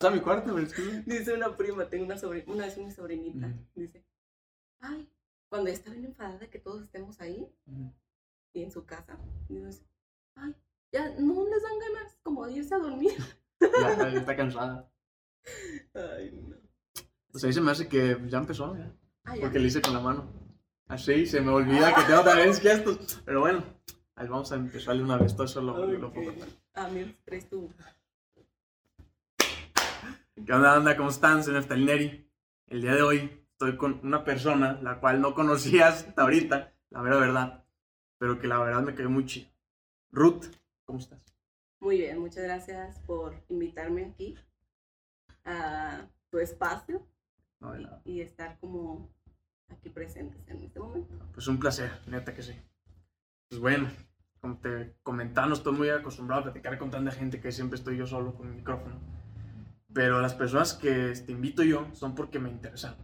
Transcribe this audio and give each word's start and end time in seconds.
Está 0.00 0.12
mi 0.12 0.20
cuarto. 0.20 0.54
Dice 1.06 1.34
una 1.34 1.56
prima, 1.56 1.88
tengo 1.88 2.04
una 2.04 2.16
sobrina, 2.16 2.44
una 2.52 2.66
vez 2.66 2.78
mi 2.78 2.88
sobrinita, 2.92 3.48
Ujú. 3.48 3.56
dice, 3.74 4.04
ay, 4.78 5.08
cuando 5.48 5.70
está 5.70 5.90
bien 5.90 6.04
enfadada 6.04 6.48
que 6.48 6.60
todos 6.60 6.84
estemos 6.84 7.20
ahí 7.20 7.48
Ujú. 7.66 7.92
y 8.52 8.62
en 8.62 8.70
su 8.70 8.84
casa, 8.86 9.18
dice, 9.48 9.82
ay, 10.36 10.54
ya 10.92 11.10
no 11.18 11.44
les 11.48 11.62
dan 11.64 11.78
ganas 11.80 12.16
como 12.22 12.46
de 12.46 12.52
irse 12.52 12.76
a 12.76 12.78
dormir. 12.78 13.10
Ya, 13.60 13.98
ya 14.12 14.20
está 14.20 14.36
cansada. 14.36 14.88
Ay, 15.94 16.30
no. 16.46 16.54
Pues 17.32 17.42
ahí 17.42 17.52
se 17.52 17.60
me 17.60 17.72
hace 17.72 17.88
que 17.88 18.16
ya 18.28 18.38
empezó, 18.38 18.76
ya. 18.76 18.92
Ah, 19.24 19.34
ya. 19.34 19.40
Porque 19.42 19.58
le 19.58 19.66
hice 19.66 19.82
con 19.82 19.94
la 19.94 20.00
mano. 20.00 20.30
Así, 20.86 21.26
se 21.26 21.40
me 21.40 21.50
olvida 21.50 21.92
que 21.92 22.02
tengo 22.02 22.22
también 22.22 22.54
gestos. 22.54 23.20
Pero 23.24 23.40
bueno, 23.40 23.64
ahí 24.14 24.28
vamos 24.28 24.52
a 24.52 24.54
empezar 24.54 24.96
de 24.96 25.02
una 25.02 25.16
vez. 25.18 25.34
Todo 25.34 25.46
eso 25.46 25.60
lo, 25.60 25.76
lo 25.88 26.12
puedo 26.12 26.30
Ok. 26.30 26.36
cortar. 26.36 26.48
Ah, 26.74 26.88
mira, 26.88 27.12
traes 27.24 27.48
tu... 27.50 27.68
¿Qué 30.46 30.52
onda, 30.52 30.74
anda? 30.76 30.96
¿Cómo 30.96 31.10
están? 31.10 31.42
Soy 31.44 31.54
Neftal 31.54 31.84
Neri. 31.84 32.28
El 32.66 32.82
día 32.82 32.94
de 32.94 33.02
hoy 33.02 33.46
estoy 33.52 33.76
con 33.76 34.00
una 34.02 34.24
persona 34.24 34.78
la 34.82 35.00
cual 35.00 35.20
no 35.20 35.34
conocías 35.34 36.04
hasta 36.06 36.22
ahorita, 36.22 36.72
la 36.90 37.02
verdad, 37.02 37.20
verdad. 37.20 37.64
Pero 38.18 38.38
que 38.38 38.46
la 38.46 38.58
verdad 38.58 38.82
me 38.82 38.94
quedó 38.94 39.10
muy 39.10 39.26
chido. 39.26 39.48
Ruth, 40.10 40.46
¿cómo 40.84 40.98
estás? 40.98 41.24
Muy 41.80 41.98
bien, 41.98 42.18
muchas 42.18 42.44
gracias 42.44 42.98
por 43.00 43.34
invitarme 43.48 44.06
aquí 44.06 44.36
a 45.44 46.08
tu 46.30 46.38
espacio 46.38 47.06
No, 47.60 47.72
de 47.72 47.80
y, 47.80 47.84
nada. 47.84 48.02
y 48.04 48.20
estar 48.20 48.58
como 48.58 49.14
aquí 49.68 49.88
presentes 49.90 50.46
en 50.48 50.62
este 50.64 50.80
momento. 50.80 51.14
Pues 51.32 51.46
un 51.46 51.58
placer, 51.58 51.90
neta 52.06 52.34
que 52.34 52.42
sí. 52.42 52.54
Pues 53.48 53.60
bueno, 53.60 53.88
como 54.40 54.58
te 54.58 54.96
comentaba, 55.02 55.46
no 55.46 55.54
estoy 55.54 55.74
muy 55.74 55.88
acostumbrado 55.90 56.40
a 56.40 56.44
platicar 56.44 56.76
con 56.78 56.90
tanta 56.90 57.12
gente 57.12 57.40
que 57.40 57.52
siempre 57.52 57.78
estoy 57.78 57.96
yo 57.96 58.06
solo 58.06 58.34
con 58.34 58.48
el 58.48 58.54
micrófono. 58.54 58.96
Pero 59.92 60.20
las 60.20 60.34
personas 60.34 60.74
que 60.74 61.14
te 61.24 61.32
invito 61.32 61.62
yo 61.62 61.88
son 61.94 62.14
porque 62.14 62.38
me 62.38 62.50
interesan, 62.50 62.96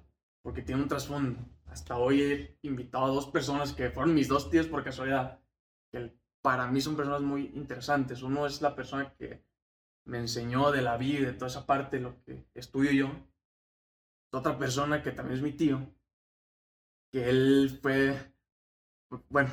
porque 0.43 0.63
tienen 0.63 0.83
un 0.83 0.89
trasfondo. 0.89 1.41
Hasta 1.67 1.97
hoy 1.97 2.23
he 2.23 2.59
invitado 2.63 3.07
a 3.07 3.09
dos 3.09 3.27
personas 3.29 3.73
que 3.73 3.91
fueron 3.91 4.15
mis 4.15 4.29
dos 4.29 4.51
tíos 4.51 4.67
por 4.67 4.85
casualidad, 4.85 5.41
que 5.91 6.15
para 6.43 6.67
mí 6.71 6.81
son 6.81 6.97
personas 6.97 7.23
muy 7.23 7.47
interesantes. 7.55 8.23
Uno 8.23 8.47
es 8.47 8.61
la 8.61 8.77
persona 8.77 9.15
que 9.15 9.43
me 10.05 10.19
enseñó 10.19 10.71
de 10.71 10.83
la 10.83 10.97
vida 10.99 11.27
de 11.27 11.33
toda 11.33 11.47
esa 11.47 11.67
parte, 11.67 12.01
lo 12.01 12.23
que 12.23 12.47
estudio 12.55 12.93
yo. 12.93 13.11
Otra 14.31 14.59
persona 14.59 15.03
que 15.03 15.13
también 15.13 15.39
es 15.39 15.43
mi 15.43 15.53
tío, 15.53 15.89
que 17.11 17.31
él 17.31 17.79
fue, 17.81 18.35
bueno, 19.31 19.51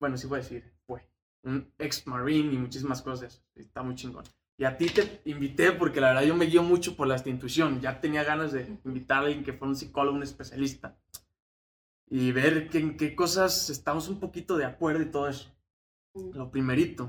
bueno, 0.00 0.16
sí 0.16 0.26
voy 0.26 0.40
a 0.40 0.42
decir, 0.42 0.72
fue 0.86 1.08
un 1.42 1.72
ex 1.78 2.06
marine 2.06 2.54
y 2.54 2.58
muchísimas 2.58 3.02
cosas. 3.02 3.44
Está 3.54 3.82
muy 3.82 3.94
chingón. 3.94 4.24
Y 4.60 4.66
a 4.66 4.76
ti 4.76 4.90
te 4.90 5.22
invité 5.24 5.72
porque 5.72 6.02
la 6.02 6.08
verdad 6.08 6.24
yo 6.24 6.36
me 6.36 6.44
guío 6.44 6.62
mucho 6.62 6.94
por 6.94 7.06
la 7.06 7.16
intuición. 7.24 7.80
Ya 7.80 7.98
tenía 7.98 8.24
ganas 8.24 8.52
de 8.52 8.78
invitar 8.84 9.16
a 9.16 9.20
alguien 9.22 9.42
que 9.42 9.54
fuera 9.54 9.70
un 9.70 9.76
psicólogo, 9.76 10.14
un 10.14 10.22
especialista. 10.22 10.98
Y 12.10 12.30
ver 12.32 12.68
que, 12.68 12.78
en 12.78 12.98
qué 12.98 13.16
cosas 13.16 13.70
estamos 13.70 14.08
un 14.08 14.20
poquito 14.20 14.58
de 14.58 14.66
acuerdo 14.66 15.00
y 15.00 15.10
todo 15.10 15.28
eso. 15.28 15.50
Mm. 16.12 16.36
Lo 16.36 16.50
primerito. 16.50 17.08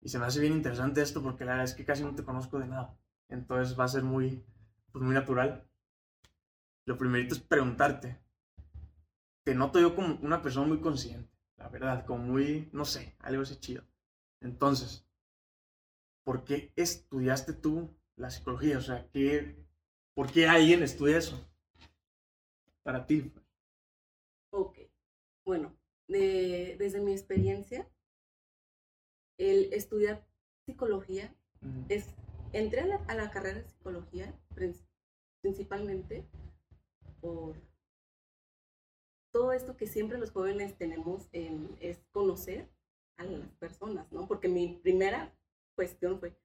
Y 0.00 0.08
se 0.08 0.18
me 0.18 0.24
hace 0.24 0.40
bien 0.40 0.54
interesante 0.54 1.00
esto 1.02 1.22
porque 1.22 1.44
la 1.44 1.52
verdad 1.52 1.66
es 1.66 1.74
que 1.74 1.84
casi 1.84 2.02
no 2.02 2.16
te 2.16 2.24
conozco 2.24 2.58
de 2.58 2.66
nada. 2.66 2.98
Entonces 3.28 3.78
va 3.78 3.84
a 3.84 3.88
ser 3.88 4.02
muy, 4.02 4.44
pues 4.90 5.04
muy 5.04 5.14
natural. 5.14 5.68
Lo 6.84 6.98
primerito 6.98 7.36
es 7.36 7.40
preguntarte. 7.40 8.18
Te 9.44 9.54
noto 9.54 9.78
yo 9.78 9.94
como 9.94 10.18
una 10.22 10.42
persona 10.42 10.66
muy 10.66 10.80
consciente, 10.80 11.30
la 11.56 11.68
verdad, 11.68 12.04
como 12.04 12.24
muy, 12.24 12.68
no 12.72 12.84
sé, 12.84 13.14
algo 13.20 13.42
así 13.42 13.54
chido. 13.60 13.84
Entonces, 14.40 15.05
¿por 16.26 16.44
qué 16.44 16.72
estudiaste 16.74 17.52
tú 17.52 17.88
la 18.16 18.30
psicología? 18.30 18.78
O 18.78 18.80
sea, 18.80 19.08
¿qué, 19.12 19.64
¿por 20.12 20.32
qué 20.32 20.48
alguien 20.48 20.82
estudia 20.82 21.18
eso? 21.18 21.48
Para 22.82 23.06
ti. 23.06 23.32
Ok, 24.52 24.76
bueno, 25.44 25.72
de- 26.08 26.74
desde 26.78 27.00
mi 27.00 27.12
experiencia, 27.12 27.88
el 29.38 29.72
estudiar 29.72 30.26
psicología 30.66 31.32
es, 31.88 32.06
entré 32.52 32.80
a 32.80 32.86
la, 32.86 32.96
a 33.06 33.14
la 33.14 33.30
carrera 33.30 33.60
de 33.60 33.68
psicología 33.68 34.34
prin- 34.54 34.74
principalmente 35.42 36.26
por 37.20 37.54
todo 39.32 39.52
esto 39.52 39.76
que 39.76 39.86
siempre 39.86 40.18
los 40.18 40.32
jóvenes 40.32 40.76
tenemos 40.76 41.28
en, 41.32 41.76
es 41.80 41.98
conocer 42.10 42.68
a 43.16 43.24
las 43.24 43.48
personas, 43.58 44.10
¿no? 44.10 44.26
Porque 44.26 44.48
mi 44.48 44.80
primera 44.82 45.32
cuestión 45.76 46.18
fue, 46.18 46.36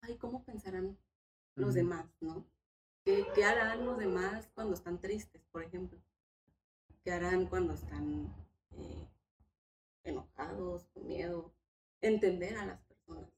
ay, 0.00 0.16
¿cómo 0.16 0.44
pensarán 0.44 0.98
los 1.54 1.74
demás, 1.74 2.10
¿no? 2.20 2.44
¿Qué, 3.04 3.26
¿Qué 3.34 3.44
harán 3.44 3.84
los 3.84 3.98
demás 3.98 4.48
cuando 4.54 4.74
están 4.74 5.00
tristes, 5.00 5.44
por 5.52 5.62
ejemplo? 5.62 6.00
¿Qué 7.04 7.12
harán 7.12 7.46
cuando 7.46 7.74
están 7.74 8.34
eh, 8.72 9.08
enojados, 10.02 10.86
con 10.88 11.06
miedo? 11.06 11.54
Entender 12.00 12.56
a 12.56 12.66
las 12.66 12.80
personas. 12.82 13.30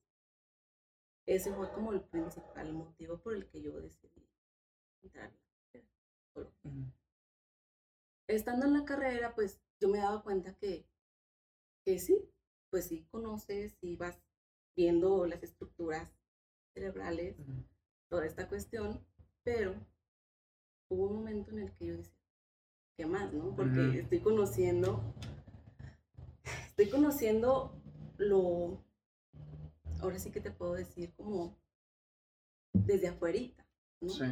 Ese 1.26 1.52
fue 1.54 1.70
como 1.72 1.92
el 1.92 2.02
principal 2.02 2.72
motivo 2.72 3.18
por 3.18 3.34
el 3.34 3.46
que 3.48 3.60
yo 3.62 3.80
decidí 3.80 4.26
entrar. 5.02 5.32
a 5.74 6.40
la. 6.40 6.46
Ujú. 6.64 6.92
Estando 8.26 8.66
en 8.66 8.74
la 8.74 8.84
carrera, 8.84 9.34
pues 9.34 9.60
yo 9.80 9.88
me 9.88 9.98
daba 9.98 10.22
cuenta 10.22 10.54
que, 10.54 10.86
que 11.84 11.98
sí, 11.98 12.30
pues 12.70 12.86
sí 12.86 13.06
conoces 13.10 13.76
y 13.80 13.96
vas 13.96 14.20
viendo 14.80 15.26
las 15.26 15.42
estructuras 15.42 16.08
cerebrales, 16.72 17.36
toda 18.08 18.24
esta 18.24 18.48
cuestión, 18.48 19.04
pero 19.42 19.74
hubo 20.88 21.08
un 21.08 21.16
momento 21.16 21.50
en 21.50 21.58
el 21.58 21.72
que 21.74 21.86
yo 21.86 21.96
decía, 21.98 22.24
¿qué 22.96 23.04
más, 23.04 23.30
no? 23.30 23.54
Porque 23.54 23.98
estoy 23.98 24.20
conociendo, 24.20 25.14
estoy 26.68 26.88
conociendo 26.88 27.78
lo, 28.16 28.82
ahora 30.00 30.18
sí 30.18 30.30
que 30.30 30.40
te 30.40 30.50
puedo 30.50 30.72
decir 30.72 31.12
como 31.14 31.58
desde 32.72 33.08
afuerita, 33.08 33.68
¿no? 34.00 34.08
Sí. 34.08 34.24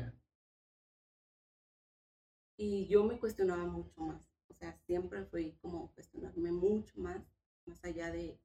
Y 2.56 2.86
yo 2.86 3.04
me 3.04 3.20
cuestionaba 3.20 3.66
mucho 3.66 4.00
más, 4.00 4.22
o 4.48 4.54
sea, 4.54 4.74
siempre 4.86 5.26
fui 5.26 5.58
como 5.60 5.92
cuestionarme 5.92 6.52
mucho 6.52 6.98
más, 6.98 7.20
más 7.66 7.84
allá 7.84 8.10
de, 8.10 8.40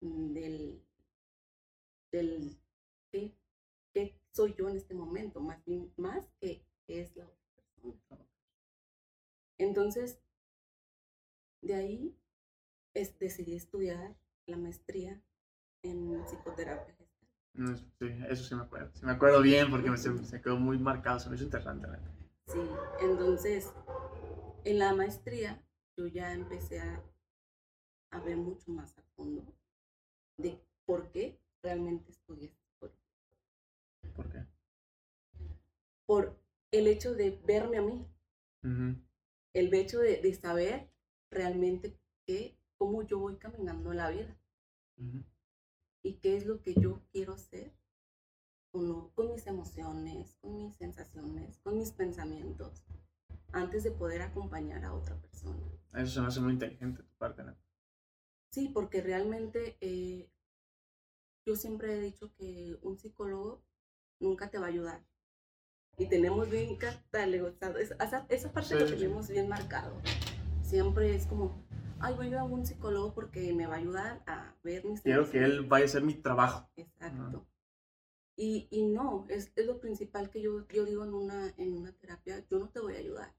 mm, 0.00 0.32
del, 0.32 0.89
del, 2.12 2.58
¿qué, 3.10 3.34
qué 3.92 4.14
soy 4.32 4.54
yo 4.54 4.68
en 4.68 4.76
este 4.76 4.94
momento? 4.94 5.40
Más, 5.40 5.60
más 5.96 6.26
que 6.40 6.64
es 6.86 7.16
la 7.16 7.24
otra 7.24 7.64
persona. 7.82 8.26
Entonces, 9.58 10.18
de 11.62 11.74
ahí 11.74 12.16
es, 12.94 13.18
decidí 13.18 13.54
estudiar 13.54 14.16
la 14.46 14.56
maestría 14.56 15.22
en 15.82 16.24
psicoterapia 16.24 16.94
gestal. 16.94 17.28
Mm, 17.54 17.74
Sí, 17.74 18.24
eso 18.28 18.44
sí 18.44 18.54
me 18.54 18.62
acuerdo. 18.62 18.90
Sí 18.94 19.04
me 19.04 19.12
acuerdo 19.12 19.42
bien 19.42 19.70
porque 19.70 19.90
me, 19.90 19.98
se, 19.98 20.40
quedó 20.40 20.58
muy 20.58 20.78
marcado, 20.78 21.18
se 21.18 21.28
me 21.28 21.36
hizo 21.36 21.44
interesante. 21.44 21.88
Sí, 22.46 22.60
entonces, 23.00 23.72
en 24.64 24.78
la 24.78 24.94
maestría 24.94 25.62
yo 25.96 26.06
ya 26.06 26.32
empecé 26.32 26.80
a, 26.80 27.02
a 28.12 28.20
ver 28.20 28.36
mucho 28.36 28.70
más 28.72 28.96
a 28.98 29.02
fondo 29.14 29.44
de 30.38 30.58
por 30.86 31.10
qué 31.10 31.38
realmente 31.62 32.12
psicología. 32.12 32.56
¿Por 34.14 34.30
qué? 34.30 34.46
Por 36.06 36.40
el 36.70 36.86
hecho 36.86 37.14
de 37.14 37.30
verme 37.46 37.78
a 37.78 37.82
mí, 37.82 38.06
el 39.52 39.74
hecho 39.74 40.00
de, 40.00 40.20
de 40.20 40.34
saber 40.34 40.90
realmente 41.30 41.98
qué, 42.26 42.58
cómo 42.78 43.02
yo 43.02 43.18
voy 43.18 43.36
caminando 43.36 43.90
en 43.90 43.96
la 43.96 44.10
vida 44.10 44.36
y 46.02 46.14
qué 46.14 46.36
es 46.36 46.46
lo 46.46 46.62
que 46.62 46.74
yo 46.74 47.02
quiero 47.12 47.34
hacer 47.34 47.72
con, 48.72 49.32
mis 49.32 49.46
emociones, 49.46 50.36
con 50.40 50.56
mis 50.56 50.76
sensaciones, 50.76 51.58
con 51.58 51.78
mis 51.78 51.92
pensamientos, 51.92 52.84
antes 53.52 53.82
de 53.84 53.90
poder 53.90 54.22
acompañar 54.22 54.84
a 54.84 54.94
otra 54.94 55.20
persona. 55.20 55.58
Eso 55.94 56.12
se 56.12 56.20
me 56.20 56.26
hace 56.28 56.40
muy 56.40 56.52
inteligente 56.52 57.02
tu 57.02 57.14
parte, 57.16 57.42
¿no? 57.42 57.56
Sí, 58.52 58.68
porque 58.68 59.00
realmente 59.00 59.76
eh, 59.80 60.30
yo 61.46 61.56
siempre 61.56 61.96
he 61.96 62.00
dicho 62.00 62.32
que 62.36 62.78
un 62.82 62.98
psicólogo 62.98 63.62
nunca 64.20 64.50
te 64.50 64.58
va 64.58 64.66
a 64.66 64.68
ayudar. 64.70 65.02
Y 65.98 66.06
tenemos 66.06 66.48
bien 66.50 66.76
catalogado, 66.76 67.78
esa, 67.78 68.26
esa- 68.28 68.52
parte 68.52 68.74
Sí, 68.74 68.80
lo 68.80 68.86
sí. 68.86 68.94
tenemos 68.96 69.28
bien 69.28 69.48
marcado. 69.48 70.00
Siempre 70.62 71.14
es 71.14 71.26
como, 71.26 71.62
ay, 72.00 72.14
voy 72.14 72.26
a 72.26 72.28
ir 72.30 72.36
a 72.36 72.44
un 72.44 72.64
psicólogo 72.64 73.12
porque 73.14 73.52
me 73.52 73.66
va 73.66 73.74
a 73.74 73.78
ayudar 73.78 74.22
a 74.26 74.54
ver 74.62 74.84
mis 74.84 75.00
Quiero 75.02 75.22
que 75.30 75.38
emociones". 75.38 75.50
él 75.60 75.66
vaya 75.66 75.84
a 75.84 75.88
hacer 75.88 76.02
mi 76.02 76.14
trabajo. 76.14 76.68
Exacto. 76.76 77.46
Y, 78.36 78.68
y 78.70 78.84
no, 78.86 79.26
es, 79.28 79.52
es 79.56 79.66
lo 79.66 79.80
principal 79.80 80.30
que 80.30 80.40
yo, 80.40 80.66
yo 80.68 80.86
digo 80.86 81.04
en 81.04 81.12
una, 81.12 81.52
en 81.58 81.74
una 81.76 81.92
terapia, 81.92 82.42
yo 82.48 82.58
no 82.58 82.70
te 82.70 82.80
voy 82.80 82.94
a 82.94 82.98
ayudar, 82.98 83.34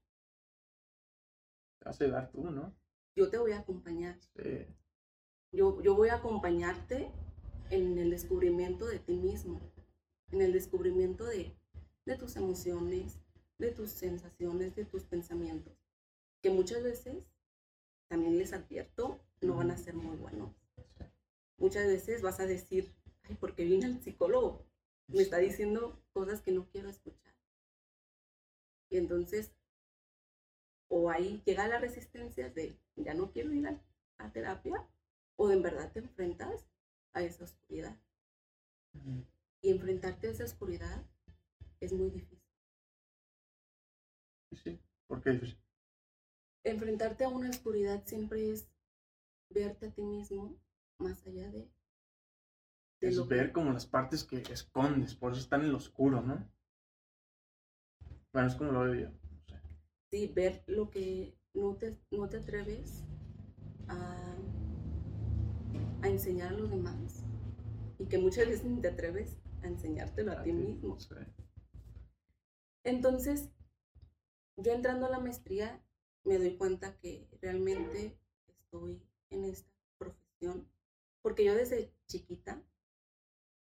Te 1.80 1.84
vas 1.86 2.00
a 2.00 2.04
ayudar 2.04 2.30
tú, 2.30 2.50
¿no? 2.50 2.72
yo 3.16 3.28
te 3.28 3.38
voy 3.38 3.52
a 3.52 3.58
acompañar. 3.58 4.18
Sí. 4.36 4.66
Yo, 5.52 5.82
yo 5.82 5.94
voy 5.96 6.08
a 6.10 6.16
acompañarte 6.16 7.10
en 7.72 7.96
el 7.96 8.10
descubrimiento 8.10 8.86
de 8.86 8.98
ti 8.98 9.16
mismo. 9.16 9.72
en 10.30 10.42
el 10.42 10.52
descubrimiento 10.52 11.24
de, 11.24 11.54
de 12.06 12.16
tus 12.16 12.36
emociones, 12.36 13.18
de 13.58 13.70
tus 13.70 13.90
sensaciones, 13.90 14.74
de 14.74 14.86
tus 14.86 15.04
pensamientos, 15.04 15.74
que 16.42 16.50
muchas 16.50 16.82
veces, 16.82 17.30
también 18.08 18.38
les 18.38 18.52
advierto, 18.54 19.20
no 19.42 19.56
van 19.56 19.70
a 19.70 19.76
ser 19.76 19.94
muy 19.94 20.16
buenos. 20.16 20.54
Muchas 21.58 21.86
veces 21.86 22.22
vas 22.22 22.40
a 22.40 22.46
decir, 22.46 22.94
ay, 23.24 23.36
porque 23.36 23.64
viene 23.64 23.86
el 23.86 24.02
psicólogo, 24.02 24.66
me 25.06 25.22
está 25.22 25.38
diciendo 25.38 26.02
cosas 26.12 26.40
que 26.40 26.52
no 26.52 26.68
quiero 26.70 26.88
escuchar. 26.88 27.34
Y 28.90 28.96
entonces, 28.96 29.52
o 30.88 31.10
ahí 31.10 31.42
llega 31.44 31.68
la 31.68 31.78
resistencia 31.78 32.50
de, 32.50 32.78
ya 32.96 33.14
no 33.14 33.32
quiero 33.32 33.52
ir 33.52 33.66
a, 33.66 33.82
a 34.18 34.32
terapia, 34.32 34.86
o 35.36 35.50
en 35.50 35.62
verdad 35.62 35.92
te 35.92 36.00
enfrentas 36.00 36.71
a 37.14 37.22
esa 37.22 37.44
oscuridad. 37.44 37.96
Y 39.62 39.70
enfrentarte 39.70 40.28
a 40.28 40.30
esa 40.32 40.44
oscuridad 40.44 41.06
es 41.80 41.92
muy 41.92 42.10
difícil. 42.10 42.38
Sí, 44.62 44.78
¿por 45.06 45.20
qué 45.22 45.30
difícil? 45.30 45.58
Enfrentarte 46.64 47.22
a 47.22 47.28
una 47.28 47.50
oscuridad 47.50 48.02
siempre 48.04 48.50
es 48.50 48.68
verte 49.50 49.86
a 49.86 49.90
ti 49.92 50.02
mismo 50.02 50.56
más 50.98 51.26
allá 51.26 51.50
de... 51.50 51.70
de 53.02 53.10
Es 53.10 53.16
lo 53.16 53.28
que- 53.28 53.34
ver 53.34 53.52
como 53.52 53.70
las 53.72 53.84
partes 53.86 54.24
que 54.24 54.38
escondes, 54.50 55.14
por 55.14 55.32
eso 55.32 55.42
están 55.42 55.60
en 55.60 55.72
lo 55.72 55.76
oscuro, 55.76 56.22
¿no? 56.22 56.48
Bueno, 58.32 58.48
es 58.48 58.54
como 58.56 58.72
lo 58.72 58.80
veo 58.80 58.94
yo. 58.94 59.08
no 59.08 59.40
sé. 59.46 59.60
sí, 60.10 60.28
ver 60.34 60.62
lo 60.66 60.90
que 60.90 61.34
no 61.54 61.74
te, 61.76 61.98
no 62.10 62.28
te 62.28 62.38
atreves 62.38 63.04
a, 63.88 64.36
a 66.02 66.08
enseñar 66.08 66.48
a 66.48 66.56
los 66.56 66.70
demás 66.70 67.22
y 67.98 68.06
que 68.06 68.18
muchas 68.18 68.48
veces 68.48 68.64
ni 68.64 68.80
te 68.80 68.88
atreves 68.88 69.36
a 69.62 69.68
enseñártelo 69.68 70.32
a 70.32 70.42
ti 70.42 70.52
mismo. 70.52 70.98
Sí. 70.98 71.14
Entonces, 72.84 73.48
yo 74.56 74.72
entrando 74.72 75.06
a 75.06 75.10
la 75.10 75.20
maestría 75.20 75.82
me 76.24 76.38
doy 76.38 76.56
cuenta 76.56 76.96
que 76.98 77.28
realmente 77.40 78.18
estoy 78.48 79.02
en 79.30 79.44
esta 79.44 79.70
profesión, 79.98 80.68
porque 81.22 81.44
yo 81.44 81.54
desde 81.54 81.92
chiquita, 82.06 82.62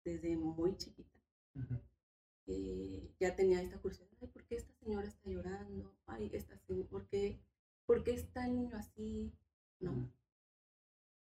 desde 0.04 0.36
muy 0.36 0.76
chiquita, 0.76 1.18
eh, 2.46 3.10
ya 3.20 3.34
tenía 3.36 3.60
esta 3.62 3.78
curiosidad, 3.80 4.08
ay, 4.20 4.28
¿por 4.28 4.44
qué 4.44 4.56
esta 4.56 4.72
señora 4.74 5.06
está 5.08 5.28
llorando? 5.30 5.92
Ay, 6.06 6.30
esta 6.32 6.56
se- 6.58 6.84
¿por 6.84 7.06
qué, 7.08 7.40
¿por 7.86 8.04
qué 8.04 8.12
está 8.14 8.46
el 8.46 8.54
niño 8.56 8.76
así? 8.76 9.32
¿No? 9.80 10.10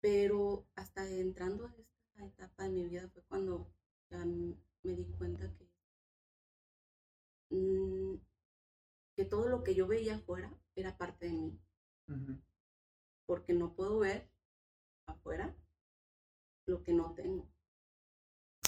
Pero 0.03 0.67
hasta 0.75 1.09
entrando 1.09 1.65
a 1.65 1.69
esta 1.69 2.25
etapa 2.25 2.63
de 2.63 2.71
mi 2.71 2.83
vida 2.83 3.07
fue 3.13 3.23
cuando 3.23 3.73
ya 4.09 4.25
me 4.25 4.95
di 4.95 5.05
cuenta 5.17 5.49
que, 5.57 5.65
mm, 7.55 8.19
que 9.15 9.23
todo 9.23 9.47
lo 9.47 9.63
que 9.63 9.75
yo 9.75 9.87
veía 9.87 10.15
afuera 10.15 10.53
era 10.75 10.97
parte 10.97 11.27
de 11.27 11.31
mí, 11.31 11.59
porque 13.25 13.53
no 13.53 13.75
puedo 13.75 13.99
ver 13.99 14.29
afuera 15.05 15.55
lo 16.67 16.83
que 16.83 16.93
no 16.93 17.13
tengo. 17.13 17.47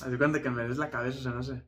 De 0.09 0.17
cuenta 0.17 0.41
que 0.41 0.49
me 0.49 0.63
lees 0.63 0.77
la 0.77 0.89
cabeza, 0.89 1.19
o 1.19 1.21
sea, 1.21 1.31
no 1.33 1.43
sé. 1.43 1.61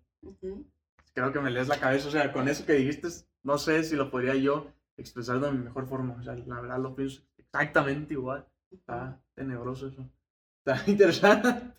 Creo 1.13 1.34
que 1.34 1.42
me 1.42 1.52
lees 1.52 1.68
la 1.68 1.80
cabeza, 1.80 2.08
o 2.08 2.12
sea, 2.12 2.31
con 2.31 2.48
eso 2.48 2.66
que 2.66 2.72
dijiste, 2.72 3.10
no 3.44 3.58
sé 3.58 3.84
si 3.84 3.98
lo 3.98 4.10
podría 4.10 4.36
yo 4.36 4.72
expresar 4.96 5.42
de 5.42 5.52
mi 5.52 5.58
mejor 5.58 5.88
forma. 5.88 6.13
O 6.13 6.24
sea, 6.24 6.36
la 6.36 6.62
verdad 6.62 6.80
lo 6.80 6.96
pienso 6.96 7.22
exactamente 7.38 8.13
igual. 8.13 8.48
Está 8.72 9.22
tenebroso 9.36 9.88
eso. 9.88 10.10
Está 10.60 10.84
interesante. 10.92 11.74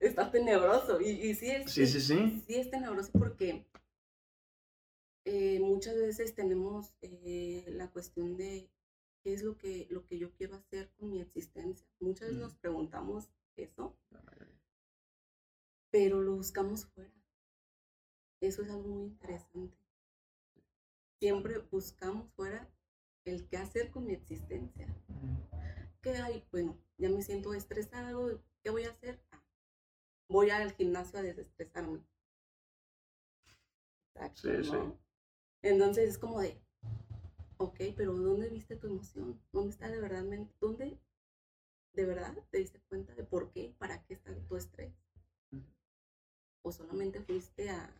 Está 0.00 0.28
tenebroso 0.30 1.00
y, 1.00 1.10
y 1.10 1.34
sí, 1.36 1.50
es, 1.50 1.70
Sí, 1.72 1.86
sí, 1.86 2.00
sí. 2.00 2.44
sí 2.46 2.54
es 2.56 2.70
tenebroso 2.70 3.12
porque 3.12 3.66
eh, 5.24 5.60
muchas 5.60 5.94
veces 5.96 6.34
tenemos 6.34 6.92
eh, 7.02 7.64
la 7.68 7.90
cuestión 7.90 8.36
de 8.36 8.68
qué 9.22 9.34
es 9.34 9.42
lo 9.42 9.56
que, 9.58 9.86
lo 9.90 10.04
que 10.06 10.18
yo 10.18 10.32
quiero 10.32 10.56
hacer 10.56 10.90
con 10.98 11.10
mi 11.10 11.20
existencia. 11.20 11.86
Muchas 12.00 12.28
veces 12.28 12.38
Mm. 12.38 12.42
nos 12.42 12.54
preguntamos 12.56 13.30
eso, 13.56 13.96
pero 15.90 16.22
lo 16.22 16.36
buscamos 16.36 16.86
fuera. 16.86 17.12
Eso 18.40 18.62
es 18.62 18.70
algo 18.70 18.88
muy 18.88 19.04
interesante. 19.04 19.76
Siempre 21.20 21.58
buscamos 21.70 22.28
fuera 22.34 22.68
el 23.24 23.46
qué 23.46 23.58
hacer 23.58 23.92
con 23.92 24.06
mi 24.06 24.14
existencia. 24.14 24.88
¿Qué 26.08 26.16
hay? 26.16 26.42
Bueno, 26.50 26.74
ya 26.96 27.10
me 27.10 27.20
siento 27.20 27.52
estresado, 27.52 28.40
¿qué 28.62 28.70
voy 28.70 28.84
a 28.84 28.90
hacer? 28.92 29.20
Ah, 29.30 29.42
voy 30.30 30.48
al 30.48 30.72
gimnasio 30.72 31.18
a 31.18 31.22
desestresarme. 31.22 32.00
Exacto, 34.14 34.40
Sí, 34.40 34.64
sí. 34.64 34.70
¿no? 34.72 34.98
Entonces 35.60 36.08
es 36.08 36.16
como 36.16 36.40
de, 36.40 36.58
ok, 37.58 37.78
pero 37.94 38.14
¿dónde 38.14 38.48
viste 38.48 38.76
tu 38.76 38.86
emoción? 38.86 39.38
¿Dónde 39.52 39.68
está 39.70 39.90
de 39.90 40.00
verdad? 40.00 40.24
¿Dónde 40.62 40.98
de 41.92 42.06
verdad 42.06 42.34
te 42.50 42.56
diste 42.56 42.80
cuenta 42.88 43.14
de 43.14 43.24
por 43.24 43.50
qué, 43.50 43.74
para 43.78 44.02
qué 44.06 44.14
está 44.14 44.34
tu 44.48 44.56
estrés? 44.56 44.94
¿O 46.62 46.72
solamente 46.72 47.20
fuiste 47.20 47.68
a... 47.68 47.90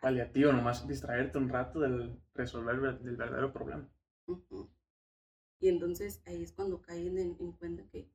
Paliativo, 0.00 0.52
nomás 0.52 0.86
distraerte 0.86 1.38
un 1.38 1.48
rato 1.48 1.80
del 1.80 2.20
resolver 2.34 2.76
ver- 2.80 3.00
del 3.00 3.16
verdadero 3.16 3.52
problema. 3.52 3.88
Ujú. 4.28 4.68
Y 5.60 5.68
entonces 5.68 6.22
ahí 6.26 6.42
es 6.42 6.52
cuando 6.52 6.80
caen 6.82 7.18
en, 7.18 7.36
en 7.40 7.52
cuenta 7.52 7.82
que 7.90 8.08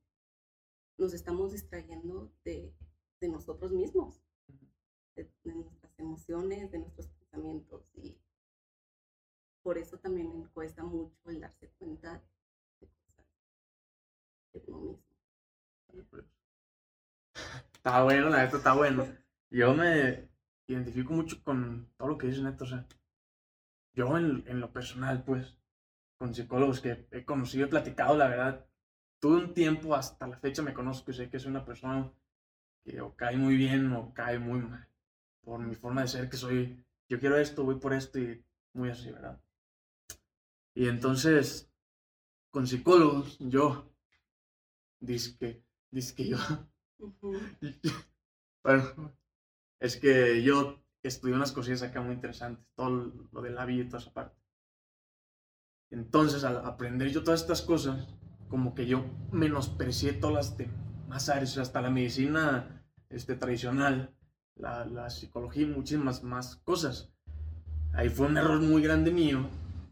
nos 0.96 1.12
estamos 1.12 1.52
distrayendo 1.52 2.32
de, 2.44 2.74
de 3.20 3.28
nosotros 3.28 3.72
mismos, 3.72 4.22
de, 5.16 5.30
de 5.44 5.54
nuestras 5.54 5.98
emociones, 5.98 6.70
de 6.70 6.78
nuestros 6.78 7.08
pensamientos. 7.08 7.84
Y 7.94 8.16
por 9.62 9.78
eso 9.78 9.98
también 9.98 10.44
cuesta 10.54 10.84
mucho 10.84 11.30
el 11.30 11.40
darse 11.40 11.68
cuenta 11.78 12.22
de 12.80 12.88
cosas 12.88 13.26
de 14.52 14.72
uno 14.72 15.00
mismo. 15.92 16.22
Está 17.74 18.02
bueno, 18.04 18.30
la 18.30 18.44
neta 18.44 18.56
está 18.56 18.72
bueno. 18.72 19.06
Yo 19.50 19.74
me 19.74 20.28
identifico 20.66 21.12
mucho 21.12 21.42
con 21.42 21.90
todo 21.96 22.08
lo 22.08 22.18
que 22.18 22.28
dices, 22.28 22.42
neto. 22.42 22.64
O 22.64 22.66
sea, 22.66 22.86
yo 23.92 24.16
en, 24.16 24.44
en 24.46 24.60
lo 24.60 24.72
personal, 24.72 25.22
pues, 25.24 25.56
con 26.24 26.34
psicólogos 26.34 26.80
que 26.80 27.06
he 27.10 27.22
conocido, 27.26 27.66
he 27.66 27.68
platicado, 27.68 28.16
la 28.16 28.28
verdad, 28.28 28.66
tuve 29.20 29.36
un 29.36 29.52
tiempo 29.52 29.94
hasta 29.94 30.26
la 30.26 30.38
fecha 30.38 30.62
me 30.62 30.72
conozco 30.72 31.10
y 31.10 31.14
sé 31.14 31.28
que 31.28 31.38
soy 31.38 31.50
una 31.50 31.66
persona 31.66 32.10
que 32.82 32.98
o 33.02 33.14
cae 33.14 33.36
muy 33.36 33.58
bien 33.58 33.92
o 33.92 34.14
cae 34.14 34.38
muy 34.38 34.60
mal. 34.60 34.88
Por 35.42 35.60
mi 35.60 35.74
forma 35.74 36.00
de 36.00 36.08
ser, 36.08 36.30
que 36.30 36.38
soy, 36.38 36.82
yo 37.10 37.20
quiero 37.20 37.36
esto, 37.36 37.62
voy 37.62 37.74
por 37.74 37.92
esto 37.92 38.18
y 38.18 38.42
muy 38.72 38.88
así, 38.88 39.10
¿verdad? 39.10 39.38
Y 40.72 40.88
entonces, 40.88 41.70
con 42.48 42.66
psicólogos, 42.66 43.36
yo, 43.38 43.92
dice 45.00 45.36
que, 45.36 45.62
dice 45.90 46.14
que 46.14 46.28
yo, 46.28 46.38
bueno, 48.64 49.14
es 49.78 49.98
que 49.98 50.42
yo 50.42 50.82
estudié 51.02 51.34
unas 51.34 51.52
cosillas 51.52 51.82
acá 51.82 52.00
muy 52.00 52.14
interesantes, 52.14 52.64
todo 52.74 53.12
lo 53.30 53.42
de 53.42 53.50
la 53.50 53.66
vida 53.66 53.82
y 53.82 53.88
toda 53.90 54.00
esa 54.00 54.14
parte. 54.14 54.43
Entonces, 55.94 56.42
al 56.42 56.56
aprender 56.66 57.08
yo 57.10 57.22
todas 57.22 57.42
estas 57.42 57.62
cosas, 57.62 58.08
como 58.48 58.74
que 58.74 58.84
yo 58.84 59.04
menosprecié 59.30 60.12
todas 60.12 60.34
las 60.34 60.56
demás 60.56 61.28
áreas, 61.28 61.56
hasta 61.56 61.80
la 61.80 61.88
medicina 61.88 62.84
este, 63.10 63.36
tradicional, 63.36 64.12
la, 64.56 64.86
la 64.86 65.08
psicología 65.08 65.62
y 65.62 65.66
muchísimas 65.66 66.24
más 66.24 66.56
cosas. 66.56 67.12
Ahí 67.92 68.08
fue 68.08 68.26
un 68.26 68.36
error 68.36 68.60
muy 68.60 68.82
grande 68.82 69.12
mío, 69.12 69.46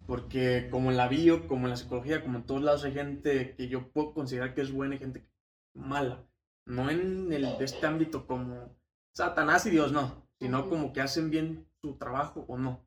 porque 0.09 0.67
como 0.73 0.91
en 0.91 0.97
la 0.97 1.07
bio, 1.07 1.47
como 1.47 1.67
en 1.67 1.71
la 1.71 1.77
psicología, 1.77 2.21
como 2.21 2.39
en 2.39 2.47
todos 2.47 2.63
lados 2.63 2.83
hay 2.83 2.95
gente 2.95 3.55
que 3.55 3.69
yo 3.69 3.93
puedo 3.93 4.13
considerar 4.13 4.57
que 4.57 4.63
es 4.63 4.73
buena 4.73 4.97
y 4.97 4.99
gente 4.99 5.25
mala. 5.73 6.27
No 6.67 6.91
en 6.91 7.33
el, 7.33 7.43
de 7.59 7.65
este 7.65 7.87
ámbito 7.87 8.27
como 8.27 8.77
Satanás 9.15 9.67
y 9.67 9.71
Dios, 9.71 9.93
no, 9.93 10.27
sino 10.41 10.69
como 10.69 10.93
que 10.93 11.01
hacen 11.01 11.31
bien 11.31 11.69
su 11.81 11.95
trabajo 11.95 12.45
o 12.49 12.59
no. 12.59 12.85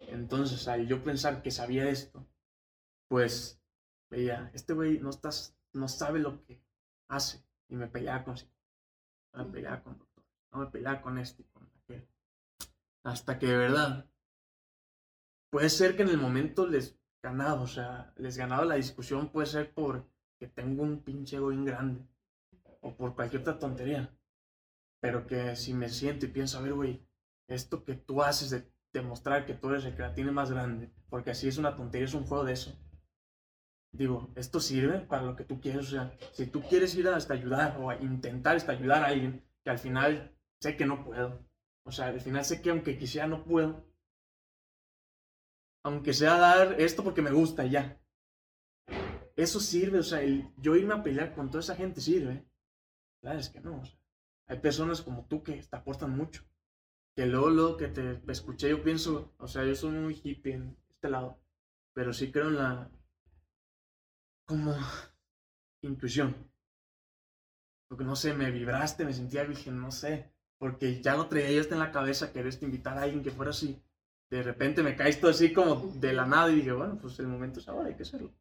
Entonces, 0.00 0.66
al 0.66 0.88
yo 0.88 1.04
pensar 1.04 1.42
que 1.42 1.52
sabía 1.52 1.88
esto, 1.88 2.26
pues 3.08 3.60
veía, 4.10 4.50
este 4.54 4.72
güey 4.72 4.98
no, 4.98 5.10
estás, 5.10 5.56
no 5.72 5.88
sabe 5.88 6.18
lo 6.18 6.42
que 6.44 6.62
hace. 7.08 7.44
Y 7.68 7.76
me 7.76 7.88
peleaba 7.88 8.24
con 8.24 8.36
me 9.32 9.44
peleaba 9.44 9.82
con 9.82 9.98
doctores, 9.98 10.30
no 10.52 10.58
me 10.60 10.66
peleaba 10.66 11.02
con 11.02 11.18
este 11.18 11.42
y 11.42 11.44
con. 11.46 11.66
Hasta 13.06 13.38
que 13.38 13.46
de 13.46 13.56
verdad, 13.56 14.04
puede 15.48 15.70
ser 15.70 15.96
que 15.96 16.02
en 16.02 16.08
el 16.08 16.18
momento 16.18 16.66
les 16.66 16.98
ganaba, 17.22 17.60
o 17.60 17.68
sea, 17.68 18.12
les 18.16 18.36
ganaba 18.36 18.64
la 18.64 18.74
discusión, 18.74 19.30
puede 19.30 19.46
ser 19.46 19.72
porque 19.72 20.48
tengo 20.52 20.82
un 20.82 21.02
pinche 21.04 21.36
ego 21.36 21.48
grande 21.48 22.04
o 22.80 22.96
por 22.96 23.14
cualquier 23.14 23.42
otra 23.42 23.60
tontería. 23.60 24.12
Pero 25.00 25.26
que 25.28 25.54
si 25.54 25.72
me 25.72 25.88
siento 25.88 26.26
y 26.26 26.30
pienso, 26.30 26.58
a 26.58 26.62
ver, 26.62 26.74
güey, 26.74 27.06
esto 27.46 27.84
que 27.84 27.94
tú 27.94 28.22
haces 28.22 28.50
de 28.50 28.68
demostrar 28.92 29.46
que 29.46 29.54
tú 29.54 29.70
eres 29.70 29.84
el 29.84 29.94
que 29.94 30.32
más 30.32 30.50
grande, 30.50 30.90
porque 31.08 31.30
así 31.30 31.46
es 31.46 31.58
una 31.58 31.76
tontería, 31.76 32.06
es 32.06 32.14
un 32.14 32.26
juego 32.26 32.44
de 32.44 32.54
eso. 32.54 32.76
Digo, 33.96 34.30
esto 34.34 34.60
sirve 34.60 35.00
para 35.00 35.22
lo 35.22 35.36
que 35.36 35.44
tú 35.44 35.60
quieres, 35.60 35.88
o 35.88 35.90
sea, 35.90 36.12
si 36.32 36.46
tú 36.46 36.62
quieres 36.62 36.94
ir 36.94 37.08
hasta 37.08 37.34
ayudar 37.34 37.76
o 37.80 37.92
intentar 37.92 38.56
hasta 38.56 38.72
ayudar 38.72 39.02
a 39.02 39.06
alguien, 39.06 39.42
que 39.64 39.70
al 39.70 39.78
final 39.78 40.36
sé 40.60 40.76
que 40.76 40.86
no 40.86 41.04
puedo, 41.04 41.44
O 41.84 41.92
sea, 41.92 42.06
al 42.06 42.20
final 42.20 42.44
sé 42.44 42.60
que 42.62 42.70
aunque 42.70 42.98
quisiera 42.98 43.26
no 43.26 43.44
puedo. 43.44 43.84
Aunque 45.84 46.12
sea 46.12 46.36
dar 46.36 46.80
esto 46.80 47.04
porque 47.04 47.22
me 47.22 47.30
gusta 47.30 47.64
ya. 47.64 48.00
Eso 49.36 49.60
sirve, 49.60 49.98
o 50.00 50.02
sea, 50.02 50.22
el, 50.22 50.50
yo 50.56 50.74
irme 50.76 50.94
a 50.94 51.02
pelear 51.02 51.34
con 51.34 51.48
toda 51.48 51.60
esa 51.60 51.76
gente 51.76 52.00
sirve. 52.00 52.44
Claro, 53.20 53.38
es 53.38 53.48
que 53.50 53.60
no. 53.60 53.80
O 53.80 53.84
sea, 53.84 53.96
hay 54.48 54.58
personas 54.60 55.02
como 55.02 55.26
tú 55.26 55.42
que 55.42 55.52
te 55.54 55.76
aportan 55.76 56.16
mucho. 56.16 56.42
Que 57.14 57.26
luego, 57.26 57.50
lo 57.50 57.76
que 57.76 57.88
te 57.88 58.20
escuché, 58.30 58.70
yo 58.70 58.82
pienso, 58.82 59.34
o 59.38 59.46
sea, 59.46 59.64
yo 59.64 59.74
soy 59.74 59.92
muy 59.92 60.20
hippie 60.22 60.54
en 60.54 60.76
este 60.88 61.08
lado. 61.08 61.38
Pero 61.94 62.12
sí 62.12 62.30
creo 62.32 62.48
en 62.48 62.56
la. 62.56 62.90
Como. 64.46 64.74
intuición. 65.82 66.34
Porque 67.88 68.04
no 68.04 68.16
sé, 68.16 68.34
me 68.34 68.50
vibraste, 68.50 69.04
me 69.04 69.12
sentía 69.12 69.44
virgen, 69.44 69.80
no 69.80 69.90
sé. 69.90 70.32
Porque 70.58 71.00
ya 71.02 71.16
lo 71.16 71.28
traía 71.28 71.52
yo 71.52 71.60
hasta 71.60 71.74
en 71.74 71.80
la 71.80 71.92
cabeza, 71.92 72.32
querés 72.32 72.62
invitar 72.62 72.98
a 72.98 73.02
alguien 73.02 73.22
que 73.22 73.30
fuera 73.30 73.50
así. 73.50 73.80
De 74.30 74.42
repente 74.42 74.82
me 74.82 74.96
caes 74.96 75.20
todo 75.20 75.30
así 75.30 75.52
como 75.52 75.76
de 75.94 76.12
la 76.12 76.26
nada 76.26 76.50
y 76.50 76.56
dije, 76.56 76.72
bueno, 76.72 76.98
pues 77.00 77.18
el 77.20 77.28
momento 77.28 77.60
es 77.60 77.68
ahora, 77.68 77.88
hay 77.88 77.94
que 77.94 78.02
hacerlo. 78.02 78.32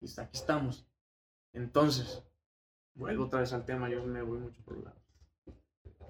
Y 0.00 0.20
aquí 0.20 0.36
estamos. 0.36 0.86
Entonces, 1.52 2.22
vuelvo 2.94 3.24
otra 3.24 3.40
vez 3.40 3.52
al 3.52 3.64
tema, 3.64 3.88
yo 3.88 4.04
me 4.04 4.22
voy 4.22 4.38
mucho 4.38 4.62
por 4.62 4.76
un 4.76 4.84
lado. 4.84 5.02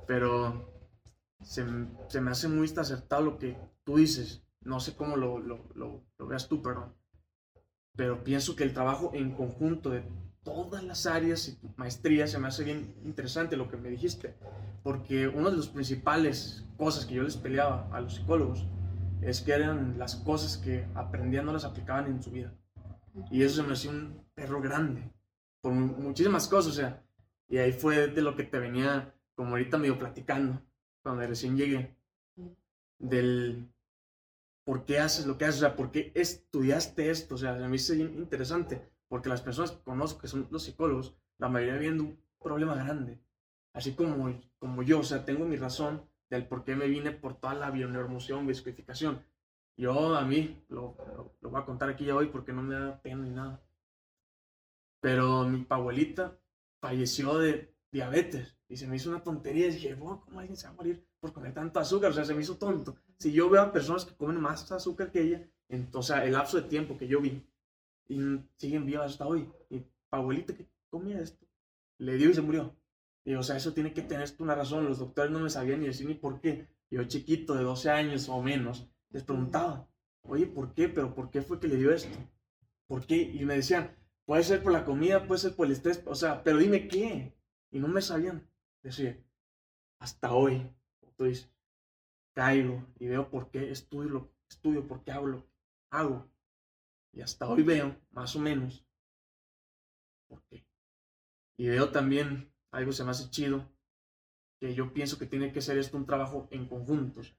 Pero 0.06 0.70
se, 1.40 1.64
se 2.08 2.20
me 2.20 2.30
hace 2.32 2.48
muy 2.48 2.68
acertado 2.76 3.22
lo 3.22 3.38
que 3.38 3.56
tú 3.84 3.96
dices. 3.96 4.42
No 4.60 4.80
sé 4.80 4.94
cómo 4.94 5.16
lo, 5.16 5.38
lo, 5.38 5.64
lo, 5.74 6.04
lo 6.18 6.26
veas 6.26 6.48
tú, 6.48 6.62
pero, 6.62 6.97
pero 7.98 8.22
pienso 8.22 8.54
que 8.54 8.62
el 8.62 8.72
trabajo 8.72 9.10
en 9.12 9.32
conjunto 9.32 9.90
de 9.90 10.04
todas 10.44 10.84
las 10.84 11.04
áreas 11.06 11.48
y 11.48 11.56
tu 11.56 11.68
maestría 11.76 12.28
se 12.28 12.38
me 12.38 12.46
hace 12.46 12.62
bien 12.62 12.94
interesante 13.04 13.56
lo 13.56 13.68
que 13.68 13.76
me 13.76 13.90
dijiste, 13.90 14.36
porque 14.84 15.26
una 15.26 15.50
de 15.50 15.56
las 15.56 15.66
principales 15.66 16.64
cosas 16.76 17.04
que 17.04 17.14
yo 17.14 17.24
les 17.24 17.36
peleaba 17.36 17.88
a 17.90 18.00
los 18.00 18.14
psicólogos 18.14 18.64
es 19.20 19.40
que 19.40 19.50
eran 19.50 19.98
las 19.98 20.14
cosas 20.14 20.58
que 20.58 20.86
aprendían 20.94 21.44
no 21.44 21.52
las 21.52 21.64
aplicaban 21.64 22.06
en 22.06 22.22
su 22.22 22.30
vida. 22.30 22.54
Y 23.32 23.42
eso 23.42 23.56
se 23.56 23.66
me 23.66 23.72
hacía 23.72 23.90
un 23.90 24.24
perro 24.32 24.60
grande, 24.60 25.02
por 25.60 25.72
muchísimas 25.72 26.46
cosas, 26.46 26.70
o 26.70 26.76
sea, 26.76 27.02
y 27.48 27.56
ahí 27.56 27.72
fue 27.72 28.06
de 28.06 28.22
lo 28.22 28.36
que 28.36 28.44
te 28.44 28.60
venía, 28.60 29.12
como 29.34 29.50
ahorita 29.50 29.76
medio 29.76 29.98
platicando, 29.98 30.62
cuando 31.02 31.26
recién 31.26 31.56
llegué, 31.56 31.96
del 33.00 33.68
por 34.68 34.84
qué 34.84 34.98
haces 34.98 35.24
lo 35.24 35.38
que 35.38 35.46
haces, 35.46 35.62
o 35.62 35.66
sea, 35.66 35.76
por 35.76 35.90
qué 35.90 36.12
estudiaste 36.14 37.08
esto, 37.08 37.36
o 37.36 37.38
sea, 37.38 37.54
a 37.54 37.68
mí 37.70 37.76
es 37.76 37.88
interesante, 37.88 38.86
porque 39.08 39.30
las 39.30 39.40
personas 39.40 39.70
que 39.70 39.82
conozco, 39.82 40.20
que 40.20 40.28
son 40.28 40.46
los 40.50 40.64
psicólogos, 40.64 41.16
la 41.38 41.48
mayoría 41.48 41.78
viendo 41.78 42.04
un 42.04 42.22
problema 42.38 42.74
grande, 42.74 43.18
así 43.72 43.94
como, 43.94 44.38
como 44.58 44.82
yo, 44.82 45.00
o 45.00 45.04
sea, 45.04 45.24
tengo 45.24 45.46
mi 45.46 45.56
razón 45.56 46.06
del 46.28 46.46
por 46.46 46.64
qué 46.64 46.76
me 46.76 46.86
vine 46.86 47.12
por 47.12 47.40
toda 47.40 47.54
la 47.54 47.70
bioneuromoción, 47.70 48.46
descodificación. 48.46 49.24
Yo 49.78 50.14
a 50.14 50.26
mí, 50.26 50.62
lo, 50.68 50.98
lo, 51.40 51.48
voy 51.48 51.62
a 51.62 51.64
contar 51.64 51.88
aquí 51.88 52.04
ya 52.04 52.14
hoy 52.14 52.26
porque 52.26 52.52
no 52.52 52.62
me 52.62 52.74
da 52.74 53.00
pena 53.00 53.22
ni 53.22 53.30
nada. 53.30 53.62
Pero 55.00 55.48
mi 55.48 55.66
abuelita 55.70 56.38
falleció 56.78 57.38
de 57.38 57.74
diabetes 57.90 58.54
y 58.68 58.76
se 58.76 58.86
me 58.86 58.96
hizo 58.96 59.08
una 59.08 59.22
tontería 59.22 59.68
dije, 59.68 59.98
¿cómo 59.98 60.26
alguien 60.36 60.58
se 60.58 60.66
va 60.66 60.74
a 60.74 60.76
morir 60.76 61.08
por 61.20 61.32
comer 61.32 61.54
tanto 61.54 61.80
azúcar? 61.80 62.10
O 62.10 62.12
sea, 62.12 62.26
se 62.26 62.34
me 62.34 62.42
hizo 62.42 62.58
tonto. 62.58 62.98
Si 63.18 63.32
yo 63.32 63.50
veo 63.50 63.62
a 63.62 63.72
personas 63.72 64.04
que 64.04 64.14
comen 64.14 64.40
más 64.40 64.70
azúcar 64.70 65.10
que 65.10 65.22
ella, 65.22 65.48
entonces, 65.68 66.16
el 66.22 66.32
lapso 66.32 66.60
de 66.60 66.68
tiempo 66.68 66.96
que 66.96 67.08
yo 67.08 67.20
vi, 67.20 67.44
y 68.08 68.40
siguen 68.56 68.86
vivas 68.86 69.12
hasta 69.12 69.26
hoy. 69.26 69.48
Y 69.70 69.84
abuelita 70.10 70.54
que 70.54 70.66
comía 70.88 71.20
esto, 71.20 71.46
le 71.98 72.16
dio 72.16 72.30
y 72.30 72.34
se 72.34 72.40
murió. 72.40 72.74
Y 73.24 73.34
o 73.34 73.42
sea, 73.42 73.56
eso 73.56 73.74
tiene 73.74 73.92
que 73.92 74.02
tener 74.02 74.28
una 74.38 74.54
razón. 74.54 74.86
Los 74.86 74.98
doctores 74.98 75.30
no 75.30 75.40
me 75.40 75.50
sabían 75.50 75.80
ni 75.80 75.86
decir 75.86 76.06
ni 76.06 76.14
por 76.14 76.40
qué. 76.40 76.66
Yo 76.90 77.04
chiquito 77.04 77.54
de 77.54 77.62
12 77.62 77.90
años 77.90 78.28
o 78.30 78.42
menos, 78.42 78.88
les 79.10 79.22
preguntaba, 79.22 79.86
oye, 80.22 80.46
¿por 80.46 80.72
qué? 80.72 80.88
¿Pero 80.88 81.14
por 81.14 81.30
qué 81.30 81.42
fue 81.42 81.60
que 81.60 81.68
le 81.68 81.76
dio 81.76 81.92
esto? 81.92 82.16
¿Por 82.86 83.06
qué? 83.06 83.16
Y 83.16 83.44
me 83.44 83.56
decían, 83.56 83.94
puede 84.24 84.42
ser 84.42 84.62
por 84.62 84.72
la 84.72 84.86
comida, 84.86 85.26
puede 85.26 85.40
ser 85.40 85.54
por 85.54 85.66
el 85.66 85.72
estrés, 85.72 86.02
o 86.06 86.14
sea, 86.14 86.42
pero 86.42 86.56
dime 86.56 86.88
qué. 86.88 87.34
Y 87.70 87.78
no 87.78 87.88
me 87.88 88.00
sabían 88.00 88.48
decir. 88.82 89.22
Hasta 89.98 90.32
hoy, 90.32 90.70
dices, 91.18 91.50
caigo 92.38 92.86
y 93.00 93.08
veo 93.08 93.28
por 93.30 93.50
qué 93.50 93.72
estudio, 93.72 94.32
estudio 94.48 94.86
por 94.86 95.02
qué 95.02 95.10
hago 95.10 95.44
hago. 95.90 96.30
Y 97.12 97.20
hasta 97.20 97.48
hoy 97.48 97.64
veo, 97.64 97.96
más 98.12 98.36
o 98.36 98.38
menos, 98.38 98.86
por 100.28 100.44
qué. 100.44 100.64
Y 101.56 101.66
veo 101.66 101.90
también 101.90 102.52
algo 102.70 102.92
se 102.92 103.02
me 103.02 103.10
hace 103.10 103.28
chido, 103.30 103.68
que 104.60 104.72
yo 104.72 104.92
pienso 104.92 105.18
que 105.18 105.26
tiene 105.26 105.52
que 105.52 105.60
ser 105.60 105.78
esto 105.78 105.96
un 105.96 106.06
trabajo 106.06 106.46
en 106.52 106.68
conjuntos, 106.68 107.34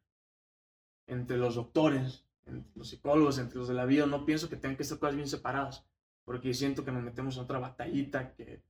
entre 1.08 1.38
los 1.38 1.56
doctores, 1.56 2.26
entre 2.46 2.70
los 2.76 2.90
psicólogos, 2.90 3.38
entre 3.38 3.60
los 3.60 3.70
de 3.70 3.76
la 3.76 3.86
vida. 3.86 4.06
No 4.06 4.26
pienso 4.26 4.50
que 4.50 4.58
tengan 4.58 4.76
que 4.76 4.84
ser 4.84 5.00
cosas 5.00 5.16
bien 5.16 5.30
separadas, 5.30 5.88
porque 6.26 6.54
siento 6.54 6.84
que 6.84 6.92
nos 6.92 7.04
metemos 7.04 7.38
en 7.38 7.44
otra 7.44 7.60
batallita 7.60 8.34
que 8.34 8.62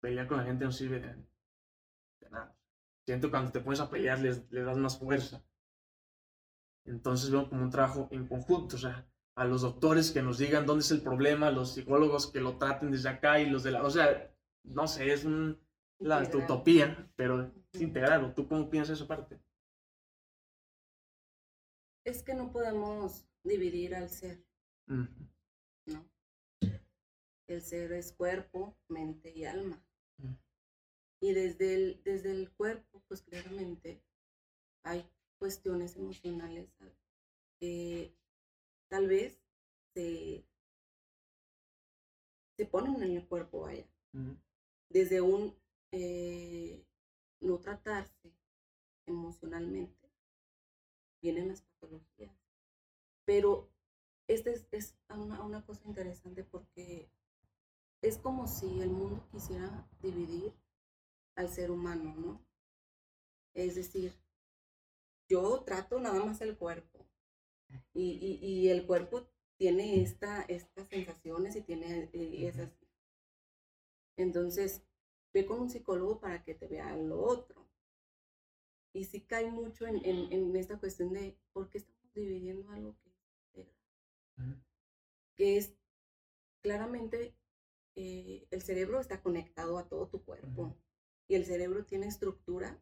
pelear 0.00 0.26
con 0.26 0.36
la 0.36 0.44
gente 0.44 0.66
no 0.66 0.72
sirve 0.72 1.00
de, 1.00 2.28
nada. 2.30 2.54
Siento 3.06 3.28
que 3.28 3.30
cuando 3.30 3.52
te 3.52 3.60
pones 3.60 3.80
a 3.80 3.88
pelear 3.88 4.18
les, 4.18 4.52
les 4.52 4.66
das 4.66 4.76
más 4.76 4.98
fuerza. 4.98 5.42
Entonces 6.88 7.30
veo 7.30 7.48
como 7.48 7.62
un 7.62 7.70
trabajo 7.70 8.08
en 8.10 8.26
conjunto, 8.26 8.76
o 8.76 8.78
sea, 8.78 9.06
a 9.36 9.44
los 9.44 9.62
doctores 9.62 10.10
que 10.10 10.22
nos 10.22 10.38
digan 10.38 10.66
dónde 10.66 10.82
es 10.82 10.90
el 10.90 11.02
problema, 11.02 11.48
a 11.48 11.52
los 11.52 11.74
psicólogos 11.74 12.30
que 12.30 12.40
lo 12.40 12.58
traten 12.58 12.90
desde 12.90 13.08
acá 13.08 13.40
y 13.40 13.48
los 13.48 13.62
de 13.62 13.72
la... 13.72 13.84
O 13.84 13.90
sea, 13.90 14.34
no 14.64 14.88
sé, 14.88 15.12
es 15.12 15.24
un, 15.24 15.60
la 15.98 16.22
utopía, 16.22 17.10
pero 17.14 17.52
es 17.72 17.80
integrado. 17.80 18.32
¿Tú 18.34 18.48
cómo 18.48 18.68
piensas 18.68 18.98
esa 18.98 19.06
parte? 19.06 19.40
Es 22.04 22.22
que 22.22 22.34
no 22.34 22.50
podemos 22.50 23.28
dividir 23.44 23.94
al 23.94 24.08
ser. 24.08 24.44
¿no? 24.86 25.08
El 27.46 27.62
ser 27.62 27.92
es 27.92 28.12
cuerpo, 28.12 28.76
mente 28.88 29.32
y 29.36 29.44
alma. 29.44 29.84
Y 31.20 31.32
desde 31.32 31.74
el, 31.74 32.02
desde 32.04 32.32
el 32.32 32.50
cuerpo, 32.52 33.02
pues 33.08 33.22
claramente 33.22 34.02
hay 34.84 35.08
cuestiones 35.38 35.96
emocionales 35.96 36.68
que 37.60 38.12
tal 38.88 39.08
vez 39.08 39.40
se, 39.94 40.44
se 42.56 42.66
ponen 42.66 43.02
en 43.02 43.16
el 43.16 43.26
cuerpo, 43.26 43.62
vaya. 43.62 43.86
Desde 44.88 45.20
un 45.20 45.54
eh, 45.92 46.84
no 47.40 47.58
tratarse 47.58 48.32
emocionalmente, 49.06 50.10
vienen 51.22 51.48
las 51.48 51.62
patologías. 51.62 52.34
Pero 53.24 53.68
esta 54.26 54.50
es, 54.50 54.66
es 54.70 54.96
una, 55.08 55.42
una, 55.42 55.64
cosa 55.64 55.82
interesante 55.86 56.44
porque 56.44 57.10
es 58.02 58.18
como 58.18 58.46
si 58.46 58.80
el 58.80 58.90
mundo 58.90 59.26
quisiera 59.30 59.88
dividir 60.00 60.52
al 61.36 61.48
ser 61.48 61.70
humano, 61.70 62.14
¿no? 62.16 62.40
Es 63.54 63.74
decir, 63.74 64.12
yo 65.28 65.62
trato 65.64 66.00
nada 66.00 66.24
más 66.24 66.40
el 66.40 66.56
cuerpo. 66.56 67.06
Y, 67.92 68.12
y, 68.42 68.46
y 68.46 68.68
el 68.70 68.86
cuerpo 68.86 69.28
tiene 69.58 70.00
esta, 70.02 70.42
estas 70.42 70.88
sensaciones 70.88 71.56
y 71.56 71.62
tiene 71.62 72.08
eh, 72.12 72.46
esas. 72.46 72.70
Entonces, 74.16 74.82
ve 75.32 75.44
con 75.44 75.60
un 75.60 75.70
psicólogo 75.70 76.20
para 76.20 76.42
que 76.44 76.54
te 76.54 76.66
vea 76.66 76.96
lo 76.96 77.20
otro. 77.20 77.68
Y 78.92 79.04
sí 79.04 79.20
cae 79.20 79.50
mucho 79.50 79.86
en, 79.86 80.04
en, 80.04 80.56
esta 80.56 80.78
cuestión 80.78 81.12
de 81.12 81.36
por 81.52 81.68
qué 81.68 81.78
estamos 81.78 82.14
dividiendo 82.14 82.70
algo 82.70 82.96
que 83.52 83.60
es 83.60 83.68
Que 85.36 85.56
es 85.58 85.74
claramente 86.62 87.34
eh, 87.94 88.46
el 88.50 88.62
cerebro 88.62 89.00
está 89.00 89.22
conectado 89.22 89.78
a 89.78 89.88
todo 89.88 90.08
tu 90.08 90.24
cuerpo 90.24 90.76
y 91.28 91.34
el 91.34 91.44
cerebro 91.44 91.84
tiene 91.84 92.06
estructuras 92.06 92.76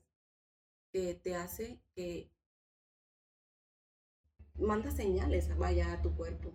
que 0.92 1.14
te 1.14 1.34
hace 1.34 1.80
que 1.94 2.30
manda 4.58 4.90
señales, 4.90 5.56
vaya 5.56 5.92
a 5.92 6.02
tu 6.02 6.14
cuerpo. 6.14 6.52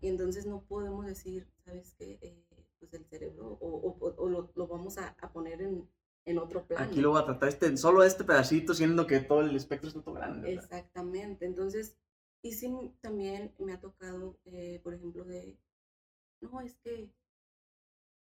Y 0.00 0.08
entonces 0.08 0.46
no 0.46 0.62
podemos 0.62 1.06
decir, 1.06 1.46
¿sabes 1.64 1.94
qué? 1.98 2.18
Eh, 2.22 2.44
pues 2.78 2.92
el 2.94 3.04
cerebro 3.06 3.58
o, 3.60 3.96
o, 3.98 4.28
lo, 4.28 4.52
lo, 4.54 4.66
vamos 4.66 4.98
a, 4.98 5.16
a 5.20 5.32
poner 5.32 5.62
en, 5.62 5.88
en, 6.24 6.38
otro 6.38 6.66
plano. 6.66 6.84
Aquí 6.84 7.00
lo 7.00 7.10
voy 7.10 7.22
a 7.22 7.24
tratar 7.24 7.48
este, 7.48 7.76
solo 7.76 8.02
este 8.02 8.24
pedacito, 8.24 8.74
siendo 8.74 9.06
que 9.06 9.20
todo 9.20 9.40
el 9.40 9.56
espectro 9.56 9.88
es 9.88 9.94
todo 9.94 10.14
grande. 10.14 10.52
Exactamente, 10.52 11.46
entonces, 11.46 11.96
y 12.42 12.52
sí 12.52 12.94
también 13.00 13.54
me 13.58 13.72
ha 13.72 13.80
tocado, 13.80 14.38
eh, 14.44 14.80
por 14.82 14.94
ejemplo, 14.94 15.24
de, 15.24 15.58
no, 16.40 16.60
es 16.60 16.74
que 16.76 17.10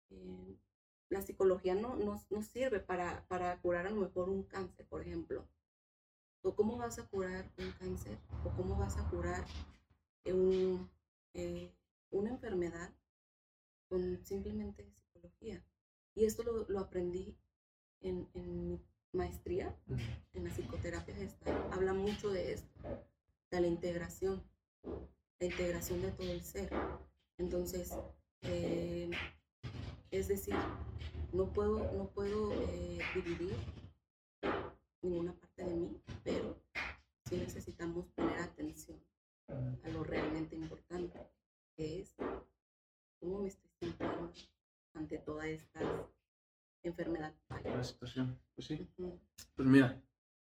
eh, 0.09 0.57
la 1.09 1.21
psicología 1.21 1.75
no, 1.75 1.95
no, 1.95 2.21
no, 2.29 2.41
sirve 2.41 2.79
para, 2.79 3.25
para 3.27 3.59
curar 3.61 3.87
a 3.87 3.91
lo 3.91 4.01
mejor 4.01 4.29
un 4.29 4.43
cáncer, 4.43 4.85
por 4.87 5.01
ejemplo. 5.01 5.47
¿O 6.43 6.55
cómo 6.55 6.77
vas 6.77 6.99
a 6.99 7.07
curar 7.07 7.51
un 7.57 7.71
cáncer? 7.71 8.19
¿O 8.45 8.49
cómo 8.55 8.75
vas 8.75 8.97
a 8.97 9.09
curar 9.09 9.43
un, 10.25 10.89
eh, 11.33 11.73
una 12.11 12.29
enfermedad 12.29 12.93
con 13.89 14.23
simplemente 14.25 14.85
psicología. 14.85 15.63
Y 16.15 16.25
esto 16.25 16.43
lo, 16.43 16.65
lo 16.67 16.79
aprendí 16.79 17.35
en, 18.01 18.27
en, 18.33 18.81
maestría 19.13 19.75
en 20.33 20.43
la 20.43 20.49
psicoterapia 20.49 21.13
gestal 21.13 21.69
habla 21.71 21.93
mucho 21.93 22.31
de 22.31 22.53
esto, 22.53 22.79
de 23.51 23.61
la 23.61 23.67
integración, 23.67 24.43
la 25.39 25.45
integración 25.45 26.01
de 26.01 26.11
todo 26.11 26.31
el 26.31 26.41
ser. 26.41 26.71
Entonces, 27.37 27.95
eh, 28.41 29.11
es 30.09 30.27
decir, 30.27 30.55
no 31.31 31.53
puedo, 31.53 31.91
no 31.93 32.09
puedo 32.09 32.53
eh, 32.53 32.99
dividir 33.13 33.55
ninguna 35.03 35.33
parte 35.33 35.63
de 35.63 35.75
mí, 35.75 36.01
pero 36.23 36.57
sí 37.25 37.37
necesitamos 37.37 38.07
poner 38.15 38.39
atención 38.39 38.99
a 39.47 39.89
lo 39.89 40.03
realmente 40.03 40.55
importante, 40.55 41.19
que 41.75 42.01
es 42.01 42.15
cómo 43.19 43.39
me 43.39 43.49
estoy 43.49 43.69
sintiendo 43.79 44.31
ante 44.93 45.17
toda 45.19 45.47
esta 45.47 45.81
enfermedad. 46.83 47.33
La 47.63 47.83
situación, 47.83 48.39
pues 48.55 48.67
sí. 48.67 48.87
Pues 49.55 49.67
mira, 49.67 50.01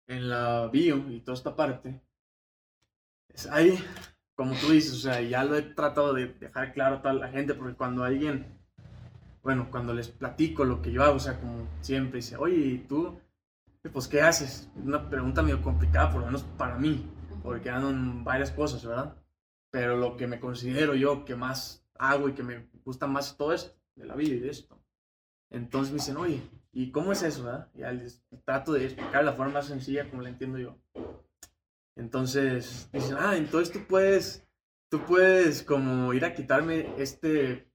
en 0.07 0.29
la 0.29 0.67
bio 0.67 0.97
y 1.09 1.21
toda 1.21 1.35
esta 1.35 1.55
parte, 1.55 2.01
es 3.29 3.45
ahí, 3.47 3.77
como 4.35 4.55
tú 4.55 4.71
dices, 4.71 4.93
o 4.93 4.99
sea, 4.99 5.21
ya 5.21 5.43
lo 5.43 5.55
he 5.55 5.61
tratado 5.61 6.13
de 6.13 6.27
dejar 6.27 6.73
claro 6.73 7.01
a 7.03 7.13
la 7.13 7.29
gente, 7.29 7.53
porque 7.53 7.75
cuando 7.75 8.03
alguien, 8.03 8.45
bueno, 9.43 9.69
cuando 9.69 9.93
les 9.93 10.09
platico 10.09 10.65
lo 10.65 10.81
que 10.81 10.91
yo 10.91 11.03
hago, 11.03 11.15
o 11.15 11.19
sea, 11.19 11.39
como 11.39 11.67
siempre, 11.81 12.17
dice, 12.17 12.37
oye, 12.37 12.55
¿y 12.55 12.77
tú? 12.79 13.19
Pues, 13.91 14.07
¿qué 14.07 14.21
haces? 14.21 14.69
Una 14.75 15.09
pregunta 15.09 15.41
medio 15.41 15.61
complicada, 15.61 16.11
por 16.11 16.21
lo 16.21 16.27
menos 16.27 16.43
para 16.57 16.77
mí, 16.77 17.05
porque 17.43 17.69
ando 17.69 17.89
en 17.89 18.23
varias 18.23 18.51
cosas, 18.51 18.85
¿verdad? 18.85 19.15
Pero 19.71 19.97
lo 19.97 20.17
que 20.17 20.27
me 20.27 20.39
considero 20.39 20.95
yo 20.95 21.25
que 21.25 21.35
más 21.35 21.85
hago 21.95 22.29
y 22.29 22.33
que 22.33 22.43
me 22.43 22.67
gusta 22.83 23.07
más 23.07 23.37
todo 23.37 23.53
esto, 23.53 23.75
de 23.95 24.05
la 24.05 24.15
vida 24.15 24.35
y 24.35 24.39
de 24.39 24.49
esto. 24.49 24.79
Entonces 25.49 25.91
me 25.91 25.99
dicen, 25.99 26.17
oye, 26.17 26.41
¿y 26.71 26.91
cómo 26.91 27.11
es 27.11 27.23
eso, 27.23 27.43
verdad? 27.43 27.69
Y 27.75 27.81
les 27.81 28.23
trato 28.45 28.73
de 28.73 28.85
explicar 28.85 29.23
la 29.23 29.33
forma 29.33 29.53
más 29.53 29.67
sencilla 29.67 30.09
como 30.09 30.21
la 30.21 30.29
entiendo 30.29 30.57
yo. 30.57 30.77
Entonces 31.95 32.89
dicen, 32.91 33.17
ah, 33.19 33.35
entonces 33.35 33.73
tú 33.73 33.87
puedes, 33.87 34.45
tú 34.89 35.03
puedes 35.05 35.63
como 35.63 36.13
ir 36.13 36.25
a 36.25 36.33
quitarme 36.33 36.93
este 36.97 37.67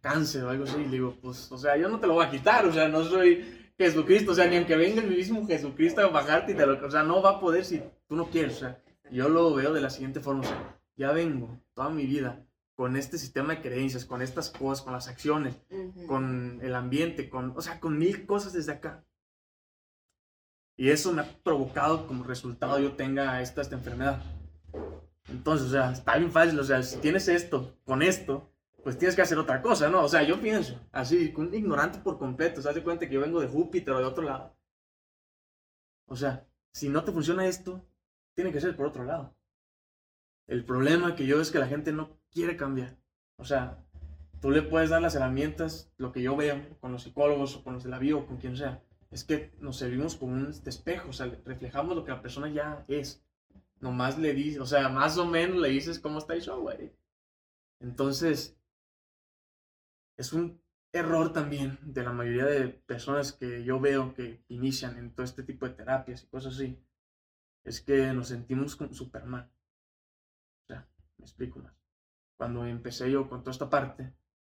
cáncer 0.00 0.44
o 0.44 0.50
algo 0.50 0.64
así. 0.64 0.80
Y 0.80 0.88
digo, 0.88 1.16
pues, 1.20 1.50
o 1.50 1.58
sea, 1.58 1.76
yo 1.76 1.88
no 1.88 2.00
te 2.00 2.06
lo 2.06 2.14
voy 2.14 2.26
a 2.26 2.30
quitar, 2.30 2.64
o 2.66 2.72
sea, 2.72 2.88
no 2.88 3.04
soy 3.04 3.65
Jesucristo, 3.78 4.32
o 4.32 4.34
sea, 4.34 4.46
ni 4.46 4.56
aunque 4.56 4.76
venga 4.76 5.02
el 5.02 5.10
mismo 5.10 5.46
Jesucristo 5.46 6.00
a 6.00 6.08
bajarte 6.08 6.52
y 6.52 6.54
te 6.54 6.66
lo, 6.66 6.84
o 6.84 6.90
sea, 6.90 7.02
no 7.02 7.20
va 7.20 7.32
a 7.32 7.40
poder 7.40 7.64
si 7.64 7.82
tú 8.08 8.16
no 8.16 8.30
quieres, 8.30 8.56
o 8.56 8.60
sea, 8.60 8.82
yo 9.10 9.28
lo 9.28 9.54
veo 9.54 9.72
de 9.72 9.80
la 9.80 9.90
siguiente 9.90 10.20
forma, 10.20 10.40
o 10.40 10.44
sea, 10.44 10.80
ya 10.96 11.12
vengo 11.12 11.60
toda 11.74 11.90
mi 11.90 12.06
vida 12.06 12.46
con 12.74 12.96
este 12.96 13.18
sistema 13.18 13.54
de 13.54 13.62
creencias, 13.62 14.04
con 14.04 14.20
estas 14.22 14.50
cosas, 14.50 14.84
con 14.84 14.92
las 14.92 15.08
acciones, 15.08 15.56
con 16.06 16.60
el 16.62 16.74
ambiente, 16.74 17.30
con, 17.30 17.54
o 17.56 17.60
sea, 17.62 17.80
con 17.80 17.98
mil 17.98 18.26
cosas 18.26 18.52
desde 18.52 18.72
acá. 18.72 19.04
Y 20.76 20.90
eso 20.90 21.12
me 21.12 21.22
ha 21.22 21.42
provocado 21.42 22.06
como 22.06 22.24
resultado 22.24 22.78
yo 22.78 22.92
tenga 22.92 23.40
esta, 23.40 23.62
esta 23.62 23.76
enfermedad. 23.76 24.22
Entonces, 25.28 25.68
o 25.68 25.70
sea, 25.70 25.90
está 25.92 26.18
bien 26.18 26.30
fácil, 26.30 26.60
o 26.60 26.64
sea, 26.64 26.82
si 26.82 26.98
tienes 26.98 27.28
esto, 27.28 27.78
con 27.84 28.02
esto, 28.02 28.52
pues 28.86 28.98
tienes 28.98 29.16
que 29.16 29.22
hacer 29.22 29.36
otra 29.36 29.60
cosa, 29.62 29.88
¿no? 29.88 30.04
O 30.04 30.08
sea, 30.08 30.22
yo 30.22 30.40
pienso, 30.40 30.80
así, 30.92 31.34
un 31.36 31.52
ignorante 31.52 31.98
por 31.98 32.18
completo, 32.18 32.62
se 32.62 32.68
hace 32.68 32.84
cuenta 32.84 33.08
que 33.08 33.14
yo 33.14 33.20
vengo 33.20 33.40
de 33.40 33.48
Júpiter 33.48 33.92
o 33.92 33.98
de 33.98 34.04
otro 34.04 34.22
lado. 34.22 34.56
O 36.06 36.14
sea, 36.14 36.46
si 36.72 36.88
no 36.88 37.02
te 37.02 37.10
funciona 37.10 37.48
esto, 37.48 37.84
tiene 38.36 38.52
que 38.52 38.60
ser 38.60 38.76
por 38.76 38.86
otro 38.86 39.02
lado. 39.02 39.34
El 40.46 40.64
problema 40.64 41.16
que 41.16 41.26
yo 41.26 41.40
es 41.40 41.50
que 41.50 41.58
la 41.58 41.66
gente 41.66 41.90
no 41.90 42.16
quiere 42.30 42.56
cambiar. 42.56 42.96
O 43.38 43.44
sea, 43.44 43.84
tú 44.40 44.52
le 44.52 44.62
puedes 44.62 44.90
dar 44.90 45.02
las 45.02 45.16
herramientas, 45.16 45.90
lo 45.96 46.12
que 46.12 46.22
yo 46.22 46.36
veo 46.36 46.78
con 46.78 46.92
los 46.92 47.02
psicólogos 47.02 47.56
o 47.56 47.64
con 47.64 47.74
los 47.74 47.82
de 47.82 47.90
la 47.90 47.98
bio 47.98 48.18
o 48.18 48.26
con 48.28 48.36
quien 48.36 48.56
sea, 48.56 48.84
es 49.10 49.24
que 49.24 49.52
nos 49.58 49.78
servimos 49.78 50.14
como 50.14 50.34
un 50.34 50.54
espejo, 50.64 51.08
o 51.08 51.12
sea, 51.12 51.26
reflejamos 51.44 51.96
lo 51.96 52.04
que 52.04 52.12
la 52.12 52.22
persona 52.22 52.48
ya 52.50 52.84
es. 52.86 53.20
Nomás 53.80 54.16
le 54.16 54.32
dices, 54.32 54.60
o 54.60 54.66
sea, 54.66 54.88
más 54.90 55.18
o 55.18 55.26
menos 55.26 55.56
le 55.58 55.70
dices 55.70 55.98
cómo 55.98 56.18
está 56.18 56.34
el 56.34 56.42
show, 56.42 56.60
güey. 56.60 56.92
Entonces, 57.80 58.56
es 60.16 60.32
un 60.32 60.60
error 60.92 61.32
también 61.32 61.78
de 61.82 62.02
la 62.02 62.12
mayoría 62.12 62.46
de 62.46 62.68
personas 62.68 63.32
que 63.32 63.64
yo 63.64 63.80
veo 63.80 64.14
que 64.14 64.44
inician 64.48 64.96
en 64.98 65.14
todo 65.14 65.24
este 65.24 65.42
tipo 65.42 65.66
de 65.66 65.74
terapias 65.74 66.24
y 66.24 66.28
cosas 66.28 66.54
así, 66.54 66.82
es 67.64 67.80
que 67.80 68.12
nos 68.12 68.28
sentimos 68.28 68.76
como 68.76 68.94
Superman. 68.94 69.50
O 70.64 70.66
sea, 70.68 70.88
me 71.18 71.24
explico 71.24 71.58
más. 71.58 71.74
Cuando 72.38 72.64
empecé 72.64 73.10
yo 73.10 73.28
con 73.28 73.40
toda 73.40 73.52
esta 73.52 73.68
parte, 73.68 74.14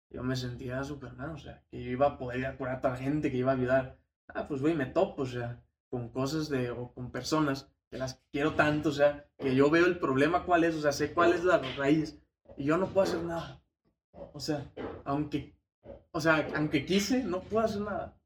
yo 0.09 0.23
me 0.23 0.35
sentía 0.35 0.83
Superman, 0.83 1.31
o 1.31 1.37
sea, 1.37 1.63
que 1.69 1.83
yo 1.83 1.91
iba 1.91 2.07
a 2.07 2.17
poder 2.17 2.57
curar 2.57 2.77
a 2.77 2.81
toda 2.81 2.93
la 2.93 2.99
gente, 2.99 3.31
que 3.31 3.37
iba 3.37 3.51
a 3.51 3.55
ayudar. 3.55 3.99
Ah, 4.27 4.47
pues 4.47 4.61
güey, 4.61 4.75
me 4.75 4.85
topo, 4.85 5.23
o 5.23 5.25
sea, 5.25 5.63
con 5.89 6.09
cosas 6.09 6.49
de, 6.49 6.71
o 6.71 6.93
con 6.93 7.11
personas 7.11 7.71
que 7.89 7.97
las 7.97 8.23
quiero 8.31 8.55
tanto, 8.55 8.89
o 8.89 8.93
sea, 8.93 9.29
que 9.37 9.55
yo 9.55 9.69
veo 9.69 9.85
el 9.85 9.99
problema 9.99 10.45
cuál 10.45 10.63
es, 10.63 10.75
o 10.75 10.81
sea, 10.81 10.91
sé 10.93 11.13
cuál 11.13 11.33
es 11.33 11.43
la 11.43 11.59
raíz, 11.77 12.21
y 12.57 12.65
yo 12.65 12.77
no 12.77 12.87
puedo 12.87 13.01
hacer 13.01 13.23
nada. 13.23 13.60
O 14.13 14.39
sea, 14.39 14.71
aunque, 15.05 15.53
o 16.11 16.21
sea, 16.21 16.47
aunque 16.55 16.85
quise, 16.85 17.23
no 17.23 17.41
puedo 17.41 17.65
hacer 17.65 17.81
nada. 17.81 18.17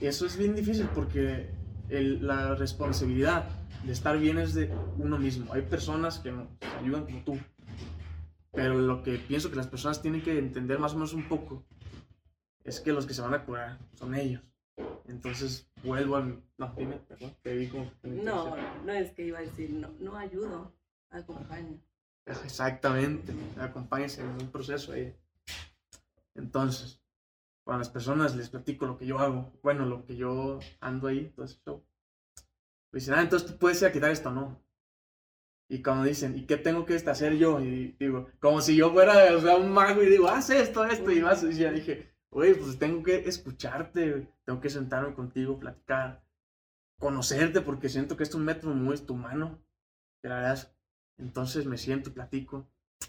Eso 0.00 0.26
es 0.26 0.36
bien 0.36 0.54
difícil 0.54 0.88
porque 0.94 1.50
la 1.88 2.54
responsabilidad 2.54 3.48
de 3.84 3.92
estar 3.92 4.18
bien 4.18 4.38
es 4.38 4.54
de 4.54 4.72
uno 4.98 5.18
mismo. 5.18 5.52
Hay 5.52 5.62
personas 5.62 6.18
que 6.18 6.32
nos 6.32 6.48
ayudan 6.80 7.04
como 7.04 7.24
tú. 7.24 7.38
Pero 8.52 8.78
lo 8.78 9.02
que 9.02 9.18
pienso 9.18 9.50
que 9.50 9.56
las 9.56 9.66
personas 9.66 10.02
tienen 10.02 10.22
que 10.22 10.38
entender 10.38 10.78
más 10.78 10.92
o 10.92 10.96
menos 10.96 11.14
un 11.14 11.28
poco 11.28 11.64
es 12.64 12.80
que 12.80 12.92
los 12.92 13.06
que 13.06 13.14
se 13.14 13.22
van 13.22 13.34
a 13.34 13.44
curar 13.44 13.78
son 13.94 14.14
ellos. 14.14 14.42
Entonces 15.06 15.70
vuelvo 15.82 16.16
a... 16.16 16.22
No, 16.58 16.74
dime, 16.76 16.96
perdón, 17.08 17.34
te 17.42 17.56
vi 17.56 17.68
como... 17.68 17.90
No, 18.02 18.56
no 18.84 18.92
es 18.92 19.10
que 19.12 19.26
iba 19.26 19.38
a 19.38 19.42
decir, 19.42 19.70
no, 19.70 19.90
no 20.00 20.16
ayudo, 20.16 20.72
acompaño. 21.10 21.78
Exactamente, 22.26 23.34
acompáñese 23.58 24.22
en 24.22 24.28
un 24.28 24.50
proceso 24.50 24.92
ahí. 24.92 25.14
Entonces, 26.34 27.00
cuando 27.64 27.80
las 27.80 27.90
personas 27.90 28.34
les 28.36 28.48
platico 28.48 28.86
lo 28.86 28.96
que 28.96 29.06
yo 29.06 29.18
hago, 29.18 29.52
bueno, 29.62 29.86
lo 29.86 30.04
que 30.04 30.16
yo 30.16 30.60
ando 30.80 31.08
ahí, 31.08 31.32
eso, 31.42 31.84
me 32.92 32.98
dicen, 32.98 33.14
ah, 33.14 33.22
entonces 33.22 33.50
tú 33.50 33.58
puedes 33.58 33.80
ir 33.82 33.88
a 33.88 33.92
quitar 33.92 34.10
esto, 34.10 34.30
¿no? 34.30 34.60
Y 35.68 35.82
cuando 35.82 36.04
dicen, 36.04 36.36
¿y 36.36 36.44
qué 36.44 36.58
tengo 36.58 36.84
que 36.84 36.96
hacer 36.96 37.36
yo? 37.38 37.58
Y 37.60 37.96
digo, 37.98 38.28
como 38.40 38.60
si 38.60 38.76
yo 38.76 38.92
fuera 38.92 39.34
o 39.34 39.40
sea, 39.40 39.56
un 39.56 39.72
mago 39.72 40.02
y 40.02 40.10
digo, 40.10 40.28
haz 40.28 40.50
esto, 40.50 40.84
esto, 40.84 41.10
y 41.10 41.22
vas, 41.22 41.42
y 41.44 41.54
ya 41.54 41.72
dije, 41.72 42.12
oye, 42.30 42.54
pues 42.54 42.78
tengo 42.78 43.02
que 43.02 43.28
escucharte, 43.28 44.28
tengo 44.44 44.60
que 44.60 44.70
sentarme 44.70 45.14
contigo, 45.14 45.58
platicar, 45.58 46.22
conocerte, 46.98 47.62
porque 47.62 47.88
siento 47.88 48.16
que 48.16 48.24
es 48.24 48.34
un 48.34 48.44
método 48.44 48.74
muy 48.74 49.00
humano, 49.08 49.58
que 50.20 50.28
la 50.28 50.36
verdad 50.36 50.54
entonces 51.22 51.66
me 51.66 51.78
siento 51.78 52.12
platico. 52.12 52.66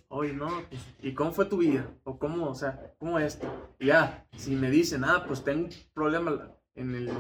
Oye, 0.07 0.33
no, 0.33 0.47
pues, 0.69 0.81
¿y 1.01 1.13
cómo 1.13 1.31
fue 1.31 1.45
tu 1.45 1.57
vida? 1.57 1.89
O 2.03 2.17
cómo, 2.17 2.49
o 2.49 2.55
sea, 2.55 2.93
¿cómo 2.99 3.19
es 3.19 3.35
esto? 3.35 3.75
Ya, 3.79 4.27
si 4.37 4.55
me 4.55 4.69
dicen, 4.69 5.03
ah, 5.03 5.25
pues 5.27 5.43
tengo 5.43 5.65
un 5.65 5.71
problema 5.93 6.51
en 6.75 6.95
el, 6.95 7.11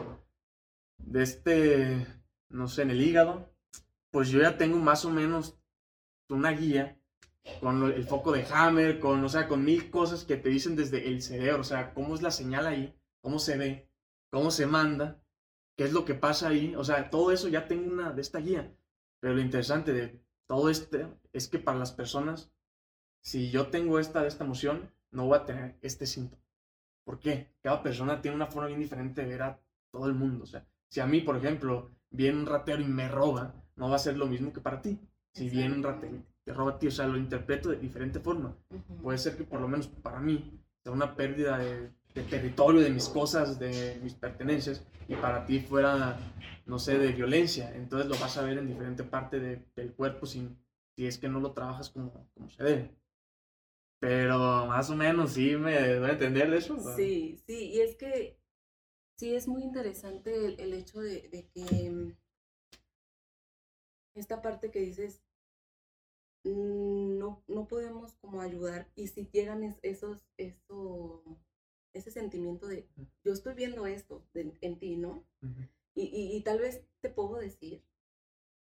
de 0.97 1.23
este, 1.23 2.07
no 2.49 2.67
sé, 2.67 2.83
en 2.83 2.91
el 2.91 3.01
hígado, 3.01 3.49
pues 4.11 4.29
yo 4.29 4.41
ya 4.41 4.57
tengo 4.57 4.77
más 4.77 5.05
o 5.05 5.09
menos 5.09 5.57
una 6.29 6.51
guía 6.51 6.97
con 7.59 7.83
el 7.91 8.03
foco 8.05 8.31
de 8.31 8.45
Hammer, 8.51 8.99
con, 8.99 9.23
o 9.23 9.29
sea, 9.29 9.47
con 9.47 9.65
mil 9.65 9.89
cosas 9.89 10.23
que 10.23 10.37
te 10.37 10.49
dicen 10.49 10.75
desde 10.75 11.07
el 11.07 11.21
cerebro, 11.21 11.61
o 11.61 11.65
sea, 11.65 11.93
cómo 11.93 12.15
es 12.15 12.21
la 12.21 12.31
señal 12.31 12.67
ahí, 12.67 12.95
cómo 13.21 13.39
se 13.39 13.57
ve, 13.57 13.89
cómo 14.29 14.49
se 14.49 14.65
manda, 14.65 15.21
qué 15.75 15.83
es 15.83 15.93
lo 15.93 16.05
que 16.05 16.13
pasa 16.13 16.49
ahí, 16.49 16.75
o 16.75 16.83
sea, 16.83 17.09
todo 17.09 17.31
eso 17.31 17.47
ya 17.49 17.67
tengo 17.67 17.91
una 17.91 18.11
de 18.11 18.21
esta 18.21 18.39
guía. 18.39 18.73
Pero 19.19 19.35
lo 19.35 19.41
interesante 19.41 19.93
de 19.93 20.21
todo 20.53 20.69
este 20.69 21.07
es 21.31 21.47
que 21.47 21.57
para 21.57 21.79
las 21.79 21.91
personas, 21.91 22.51
si 23.23 23.49
yo 23.49 23.69
tengo 23.69 23.97
esta, 23.97 24.27
esta 24.27 24.43
emoción, 24.43 24.91
no 25.09 25.25
voy 25.25 25.39
a 25.39 25.45
tener 25.45 25.79
este 25.81 26.05
síntoma. 26.05 26.43
¿Por 27.03 27.17
qué? 27.17 27.55
Cada 27.63 27.81
persona 27.81 28.21
tiene 28.21 28.35
una 28.35 28.45
forma 28.45 28.67
bien 28.67 28.79
diferente 28.79 29.23
de 29.23 29.29
ver 29.29 29.41
a 29.41 29.59
todo 29.91 30.05
el 30.05 30.13
mundo. 30.13 30.43
O 30.43 30.45
sea, 30.45 30.63
si 30.89 30.99
a 30.99 31.07
mí, 31.07 31.21
por 31.21 31.37
ejemplo, 31.37 31.89
viene 32.11 32.37
un 32.37 32.45
ratero 32.45 32.83
y 32.83 32.85
me 32.85 33.07
roba, 33.07 33.51
no 33.75 33.89
va 33.89 33.95
a 33.95 33.99
ser 33.99 34.15
lo 34.15 34.27
mismo 34.27 34.53
que 34.53 34.61
para 34.61 34.79
ti. 34.79 34.99
Si 35.31 35.49
viene 35.49 35.73
un 35.73 35.81
ratero 35.81 36.17
y 36.17 36.23
te 36.43 36.53
roba 36.53 36.73
a 36.73 36.77
ti, 36.77 36.85
o 36.85 36.91
sea, 36.91 37.07
lo 37.07 37.17
interpreto 37.17 37.69
de 37.69 37.77
diferente 37.77 38.19
forma. 38.19 38.55
Puede 39.01 39.17
ser 39.17 39.35
que 39.35 39.45
por 39.45 39.59
lo 39.59 39.67
menos 39.67 39.87
para 39.87 40.19
mí 40.19 40.61
sea 40.83 40.93
una 40.93 41.15
pérdida 41.15 41.57
de 41.57 41.89
de 42.13 42.23
territorio, 42.23 42.81
de 42.81 42.89
mis 42.89 43.09
cosas, 43.09 43.59
de 43.59 43.99
mis 44.03 44.13
pertenencias, 44.13 44.85
y 45.07 45.15
para 45.15 45.45
ti 45.45 45.59
fuera, 45.59 46.17
no 46.65 46.79
sé, 46.79 46.97
de 46.97 47.11
violencia. 47.11 47.75
Entonces 47.75 48.07
lo 48.07 48.17
vas 48.17 48.37
a 48.37 48.43
ver 48.43 48.57
en 48.57 48.67
diferente 48.67 49.03
parte 49.03 49.39
del 49.39 49.93
cuerpo 49.93 50.25
sin, 50.25 50.57
si 50.95 51.07
es 51.07 51.17
que 51.17 51.27
no 51.27 51.39
lo 51.39 51.53
trabajas 51.53 51.89
como, 51.89 52.29
como 52.33 52.49
se 52.49 52.63
debe. 52.63 52.95
Pero 53.99 54.37
más 54.67 54.89
o 54.89 54.95
menos 54.95 55.33
sí 55.33 55.55
me 55.55 55.71
debo 55.73 56.07
entender 56.07 56.51
de 56.51 56.57
eso. 56.57 56.77
Sí, 56.95 57.41
sí, 57.47 57.69
y 57.69 57.81
es 57.81 57.95
que 57.95 58.37
sí 59.17 59.33
es 59.33 59.47
muy 59.47 59.63
interesante 59.63 60.61
el, 60.61 60.73
hecho 60.73 60.99
de, 60.99 61.29
de, 61.29 61.47
que 61.47 61.89
mm, 61.89 62.13
esta 64.15 64.41
parte 64.41 64.71
que 64.71 64.81
dices, 64.81 65.23
mm, 66.43 67.17
no, 67.17 67.43
no 67.47 67.67
podemos 67.67 68.15
como 68.15 68.41
ayudar, 68.41 68.91
y 68.95 69.07
si 69.07 69.29
llegan 69.31 69.77
esos, 69.81 70.21
esos 70.37 71.21
ese 71.93 72.11
sentimiento 72.11 72.67
de 72.67 72.87
yo 73.23 73.33
estoy 73.33 73.53
viendo 73.53 73.85
esto 73.87 74.23
en 74.33 74.79
ti, 74.79 74.97
¿no? 74.97 75.25
Y, 75.95 76.03
y, 76.05 76.35
y 76.35 76.41
tal 76.41 76.59
vez 76.59 76.83
te 77.01 77.09
puedo 77.09 77.37
decir, 77.37 77.83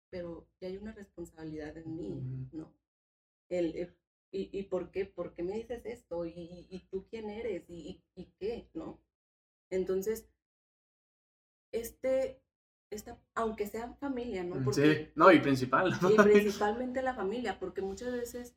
pero 0.10 0.48
ya 0.62 0.68
hay 0.68 0.78
una 0.78 0.94
responsabilidad 0.94 1.78
en 1.78 1.96
mí. 1.96 2.50
¿no? 2.52 2.72
El, 3.50 3.76
el- 3.76 3.96
y, 4.32 4.50
¿Y 4.58 4.64
por 4.64 4.92
qué? 4.92 5.06
¿Por 5.06 5.34
qué 5.34 5.44
me 5.44 5.54
dices 5.56 5.86
esto? 5.86 6.26
¿Y, 6.26 6.68
y- 6.70 6.88
tú 6.92 7.06
quién 7.10 7.30
eres? 7.30 7.64
¿Y, 7.70 8.02
y, 8.16 8.22
y 8.22 8.26
qué? 8.40 8.70
¿No? 8.74 9.00
Entonces, 9.70 10.28
este, 11.72 12.42
esta, 12.92 13.20
aunque 13.34 13.68
sea 13.68 13.94
familia, 13.96 14.44
¿no? 14.44 14.64
Porque, 14.64 15.06
Sí, 15.06 15.12
no, 15.16 15.32
y 15.32 15.40
principal. 15.40 15.92
y 16.12 16.16
principalmente 16.16 17.02
la 17.02 17.16
familia, 17.16 17.60
porque 17.60 17.82
muchas 17.82 18.12
veces 18.14 18.56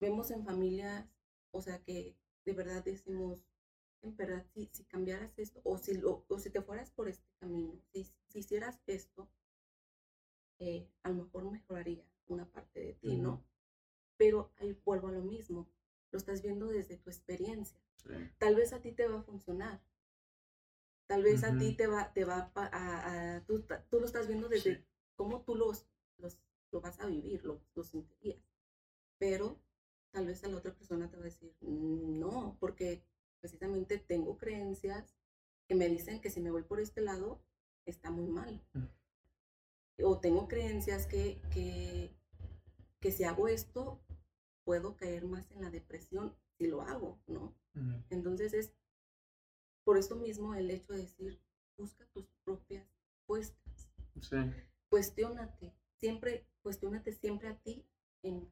vemos 0.00 0.30
en 0.30 0.44
familias, 0.44 1.06
o 1.52 1.62
sea, 1.62 1.82
que 1.82 2.16
de 2.44 2.52
verdad 2.52 2.84
decimos, 2.84 3.40
en 4.08 4.16
verdad, 4.16 4.44
si, 4.54 4.68
si 4.72 4.84
cambiaras 4.84 5.38
esto, 5.38 5.60
o 5.64 5.78
si, 5.78 5.94
lo, 5.94 6.24
o 6.28 6.38
si 6.38 6.50
te 6.50 6.62
fueras 6.62 6.90
por 6.90 7.08
este 7.08 7.28
camino, 7.38 7.80
si, 7.92 8.04
si 8.28 8.38
hicieras 8.40 8.80
esto, 8.86 9.28
eh, 10.58 10.88
a 11.02 11.10
lo 11.10 11.24
mejor 11.24 11.50
mejoraría 11.50 12.04
una 12.28 12.46
parte 12.50 12.80
de 12.80 12.92
ti, 12.94 13.16
¿no? 13.16 13.44
Pero 14.16 14.52
ahí 14.58 14.78
vuelvo 14.84 15.08
a 15.08 15.12
lo 15.12 15.22
mismo, 15.22 15.68
lo 16.10 16.18
estás 16.18 16.42
viendo 16.42 16.66
desde 16.68 16.96
tu 16.96 17.10
experiencia. 17.10 17.80
Sí. 17.96 18.14
Tal 18.38 18.56
vez 18.56 18.72
a 18.72 18.80
ti 18.80 18.92
te 18.92 19.08
va 19.08 19.18
a 19.20 19.22
funcionar. 19.22 19.80
Tal 21.06 21.22
vez 21.22 21.44
a 21.44 21.56
ti 21.56 21.76
te 21.76 21.86
va, 21.86 22.12
te 22.12 22.24
va 22.24 22.52
pa- 22.52 22.70
a, 22.72 23.36
a- 23.36 23.40
tú, 23.44 23.64
tú 23.90 24.00
lo 24.00 24.06
estás 24.06 24.26
viendo 24.26 24.48
desde 24.48 24.76
Sí. 24.78 24.84
cómo 25.14 25.42
tú 25.42 25.54
los, 25.54 25.86
los, 26.18 26.38
lo 26.72 26.80
vas 26.80 26.98
a 27.00 27.06
vivir, 27.06 27.44
lo, 27.44 27.60
lo 27.74 27.84
sentirías. 27.84 28.42
Pero 29.18 29.60
tal 30.10 30.26
vez 30.26 30.42
a 30.44 30.48
la 30.48 30.56
otra 30.58 30.74
persona 30.74 31.08
te 31.10 31.16
va 31.16 31.22
a 31.22 31.26
decir, 31.26 31.54
"Mm, 31.60 32.18
no, 32.18 32.56
porque 32.60 33.04
precisamente 33.46 33.98
tengo 33.98 34.36
creencias 34.38 35.14
que 35.68 35.76
me 35.76 35.88
dicen 35.88 36.20
que 36.20 36.30
si 36.30 36.40
me 36.40 36.50
voy 36.50 36.64
por 36.64 36.80
este 36.80 37.00
lado, 37.00 37.40
está 37.84 38.10
muy 38.10 38.26
mal. 38.26 38.60
O 40.02 40.18
tengo 40.18 40.48
creencias 40.48 41.06
que, 41.06 41.40
que, 41.52 42.10
que 42.98 43.12
si 43.12 43.22
hago 43.22 43.46
esto, 43.46 44.00
puedo 44.64 44.96
caer 44.96 45.26
más 45.26 45.48
en 45.52 45.62
la 45.62 45.70
depresión 45.70 46.34
si 46.58 46.66
lo 46.66 46.82
hago, 46.82 47.20
¿no? 47.28 47.54
Ujú. 47.76 48.02
Entonces 48.10 48.52
es 48.52 48.72
por 49.84 49.96
eso 49.96 50.16
mismo 50.16 50.54
el 50.56 50.68
hecho 50.72 50.92
de 50.92 51.02
decir, 51.02 51.40
busca 51.78 52.04
tus 52.06 52.26
propias 52.44 52.84
respuestas, 53.12 53.88
Sí. 54.22 54.36
cuestiónate, 54.88 55.72
siempre, 56.00 56.44
cuestiónate 56.62 57.12
siempre 57.12 57.48
a 57.48 57.56
ti, 57.62 57.84
en, 58.24 58.50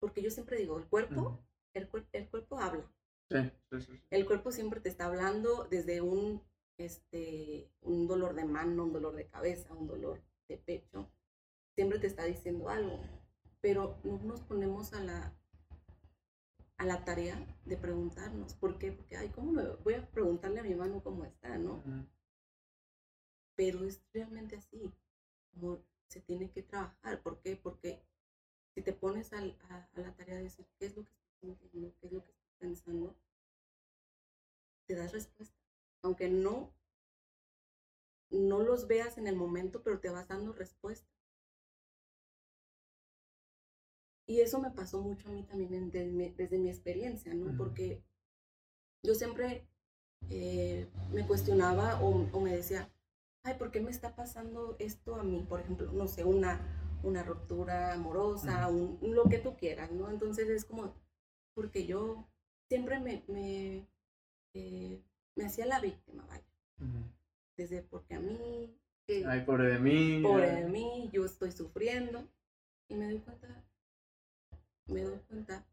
porque 0.00 0.22
yo 0.22 0.30
siempre 0.30 0.56
digo, 0.56 0.78
el 0.78 0.86
cuerpo, 0.86 1.38
el, 1.74 1.90
cuer- 1.90 2.08
el 2.12 2.28
cuerpo 2.30 2.58
habla, 2.58 2.90
Sí, 3.30 3.36
sí, 3.70 3.80
sí, 3.80 3.86
sí. 3.86 4.02
el 4.10 4.26
cuerpo 4.26 4.52
siempre 4.52 4.80
te 4.80 4.88
está 4.88 5.06
hablando 5.06 5.64
desde 5.64 6.00
un, 6.00 6.42
este, 6.78 7.70
un 7.82 8.06
dolor 8.06 8.34
de 8.34 8.44
mano, 8.44 8.84
un 8.84 8.92
dolor 8.92 9.16
de 9.16 9.26
cabeza, 9.28 9.74
un 9.74 9.88
dolor 9.88 10.22
de 10.48 10.58
pecho, 10.58 11.10
siempre 11.74 11.98
te 11.98 12.06
está 12.06 12.24
diciendo 12.24 12.68
algo, 12.68 13.00
pero 13.60 13.98
no 14.04 14.18
nos 14.18 14.40
ponemos 14.42 14.92
a 14.92 15.00
la, 15.00 15.36
a 16.78 16.84
la 16.84 17.04
tarea 17.04 17.44
de 17.64 17.76
preguntarnos, 17.76 18.54
¿por 18.54 18.78
qué? 18.78 18.92
Porque, 18.92 19.16
ay, 19.16 19.30
¿cómo 19.30 19.52
me 19.52 19.66
voy 19.84 19.94
a 19.94 20.10
preguntarle 20.10 20.60
a 20.60 20.64
mi 20.64 20.74
mano 20.74 21.02
cómo 21.02 21.24
está, 21.24 21.58
no? 21.58 21.82
Pero 23.56 23.84
es 23.84 24.02
realmente 24.12 24.56
así, 24.56 24.92
como 25.52 25.82
se 26.08 26.20
tiene 26.20 26.50
que 26.50 26.62
trabajar, 26.62 27.22
¿por 27.22 27.40
qué? 27.40 27.56
Porque 27.56 28.02
si 28.74 28.82
te 28.82 28.92
pones 28.92 29.32
a, 29.32 29.38
a 29.38 30.00
la 30.00 30.14
tarea 30.14 30.36
de 30.36 30.44
decir 30.44 30.66
qué 30.78 30.86
es 30.86 30.96
lo 30.96 31.04
que 31.04 31.10
estás 31.10 31.40
sintiendo, 31.40 31.92
qué 32.00 32.06
es 32.06 32.12
lo 32.12 32.24
que 32.24 32.30
estás 32.30 32.45
pensando, 32.58 33.14
te 34.86 34.94
das 34.96 35.12
respuesta. 35.12 35.54
Aunque 36.02 36.28
no, 36.28 36.72
no 38.30 38.60
los 38.62 38.86
veas 38.86 39.18
en 39.18 39.26
el 39.26 39.34
momento, 39.34 39.82
pero 39.82 39.98
te 39.98 40.10
vas 40.10 40.28
dando 40.28 40.52
respuesta. 40.52 41.08
Y 44.26 44.40
eso 44.40 44.60
me 44.60 44.70
pasó 44.70 45.00
mucho 45.00 45.28
a 45.28 45.32
mí 45.32 45.42
también 45.42 45.74
en- 45.74 45.90
desde, 45.90 46.12
mi, 46.12 46.28
desde 46.30 46.58
mi 46.58 46.68
experiencia, 46.68 47.34
¿no? 47.34 47.56
Porque 47.56 48.02
yo 49.02 49.14
siempre 49.14 49.66
eh, 50.30 50.88
me 51.12 51.26
cuestionaba 51.26 52.00
o, 52.02 52.28
o 52.32 52.40
me 52.40 52.56
decía, 52.56 52.90
ay, 53.44 53.54
¿por 53.58 53.70
qué 53.70 53.80
me 53.80 53.90
está 53.90 54.16
pasando 54.16 54.76
esto 54.78 55.16
a 55.16 55.24
mí? 55.24 55.46
Por 55.48 55.60
ejemplo, 55.60 55.92
no 55.92 56.08
sé, 56.08 56.24
una, 56.24 57.00
una 57.02 57.22
ruptura 57.22 57.94
amorosa, 57.94 58.68
un, 58.68 58.98
lo 59.02 59.24
que 59.28 59.38
tú 59.38 59.56
quieras, 59.56 59.92
¿no? 59.92 60.10
Entonces 60.10 60.48
es 60.48 60.64
como, 60.64 60.94
porque 61.54 61.86
yo 61.86 62.28
siempre 62.68 63.00
me, 63.00 63.24
me, 63.28 63.86
eh, 64.54 65.02
me 65.34 65.44
hacía 65.44 65.66
la 65.66 65.80
víctima, 65.80 66.24
vaya. 66.26 66.44
Desde 67.56 67.82
porque 67.82 68.14
a 68.14 68.20
mí, 68.20 68.78
que 69.06 69.24
Ay, 69.26 69.44
pobre 69.44 69.68
de 69.68 69.78
mí. 69.78 70.22
pobre 70.22 70.50
ay. 70.50 70.62
de 70.62 70.68
mí, 70.68 71.10
yo 71.12 71.24
estoy 71.24 71.52
sufriendo. 71.52 72.28
Y 72.88 72.94
me 72.94 73.06
doy 73.06 73.18
cuenta, 73.18 73.64
me 74.86 75.02
doy 75.02 75.18
cuenta 75.20 75.66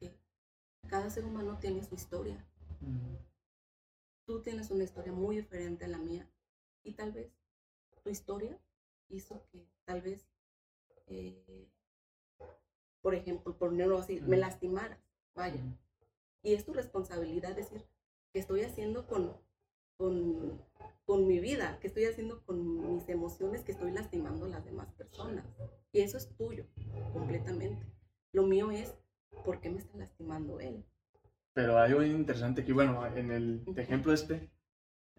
que 0.00 0.12
cada 0.88 1.08
ser 1.10 1.24
humano 1.24 1.58
tiene 1.60 1.84
su 1.84 1.94
historia. 1.94 2.44
Tú 4.26 4.40
tienes 4.42 4.70
una 4.70 4.84
historia 4.84 5.12
muy 5.12 5.36
diferente 5.36 5.84
a 5.84 5.88
la 5.88 5.98
mía. 5.98 6.28
Y 6.82 6.92
tal 6.92 7.12
vez 7.12 7.30
tu 8.02 8.10
historia 8.10 8.58
hizo 9.08 9.46
que 9.52 9.68
tal 9.84 10.00
vez, 10.00 10.26
eh, 11.06 11.68
por 13.02 13.14
ejemplo, 13.14 13.56
por 13.56 13.72
no 13.72 13.98
así, 13.98 14.20
me 14.20 14.36
Ujú. 14.36 14.40
lastimaras. 14.40 14.98
Vaya. 15.34 15.60
Y 16.42 16.54
es 16.54 16.64
tu 16.64 16.72
responsabilidad 16.72 17.54
decir 17.54 17.84
qué 18.32 18.40
estoy 18.40 18.62
haciendo 18.62 19.06
con, 19.06 19.36
con, 19.96 20.60
con 21.04 21.26
mi 21.26 21.38
vida, 21.38 21.78
qué 21.80 21.86
estoy 21.86 22.04
haciendo 22.06 22.44
con 22.44 22.94
mis 22.94 23.08
emociones, 23.08 23.62
que 23.62 23.72
estoy 23.72 23.92
lastimando 23.92 24.46
a 24.46 24.48
las 24.48 24.64
demás 24.64 24.92
personas. 24.94 25.44
Y 25.92 26.00
eso 26.00 26.16
es 26.16 26.34
tuyo, 26.36 26.66
completamente. 27.12 27.86
Lo 28.32 28.44
mío 28.46 28.70
es, 28.70 28.94
¿por 29.44 29.60
qué 29.60 29.70
me 29.70 29.78
está 29.78 29.96
lastimando 29.96 30.58
él? 30.58 30.84
Pero 31.52 31.78
hay 31.78 31.90
algo 31.90 32.02
interesante 32.02 32.62
aquí, 32.62 32.72
bueno, 32.72 33.06
en 33.06 33.30
el 33.30 33.64
ejemplo 33.76 34.12
este, 34.12 34.50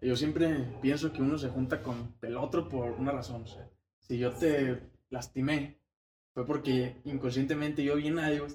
yo 0.00 0.16
siempre 0.16 0.78
pienso 0.82 1.12
que 1.12 1.22
uno 1.22 1.38
se 1.38 1.48
junta 1.48 1.82
con 1.82 2.16
el 2.22 2.36
otro 2.36 2.68
por 2.68 2.90
una 2.92 3.12
razón. 3.12 3.44
O 3.44 3.46
sea, 3.46 3.70
si 4.00 4.18
yo 4.18 4.32
te 4.32 4.82
lastimé, 5.10 5.80
fue 6.34 6.44
porque 6.44 7.00
inconscientemente 7.04 7.84
yo 7.84 7.96
vi 7.96 8.08
en 8.08 8.18
algo 8.18 8.46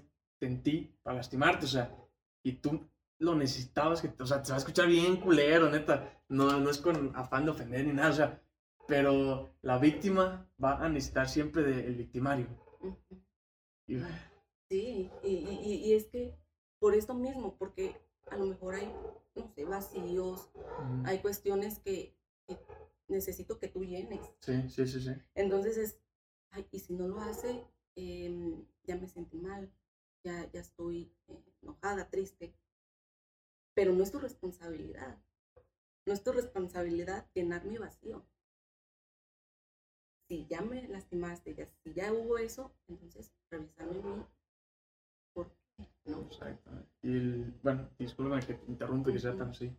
en 0.41 0.61
ti 0.61 0.95
para 1.01 1.17
lastimarte, 1.17 1.65
o 1.65 1.69
sea, 1.69 1.95
y 2.43 2.53
tú 2.53 2.87
lo 3.19 3.35
necesitabas, 3.35 4.01
que, 4.01 4.13
o 4.21 4.25
sea, 4.25 4.41
te 4.41 4.49
va 4.49 4.55
a 4.55 4.59
escuchar 4.59 4.87
bien 4.87 5.17
culero, 5.17 5.69
neta, 5.69 6.21
no, 6.29 6.59
no 6.59 6.69
es 6.69 6.77
con 6.77 7.15
afán 7.15 7.45
de 7.45 7.51
ofender 7.51 7.85
ni 7.85 7.93
nada, 7.93 8.09
o 8.11 8.13
sea, 8.13 8.41
pero 8.87 9.49
la 9.61 9.77
víctima 9.77 10.49
va 10.63 10.77
a 10.83 10.89
necesitar 10.89 11.27
siempre 11.27 11.63
del 11.63 11.95
victimario. 11.95 12.47
Y, 13.87 13.97
Sí, 14.69 15.09
y, 15.23 15.27
y- 15.29 15.93
es 15.93 16.05
que 16.05 16.35
por 16.79 16.93
esto 16.93 17.15
mismo, 17.15 17.57
porque 17.57 17.95
a 18.29 18.37
lo 18.37 18.45
mejor 18.45 18.75
hay, 18.75 18.93
no 19.35 19.47
sé, 19.55 19.65
vacíos, 19.65 20.51
mm, 20.55 21.05
hay 21.07 21.19
cuestiones 21.19 21.79
que, 21.79 22.15
que 22.47 22.59
necesito 23.07 23.57
que 23.57 23.67
tú 23.67 23.83
llenes. 23.83 24.21
sí, 24.41 24.69
sí, 24.69 24.85
sí, 24.87 25.01
sí. 25.01 25.11
Entonces 25.33 25.77
es, 25.77 25.99
ay, 26.51 26.67
y 26.71 26.79
si 26.79 26.93
no 26.93 27.07
lo 27.07 27.19
hace, 27.19 27.65
em, 27.95 28.63
ya 28.83 28.95
me 28.95 29.07
sentí 29.07 29.37
mal, 29.39 29.71
ya, 30.23 30.49
ya 30.51 30.61
estoy 30.61 31.11
eh, 31.27 31.43
enojada, 31.61 32.09
triste. 32.09 32.53
Pero 33.73 33.93
no 33.93 34.03
es 34.03 34.11
tu 34.11 34.19
responsabilidad. 34.19 35.17
No 36.05 36.13
es 36.13 36.23
tu 36.23 36.31
responsabilidad 36.31 37.27
llenar 37.33 37.65
mi 37.65 37.77
vacío. 37.77 38.25
Si 40.27 40.45
ya 40.47 40.61
me 40.61 40.87
lastimaste, 40.87 41.55
ya, 41.55 41.67
si 41.83 41.93
ya 41.93 42.13
hubo 42.13 42.37
eso, 42.37 42.71
entonces 42.87 43.33
revisarme 43.49 43.99
en 43.99 44.19
mí. 44.19 44.25
¿Por 45.33 45.47
qué? 45.75 45.87
¿No? 46.05 46.21
Exacto. 46.21 46.69
Y, 47.01 47.11
el- 47.17 47.53
bueno, 47.63 47.89
discúlpame 47.97 48.45
que 48.45 48.53
te 48.53 49.11
que 49.13 49.19
sea 49.19 49.35
tan 49.35 49.49
así. 49.49 49.75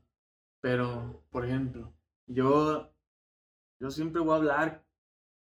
Pero, 0.61 1.23
por 1.31 1.45
ejemplo, 1.47 1.93
yo, 2.27 2.93
yo 3.81 3.91
siempre 3.91 4.21
voy 4.23 4.33
a 4.33 4.37
hablar, 4.37 4.85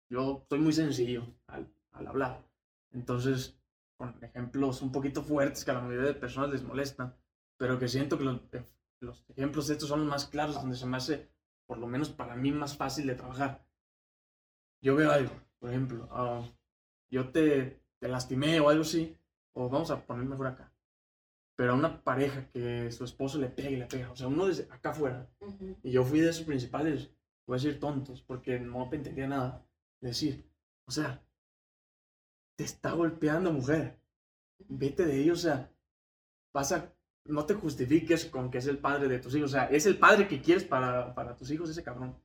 yo 0.10 0.46
soy 0.50 0.60
muy 0.60 0.74
sencillo 0.74 1.28
al, 1.48 1.72
al 1.92 2.08
hablar. 2.08 2.46
Entonces, 2.92 3.58
con 3.98 4.16
ejemplos 4.24 4.82
un 4.82 4.92
poquito 4.92 5.24
fuertes 5.24 5.66
que 5.66 5.72
a 5.72 5.76
la 5.76 5.82
mayoría 5.82 6.08
de 6.08 6.14
personas 6.14 6.52
les 6.52 6.64
molestan, 6.64 7.16
pero 7.58 7.80
que 7.80 7.88
siento 7.88 8.18
que 8.18 8.24
los, 8.24 8.42
eh, 8.54 8.66
los 9.00 9.26
ejemplos 9.30 9.70
estos 9.70 9.90
son 9.90 10.02
los 10.02 10.10
más 10.10 10.28
claros, 10.28 10.56
donde 10.56 10.78
se 10.78 10.86
me 10.86 10.98
hace, 10.98 11.30
por 11.66 11.78
lo 11.80 11.88
menos 11.88 12.10
para 12.10 12.36
mí, 12.36 12.52
más 12.52 12.78
fácil 12.78 13.08
de 13.08 13.16
trabajar. 13.16 13.66
Yo 14.82 14.96
veo 14.96 15.12
algo, 15.12 15.34
por 15.60 15.72
ejemplo, 15.72 16.08
ah, 16.12 16.48
yo 17.10 17.30
te, 17.30 17.82
te 18.00 18.08
lastimé 18.08 18.60
o 18.60 18.70
algo 18.70 18.84
así, 18.84 19.18
o 19.54 19.70
vamos 19.70 19.90
a 19.90 20.06
poner 20.06 20.26
mejor 20.26 20.48
acá. 20.48 20.72
Pero 21.56 21.72
a 21.72 21.76
una 21.76 22.04
pareja 22.04 22.48
que 22.52 22.92
su 22.92 23.04
esposo 23.04 23.40
le 23.40 23.50
pega 23.50 23.72
y 23.72 23.78
le 23.78 23.88
pega, 23.88 24.12
o 24.12 24.16
sea, 24.16 24.28
uno 24.28 24.46
desde 24.46 24.72
acá 24.72 24.92
afuera, 24.92 25.28
y 25.82 25.92
yo 25.92 26.04
fui 26.04 26.20
de 26.20 26.30
esos 26.30 26.46
principales, 26.46 27.10
voy 27.48 27.56
a 27.56 27.60
decir 27.60 27.80
tontos, 27.80 28.22
porque 28.22 28.60
no 28.60 28.88
entendía 28.92 29.28
nada, 29.28 29.66
decir, 30.00 30.48
o 30.86 30.92
sea, 30.92 31.27
te 32.58 32.64
está 32.64 32.92
golpeando 32.92 33.54
mujer, 33.54 34.02
vete 34.68 35.06
de 35.06 35.22
ello, 35.22 35.34
o 35.34 35.38
sea, 35.38 35.72
pasa, 36.52 36.94
no 37.26 37.46
te 37.46 37.54
justifiques 37.54 38.26
con 38.26 38.50
que 38.50 38.58
es 38.58 38.68
el 38.68 38.80
padre 38.80 39.08
de 39.08 39.20
tus 39.20 39.36
hijos, 39.36 39.52
o 39.52 39.54
sea, 39.54 39.66
es 39.66 39.86
el 39.86 39.98
padre 39.98 40.28
que 40.28 40.42
quieres 40.42 40.64
para, 40.64 41.14
para 41.14 41.36
tus 41.36 41.52
hijos 41.52 41.70
ese 41.70 41.84
cabrón. 41.84 42.20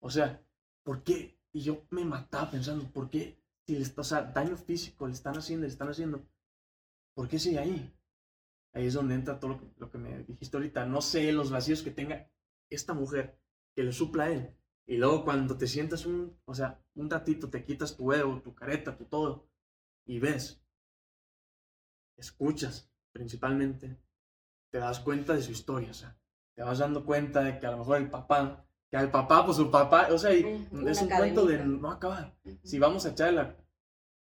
O 0.00 0.10
sea, 0.10 0.42
¿por 0.84 1.02
qué? 1.02 1.38
Y 1.52 1.60
yo 1.60 1.86
me 1.90 2.04
mataba 2.04 2.50
pensando, 2.50 2.84
¿por 2.92 3.10
qué? 3.10 3.42
Si 3.66 3.74
le 3.74 3.82
está, 3.82 4.02
o 4.02 4.04
sea, 4.04 4.22
daño 4.22 4.56
físico 4.56 5.06
le 5.06 5.14
están 5.14 5.36
haciendo, 5.36 5.62
le 5.62 5.72
están 5.72 5.88
haciendo, 5.88 6.24
¿por 7.14 7.28
qué 7.28 7.38
sigue 7.38 7.58
ahí? 7.58 7.92
Ahí 8.74 8.86
es 8.86 8.94
donde 8.94 9.14
entra 9.14 9.40
todo 9.40 9.52
lo 9.52 9.60
que, 9.60 9.66
lo 9.78 9.90
que 9.90 9.98
me 9.98 10.24
dijiste 10.24 10.56
ahorita. 10.56 10.84
No 10.84 11.00
sé 11.00 11.32
los 11.32 11.50
vacíos 11.50 11.82
que 11.82 11.90
tenga 11.90 12.30
esta 12.70 12.92
mujer 12.92 13.40
que 13.74 13.82
le 13.82 13.92
supla 13.92 14.24
a 14.24 14.30
él. 14.30 14.54
Y 14.86 14.98
luego 14.98 15.24
cuando 15.24 15.56
te 15.56 15.66
sientas 15.66 16.04
un, 16.06 16.38
o 16.44 16.54
sea, 16.54 16.84
un 16.94 17.08
ratito, 17.08 17.48
te 17.48 17.64
quitas 17.64 17.96
tu 17.96 18.12
ego, 18.12 18.42
tu 18.42 18.54
careta, 18.54 18.96
tu 18.96 19.06
todo, 19.06 19.48
y 20.06 20.18
ves, 20.18 20.62
escuchas 22.16 22.90
principalmente, 23.12 24.00
te 24.70 24.78
das 24.78 25.00
cuenta 25.00 25.34
de 25.34 25.42
su 25.42 25.52
historia, 25.52 25.90
o 25.90 25.94
sea, 25.94 26.18
te 26.54 26.62
vas 26.62 26.78
dando 26.78 27.04
cuenta 27.04 27.42
de 27.42 27.58
que 27.58 27.66
a 27.66 27.70
lo 27.70 27.78
mejor 27.78 27.98
el 27.98 28.10
papá, 28.10 28.66
que 28.90 28.96
al 28.96 29.10
papá, 29.10 29.44
pues 29.44 29.56
su 29.56 29.70
papá, 29.70 30.08
o 30.10 30.18
sea, 30.18 30.34
y 30.34 30.68
es 30.86 31.02
un 31.02 31.08
cuento 31.08 31.46
de 31.46 31.64
no 31.64 31.90
acabar. 31.90 32.36
Si 32.62 32.78
vamos 32.78 33.06
a 33.06 33.10
echarle 33.10 33.42
la 33.42 33.56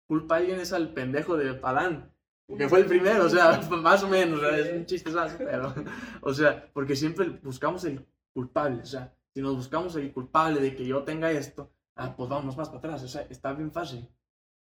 culpa 0.07 0.35
a 0.35 0.37
alguien 0.39 0.59
es 0.59 0.73
al 0.73 0.93
pendejo 0.93 1.37
de 1.37 1.59
Adán, 1.63 2.13
que 2.57 2.67
fue 2.67 2.79
el 2.79 2.85
primero, 2.85 3.25
o 3.25 3.29
sea, 3.29 3.61
más 3.81 4.03
o 4.03 4.07
menos, 4.07 4.39
o 4.39 4.41
sea, 4.41 4.57
es 4.57 4.73
un 4.73 4.85
chiste 4.85 5.11
pero, 5.37 5.73
o 6.21 6.33
sea, 6.33 6.69
porque 6.73 6.95
siempre 6.95 7.29
buscamos 7.29 7.85
el 7.85 8.05
culpable, 8.33 8.81
o 8.81 8.85
sea, 8.85 9.13
si 9.33 9.41
nos 9.41 9.55
buscamos 9.55 9.95
el 9.95 10.11
culpable 10.11 10.59
de 10.59 10.75
que 10.75 10.85
yo 10.85 11.03
tenga 11.03 11.31
esto, 11.31 11.71
ah, 11.95 12.13
pues 12.15 12.29
vamos 12.29 12.57
más 12.57 12.67
para 12.67 12.79
atrás, 12.79 13.03
o 13.03 13.07
sea, 13.07 13.21
está 13.29 13.53
bien 13.53 13.71
fácil, 13.71 14.09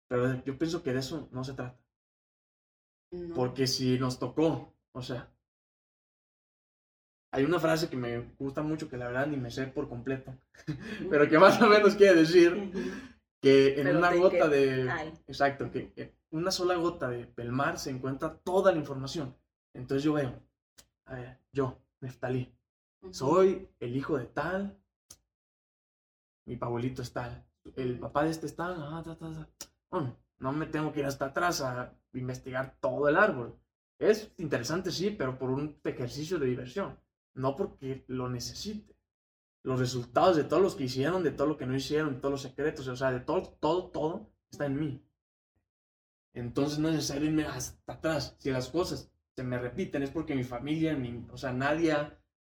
pero 0.08 0.42
yo 0.44 0.58
pienso 0.58 0.82
que 0.82 0.92
de 0.92 0.98
eso 1.00 1.28
no 1.32 1.44
se 1.44 1.54
trata, 1.54 1.78
No. 3.10 3.34
porque 3.34 3.66
si 3.66 3.98
nos 3.98 4.18
tocó, 4.18 4.74
o 4.92 5.02
sea, 5.02 5.28
hay 7.34 7.44
una 7.44 7.58
frase 7.58 7.88
que 7.88 7.96
me 7.96 8.20
gusta 8.38 8.62
mucho, 8.62 8.88
que 8.88 8.96
la 8.98 9.06
verdad 9.08 9.26
ni 9.26 9.36
me 9.38 9.50
sé 9.50 9.66
por 9.66 9.88
completo, 9.88 10.36
pero 11.10 11.28
que 11.28 11.38
más 11.38 11.60
o 11.62 11.66
menos 11.68 11.94
quiere 11.96 12.14
decir 12.20 12.52
que 13.40 13.68
en 13.80 13.84
Pero 13.86 13.98
una 13.98 14.14
gota 14.14 14.50
que- 14.50 14.56
de... 14.56 14.90
Ay. 14.90 15.12
Exacto, 15.26 15.70
que 15.70 15.92
en 15.96 16.12
una 16.30 16.50
sola 16.50 16.76
gota 16.76 17.08
de, 17.08 17.26
del 17.36 17.50
mar 17.52 17.78
se 17.78 17.90
encuentra 17.90 18.36
toda 18.38 18.70
la 18.72 18.78
información. 18.78 19.34
Entonces 19.74 20.04
yo 20.04 20.12
veo, 20.12 20.38
a 21.06 21.14
ver, 21.14 21.38
yo, 21.52 21.78
Neftalí, 22.00 22.54
Ujú. 23.02 23.14
soy 23.14 23.68
el 23.80 23.96
hijo 23.96 24.18
de 24.18 24.26
tal, 24.26 24.78
mi 26.46 26.58
abuelito 26.60 27.00
es 27.02 27.12
tal, 27.12 27.44
el 27.76 27.98
papá 27.98 28.24
de 28.24 28.30
este 28.30 28.46
es 28.46 28.54
tal, 28.54 28.74
ah, 28.78 29.02
ta, 29.04 29.16
ta, 29.16 29.32
ta. 29.32 29.48
No 30.38 30.52
me 30.52 30.66
tengo 30.66 30.92
que 30.92 31.00
ir 31.00 31.06
hasta 31.06 31.26
atrás 31.26 31.60
a 31.60 31.94
investigar 32.12 32.76
todo 32.80 33.08
el 33.08 33.16
árbol. 33.16 33.58
Es 33.98 34.32
interesante, 34.38 34.90
sí, 34.90 35.10
pero 35.10 35.38
por 35.38 35.50
un 35.50 35.78
ejercicio 35.84 36.38
de 36.38 36.46
diversión, 36.46 36.98
no 37.34 37.54
porque 37.54 38.04
lo 38.08 38.28
necesite. 38.28 38.96
Los 39.62 39.78
resultados 39.78 40.36
de 40.36 40.44
todos 40.44 40.62
los 40.62 40.74
que 40.74 40.84
hicieron, 40.84 41.22
de 41.22 41.30
todo 41.30 41.46
lo 41.46 41.56
que 41.56 41.66
no 41.66 41.76
hicieron, 41.76 42.14
de 42.14 42.20
todos 42.20 42.32
los 42.32 42.42
secretos, 42.42 42.88
o 42.88 42.96
sea, 42.96 43.12
de 43.12 43.20
todo, 43.20 43.42
todo, 43.60 43.90
todo 43.90 44.32
está 44.50 44.66
en 44.66 44.80
mí. 44.80 45.06
Entonces 46.34 46.78
no 46.78 46.88
es 46.88 46.96
necesario 46.96 47.26
irme 47.26 47.44
hasta 47.44 47.92
atrás. 47.92 48.34
Si 48.38 48.50
las 48.50 48.68
cosas 48.68 49.12
se 49.36 49.44
me 49.44 49.58
repiten 49.58 50.02
es 50.02 50.10
porque 50.10 50.34
mi 50.34 50.44
familia, 50.44 50.98
o 51.30 51.36
sea, 51.36 51.52
nadie 51.52 51.94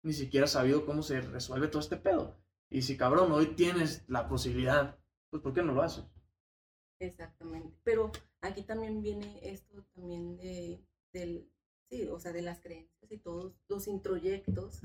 ni 0.02 0.12
siquiera 0.12 0.46
sabido 0.46 0.86
cómo 0.86 1.02
se 1.02 1.20
resuelve 1.20 1.68
todo 1.68 1.80
este 1.80 1.96
pedo. 1.96 2.38
Y 2.70 2.82
si 2.82 2.96
cabrón, 2.96 3.32
hoy 3.32 3.54
tienes 3.54 4.04
la 4.08 4.28
posibilidad, 4.28 4.98
pues 5.28 5.42
¿por 5.42 5.52
qué 5.52 5.62
no 5.62 5.72
lo 5.72 5.82
haces? 5.82 6.04
Exactamente. 7.00 7.76
Pero 7.82 8.12
aquí 8.42 8.62
también 8.62 9.02
viene 9.02 9.40
esto 9.42 9.82
también 9.94 10.36
de, 10.36 10.80
del, 11.12 11.50
sí, 11.88 12.08
o 12.08 12.20
sea, 12.20 12.32
de 12.32 12.42
las 12.42 12.60
creencias 12.60 13.10
y 13.10 13.18
todos 13.18 13.52
los 13.68 13.88
introyectos. 13.88 14.82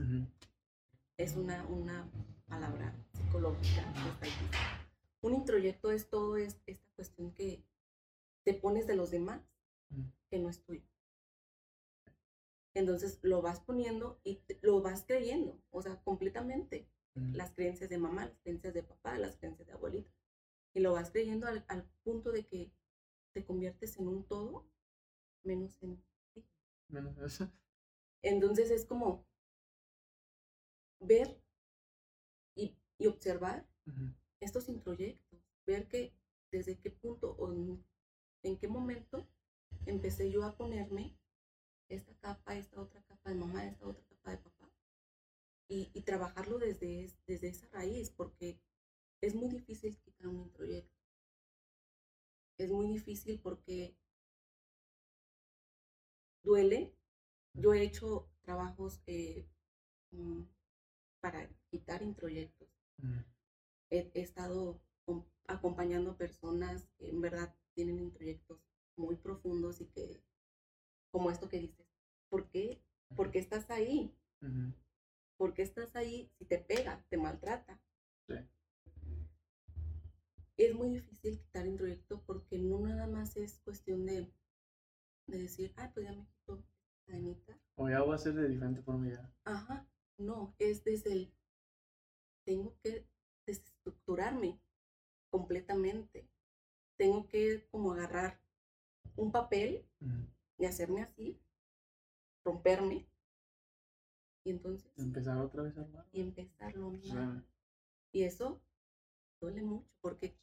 Es 1.18 1.36
una, 1.36 1.66
una 1.68 2.10
palabra 2.48 2.94
psicológica. 3.14 3.94
que 3.94 4.10
está 4.10 4.26
aquí. 4.26 4.58
Un 5.22 5.34
introyecto 5.36 5.92
es 5.92 6.10
todo 6.10 6.38
es, 6.38 6.58
esta 6.66 6.88
cuestión 6.96 7.32
que 7.34 7.64
te 8.44 8.54
pones 8.54 8.88
de 8.88 8.96
los 8.96 9.12
demás 9.12 9.42
Ujú. 9.92 10.04
que 10.30 10.40
no 10.40 10.50
es 10.50 10.62
tuyo. 10.64 10.84
Entonces 12.74 13.20
lo 13.24 13.42
vas 13.42 13.60
poniendo 13.62 14.20
y 14.24 14.36
te- 14.36 14.60
lo 14.62 14.82
vas 14.82 15.04
creyendo, 15.06 15.58
o 15.72 15.82
sea, 15.82 16.02
completamente. 16.04 16.88
Las 17.32 17.52
creencias 17.54 17.90
de 17.90 17.98
mamá, 17.98 18.26
las 18.26 18.38
creencias 18.40 18.74
de 18.74 18.84
papá, 18.84 19.18
las 19.18 19.38
creencias 19.38 19.66
de 19.68 19.74
abuelita. 19.74 20.12
Y 20.76 20.82
lo 20.82 20.94
vas 20.94 21.10
creyendo 21.12 21.48
al, 21.48 21.66
al 21.70 21.86
punto 22.04 22.32
de 22.32 22.46
que 22.46 22.72
te 23.34 23.46
conviertes 23.46 23.98
en 23.98 24.08
un 24.10 24.26
todo 24.26 24.68
menos 25.44 25.78
en 25.84 26.04
Menos 26.90 27.18
eso. 27.20 27.52
Entonces 28.24 28.72
es 28.72 28.86
como 28.86 29.26
ver 31.00 31.38
y, 32.56 32.76
y 32.98 33.08
observar 33.08 33.66
estos 34.42 34.70
introyectos, 34.70 35.40
ver 35.68 35.88
que 35.88 36.14
desde 36.52 36.80
qué 36.80 36.92
punto 36.92 37.36
o 37.40 37.54
en, 37.54 37.84
en 38.44 38.58
qué 38.58 38.68
momento 38.68 39.28
empecé 39.86 40.32
yo 40.32 40.44
a 40.44 40.58
ponerme 40.58 41.18
esta 41.90 42.14
capa, 42.20 42.58
esta 42.58 42.82
otra 42.82 43.02
capa 43.04 43.30
de 43.32 43.36
mamá, 43.38 43.66
esta 43.66 43.88
otra 43.88 44.04
capa 44.10 44.32
de 44.32 44.38
papá, 44.40 44.72
y, 45.68 45.90
y 45.94 46.02
trabajarlo 46.02 46.58
desde, 46.60 47.04
es- 47.06 47.18
desde 47.28 47.50
esa 47.50 47.68
raíz, 47.70 48.10
porque 48.12 48.60
es 49.26 49.34
muy 49.36 49.50
difícil 49.50 49.98
quitar 49.98 50.28
un 50.28 50.42
introyecto. 50.42 50.96
Es 52.58 52.70
muy 52.70 52.88
difícil 52.88 53.40
porque 53.42 53.96
duele. 56.44 56.94
Yo 57.54 57.74
he 57.74 57.82
hecho 57.84 58.30
trabajos 58.42 59.02
eh, 59.08 59.46
mm, 60.12 60.42
para 61.22 61.50
quitar 61.72 62.02
introyectos 62.04 62.70
Ujú. 63.00 63.24
he, 63.90 64.12
he 64.14 64.22
estado 64.22 64.80
com- 65.06 65.26
acompañando 65.48 66.12
a 66.12 66.18
personas 66.18 66.88
que 66.98 67.10
en 67.10 67.22
verdad 67.22 67.54
tienen 67.74 68.00
introyectos 68.00 68.60
muy 68.98 69.16
profundos 69.16 69.82
y 69.82 69.86
que, 69.88 70.22
como 71.12 71.32
esto 71.32 71.50
que 71.50 71.60
dices, 71.60 71.86
¿por 72.30 72.50
qué? 72.50 72.82
¿Por 73.16 73.32
qué 73.32 73.40
estás 73.40 73.70
ahí? 73.70 74.14
¿Por 75.38 75.54
qué 75.54 75.62
estás 75.64 75.96
ahí 75.96 76.30
si 76.38 76.46
te 76.46 76.58
pega, 76.60 77.04
te 77.10 77.18
maltrata? 77.18 77.80
Sí. 78.28 78.36
Es 80.58 80.74
muy 80.74 80.90
difícil 80.90 81.38
quitar 81.40 81.66
introyecto 81.68 82.22
porque 82.26 82.58
no 82.58 82.80
nada 82.80 83.08
más 83.08 83.36
es 83.36 83.60
cuestión 83.60 84.06
de, 84.06 84.32
de 85.28 85.38
decir, 85.40 85.74
ay, 85.76 85.90
pues 85.94 86.06
ya 86.06 86.14
me 86.14 86.26
quito 86.26 86.56
la 86.56 86.66
cadenita. 87.06 87.60
O 87.76 87.90
ya 87.90 88.02
voy 88.02 88.14
a 88.14 88.16
hacer 88.16 88.34
de 88.36 88.48
diferente 88.48 88.82
forma 88.82 89.10
ya. 89.10 89.34
Ajá, 89.44 89.86
no, 90.18 90.56
es 90.60 90.84
desde 90.84 91.12
el, 91.12 91.34
tengo 92.46 92.78
que 92.82 93.06
desestructurarme 93.46 94.60
completamente. 95.30 96.30
Tengo 96.98 97.28
que 97.28 97.68
como 97.70 97.92
agarrar 97.92 98.40
un 99.18 99.32
papel 99.32 99.86
y 100.58 100.66
hacerme 100.66 101.02
así, 101.02 101.38
romperme, 102.46 103.06
y 104.46 104.52
entonces, 104.52 104.90
Empezar 104.98 105.38
otra 105.40 105.64
vez 105.64 105.76
a 105.78 105.82
armar. 105.82 106.06
y 106.14 106.22
empezarlo. 106.22 106.94
Y 108.12 108.24
eso 108.24 108.62
duele 109.42 109.64
mucho, 109.64 109.90
porque 110.02 110.38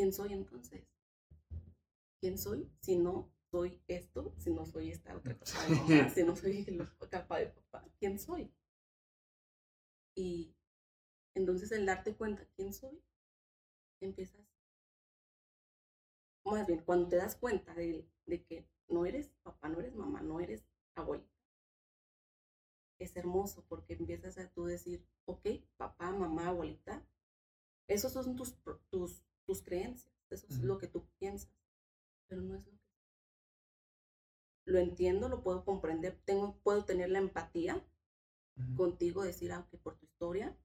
¿quién 0.00 0.14
soy 0.14 0.32
entonces? 0.32 0.82
¿Quién 2.20 2.38
soy 2.38 2.72
si 2.80 2.96
no 2.96 3.30
soy 3.50 3.82
esto, 3.86 4.32
si 4.38 4.50
no 4.50 4.64
soy 4.64 4.92
esta 4.92 5.14
otra 5.14 5.36
capa 5.38 5.66
de 5.66 5.74
mamá, 5.74 6.08
si 6.08 6.24
no 6.24 6.34
soy 6.34 6.64
la 6.64 6.90
capa 7.10 7.38
de 7.38 7.48
papá? 7.48 7.84
¿Quién 7.98 8.18
soy? 8.18 8.50
Y 10.14 10.56
entonces 11.34 11.70
el 11.72 11.84
darte 11.84 12.16
cuenta 12.16 12.48
quién 12.56 12.72
soy, 12.72 12.98
empiezas, 14.00 14.40
más 16.46 16.66
bien, 16.66 16.82
cuando 16.82 17.08
te 17.08 17.16
das 17.16 17.36
cuenta 17.36 17.74
de, 17.74 18.08
de 18.24 18.42
que 18.42 18.66
no 18.88 19.04
eres 19.04 19.28
papá, 19.42 19.68
no 19.68 19.80
eres 19.80 19.94
mamá, 19.94 20.22
no 20.22 20.40
eres 20.40 20.64
abuelita, 20.94 21.28
es 22.98 23.14
hermoso 23.16 23.66
porque 23.68 23.92
empiezas 23.92 24.38
a 24.38 24.48
tú 24.48 24.64
decir, 24.64 25.06
ok, 25.26 25.46
papá, 25.76 26.10
mamá, 26.10 26.48
abuelita, 26.48 27.06
esos 27.86 28.14
son 28.14 28.34
tus, 28.34 28.56
tus, 28.88 29.22
tus 29.50 29.62
creencias, 29.62 30.14
eso 30.30 30.46
es 30.48 30.60
lo 30.60 30.78
que 30.78 30.86
tú 30.86 31.08
piensas, 31.18 31.50
pero 32.28 32.40
no 32.40 32.54
es 32.54 32.64
lo 32.64 32.70
que... 32.70 32.78
Lo 34.66 34.78
entiendo, 34.78 35.28
lo 35.28 35.42
puedo 35.42 35.64
comprender, 35.64 36.20
tengo, 36.24 36.56
puedo 36.62 36.84
tener 36.84 37.10
la 37.10 37.18
empatía 37.18 37.84
contigo, 38.76 39.24
decir, 39.24 39.50
ah, 39.50 39.66
por 39.82 39.96
tu 39.96 40.06
historia, 40.06 40.56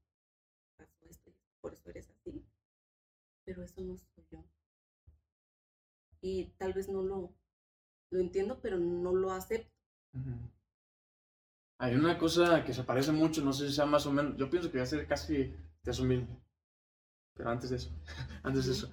pasó 0.78 1.04
esto, 1.10 1.34
por 1.62 1.74
eso 1.74 1.90
eres 1.90 2.12
así, 2.12 2.46
pero 3.44 3.64
eso 3.64 3.82
no 3.82 3.98
soy 3.98 4.24
yo. 4.30 4.46
Y 6.22 6.54
tal 6.60 6.74
vez 6.74 6.88
no 6.88 7.02
lo, 7.02 7.34
lo 8.12 8.20
entiendo, 8.20 8.60
pero 8.62 8.78
no 8.78 9.16
lo 9.16 9.32
acepto. 9.32 9.74
Hay 11.80 11.96
una 11.96 12.20
cosa 12.20 12.64
que 12.64 12.74
se 12.74 12.84
parece 12.84 13.12
mucho, 13.12 13.44
no 13.44 13.52
sé 13.52 13.68
si 13.68 13.74
sea 13.74 13.88
más 13.88 14.06
o 14.06 14.12
menos, 14.12 14.38
yo 14.38 14.48
pienso 14.48 14.72
que 14.72 14.78
va 14.78 14.84
a 14.84 14.88
ser 14.88 15.08
casi 15.08 15.38
de 15.38 15.92
eso 15.92 16.04
mismo. 16.04 16.45
Pero 17.36 17.50
antes 17.50 17.70
de 17.70 17.76
eso, 17.76 17.92
antes 18.44 18.66
de 18.66 18.72
eso. 18.72 18.92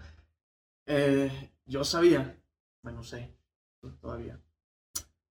Eh, 0.86 1.52
yo 1.64 1.84
sabía, 1.84 2.38
bueno, 2.82 3.02
sé, 3.02 3.34
todavía, 4.00 4.40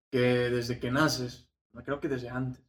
que 0.10 0.20
desde 0.20 0.80
que 0.80 0.92
naces, 0.92 1.50
creo 1.84 2.00
que 2.00 2.08
desde 2.08 2.30
antes, 2.30 2.64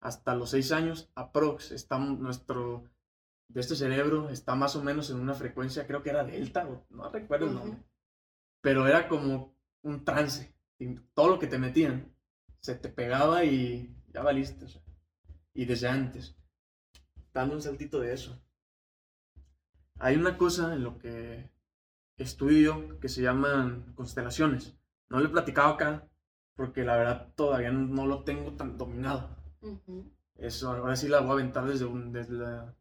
hasta 0.00 0.34
los 0.34 0.50
seis 0.50 0.72
años, 0.72 1.10
aprox, 1.14 1.72
está 1.72 1.98
nuestro, 1.98 2.84
de 3.48 3.60
este 3.60 3.76
cerebro 3.76 4.30
está 4.30 4.54
más 4.54 4.76
o 4.76 4.82
menos 4.82 5.10
en 5.10 5.20
una 5.20 5.34
frecuencia, 5.34 5.86
creo 5.86 6.02
que 6.02 6.10
era 6.10 6.24
delta, 6.24 6.66
no 6.88 7.10
recuerdo 7.10 7.46
el 7.46 7.54
nombre, 7.54 7.82
pero 8.60 8.86
era 8.86 9.08
como 9.08 9.54
un 9.82 10.04
trance. 10.04 10.54
Y 10.78 10.94
todo 11.14 11.28
lo 11.28 11.38
que 11.38 11.46
te 11.46 11.58
metían 11.58 12.14
se 12.60 12.74
te 12.74 12.88
pegaba 12.88 13.44
y 13.44 13.94
ya 14.12 14.22
valiste. 14.22 14.66
y 15.52 15.64
desde 15.64 15.88
antes, 15.88 16.34
dando 17.32 17.54
un 17.54 17.62
saltito 17.62 18.00
de 18.00 18.14
eso. 18.14 18.40
Hay 20.00 20.16
una 20.16 20.38
cosa 20.38 20.72
en 20.72 20.82
lo 20.82 20.98
que 20.98 21.50
estudio 22.16 22.98
que 23.00 23.08
se 23.08 23.22
llaman 23.22 23.92
constelaciones. 23.94 24.74
No 25.10 25.20
lo 25.20 25.26
he 25.26 25.30
platicado 25.30 25.74
acá 25.74 26.08
porque 26.54 26.84
la 26.84 26.96
verdad 26.96 27.32
todavía 27.36 27.70
no, 27.70 28.06
lo 28.06 28.24
tengo 28.24 28.52
tan 28.52 28.78
dominado. 28.78 29.28
Eso, 30.36 30.72
ahora 30.72 30.96
sí 30.96 31.08
la 31.08 31.20
voy 31.20 31.30
a 31.30 31.32
aventar 31.34 31.66
desde, 31.66 31.84
un, 31.84 32.12
desde 32.12 32.34
la 32.34 32.74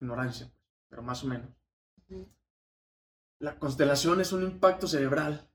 ignorancia, 0.00 0.52
pero 0.88 1.02
más 1.02 1.24
o 1.24 1.26
menos. 1.26 1.48
La 3.40 3.58
constelación 3.58 4.20
es 4.20 4.32
un 4.32 4.44
impacto 4.44 4.86
cerebral 4.86 5.48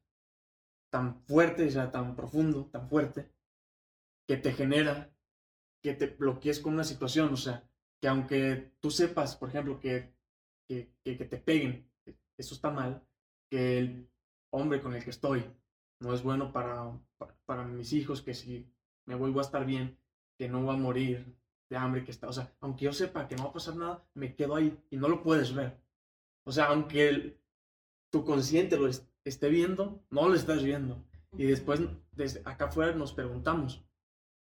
tan 0.90 1.24
fuerte, 1.26 1.68
o 1.68 1.72
sea, 1.72 1.92
tan 1.92 2.16
profundo, 2.16 2.70
tan 2.72 2.90
fuerte, 2.90 3.32
que 4.28 4.36
te 4.36 4.52
genera 4.52 5.10
que 5.82 5.94
te 5.94 6.08
bloquees 6.08 6.60
con 6.60 6.74
una 6.74 6.84
situación, 6.84 7.34
o 7.34 7.38
sea, 7.38 7.64
que 8.00 8.08
aunque 8.08 8.74
tú 8.80 8.90
sepas, 8.92 9.36
por 9.36 9.50
ejemplo, 9.50 9.80
que, 9.80 10.14
que, 10.68 10.92
que, 11.04 11.26
te 11.26 11.38
peguen, 11.38 11.90
eso 12.38 12.56
está 12.56 12.72
mal, 12.72 13.06
que 13.50 13.80
el 13.80 14.10
hombre 14.52 14.82
con 14.82 14.94
el 14.94 15.04
que 15.04 15.10
estoy 15.10 15.44
no 16.00 16.14
es 16.14 16.24
bueno 16.24 16.52
para, 16.52 16.92
para, 17.46 17.64
mis 17.64 17.94
hijos, 17.94 18.22
que 18.22 18.34
si 18.34 18.70
me 19.06 19.16
vuelvo 19.16 19.40
a 19.40 19.44
estar 19.44 19.66
bien, 19.66 19.98
que 20.38 20.50
no 20.50 20.66
va 20.66 20.74
a 20.74 20.78
morir 20.78 21.36
de 21.70 21.78
hambre, 21.78 22.04
que 22.04 22.12
está, 22.12 22.28
o 22.28 22.34
sea, 22.34 22.54
aunque 22.60 22.86
yo 22.86 22.94
sepa 22.94 23.28
que 23.28 23.36
no 23.36 23.44
va 23.44 23.50
a 23.50 23.54
pasar 23.54 23.76
nada, 23.76 24.06
me 24.14 24.36
quedo 24.36 24.56
ahí 24.56 24.78
y 24.90 24.98
no 24.98 25.08
lo 25.08 25.24
puedes 25.24 25.54
ver. 25.54 25.80
O 26.46 26.52
sea, 26.52 26.66
aunque 26.66 27.08
el, 27.10 27.40
tu 28.12 28.24
consciente 28.26 28.78
lo 28.78 28.88
esté 28.88 29.50
viendo, 29.50 30.04
no 30.10 30.28
lo 30.28 30.36
estás 30.36 30.64
viendo. 30.64 31.04
Y 31.38 31.46
después, 31.46 31.82
desde 32.12 32.42
acá 32.46 32.66
afuera 32.66 32.94
nos 32.94 33.14
preguntamos, 33.14 33.84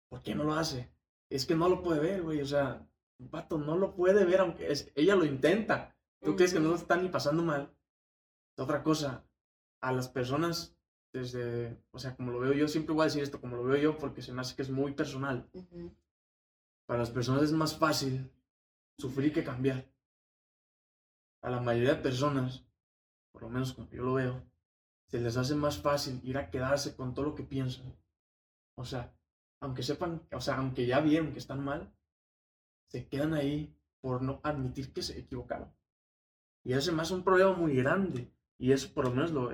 ¿por 0.09 0.21
qué 0.21 0.35
no 0.35 0.43
lo 0.43 0.53
hace? 0.53 0.89
Es 1.29 1.45
que 1.45 1.55
no 1.55 1.67
lo 1.67 1.83
puede 1.83 1.99
ver, 1.99 2.21
güey, 2.21 2.39
o 2.39 2.45
sea, 2.45 2.87
un 3.19 3.29
pato 3.29 3.57
no 3.57 3.77
lo 3.77 3.95
puede 3.95 4.23
ver, 4.25 4.39
aunque 4.39 4.71
es, 4.71 4.91
ella 4.95 5.15
lo 5.15 5.25
intenta. 5.25 5.96
¿Tú 6.21 6.35
crees 6.35 6.53
que 6.53 6.59
no 6.59 6.69
lo 6.69 6.75
está 6.75 6.97
ni 6.97 7.09
pasando 7.09 7.43
mal? 7.43 7.73
Otra 8.57 8.83
cosa, 8.83 9.23
a 9.81 9.91
las 9.91 10.09
personas 10.09 10.77
desde, 11.13 11.77
o 11.91 11.99
sea, 11.99 12.15
como 12.15 12.31
lo 12.31 12.39
veo 12.39 12.53
yo, 12.53 12.67
siempre 12.67 12.93
voy 12.93 13.03
a 13.03 13.05
decir 13.05 13.23
esto, 13.23 13.39
como 13.39 13.55
lo 13.55 13.63
veo 13.63 13.77
yo, 13.77 13.97
porque 13.97 14.21
se 14.21 14.33
me 14.33 14.41
hace 14.41 14.55
que 14.55 14.61
es 14.61 14.69
muy 14.69 14.93
personal. 14.93 15.49
Para 16.85 16.99
las 16.99 17.11
personas 17.11 17.43
es 17.43 17.51
más 17.51 17.77
fácil 17.77 18.31
sufrir 18.97 19.33
que 19.33 19.43
cambiar. 19.43 19.89
A 21.41 21.49
la 21.49 21.61
mayoría 21.61 21.95
de 21.95 22.01
personas, 22.01 22.65
por 23.31 23.43
lo 23.43 23.49
menos 23.49 23.73
como 23.73 23.89
yo 23.91 24.03
lo 24.03 24.13
veo, 24.15 24.43
se 25.07 25.19
les 25.19 25.37
hace 25.37 25.55
más 25.55 25.77
fácil 25.77 26.19
ir 26.23 26.37
a 26.37 26.49
quedarse 26.49 26.95
con 26.95 27.13
todo 27.13 27.25
lo 27.25 27.35
que 27.35 27.43
piensan. 27.43 27.95
O 28.75 28.85
sea, 28.85 29.15
aunque 29.61 29.83
sepan, 29.83 30.27
o 30.31 30.41
sea, 30.41 30.57
aunque 30.57 30.85
ya 30.85 30.99
vieron 30.99 31.31
que 31.31 31.39
están 31.39 31.63
mal, 31.63 31.93
se 32.89 33.07
quedan 33.07 33.33
ahí 33.33 33.75
por 34.01 34.21
no 34.21 34.39
admitir 34.43 34.93
que 34.93 35.01
se 35.01 35.19
equivocaron. 35.19 35.73
Y 36.67 36.73
eso 36.73 36.91
es 36.91 36.97
más 36.97 37.11
un 37.11 37.23
problema 37.23 37.53
muy 37.53 37.77
grande. 37.77 38.29
Y 38.57 38.73
eso 38.73 38.93
por 38.93 39.05
lo 39.05 39.11
menos 39.11 39.31
lo, 39.31 39.49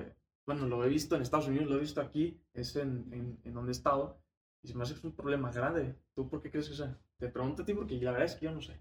bueno, 0.46 0.66
lo 0.66 0.84
he 0.84 0.88
visto 0.88 1.14
en 1.14 1.22
Estados 1.22 1.46
Unidos, 1.46 1.68
lo 1.70 1.76
he 1.76 1.80
visto 1.80 2.00
aquí, 2.00 2.40
es 2.52 2.74
en, 2.74 3.08
en, 3.12 3.38
en 3.44 3.54
donde 3.54 3.70
he 3.70 3.72
estado. 3.72 4.18
Y 4.64 4.66
se 4.66 4.74
me 4.74 4.82
hace 4.82 4.94
que 4.94 4.98
es 4.98 5.04
un 5.04 5.14
problema 5.14 5.52
grande. 5.52 5.94
¿Tú 6.16 6.28
por 6.28 6.42
qué 6.42 6.50
crees 6.50 6.68
que 6.68 6.74
sea? 6.74 6.98
Te 7.18 7.28
pregunto 7.28 7.62
a 7.62 7.64
ti 7.64 7.72
porque 7.72 8.00
la 8.00 8.10
verdad 8.10 8.26
es 8.26 8.34
que 8.34 8.46
yo 8.46 8.50
no 8.50 8.60
sé. 8.60 8.80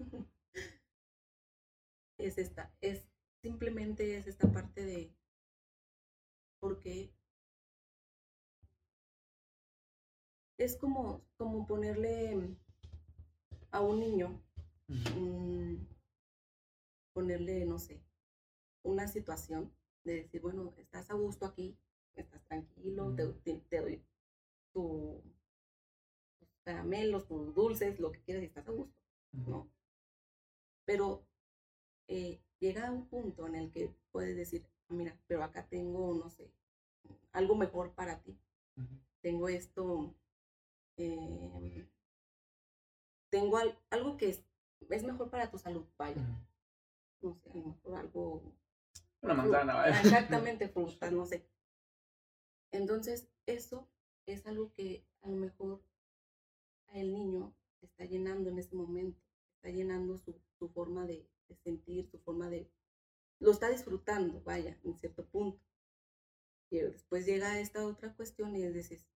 Es 2.16 2.36
esta, 2.36 2.72
es 2.80 3.06
simplemente 3.44 4.16
es 4.16 4.26
esta 4.26 4.50
parte 4.52 4.84
de 4.84 5.12
porque 6.58 7.12
es 10.58 10.76
como, 10.76 11.22
como 11.36 11.64
ponerle 11.64 12.56
a 13.70 13.80
un 13.80 14.00
niño, 14.00 14.42
ponerle, 17.18 17.66
no 17.66 17.80
sé, 17.80 18.00
una 18.84 19.08
situación 19.08 19.74
de 20.04 20.22
decir, 20.22 20.40
bueno, 20.40 20.72
estás 20.76 21.10
a 21.10 21.14
gusto 21.14 21.46
aquí, 21.46 21.76
estás 22.14 22.40
tranquilo, 22.44 23.12
te, 23.42 23.80
doy 23.80 24.00
tu, 24.72 25.20
tus 26.38 26.48
caramelos, 26.62 27.26
tus 27.26 27.52
dulces, 27.56 27.98
lo 27.98 28.12
que 28.12 28.22
quieras 28.22 28.44
y 28.44 28.46
estás 28.46 28.68
a 28.68 28.70
gusto, 28.70 28.96
¿no? 29.32 29.68
Pero 30.84 31.26
eh, 32.06 32.40
llega 32.60 32.92
un 32.92 33.08
punto 33.08 33.48
en 33.48 33.56
el 33.56 33.72
que 33.72 33.92
puedes 34.12 34.36
decir, 34.36 34.64
ah, 34.88 34.94
mira, 34.94 35.18
pero 35.26 35.42
acá 35.42 35.66
tengo, 35.66 36.14
no 36.14 36.30
sé, 36.30 36.52
algo 37.32 37.56
mejor 37.56 37.96
para 37.96 38.22
ti. 38.22 38.38
Tengo 39.22 39.48
esto, 39.48 40.14
em, 40.96 41.88
tengo 43.28 43.58
algo 43.90 44.16
que 44.16 44.28
es, 44.28 44.44
es, 44.88 45.02
mejor 45.02 45.30
para 45.30 45.50
tu 45.50 45.58
salud, 45.58 45.84
vaya. 45.98 46.24
No 47.20 47.34
sé, 47.34 47.50
a 47.50 47.56
lo 47.56 47.66
mejor 47.66 47.96
algo 47.96 48.42
una 49.20 49.34
manzana, 49.34 49.88
Exactamente, 50.02 50.68
frutas, 50.68 51.12
no 51.12 51.26
sé. 51.26 51.44
Entonces, 52.70 53.28
eso 53.46 53.88
es 54.26 54.46
algo 54.46 54.72
que 54.74 55.04
a 55.22 55.28
lo 55.28 55.36
mejor 55.36 55.82
el 56.92 57.12
niño 57.12 57.54
está 57.82 58.04
llenando 58.04 58.50
en 58.50 58.58
ese 58.58 58.74
momento, 58.76 59.20
está 59.56 59.70
llenando 59.70 60.18
su, 60.18 60.40
su 60.58 60.68
forma 60.68 61.06
de, 61.06 61.26
sentir, 61.64 62.08
su 62.10 62.18
forma 62.18 62.48
de... 62.48 62.70
Lo 63.40 63.50
está 63.50 63.70
disfrutando, 63.70 64.42
vaya, 64.42 64.78
en 64.84 64.98
cierto 64.98 65.24
punto. 65.26 65.60
Y 66.70 66.78
después 66.78 67.24
llega 67.24 67.58
esta 67.58 67.86
otra 67.86 68.14
cuestión 68.14 68.54
y 68.54 68.66
dices, 68.68 69.06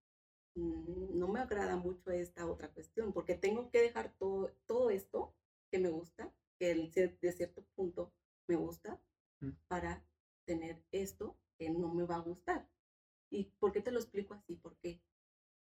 mm, 0.54 1.18
no 1.18 1.28
me 1.28 1.40
agrada 1.40 1.76
mucho 1.76 2.10
esta 2.10 2.46
otra 2.46 2.68
cuestión, 2.72 3.12
porque 3.12 3.34
tengo 3.34 3.70
que 3.70 3.82
dejar 3.82 4.14
todo, 4.16 4.50
todo 4.66 4.90
esto 4.90 5.34
que 5.70 5.78
me 5.78 5.90
gusta, 5.90 6.32
que 6.62 7.18
de 7.20 7.32
cierto 7.32 7.64
punto 7.74 8.12
me 8.46 8.54
gusta, 8.54 9.00
para 9.66 10.04
tener 10.44 10.80
esto 10.92 11.36
que 11.58 11.68
no 11.70 11.92
me 11.92 12.04
va 12.04 12.16
a 12.16 12.20
gustar. 12.20 12.68
¿Y 13.30 13.46
por 13.58 13.72
qué 13.72 13.80
te 13.80 13.90
lo 13.90 13.98
explico 13.98 14.34
así? 14.34 14.54
¿Por 14.54 14.76
qué? 14.76 15.00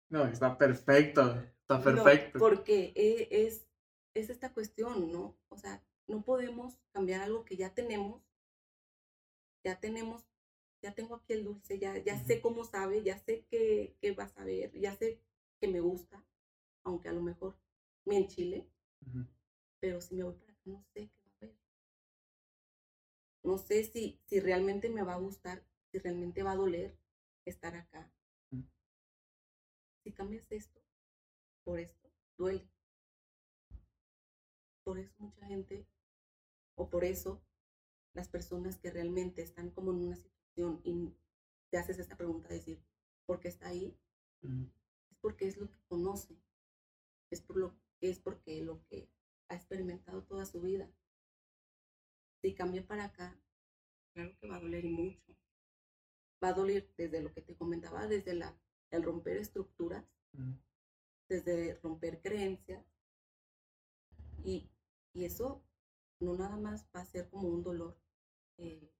No, 0.09 0.25
está 0.25 0.57
perfecto, 0.57 1.43
está 1.63 1.83
perfecto. 1.83 2.39
porque 2.39 2.93
e, 2.95 3.47
es, 3.47 3.67
es 4.15 4.31
esta 4.31 4.53
cuestión, 4.53 5.11
¿no? 5.11 5.37
O 5.49 5.59
sea, 5.59 5.83
no 6.07 6.23
podemos 6.23 6.79
cambiar 6.93 7.23
algo 7.23 7.45
que 7.45 7.57
ya 7.57 7.75
tenemos. 7.75 8.23
Ya 9.65 9.81
tenemos, 9.81 10.25
ya 10.81 10.95
tengo 10.95 11.17
aquí 11.17 11.33
el 11.33 11.43
dulce, 11.43 11.81
ya, 11.81 11.99
ya 11.99 12.23
sé 12.23 12.41
cómo 12.41 12.65
sabe, 12.65 13.03
ya 13.03 13.19
sé 13.19 13.47
qué, 13.51 13.97
qué 14.01 14.13
va 14.13 14.25
a 14.25 14.29
saber, 14.29 14.79
ya 14.79 14.95
sé 14.95 15.19
que 15.59 15.67
me 15.67 15.81
gusta, 15.81 16.23
aunque 16.85 17.09
a 17.09 17.13
lo 17.13 17.23
mejor 17.23 17.57
me 18.05 18.19
enchile, 18.19 18.69
pero 19.81 20.01
si 20.03 20.15
me 20.15 20.23
voy 20.23 20.35
para 20.35 20.54
no 20.65 20.83
sé 20.93 21.11
qué 21.11 21.25
no 23.45 23.59
sé 23.59 23.85
si, 23.85 24.19
si 24.25 24.41
realmente 24.41 24.89
me 24.89 25.03
va 25.03 25.15
a 25.15 25.19
gustar, 25.19 25.63
si 25.93 25.99
realmente 25.99 26.43
va 26.43 26.53
a 26.53 26.57
doler 26.57 26.99
estar 27.45 27.77
acá. 27.77 28.11
Mm. 28.51 28.63
Si 30.03 30.13
cambias 30.13 30.51
esto 30.51 30.81
por 31.63 31.79
esto, 31.79 32.11
duele. 32.39 32.67
Por 34.83 34.99
eso 34.99 35.15
mucha 35.19 35.47
gente, 35.47 35.87
o 36.75 36.89
por 36.89 37.05
eso 37.05 37.43
las 38.15 38.29
personas 38.29 38.79
que 38.79 38.91
realmente 38.91 39.43
están 39.43 39.71
como 39.71 39.93
en 39.93 39.99
una 39.99 40.17
situación 40.17 40.81
y 40.85 41.15
te 41.71 41.79
haces 41.79 41.99
esta 41.99 42.17
pregunta 42.17 42.49
de 42.49 42.57
decir, 42.57 42.83
¿por 43.27 43.41
qué 43.41 43.49
está 43.49 43.69
ahí? 43.69 43.95
Mm. 44.43 44.65
Es 45.11 45.19
porque 45.21 45.49
es 45.49 45.59
lo 45.59 45.71
que 45.71 45.81
conoce, 45.87 46.39
es, 47.31 47.43
por 47.43 47.57
lo, 47.57 47.75
es 48.01 48.21
porque 48.21 48.63
lo 48.63 48.83
que 48.87 49.11
ha 49.49 49.55
experimentado 49.55 50.23
toda 50.23 50.45
su 50.47 50.61
vida 50.61 50.89
si 52.45 52.55
cambia 52.55 52.87
para 52.87 53.05
acá, 53.05 53.41
claro 54.13 54.37
que 54.39 54.47
va 54.47 54.57
a 54.57 54.61
doler 54.61 54.85
mucho. 54.85 55.35
Va 56.43 56.49
a 56.49 56.53
doler 56.53 56.93
desde 56.95 57.23
lo 57.23 57.33
que 57.33 57.41
te 57.41 57.57
comentaba, 57.57 58.07
desde 58.07 58.35
la, 58.35 58.55
el 58.91 59.03
romper 59.03 59.39
estructuras, 59.39 60.05
desde 61.27 61.81
romper 61.83 62.21
creencias. 62.21 62.85
Y, 64.45 64.69
y, 65.15 65.25
eso 65.25 65.65
no 66.21 66.35
nada 66.35 66.59
más 66.59 66.87
va 66.95 67.01
a 67.01 67.07
ser 67.07 67.31
como 67.31 67.49
un 67.49 67.63
dolor 67.63 67.97
eh, 68.59 68.93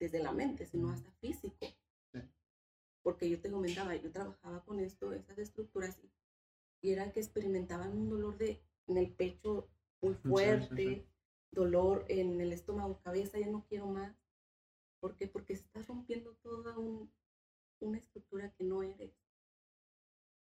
desde 0.00 0.20
la 0.20 0.32
mente, 0.32 0.66
sino 0.66 0.90
hasta 0.90 1.12
físico. 1.20 1.64
Porque 3.04 3.30
yo 3.30 3.40
te 3.40 3.52
comentaba, 3.52 3.94
yo 3.94 4.10
trabajaba 4.10 4.64
con 4.64 4.80
esto, 4.80 5.12
esas 5.12 5.38
estructuras, 5.38 5.96
y, 6.82 6.90
era 6.90 7.12
que 7.12 7.20
experimentaban 7.20 7.96
un 7.96 8.10
dolor 8.10 8.36
de, 8.36 8.60
en 8.88 8.96
el 8.96 9.12
pecho 9.12 9.68
muy 10.00 10.14
fuerte 10.14 11.06
dolor 11.50 12.04
en 12.08 12.40
el 12.40 12.52
estómago, 12.52 13.00
cabeza, 13.02 13.38
ya 13.38 13.48
no 13.48 13.64
quiero 13.68 13.86
más. 13.86 14.14
¿Por 15.00 15.16
qué? 15.16 15.28
Porque 15.28 15.52
estás 15.52 15.86
rompiendo 15.86 16.34
toda 16.42 16.76
una 16.78 17.98
estructura 17.98 18.52
que 18.54 18.64
no 18.64 18.82
eres. 18.82 19.12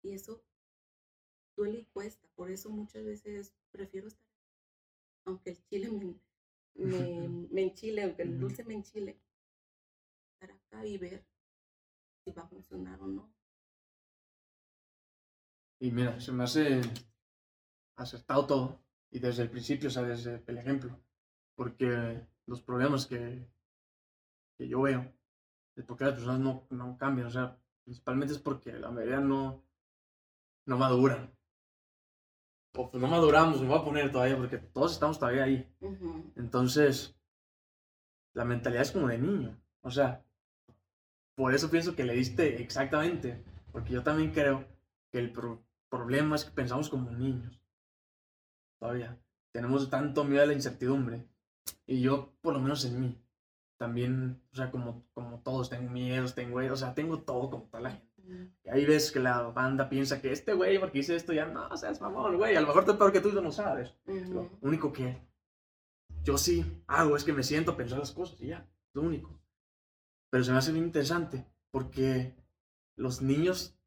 Y 0.03 0.13
eso 0.13 0.43
duele 1.57 1.81
y 1.81 1.85
cuesta. 1.87 2.29
Por 2.37 2.51
eso 2.51 2.71
muchas 2.71 3.05
veces 3.05 3.55
prefiero 3.71 4.09
estar, 4.09 4.25
aunque 5.25 5.51
el 5.51 5.65
chile 5.65 5.91
me, 5.91 6.15
me, 6.75 7.29
me 7.51 7.63
enchile, 7.63 8.03
aunque 8.03 8.23
el 8.23 8.39
dulce 8.39 8.65
me 8.65 8.75
enchile, 8.75 9.21
estar 10.33 10.53
acá 10.53 10.87
y 10.87 10.99
ver 10.99 11.25
si 12.25 12.31
va 12.33 12.43
a 12.43 12.49
funcionar 12.49 13.01
o 13.03 13.09
no. 13.09 13.33
Y 15.81 15.93
mira, 15.93 16.21
se 16.21 16.33
me 16.33 16.45
hace 16.45 16.81
acertado 18.03 18.47
todo. 18.47 18.81
Y 19.11 19.19
desde 19.21 19.43
el 19.43 19.51
principio, 19.51 19.89
o 19.89 19.93
sea, 19.93 20.03
desde 20.03 20.43
el 20.47 20.59
ejemplo. 20.59 20.99
Porque 21.55 22.21
los 22.47 22.61
problemas 22.63 23.07
que, 23.07 23.47
que 24.57 24.69
yo 24.69 24.83
veo, 24.83 25.13
de 25.77 25.83
por 25.83 25.97
qué 25.97 26.05
las 26.05 26.15
personas 26.15 26.41
no, 26.41 26.67
no 26.71 26.97
cambian, 26.99 27.27
o 27.29 27.31
sea, 27.31 27.57
principalmente 27.85 28.35
es 28.35 28.41
porque 28.41 28.73
la 28.73 28.91
mayoría 28.91 29.21
no, 29.21 29.63
no 30.67 30.79
maduran. 30.79 31.31
O 32.77 32.91
pues 32.91 33.01
no 33.03 33.09
maduramos, 33.09 33.61
me 33.61 33.69
voy 33.69 33.79
a 33.79 33.85
poner 33.85 34.13
todavía, 34.13 34.37
porque 34.37 34.59
todos 34.59 34.93
estamos 34.93 35.19
todavía 35.19 35.45
ahí. 35.45 35.69
Entonces, 36.37 37.17
la 38.35 38.45
mentalidad 38.45 38.83
es 38.83 38.93
como 38.93 39.09
de 39.09 39.19
niño. 39.19 39.59
O 39.81 39.91
sea, 39.91 40.23
por 41.35 41.55
eso 41.55 41.71
pienso 41.71 41.97
que 41.97 42.05
le 42.05 42.13
diste 42.15 42.63
exactamente. 42.63 43.43
Porque 43.73 43.93
yo 43.93 44.03
también 44.03 44.33
creo 44.33 44.65
que 45.11 45.19
el 45.19 45.33
pro- 45.33 45.63
problema 45.89 46.37
es 46.37 46.45
que 46.45 46.51
pensamos 46.53 46.89
como 46.89 47.11
niños. 47.11 47.61
Todavía. 48.79 49.19
Tenemos 49.53 49.91
tanto 49.91 50.25
miedo 50.25 50.43
a 50.43 50.47
la 50.47 50.53
incertidumbre. 50.53 51.27
Y 51.87 52.01
yo, 52.01 52.33
por 52.41 52.55
lo 52.55 52.61
menos 52.61 52.85
en 52.85 53.01
mí, 53.01 53.19
también, 53.79 54.41
o 54.53 54.57
sea, 54.57 54.71
como, 54.71 55.05
como 55.15 55.41
todos, 55.41 55.71
tengo 55.71 55.91
miedos, 55.91 56.35
tengo, 56.35 56.59
o 56.59 56.77
sea, 56.77 56.95
tengo 56.95 57.21
todo 57.21 57.51
como 57.51 57.65
tal 57.65 57.85
la 57.85 57.91
gente. 57.93 58.09
Y 58.65 58.69
ahí 58.69 58.85
ves 58.85 59.11
que 59.11 59.21
la 59.21 59.41
banda 59.43 59.89
piensa 59.89 60.21
que 60.21 60.33
este 60.33 60.53
güey, 60.53 60.79
porque 60.79 60.99
hice 60.99 61.17
esto, 61.17 61.33
ya 61.33 61.47
no, 61.47 61.75
seas 61.77 62.01
mamón, 62.01 62.37
güey. 62.37 62.57
A 62.57 62.61
lo 62.61 62.67
mejor 62.67 62.85
te 62.85 62.93
peor 62.93 63.11
que 63.11 63.23
tú 63.23 63.33
no 63.41 63.51
sabes. 63.53 63.95
Lo 64.07 64.43
ujú. 64.43 64.59
único 64.61 64.93
que 64.93 65.19
yo 66.25 66.37
sí 66.37 66.83
hago 66.87 67.17
es 67.17 67.25
que 67.25 67.33
me 67.33 67.43
siento 67.43 67.73
a 67.73 67.77
pensar 67.77 67.99
las 67.99 68.13
cosas 68.13 68.39
y 68.43 68.49
ya, 68.49 68.59
es 68.59 68.95
lo 68.95 69.03
único. 69.03 69.41
Pero 70.31 70.45
se 70.45 70.53
me 70.53 70.59
hace 70.59 70.73
bien 70.73 70.85
interesante 70.85 71.47
porque 71.71 72.35
los 72.97 73.23
niños 73.23 73.78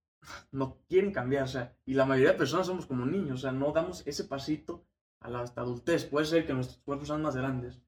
no 0.52 0.78
quieren 0.88 1.12
cambiar, 1.12 1.44
o 1.44 1.48
sea, 1.48 1.76
y 1.86 1.94
la 1.94 2.06
mayoría 2.06 2.32
de 2.34 2.38
personas 2.38 2.68
somos 2.68 2.86
como 2.86 3.06
niños, 3.06 3.40
o 3.40 3.42
sea, 3.42 3.52
no 3.52 3.72
damos 3.72 4.06
ese 4.06 4.26
pasito 4.26 4.86
a 5.20 5.30
la 5.30 5.42
hasta 5.42 5.62
adultez. 5.62 6.06
Puede 6.06 6.26
ser 6.26 6.46
que 6.46 6.54
nuestros 6.54 6.80
cuerpos 6.80 7.08
sean 7.08 7.22
más 7.22 7.36
grandes, 7.36 7.82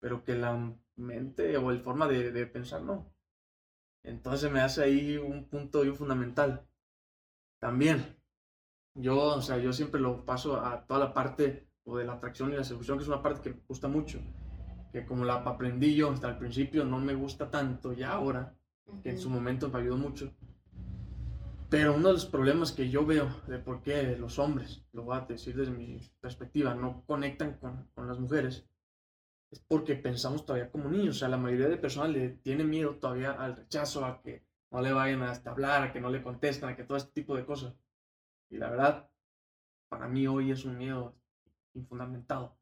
pero 0.00 0.24
que 0.24 0.34
la 0.34 0.74
mente 0.96 1.56
o 1.56 1.70
el 1.70 1.80
forma 1.80 2.06
de, 2.08 2.32
de 2.32 2.46
pensar 2.46 2.82
no. 2.82 3.12
Entonces 4.04 4.50
me 4.50 4.60
hace 4.60 4.82
ahí 4.82 5.16
un 5.16 5.48
punto 5.48 5.82
bien 5.82 5.94
fundamental. 5.94 6.66
También, 7.60 8.16
yo, 8.94 9.18
o 9.36 9.42
sea, 9.42 9.58
yo 9.58 9.72
siempre 9.72 10.00
lo 10.00 10.24
paso 10.24 10.60
a 10.60 10.86
toda 10.86 11.00
la 11.00 11.14
parte 11.14 11.68
o 11.84 11.96
de 11.96 12.04
la 12.04 12.14
atracción 12.14 12.52
y 12.52 12.56
la 12.56 12.64
seducción, 12.64 12.98
que 12.98 13.02
es 13.02 13.08
una 13.08 13.22
parte 13.22 13.40
que 13.42 13.56
me 13.56 13.62
gusta 13.66 13.88
mucho, 13.88 14.20
que 14.92 15.06
como 15.06 15.24
la 15.24 15.36
aprendí 15.36 15.94
yo 15.94 16.10
hasta 16.10 16.28
el 16.28 16.38
principio, 16.38 16.84
no 16.84 16.98
me 16.98 17.14
gusta 17.14 17.50
tanto 17.50 17.92
ya 17.92 18.12
ahora, 18.12 18.54
que 19.02 19.10
en 19.10 19.18
su 19.18 19.30
momento 19.30 19.68
me 19.68 19.78
ayudó 19.78 19.96
mucho. 19.96 20.32
Pero 21.72 21.94
uno 21.94 22.08
de 22.08 22.12
los 22.12 22.26
problemas 22.26 22.70
que 22.70 22.90
yo 22.90 23.06
veo 23.06 23.34
de 23.46 23.58
por 23.58 23.80
qué 23.80 24.14
los 24.18 24.38
hombres, 24.38 24.82
lo 24.92 25.04
voy 25.04 25.16
a 25.16 25.22
decir 25.22 25.56
desde 25.56 25.72
mi 25.72 25.98
perspectiva, 26.20 26.74
no 26.74 27.02
conectan 27.06 27.54
con, 27.54 27.88
con 27.94 28.06
las 28.06 28.20
mujeres, 28.20 28.66
es 29.50 29.58
porque 29.60 29.94
pensamos 29.94 30.44
todavía 30.44 30.70
como 30.70 30.90
niños. 30.90 31.16
O 31.16 31.18
sea, 31.20 31.30
la 31.30 31.38
mayoría 31.38 31.68
de 31.68 31.78
personas 31.78 32.10
le 32.10 32.28
tiene 32.28 32.62
miedo 32.62 32.96
todavía 32.96 33.32
al 33.32 33.56
rechazo, 33.56 34.04
a 34.04 34.20
que 34.20 34.44
no 34.70 34.82
le 34.82 34.92
vayan 34.92 35.22
a 35.22 35.32
hablar, 35.46 35.82
a 35.82 35.92
que 35.94 36.00
no 36.02 36.10
le 36.10 36.22
contesten, 36.22 36.68
a 36.68 36.76
que 36.76 36.84
todo 36.84 36.98
este 36.98 37.12
tipo 37.12 37.34
de 37.34 37.46
cosas. 37.46 37.74
Y 38.50 38.58
la 38.58 38.68
verdad, 38.68 39.10
para 39.88 40.08
mí 40.08 40.26
hoy 40.26 40.50
es 40.50 40.66
un 40.66 40.76
miedo 40.76 41.16
infundamentado. 41.72 42.54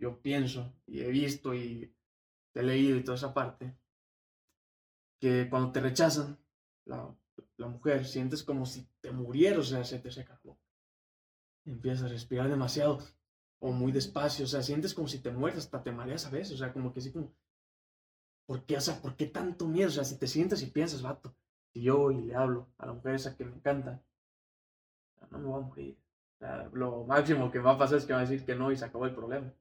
Yo 0.00 0.20
pienso 0.20 0.74
y 0.84 1.02
he 1.02 1.10
visto 1.10 1.54
y 1.54 1.94
he 2.54 2.62
leído 2.64 2.96
y 2.96 3.04
toda 3.04 3.18
esa 3.18 3.32
parte, 3.32 3.78
que 5.20 5.48
cuando 5.48 5.70
te 5.70 5.80
rechazan, 5.80 6.36
la, 6.86 7.14
la 7.58 7.68
mujer, 7.68 8.06
sientes 8.06 8.42
como 8.42 8.64
si 8.64 8.88
te 9.00 9.10
murieras, 9.10 9.58
o 9.58 9.64
sea, 9.64 9.84
se 9.84 9.98
te 9.98 10.10
seca 10.10 10.34
la 10.34 10.40
boca. 10.42 10.62
Empiezas 11.66 12.04
a 12.04 12.08
respirar 12.08 12.48
demasiado 12.48 13.00
o 13.58 13.72
muy 13.72 13.92
despacio, 13.92 14.44
o 14.44 14.48
sea, 14.48 14.62
sientes 14.62 14.94
como 14.94 15.08
si 15.08 15.18
te 15.18 15.32
mueres, 15.32 15.58
hasta 15.58 15.82
te 15.82 15.92
mareas 15.92 16.24
a 16.26 16.30
veces, 16.30 16.54
o 16.54 16.56
sea, 16.56 16.72
como 16.72 16.92
que 16.92 17.00
así 17.00 17.12
como, 17.12 17.32
¿por 18.46 18.64
qué? 18.64 18.76
O 18.76 18.80
sea, 18.80 19.00
¿por 19.02 19.16
qué 19.16 19.26
tanto 19.26 19.66
miedo? 19.66 19.88
O 19.88 19.92
sea, 19.92 20.04
si 20.04 20.16
te 20.16 20.28
sientes 20.28 20.62
y 20.62 20.66
piensas, 20.66 21.02
vato, 21.02 21.34
si 21.72 21.82
yo 21.82 21.98
voy 21.98 22.18
y 22.18 22.22
le 22.22 22.36
hablo 22.36 22.68
a 22.78 22.86
la 22.86 22.92
mujer 22.92 23.16
esa 23.16 23.36
que 23.36 23.44
me 23.44 23.56
encanta, 23.56 24.00
no 25.30 25.38
me 25.38 25.46
voy 25.46 25.62
a 25.62 25.66
morir. 25.66 25.98
O 26.36 26.38
sea, 26.38 26.70
lo 26.72 27.04
máximo 27.04 27.50
que 27.50 27.58
va 27.58 27.72
a 27.72 27.78
pasar 27.78 27.98
es 27.98 28.06
que 28.06 28.12
va 28.12 28.20
a 28.20 28.26
decir 28.26 28.46
que 28.46 28.54
no 28.54 28.70
y 28.70 28.76
se 28.76 28.84
acabó 28.84 29.06
el 29.06 29.14
problema. 29.14 29.52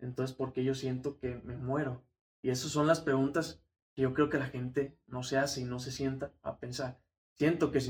Entonces, 0.00 0.36
¿por 0.36 0.52
qué 0.52 0.64
yo 0.64 0.74
siento 0.74 1.18
que 1.18 1.36
me 1.44 1.56
muero? 1.56 2.02
Y 2.42 2.50
esas 2.50 2.70
son 2.72 2.88
las 2.88 3.00
preguntas 3.00 3.62
que 3.96 4.02
yo 4.02 4.12
creo 4.12 4.28
que 4.28 4.38
la 4.38 4.46
gente 4.46 4.98
no 5.06 5.22
se 5.22 5.38
hace 5.38 5.62
y 5.62 5.64
no 5.64 5.78
se 5.78 5.90
sienta 5.90 6.30
a 6.42 6.58
pensar. 6.58 7.00
Siento 7.32 7.72
que 7.72 7.80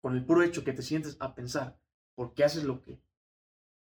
con 0.00 0.16
el 0.16 0.24
puro 0.24 0.42
hecho 0.42 0.64
que 0.64 0.72
te 0.72 0.80
sientes 0.80 1.18
a 1.20 1.34
pensar, 1.34 1.78
¿por 2.14 2.32
qué 2.32 2.42
haces 2.44 2.64
lo 2.64 2.82
que 2.82 2.98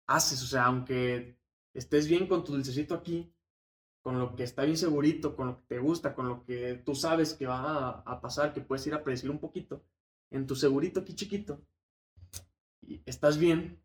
haces? 0.09 0.43
O 0.43 0.47
sea, 0.47 0.65
aunque 0.65 1.39
estés 1.73 2.09
bien 2.09 2.27
con 2.27 2.43
tu 2.43 2.53
dulcecito 2.53 2.93
aquí, 2.97 3.33
con 4.03 4.19
lo 4.19 4.35
que 4.35 4.43
está 4.43 4.65
bien 4.65 4.77
segurito, 4.77 5.37
con 5.37 5.47
lo 5.47 5.59
que 5.59 5.67
te 5.69 5.79
gusta, 5.79 6.13
con 6.13 6.29
lo 6.29 6.45
que 6.45 6.75
tú 6.85 6.97
sabes 6.97 7.35
que 7.35 7.47
va 7.47 8.01
a, 8.01 8.21
pasar, 8.21 8.53
que 8.53 8.63
puedes 8.63 8.85
ir 8.89 8.95
a 8.95 9.05
predecir 9.05 9.31
un 9.31 9.39
poquito, 9.39 9.85
en 10.33 10.49
tu 10.49 10.57
segurito 10.57 11.01
aquí 11.01 11.15
chiquito, 11.15 11.63
estás 13.07 13.39
bien, 13.39 13.81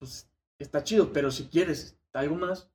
pues 0.00 0.28
está 0.58 0.82
chido, 0.82 1.12
pero 1.12 1.30
si 1.30 1.46
quieres 1.46 1.96
algo 2.12 2.34
más, 2.34 2.68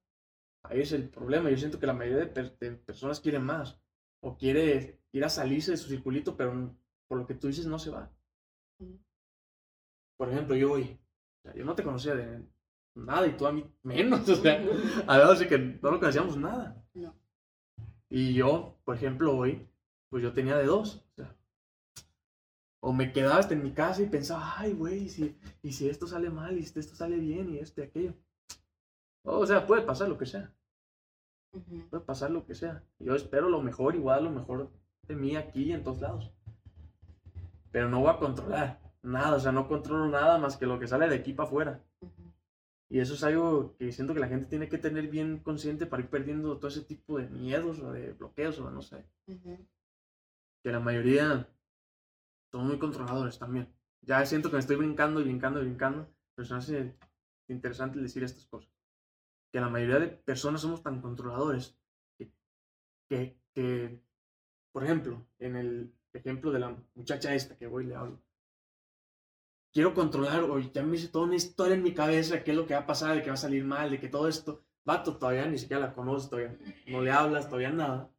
ahí 0.64 0.80
es 0.80 0.94
el 0.94 1.10
problema. 1.10 1.50
Yo 1.50 1.58
siento 1.58 1.80
que 1.80 1.88
la 1.88 1.94
mayoría 1.94 2.20
de, 2.20 2.28
per- 2.28 2.58
de 2.60 2.72
personas 2.72 3.20
quieren 3.20 3.44
más, 3.44 3.78
o 4.22 4.38
quiere 4.38 5.00
ir 5.12 5.26
a 5.26 5.30
salirse 5.30 5.72
de 5.72 5.78
su 5.78 5.90
circulito, 5.90 6.36
pero 6.36 6.76
por 7.08 7.18
lo 7.18 7.28
que 7.28 7.36
tú 7.36 7.48
dices 7.48 7.66
no 7.66 7.80
se 7.80 7.90
va. 7.90 8.12
ujú. 8.80 9.00
Por 10.18 10.30
ejemplo, 10.30 10.56
yo 10.56 10.74
hoy, 10.74 11.00
o 11.40 11.42
sea, 11.44 11.56
yo 11.56 11.64
no 11.64 11.76
te 11.76 11.84
conocía 11.84 12.14
de 12.16 12.44
nada 12.96 13.26
y 13.28 13.38
tú 13.38 13.48
a 13.48 13.52
mí 13.52 13.66
menos, 13.84 14.28
o 14.30 14.36
sea, 14.36 14.60
a 15.08 15.18
ver, 15.18 15.28
así 15.28 15.48
que 15.48 15.58
no 15.58 15.92
lo 15.92 16.00
conocíamos 16.00 16.38
nada. 16.38 16.84
No. 16.94 17.16
Y 18.10 18.34
yo, 18.34 18.78
por 18.84 18.96
ejemplo, 18.96 19.38
hoy, 19.38 19.68
pues 20.10 20.24
yo 20.24 20.34
tenía 20.34 20.58
de 20.58 20.66
dos. 20.66 21.06
O, 21.12 21.16
sea, 21.16 21.36
o 22.82 22.94
me 22.94 23.12
quedaba 23.12 23.38
hasta 23.38 23.54
en 23.54 23.64
mi 23.64 23.74
casa 23.74 24.02
y 24.02 24.08
pensaba, 24.08 24.56
ay, 24.58 24.74
güey, 24.74 25.04
y 25.04 25.10
si, 25.10 25.38
y 25.62 25.74
si 25.74 25.90
esto 25.90 26.08
sale 26.08 26.30
mal, 26.30 26.58
y 26.58 26.66
si 26.66 26.80
esto 26.80 26.96
sale 26.96 27.18
bien, 27.18 27.54
y 27.54 27.60
esto 27.60 27.82
y 27.82 27.84
aquello. 27.86 28.14
O 29.24 29.46
sea, 29.46 29.68
puede 29.68 29.84
pasar 29.84 30.10
lo 30.10 30.18
que 30.18 30.26
sea, 30.26 30.54
Puede 31.90 32.04
pasar 32.04 32.32
lo 32.32 32.46
que 32.46 32.56
sea. 32.56 32.84
Yo 33.00 33.16
espero 33.16 33.50
lo 33.50 33.62
mejor, 33.62 33.96
igual 33.96 34.24
lo 34.24 34.32
mejor 34.32 34.70
de 35.08 35.16
mí 35.16 35.36
aquí 35.36 35.64
y 35.64 35.72
en 35.74 35.84
todos 35.84 36.02
lados. 36.02 36.32
Pero 37.72 37.90
no 37.90 38.00
voy 38.00 38.10
a 38.10 38.18
controlar 38.18 38.80
nada, 39.02 39.36
o 39.36 39.40
sea, 39.40 39.52
no 39.52 39.68
controlo 39.68 40.08
nada 40.08 40.38
más 40.38 40.58
que 40.58 40.66
lo 40.66 40.80
que 40.80 40.88
sale 40.88 41.08
de 41.08 41.16
aquí 41.16 41.34
para 41.34 41.48
afuera. 41.48 41.84
Y 42.90 43.00
eso 43.00 43.14
es 43.14 43.24
algo 43.24 43.76
que 43.78 43.92
siento 43.92 44.14
que 44.14 44.20
la 44.20 44.28
gente 44.28 44.48
tiene 44.48 44.68
que 44.68 44.80
tener 44.80 45.08
bien 45.08 45.40
consciente 45.40 45.86
para 45.86 46.02
ir 46.02 46.10
perdiendo 46.10 46.58
todo 46.58 46.68
ese 46.68 46.82
tipo 46.82 47.20
de 47.20 47.30
miedos 47.30 47.80
o 47.80 47.92
de 47.92 48.14
bloqueos 48.14 48.60
o 48.60 48.72
no 48.72 48.82
sé. 48.82 49.06
Ujú, 49.28 49.58
Que 50.64 50.72
la 50.72 50.80
mayoría 50.80 51.48
son 52.52 52.68
muy 52.68 52.80
controladores 52.80 53.38
también. 53.38 53.72
Ya 54.02 54.26
siento 54.26 54.50
que 54.50 54.56
me 54.56 54.62
estoy 54.62 54.78
brincando 54.78 55.22
y 55.22 55.26
brincando 55.26 55.62
y 55.62 55.66
brincando, 55.66 56.08
pero 56.34 56.48
se 56.48 56.54
me 56.54 56.60
hace 56.60 56.96
interesante 57.48 58.00
decir 58.00 58.24
estas 58.24 58.46
cosas. 58.48 58.72
Que 59.52 59.60
la 59.60 59.70
mayoría 59.70 60.00
de 60.00 60.08
personas 60.08 60.62
somos 60.62 60.84
tan 60.84 61.02
controladores 61.02 61.76
que, 63.08 63.40
que, 63.54 64.02
por 64.72 64.84
ejemplo, 64.84 65.26
en 65.40 65.56
el 65.56 65.94
ejemplo 66.14 66.52
de 66.52 66.60
la 66.60 66.78
muchacha 66.94 67.34
esta 67.34 67.58
que 67.58 67.68
voy 67.68 67.86
y 67.86 67.88
le 67.88 67.96
hablo, 67.96 68.22
quiero 69.74 69.94
controlar, 69.94 70.44
o 70.44 70.60
ya 70.60 70.84
me 70.84 70.96
hice 70.96 71.08
toda 71.08 71.26
una 71.26 71.36
historia 71.36 71.76
en 71.76 71.84
mi 71.84 71.94
cabeza 71.94 72.36
de 72.36 72.44
qué 72.44 72.52
es 72.52 72.58
lo 72.58 72.66
que 72.66 72.74
va 72.74 72.82
a 72.82 72.88
pasar, 72.88 73.16
de 73.16 73.22
que 73.22 73.30
va 73.30 73.36
a 73.36 73.38
salir 73.38 73.64
mal, 73.64 73.90
de 73.90 74.00
que 74.00 74.10
todo 74.10 74.28
esto, 74.28 74.64
vato, 74.86 75.18
todavía 75.18 75.46
ni 75.48 75.58
siquiera 75.58 75.88
la 75.88 75.94
conoces, 75.94 76.30
todavía 76.30 76.58
no 76.88 77.02
le 77.02 77.12
hablas, 77.12 77.46
todavía 77.46 77.72
nada. 77.72 78.12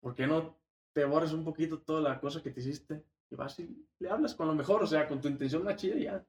¿Por 0.00 0.14
qué 0.14 0.26
no 0.26 0.56
te 0.92 1.04
borras 1.04 1.32
un 1.32 1.44
poquito 1.44 1.80
toda 1.80 2.00
la 2.00 2.20
cosa 2.20 2.42
que 2.42 2.50
te 2.50 2.60
hiciste 2.60 3.04
y 3.30 3.36
vas 3.36 3.58
y 3.60 3.86
le 3.98 4.10
hablas 4.10 4.34
con 4.34 4.48
lo 4.48 4.54
mejor, 4.54 4.82
o 4.82 4.86
sea, 4.86 5.06
con 5.06 5.20
tu 5.20 5.28
intención 5.28 5.64
más 5.64 5.76
chida 5.76 5.96
ya? 5.96 6.26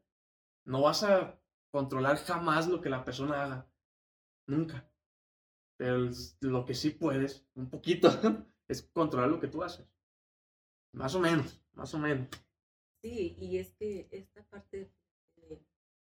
No 0.66 0.82
vas 0.82 1.04
a 1.04 1.40
controlar 1.72 2.18
jamás 2.18 2.68
lo 2.68 2.82
que 2.82 2.90
la 2.90 3.04
persona 3.04 3.44
haga, 3.44 3.71
nunca. 4.52 4.88
Pero 5.78 6.10
lo 6.42 6.66
que 6.66 6.76
sí 6.76 6.92
puedes, 6.92 7.46
un 7.56 7.70
poquito, 7.70 8.10
es 8.70 8.84
controlar 8.94 9.30
lo 9.30 9.40
que 9.40 9.48
tú 9.48 9.64
haces. 9.64 9.88
Más 10.94 11.16
o 11.16 11.20
menos, 11.20 11.62
más 11.74 11.94
o 11.94 12.00
menos. 12.00 12.28
Sí, 13.02 13.36
y 13.38 13.58
es 13.58 13.72
que 13.74 14.08
esta 14.12 14.44
parte 14.44 14.90
de, 15.36 15.60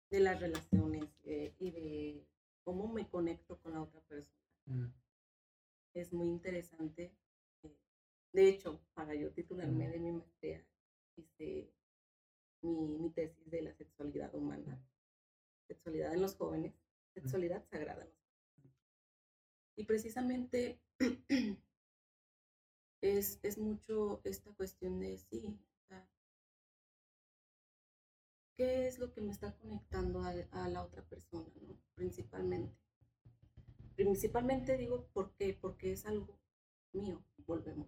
de 0.09 0.19
las 0.19 0.39
relaciones 0.39 1.09
eh, 1.23 1.53
y 1.59 1.71
de 1.71 2.25
cómo 2.63 2.87
me 2.87 3.07
conecto 3.07 3.57
con 3.59 3.73
la 3.73 3.81
otra 3.83 4.01
persona 4.01 4.35
Mm, 4.69 4.91
es 5.95 6.13
muy 6.13 6.27
interesante. 6.27 7.11
eh, 7.63 7.75
De 8.33 8.47
hecho, 8.49 8.81
para 8.93 9.15
yo 9.15 9.31
titularme 9.31 9.85
Ujú. 9.85 9.93
de 9.93 9.99
mi 9.99 10.11
maestría, 10.11 10.63
hice 11.15 11.71
mi, 12.61 12.97
mi 12.99 13.09
tesis 13.11 13.49
de 13.51 13.61
la 13.63 13.73
sexualidad 13.73 14.33
humana, 14.35 14.79
sexualidad 15.67 16.13
en 16.13 16.21
los 16.21 16.35
jóvenes. 16.35 16.73
sexualidad 17.13 17.63
sagrada. 17.71 18.07
Y 19.75 19.85
precisamente 19.85 20.79
es, 23.01 23.39
es 23.43 23.57
mucho 23.57 24.21
esta 24.23 24.51
cuestión 24.53 24.99
de 24.99 25.17
sí, 25.17 25.59
¿qué 28.55 28.87
es 28.87 28.99
lo 28.99 29.11
que 29.13 29.21
me 29.21 29.31
está 29.31 29.53
conectando 29.57 30.21
a, 30.23 30.69
la 30.69 30.83
otra 30.83 31.03
persona, 31.03 31.49
¿no? 31.61 31.77
principalmente? 31.93 32.75
Principalmente 33.95 34.77
digo 34.77 35.07
porque, 35.13 35.57
porque 35.59 35.91
es 35.91 36.05
algo 36.05 36.39
mío, 36.93 37.23
volvemos, 37.45 37.87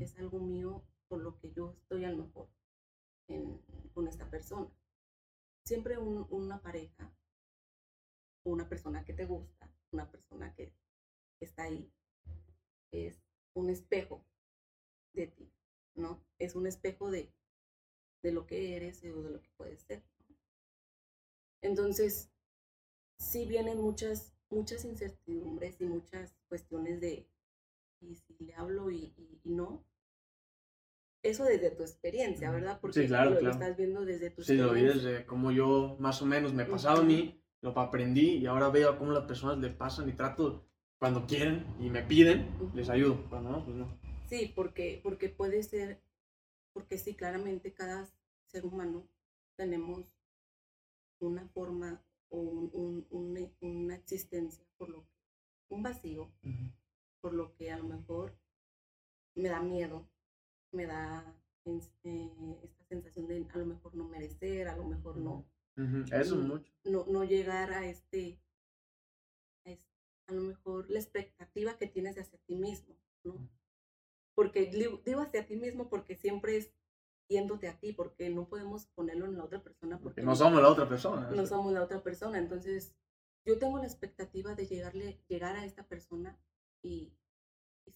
es 0.00 0.16
algo 0.18 0.40
mío 0.40 0.84
por 1.08 1.22
lo 1.22 1.38
que 1.38 1.52
yo 1.52 1.74
estoy 1.78 2.04
a 2.04 2.10
lo 2.10 2.24
mejor 2.24 2.48
con 3.94 4.08
esta 4.08 4.28
persona. 4.28 4.70
Siempre 5.64 5.98
una 5.98 6.60
pareja, 6.60 7.12
una 8.44 8.68
persona 8.68 9.04
que 9.04 9.12
te 9.12 9.26
gusta, 9.26 9.70
una 9.92 10.10
persona 10.10 10.54
que 10.54 10.72
está 11.40 11.64
ahí, 11.64 11.90
es 12.92 13.22
un 13.54 13.70
espejo 13.70 14.24
de 15.12 15.26
ti, 15.26 15.52
¿no? 15.94 16.24
Es 16.38 16.54
un 16.54 16.66
espejo 16.66 17.10
de, 17.10 17.32
de 18.22 18.32
lo 18.32 18.46
que 18.46 18.76
eres 18.76 19.02
o 19.04 19.22
de 19.22 19.30
lo 19.30 19.40
que 19.40 19.50
puedes 19.56 19.82
ser. 19.82 20.02
Entonces, 21.62 22.30
sí 23.18 23.46
vienen 23.46 23.80
muchas, 23.80 24.34
muchas 24.48 24.84
incertidumbres 24.84 25.80
y 25.80 25.84
muchas 25.84 26.34
cuestiones 26.48 27.00
de, 27.00 27.28
y 28.00 28.14
si 28.14 28.36
le 28.38 28.54
hablo 28.54 28.90
y, 28.90 29.14
no, 29.44 29.84
eso 31.22 31.44
desde 31.44 31.70
tu 31.70 31.82
experiencia, 31.82 32.50
¿verdad? 32.50 32.80
Porque 32.80 33.02
sí, 33.02 33.06
claro, 33.06 33.38
lo, 33.40 33.50
estás 33.50 33.76
viendo 33.76 34.04
desde 34.04 34.30
tu 34.30 34.42
sí, 34.42 34.52
experiencia. 34.52 34.54
Sí, 34.54 34.58
lo 34.58 34.72
vi 34.72 34.98
desde 34.98 35.26
como 35.26 35.52
yo 35.52 35.96
más 35.98 36.22
o 36.22 36.26
menos 36.26 36.54
me 36.54 36.62
he 36.62 36.66
pasado 36.66 37.02
a 37.02 37.04
mí, 37.04 37.42
lo 37.60 37.78
aprendí 37.78 38.38
y 38.38 38.46
ahora 38.46 38.70
veo 38.70 38.96
cómo 38.96 39.12
las 39.12 39.24
personas 39.24 39.58
le 39.58 39.68
pasan 39.68 40.08
y 40.08 40.14
trato 40.14 40.69
cuando 41.00 41.26
quieren 41.26 41.64
y 41.80 41.90
me 41.90 42.02
piden, 42.02 42.46
les 42.74 42.88
ayudo. 42.90 43.26
Cuando 43.28 43.50
no, 43.50 43.64
pues 43.64 43.76
no. 43.76 43.98
Sí, 44.28 44.52
porque, 44.54 45.00
porque 45.02 45.30
puede 45.30 45.62
ser, 45.62 46.00
porque 46.72 46.98
sí, 46.98 47.14
claramente 47.14 47.72
cada 47.72 48.06
ser 48.46 48.64
humano 48.64 49.08
tenemos 49.56 50.04
una 51.18 51.48
forma 51.48 52.00
o 52.28 52.38
un, 52.38 53.48
una 53.60 53.94
existencia, 53.96 54.64
por 54.76 54.90
lo 54.90 55.04
un 55.70 55.82
vacío, 55.82 56.30
por 57.20 57.32
lo 57.32 57.54
que 57.54 57.70
a 57.70 57.78
lo 57.78 57.84
mejor 57.84 58.36
me 59.34 59.48
da 59.48 59.60
miedo, 59.62 60.08
me 60.72 60.86
da 60.86 61.34
este, 61.64 62.30
esta 62.62 62.84
sensación 62.84 63.26
de 63.28 63.46
a 63.52 63.58
lo 63.58 63.66
mejor 63.66 63.94
no 63.94 64.04
merecer, 64.04 64.68
a 64.68 64.76
lo 64.76 64.84
mejor 64.84 65.16
no. 65.16 65.46
Eso 66.12 66.36
no, 66.36 66.56
mucho. 66.56 66.72
No, 66.84 67.06
no 67.06 67.24
llegar 67.24 67.72
a 67.72 67.86
este, 67.86 68.38
a 70.30 70.32
lo 70.32 70.42
mejor 70.42 70.88
la 70.88 70.98
expectativa 71.00 71.76
que 71.76 71.88
tienes 71.88 72.16
hacia 72.16 72.38
ti 72.46 72.54
mismo, 72.54 72.96
¿no? 73.24 73.50
Porque 74.34 74.66
digo 74.66 75.20
hacia 75.20 75.46
ti 75.46 75.56
mismo 75.56 75.90
porque 75.90 76.14
siempre 76.14 76.56
es 76.56 76.72
yéndote 77.28 77.68
a 77.68 77.78
ti, 77.78 77.92
porque 77.92 78.30
no 78.30 78.48
podemos 78.48 78.86
ponerlo 78.86 79.26
en 79.26 79.36
la 79.36 79.44
otra 79.44 79.62
persona. 79.62 79.98
Porque, 79.98 80.22
no 80.22 80.34
somos 80.34 80.62
la 80.62 80.68
otra 80.68 80.88
persona. 80.88 81.30
No 81.30 81.46
somos 81.46 81.72
la 81.72 81.82
otra 81.82 82.02
persona. 82.02 82.38
Entonces, 82.38 82.94
yo 83.44 83.58
tengo 83.58 83.78
la 83.78 83.86
expectativa 83.86 84.54
de 84.54 84.66
llegarle, 84.66 85.20
llegar 85.28 85.56
a 85.56 85.64
esta 85.64 85.86
persona 85.86 86.38
y, 86.82 87.12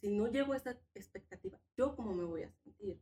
si 0.01 0.11
no 0.11 0.29
llego 0.29 0.53
a 0.53 0.57
esa 0.57 0.79
expectativa, 0.95 1.61
¿yo 1.77 1.95
cómo 1.95 2.15
me 2.15 2.25
voy 2.25 2.43
a 2.43 2.53
sentir? 2.65 3.01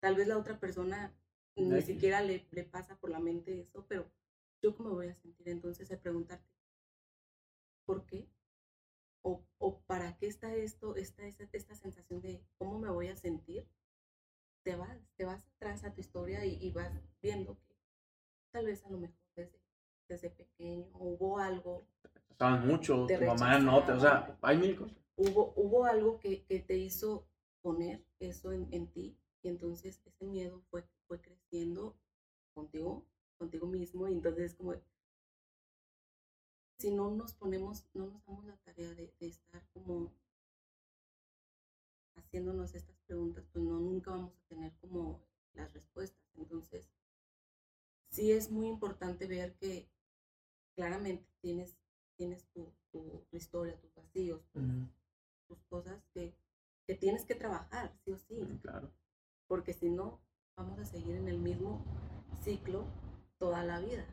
Tal 0.00 0.14
vez 0.14 0.28
la 0.28 0.38
otra 0.38 0.58
persona 0.58 1.14
ni 1.56 1.82
siquiera 1.82 2.22
le, 2.22 2.46
le 2.52 2.64
pasa 2.64 2.96
por 2.96 3.10
la 3.10 3.18
mente 3.18 3.60
eso, 3.60 3.84
pero 3.86 4.10
¿yo 4.62 4.76
cómo 4.76 4.90
me 4.90 4.94
voy 4.94 5.08
a 5.08 5.16
sentir? 5.16 5.48
Entonces, 5.48 5.90
al 5.90 5.98
preguntarte, 5.98 6.48
¿por 7.90 8.06
qué? 8.06 8.28
O, 9.22 9.42
o, 9.58 9.80
para 9.80 10.16
qué 10.16 10.28
está 10.28 10.54
esto, 10.54 10.94
esta, 10.94 11.26
esta, 11.26 11.48
esta, 11.52 11.74
sensación 11.74 12.20
de 12.20 12.40
cómo 12.56 12.78
me 12.78 12.88
voy 12.88 13.08
a 13.08 13.16
sentir, 13.16 13.66
te 14.62 14.76
vas, 14.76 14.96
te 15.16 15.24
vas 15.24 15.44
atrás 15.56 15.82
a 15.82 15.92
tu 15.92 16.00
historia 16.00 16.44
y, 16.44 16.70
vas 16.70 16.92
viendo 17.20 17.58
que 17.66 17.74
tal 18.52 18.66
vez 18.66 18.86
a 18.86 18.90
lo 18.90 18.98
mejor 18.98 19.18
desde, 19.34 19.58
desde 20.08 20.30
pequeño 20.30 20.86
hubo 20.94 21.38
algo. 21.38 21.84
Estaban 22.30 22.64
mucho, 22.64 23.08
tu 23.08 23.24
mamá 23.24 23.58
no, 23.58 23.78
o 23.78 24.00
sea, 24.00 24.38
hay 24.40 24.56
mil 24.56 24.76
cosas. 24.76 24.96
Hubo, 25.16 25.52
hubo 25.56 25.84
algo 25.84 26.20
que, 26.20 26.44
que 26.44 26.60
te 26.60 26.76
hizo 26.76 27.26
poner 27.60 28.04
eso 28.20 28.52
en, 28.52 28.68
en, 28.70 28.86
ti 28.86 29.18
y 29.42 29.48
entonces 29.48 30.00
ese 30.06 30.24
miedo 30.24 30.62
fue, 30.70 30.84
fue 31.08 31.20
creciendo 31.20 31.96
contigo, 32.54 33.04
contigo 33.36 33.66
mismo 33.66 34.06
y 34.06 34.12
entonces 34.12 34.54
como 34.54 34.74
si 36.80 36.90
no 36.90 37.10
nos 37.10 37.34
ponemos, 37.34 37.84
no 37.92 38.06
nos 38.06 38.24
damos 38.24 38.46
la 38.46 38.56
tarea 38.56 38.88
de, 38.94 39.12
estar 39.20 39.62
como 39.74 40.10
haciéndonos 42.14 42.74
estas 42.74 42.96
preguntas, 43.06 43.44
pues 43.52 43.62
no, 43.62 43.78
nunca 43.78 44.12
vamos 44.12 44.32
a 44.34 44.48
tener 44.48 44.72
como 44.80 45.20
las 45.52 45.70
respuestas. 45.74 46.24
Entonces, 46.36 46.86
sí 48.08 48.32
es 48.32 48.50
muy 48.50 48.66
importante 48.66 49.26
ver 49.26 49.54
que 49.56 49.90
claramente 50.74 51.26
tienes, 51.42 51.76
tienes 52.16 52.46
tu, 52.54 52.72
tu, 52.90 53.26
historia, 53.32 53.78
tus 53.78 53.94
vacíos, 53.94 54.40
tus, 54.52 55.58
cosas 55.68 56.02
que, 56.14 56.34
que, 56.86 56.94
tienes 56.94 57.26
que 57.26 57.34
trabajar, 57.34 57.92
sí 58.04 58.12
o 58.12 58.18
sí. 58.18 58.58
Claro. 58.62 58.90
Porque 59.48 59.74
si 59.74 59.90
no, 59.90 60.18
vamos 60.56 60.78
a 60.78 60.86
seguir 60.86 61.16
en 61.16 61.28
el 61.28 61.38
mismo 61.38 61.84
ciclo 62.42 62.86
toda 63.38 63.64
la 63.64 63.80
vida. 63.80 64.06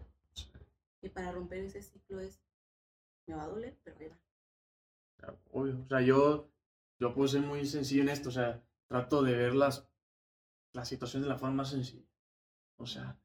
Y 1.01 1.09
para 1.09 1.31
romper 1.31 1.59
ese 1.59 1.81
ciclo 1.81 2.19
es 2.19 2.41
me 3.27 3.35
va 3.35 3.43
a 3.43 3.47
doler, 3.47 3.77
pero 3.83 3.97
ahí 3.99 4.07
va. 4.07 5.37
obvio, 5.51 5.79
o 5.83 5.87
sea, 5.87 6.01
yo, 6.01 6.49
yo 6.99 7.13
puedo 7.13 7.27
ser 7.27 7.41
muy 7.41 7.65
sencillo 7.65 8.01
en 8.01 8.09
esto, 8.09 8.29
o 8.29 8.31
sea, 8.31 8.63
trato 8.87 9.21
de 9.21 9.35
ver 9.35 9.53
las, 9.53 9.87
las 10.73 10.87
situaciones 10.87 11.27
de 11.27 11.33
la 11.33 11.37
forma 11.37 11.57
más 11.57 11.69
sencilla. 11.69 12.05
O 12.77 12.85
sea, 12.85 13.19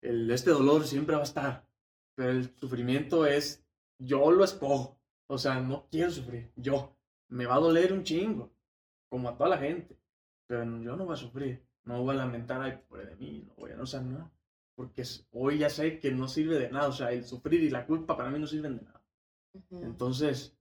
el, 0.00 0.30
este 0.30 0.50
dolor 0.50 0.86
siempre 0.86 1.16
va 1.16 1.22
a 1.22 1.24
estar, 1.24 1.66
pero 2.14 2.30
el 2.30 2.54
sufrimiento 2.56 3.26
es, 3.26 3.64
yo 3.98 4.30
lo 4.30 4.44
escojo, 4.44 4.98
o 5.26 5.38
sea, 5.38 5.60
no 5.60 5.88
quiero 5.90 6.10
sufrir, 6.10 6.52
yo, 6.56 6.96
me 7.28 7.46
va 7.46 7.56
a 7.56 7.60
doler 7.60 7.92
un 7.92 8.04
chingo, 8.04 8.52
como 9.08 9.28
a 9.28 9.36
toda 9.36 9.50
la 9.50 9.58
gente, 9.58 9.98
pero 10.46 10.64
yo 10.80 10.96
no 10.96 11.04
voy 11.04 11.14
a 11.14 11.16
sufrir, 11.16 11.66
no 11.84 12.02
voy 12.02 12.14
a 12.14 12.18
lamentar, 12.18 12.60
ay, 12.62 12.80
pobre 12.88 13.06
de 13.06 13.16
mí, 13.16 13.44
no 13.46 13.54
voy 13.56 13.72
a, 13.72 13.76
no, 13.76 13.82
o 13.84 14.00
no, 14.02 14.30
porque 14.78 15.02
hoy 15.32 15.58
ya 15.58 15.70
sé 15.70 15.98
que 15.98 16.12
no 16.12 16.28
sirve 16.28 16.56
de 16.56 16.70
nada, 16.70 16.86
o 16.86 16.92
sea, 16.92 17.10
el 17.10 17.24
sufrir 17.24 17.64
y 17.64 17.68
la 17.68 17.84
culpa 17.84 18.16
para 18.16 18.30
mí 18.30 18.38
no 18.38 18.46
sirven 18.46 18.76
de 18.76 18.84
nada. 18.84 19.02
Entonces, 19.70 20.56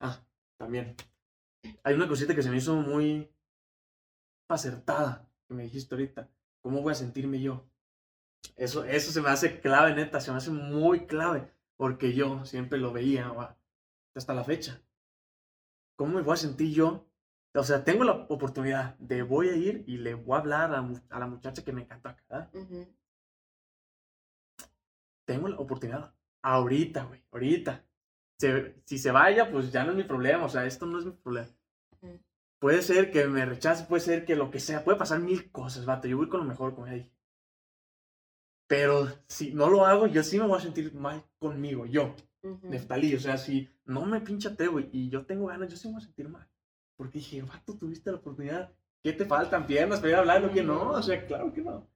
ah, 0.00 0.22
también, 0.58 0.94
hay 1.82 1.94
una 1.94 2.06
cosita 2.06 2.34
que 2.34 2.42
se 2.42 2.50
me 2.50 2.58
hizo 2.58 2.74
muy 2.74 3.26
acertada, 4.48 5.26
que 5.48 5.54
me 5.54 5.62
dijiste 5.62 5.94
ahorita, 5.94 6.28
¿cómo 6.60 6.82
voy 6.82 6.92
a 6.92 6.94
sentirme 6.94 7.40
yo? 7.40 7.66
Eso, 8.54 8.84
eso 8.84 9.10
se 9.10 9.22
me 9.22 9.30
hace 9.30 9.58
clave, 9.60 9.94
neta, 9.94 10.20
se 10.20 10.30
me 10.30 10.36
hace 10.36 10.50
muy 10.50 11.06
clave, 11.06 11.50
porque 11.78 12.12
yo 12.12 12.44
siempre 12.44 12.78
lo 12.78 12.92
veía 12.92 13.32
hasta 14.14 14.34
la 14.34 14.44
fecha. 14.44 14.82
¿Cómo 15.96 16.16
me 16.16 16.22
voy 16.22 16.34
a 16.34 16.36
sentir 16.36 16.74
yo? 16.74 17.08
O 17.54 17.62
sea, 17.62 17.82
tengo 17.82 18.04
la 18.04 18.26
oportunidad 18.28 18.98
de 18.98 19.22
voy 19.22 19.48
a 19.48 19.56
ir 19.56 19.84
y 19.86 19.96
le 19.96 20.12
voy 20.12 20.36
a 20.36 20.40
hablar 20.40 20.74
a, 20.74 21.18
la 21.18 21.26
muchacha 21.26 21.64
que 21.64 21.72
me 21.72 21.80
encanta 21.80 22.10
acá 22.10 22.50
tengo 25.24 25.48
la 25.48 25.56
oportunidad 25.56 26.14
ahorita, 26.42 27.04
güey, 27.04 27.22
ahorita. 27.32 27.84
si 28.84 28.98
se 28.98 29.10
vaya, 29.10 29.50
pues 29.50 29.72
ya 29.72 29.84
no 29.84 29.92
es 29.92 29.96
mi 29.96 30.04
problema, 30.04 30.44
o 30.44 30.48
sea, 30.48 30.66
esto 30.66 30.86
no 30.86 30.98
es 30.98 31.06
mi 31.06 31.12
problema. 31.12 31.48
Puede 32.58 32.82
ser 32.82 33.10
que 33.10 33.26
me 33.26 33.44
rechace, 33.44 33.84
puede 33.84 34.00
ser 34.00 34.24
que 34.24 34.36
lo 34.36 34.50
que 34.50 34.60
sea, 34.60 34.84
puede 34.84 34.98
pasar 34.98 35.20
mil 35.20 35.50
cosas, 35.50 35.84
vato, 35.84 36.08
yo 36.08 36.16
voy 36.16 36.28
con 36.28 36.40
lo 36.40 36.46
mejor, 36.46 36.74
como 36.74 36.86
ya 36.86 36.94
dije. 36.94 37.12
Pero 38.66 39.08
si 39.26 39.52
no 39.52 39.68
lo 39.68 39.84
hago, 39.84 40.06
yo 40.06 40.22
sí 40.22 40.38
me 40.38 40.46
voy 40.46 40.58
a 40.58 40.62
sentir 40.62 40.94
mal 40.94 41.22
conmigo, 41.38 41.84
yo, 41.86 42.14
Neftalí, 42.62 43.14
o 43.14 43.20
sea, 43.20 43.38
si 43.38 43.70
no 43.86 44.04
me 44.04 44.20
pinchate, 44.20 44.66
güey, 44.66 44.88
y 44.92 45.08
yo 45.08 45.24
tengo 45.24 45.46
ganas, 45.46 45.70
yo 45.70 45.76
sí 45.76 45.88
me 45.88 45.94
voy 45.94 46.02
a 46.02 46.06
sentir 46.06 46.28
mal. 46.28 46.46
Porque 46.96 47.18
dije, 47.18 47.42
vato, 47.42 47.76
tuviste 47.76 48.10
la 48.10 48.18
oportunidad, 48.18 48.72
¿qué 49.02 49.12
te 49.12 49.24
faltan? 49.24 49.66
¿Piernas 49.66 50.00
para 50.00 50.10
ir 50.10 50.16
hablando? 50.16 50.52
que 50.52 50.62
no? 50.62 50.90
O 50.90 51.02
sea, 51.02 51.26
claro 51.26 51.52
que 51.52 51.62
no. 51.62 51.88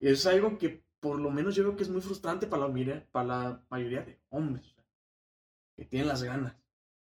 Eso 0.00 0.28
es 0.28 0.34
algo 0.34 0.58
que 0.58 0.84
por 1.02 1.18
lo 1.18 1.32
menos 1.32 1.56
yo 1.56 1.64
veo 1.64 1.74
que 1.74 1.82
es 1.82 1.88
muy 1.88 2.00
frustrante 2.00 2.46
para 2.46 2.68
la, 2.68 3.04
para 3.10 3.26
la 3.26 3.62
mayoría 3.68 4.02
de 4.02 4.20
hombres 4.30 4.72
que 5.76 5.84
tienen 5.84 6.06
las 6.06 6.22
ganas, 6.22 6.56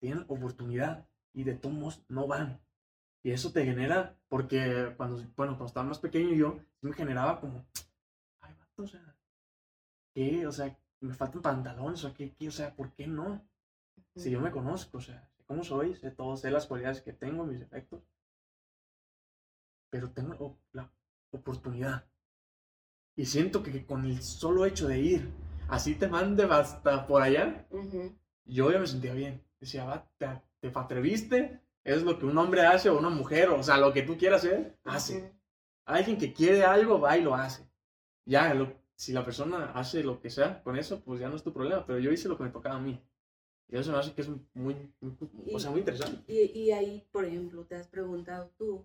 tienen 0.00 0.24
oportunidad 0.28 1.06
y 1.34 1.44
de 1.44 1.54
todos 1.54 2.02
no 2.08 2.26
van. 2.26 2.58
Y 3.22 3.32
eso 3.32 3.52
te 3.52 3.66
genera, 3.66 4.16
porque 4.28 4.94
cuando, 4.96 5.16
bueno, 5.36 5.52
cuando 5.52 5.66
estaba 5.66 5.86
más 5.86 5.98
pequeño 5.98 6.34
yo, 6.34 6.58
me 6.80 6.94
generaba 6.94 7.38
como, 7.38 7.66
ay, 8.40 8.54
vato, 8.58 8.84
o 8.84 8.86
sea, 8.86 9.14
¿qué? 10.14 10.46
O 10.46 10.52
sea, 10.52 10.74
me 11.00 11.12
faltan 11.12 11.42
pantalones, 11.42 12.02
o 12.04 12.14
¿qué, 12.14 12.34
qué? 12.34 12.48
O 12.48 12.52
sea, 12.52 12.74
¿por 12.74 12.94
qué 12.94 13.06
no? 13.06 13.46
Si 14.16 14.30
yo 14.30 14.40
me 14.40 14.50
conozco, 14.50 14.98
o 14.98 15.02
sea, 15.02 15.28
sé 15.36 15.44
cómo 15.44 15.64
soy, 15.64 15.94
sé 15.96 16.10
todo, 16.10 16.34
sé 16.38 16.50
las 16.50 16.66
cualidades 16.66 17.02
que 17.02 17.12
tengo, 17.12 17.44
mis 17.44 17.60
defectos, 17.60 18.02
pero 19.90 20.10
tengo 20.12 20.58
la 20.72 20.90
oportunidad 21.30 22.06
y 23.16 23.26
siento 23.26 23.62
que 23.62 23.84
con 23.86 24.04
el 24.04 24.22
solo 24.22 24.64
hecho 24.66 24.88
de 24.88 24.98
ir 25.00 25.28
así 25.68 25.94
te 25.94 26.08
mande 26.08 26.44
hasta 26.44 27.06
por 27.06 27.22
allá, 27.22 27.66
Ujú, 27.70 28.14
yo 28.44 28.70
ya 28.70 28.78
me 28.78 28.86
sentía 28.86 29.14
bien. 29.14 29.42
Decía, 29.60 29.84
va, 29.84 30.06
te, 30.18 30.26
te 30.60 30.72
atreviste, 30.74 31.60
es 31.84 32.02
lo 32.02 32.18
que 32.18 32.26
un 32.26 32.36
hombre 32.38 32.62
hace 32.62 32.90
o 32.90 32.98
una 32.98 33.08
mujer, 33.10 33.48
o 33.50 33.62
sea, 33.62 33.78
lo 33.78 33.92
que 33.92 34.02
tú 34.02 34.16
quieras 34.18 34.44
hacer, 34.44 34.76
hace. 34.84 35.18
ujú. 35.18 35.30
Alguien 35.84 36.18
que 36.18 36.32
quiere 36.32 36.64
algo 36.64 37.00
va 37.00 37.16
y 37.16 37.22
lo 37.22 37.34
hace. 37.34 37.66
Ya, 38.24 38.52
lo- 38.54 38.72
si 38.94 39.12
la 39.12 39.24
persona 39.24 39.72
hace 39.72 40.02
lo 40.04 40.20
que 40.20 40.30
sea 40.30 40.62
con 40.62 40.76
eso, 40.76 41.00
pues 41.02 41.20
ya 41.20 41.28
no 41.28 41.36
es 41.36 41.42
tu 41.42 41.52
problema, 41.52 41.84
pero 41.86 41.98
yo 41.98 42.12
hice 42.12 42.28
lo 42.28 42.36
que 42.36 42.44
me 42.44 42.50
tocaba 42.50 42.76
a 42.76 42.80
mí. 42.80 43.00
Y 43.68 43.76
eso 43.78 43.90
me 43.92 43.98
hace 43.98 44.12
que 44.12 44.22
es 44.22 44.28
muy, 44.54 44.76
muy- 45.00 45.16
o 45.54 45.58
sea, 45.58 45.70
muy 45.70 45.80
interesante. 45.80 46.22
Y, 46.32 46.58
y 46.58 46.70
ahí, 46.72 47.06
por 47.10 47.24
ejemplo, 47.24 47.64
te 47.64 47.74
has 47.76 47.88
preguntado 47.88 48.52
tú 48.58 48.84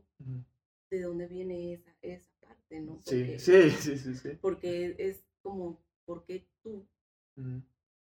de 0.90 1.02
dónde 1.02 1.28
viene 1.28 1.74
esa, 1.74 1.96
esa 2.02 2.30
parte, 2.42 2.80
¿no? 2.82 3.02
Sí, 3.04 3.06
Porque, 3.06 3.40
sí, 3.40 3.72
sí, 3.72 3.98
sí, 3.98 4.16
sí. 4.16 4.40
porque 4.42 4.96
es 4.98 5.26
como, 5.42 5.80
¿por 6.06 6.26
qué 6.26 6.48
tú 6.64 6.88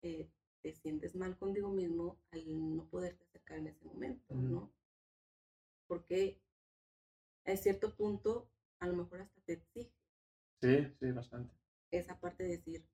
eh, 0.03 0.29
te 0.61 0.73
sientes 0.75 1.15
mal 1.15 1.35
contigo 1.39 1.71
mismo 1.71 2.19
al 2.31 2.77
no 2.77 2.85
poderte 2.91 3.25
acercar 3.25 3.59
en 3.59 3.69
ese 3.69 3.85
momento. 3.87 4.35
¿no? 4.35 4.71
Porque 5.87 6.41
a 7.45 7.57
cierto 7.57 7.95
punto, 7.95 8.49
a 8.81 8.89
lo 8.89 8.95
mejor 8.97 9.21
hasta 9.21 9.41
te 9.43 9.53
exige 9.53 9.93
Sí, 10.63 10.87
sí, 10.99 11.11
bastante. 11.13 11.55
esa 11.93 12.19
parte 12.19 12.43
de 12.43 12.57
decir, 12.57 12.85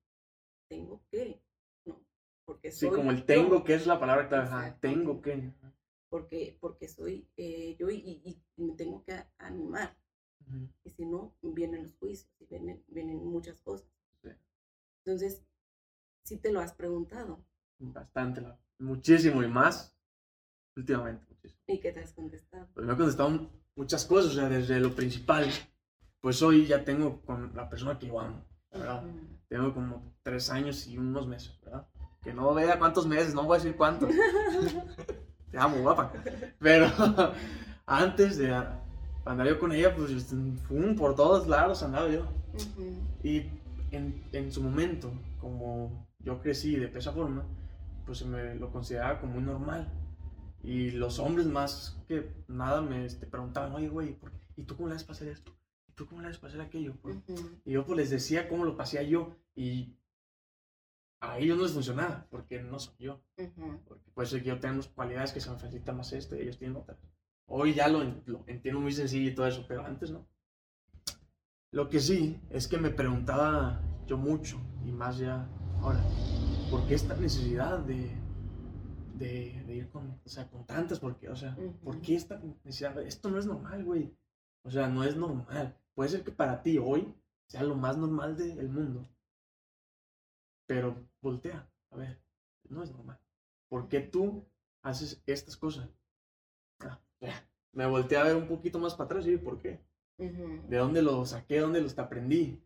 tengo 0.69 1.01
que, 1.11 1.41
¿no? 1.85 2.05
Porque 2.45 2.71
Sí, 2.71 2.87
soy 2.87 2.91
como 2.91 3.11
el 3.11 3.25
yo, 3.25 3.25
tengo 3.25 3.63
que 3.63 3.73
es 3.75 3.85
la 3.87 3.99
palabra 3.99 4.27
clave. 4.29 4.73
Tengo 4.79 5.21
que. 5.21 5.51
Porque, 6.09 6.57
porque 6.59 6.87
soy 6.87 7.27
eh, 7.37 7.75
yo 7.79 7.89
y, 7.89 7.97
y- 7.97 8.41
y 8.57 8.63
me 8.63 8.73
tengo 8.75 9.03
que 9.03 9.13
animar. 9.37 9.95
Ujú, 10.47 10.67
Y 10.83 10.89
si 10.89 11.05
no, 11.05 11.35
vienen 11.41 11.83
los 11.83 11.95
juicios 11.97 12.31
y 12.39 12.45
vienen, 12.45 12.83
vienen 12.87 13.17
muchas 13.25 13.59
cosas. 13.61 13.87
Sí. 14.23 14.29
Entonces, 15.05 15.43
sí 16.23 16.37
te 16.37 16.51
lo 16.51 16.59
has 16.61 16.73
preguntado 16.73 17.43
Bastante, 17.81 18.43
muchísimo 18.79 19.41
y 19.43 19.47
más 19.47 19.95
últimamente. 20.75 21.25
Muchísimo. 21.29 21.61
y 21.67 21.79
que 21.79 21.91
te 21.91 21.99
has 22.01 22.13
contestado. 22.13 22.67
Pues 22.73 22.85
me 22.85 22.93
ha 22.93 22.97
contestado 22.97 23.49
muchas 23.75 24.05
cosas, 24.05 24.31
o 24.31 24.35
sea, 24.35 24.49
desde 24.49 24.79
lo 24.79 24.93
principal. 24.95 25.47
Pues 26.21 26.41
hoy 26.41 26.65
ya 26.65 26.83
tengo 26.83 27.21
con 27.21 27.55
la 27.55 27.69
persona 27.69 27.97
que 27.97 28.07
yo 28.07 28.19
amo, 28.19 28.43
¿verdad? 28.71 29.05
Ujú. 29.07 29.19
Tengo 29.47 29.73
como 29.73 30.13
tres 30.23 30.49
años 30.49 30.87
y 30.87 30.97
unos 30.97 31.27
meses, 31.27 31.57
¿verdad? 31.61 31.87
Que 32.21 32.33
no 32.33 32.53
vea 32.53 32.77
cuántos 32.79 33.07
meses, 33.07 33.33
no 33.33 33.43
voy 33.45 33.55
a 33.57 33.59
decir 33.61 33.77
cuántos. 33.77 34.09
Te 35.51 35.57
amo, 35.57 35.77
guapa. 35.81 36.11
Pero 36.59 36.87
antes 37.85 38.37
de 38.37 38.53
andar 39.25 39.47
yo 39.47 39.59
con 39.59 39.71
ella, 39.71 39.95
pues 39.95 40.25
fum, 40.67 40.95
por 40.95 41.15
todos 41.15 41.47
lados 41.47 41.83
andaba 41.83 42.09
yo. 42.09 42.21
Ujú. 42.53 42.93
Y 43.23 43.47
en, 43.91 44.23
en 44.31 44.51
su 44.51 44.61
momento, 44.61 45.11
como 45.39 46.07
yo 46.19 46.41
crecí 46.41 46.75
de 46.75 46.91
esa 46.97 47.11
forma, 47.11 47.43
pues 48.05 48.19
se 48.19 48.25
me 48.25 48.55
lo 48.55 48.71
consideraba 48.71 49.19
como 49.19 49.33
muy 49.33 49.43
normal. 49.43 49.87
Y 50.63 50.91
los 50.91 51.19
hombres 51.19 51.47
más 51.47 51.97
que 52.07 52.31
nada 52.47 52.81
me 52.81 53.05
este, 53.05 53.25
preguntaban, 53.25 53.73
oye, 53.73 53.87
güey. 53.89 54.17
¿y 54.57 54.63
tú 54.63 54.75
cómo 54.75 54.89
le 54.89 54.95
haces 54.95 55.07
para 55.07 55.15
hacer 55.15 55.29
esto? 55.29 55.53
¿Y 55.87 55.93
tú 55.93 56.05
cómo 56.05 56.21
le 56.21 56.27
haces 56.27 56.39
para 56.39 56.51
hacer 56.53 56.61
aquello? 56.65 56.95
¿Por- 57.01 57.11
Ujú. 57.13 57.61
y 57.65 57.71
yo 57.71 57.85
pues 57.85 57.97
les 57.97 58.09
decía 58.09 58.49
cómo 58.49 58.65
lo 58.65 58.75
pasé 58.75 59.07
yo 59.07 59.35
y 59.55 59.95
a 61.21 61.37
ellos 61.37 61.57
no 61.57 61.63
les 61.63 61.73
funcionaba 61.73 62.25
porque 62.29 62.61
no 62.61 62.79
soy 62.79 62.95
yo. 62.99 63.21
Porque 63.87 64.09
puede 64.13 64.27
ser 64.27 64.41
que 64.43 64.49
yo 64.49 64.59
tenga 64.59 64.75
unas 64.75 64.87
cualidades 64.87 65.31
que 65.31 65.41
se 65.41 65.49
me 65.49 65.57
facilita 65.57 65.91
más 65.93 66.13
esto 66.13 66.35
y 66.35 66.41
ellos 66.41 66.57
tienen 66.57 66.77
otras. 66.77 66.97
Hoy 67.47 67.73
ya 67.73 67.87
lo, 67.87 68.01
en- 68.03 68.21
lo 68.25 68.43
entiendo 68.47 68.79
muy 68.79 68.91
sencillo 68.91 69.29
y 69.29 69.35
todo 69.35 69.47
eso, 69.47 69.65
pero 69.67 69.85
antes 69.85 70.11
no. 70.11 70.27
Lo 71.71 71.89
que 71.89 71.99
sí 71.99 72.39
es 72.49 72.67
que 72.67 72.77
me 72.77 72.89
preguntaba 72.89 73.81
yo 74.07 74.17
mucho 74.17 74.59
y 74.85 74.91
más 74.91 75.17
ya 75.19 75.47
ahora, 75.81 76.03
¿por 76.71 76.85
qué 76.87 76.95
esta 76.95 77.15
necesidad 77.15 77.79
de, 77.79 78.09
de, 79.15 79.63
de 79.67 79.75
ir 79.75 79.89
con, 79.89 80.19
o 80.25 80.29
sea, 80.29 80.49
con 80.49 80.65
tantas? 80.65 80.99
Porque, 80.99 81.29
o 81.29 81.35
sea, 81.35 81.55
¿por 81.83 81.95
Ujú. 81.95 82.01
qué 82.01 82.15
esta 82.15 82.39
necesidad? 82.39 82.99
Esto 83.03 83.29
no 83.29 83.37
es 83.37 83.45
normal, 83.45 83.83
güey. 83.83 84.11
O 84.63 84.71
sea, 84.71 84.87
no 84.87 85.03
es 85.03 85.15
normal. 85.15 85.77
Puede 85.93 86.09
ser 86.09 86.23
que 86.23 86.31
para 86.31 86.61
ti 86.61 86.77
hoy 86.77 87.13
sea 87.47 87.63
lo 87.63 87.75
más 87.75 87.97
normal 87.97 88.35
del 88.37 88.69
mundo. 88.69 89.07
Pero 90.69 90.95
voltea, 91.19 91.67
a 91.89 91.95
ver, 91.95 92.21
no 92.69 92.83
es 92.83 92.91
normal. 92.91 93.19
¿Por 93.69 93.89
qué 93.89 94.01
tú 94.01 94.45
haces 94.83 95.19
estas 95.25 95.57
cosas? 95.57 95.89
Ah. 96.81 97.01
Me 97.73 97.87
volteé 97.87 98.19
a 98.19 98.23
ver 98.25 98.35
un 98.35 98.47
poquito 98.47 98.77
más 98.77 98.93
para 98.93 99.05
atrás 99.05 99.25
y 99.25 99.31
dije, 99.31 99.43
¿por 99.43 99.57
qué? 99.57 99.79
¿De 100.19 100.77
dónde 100.77 101.01
lo 101.01 101.25
saqué? 101.25 101.55
¿De 101.55 101.61
dónde 101.61 101.81
los 101.81 101.97
aprendí? 101.97 102.61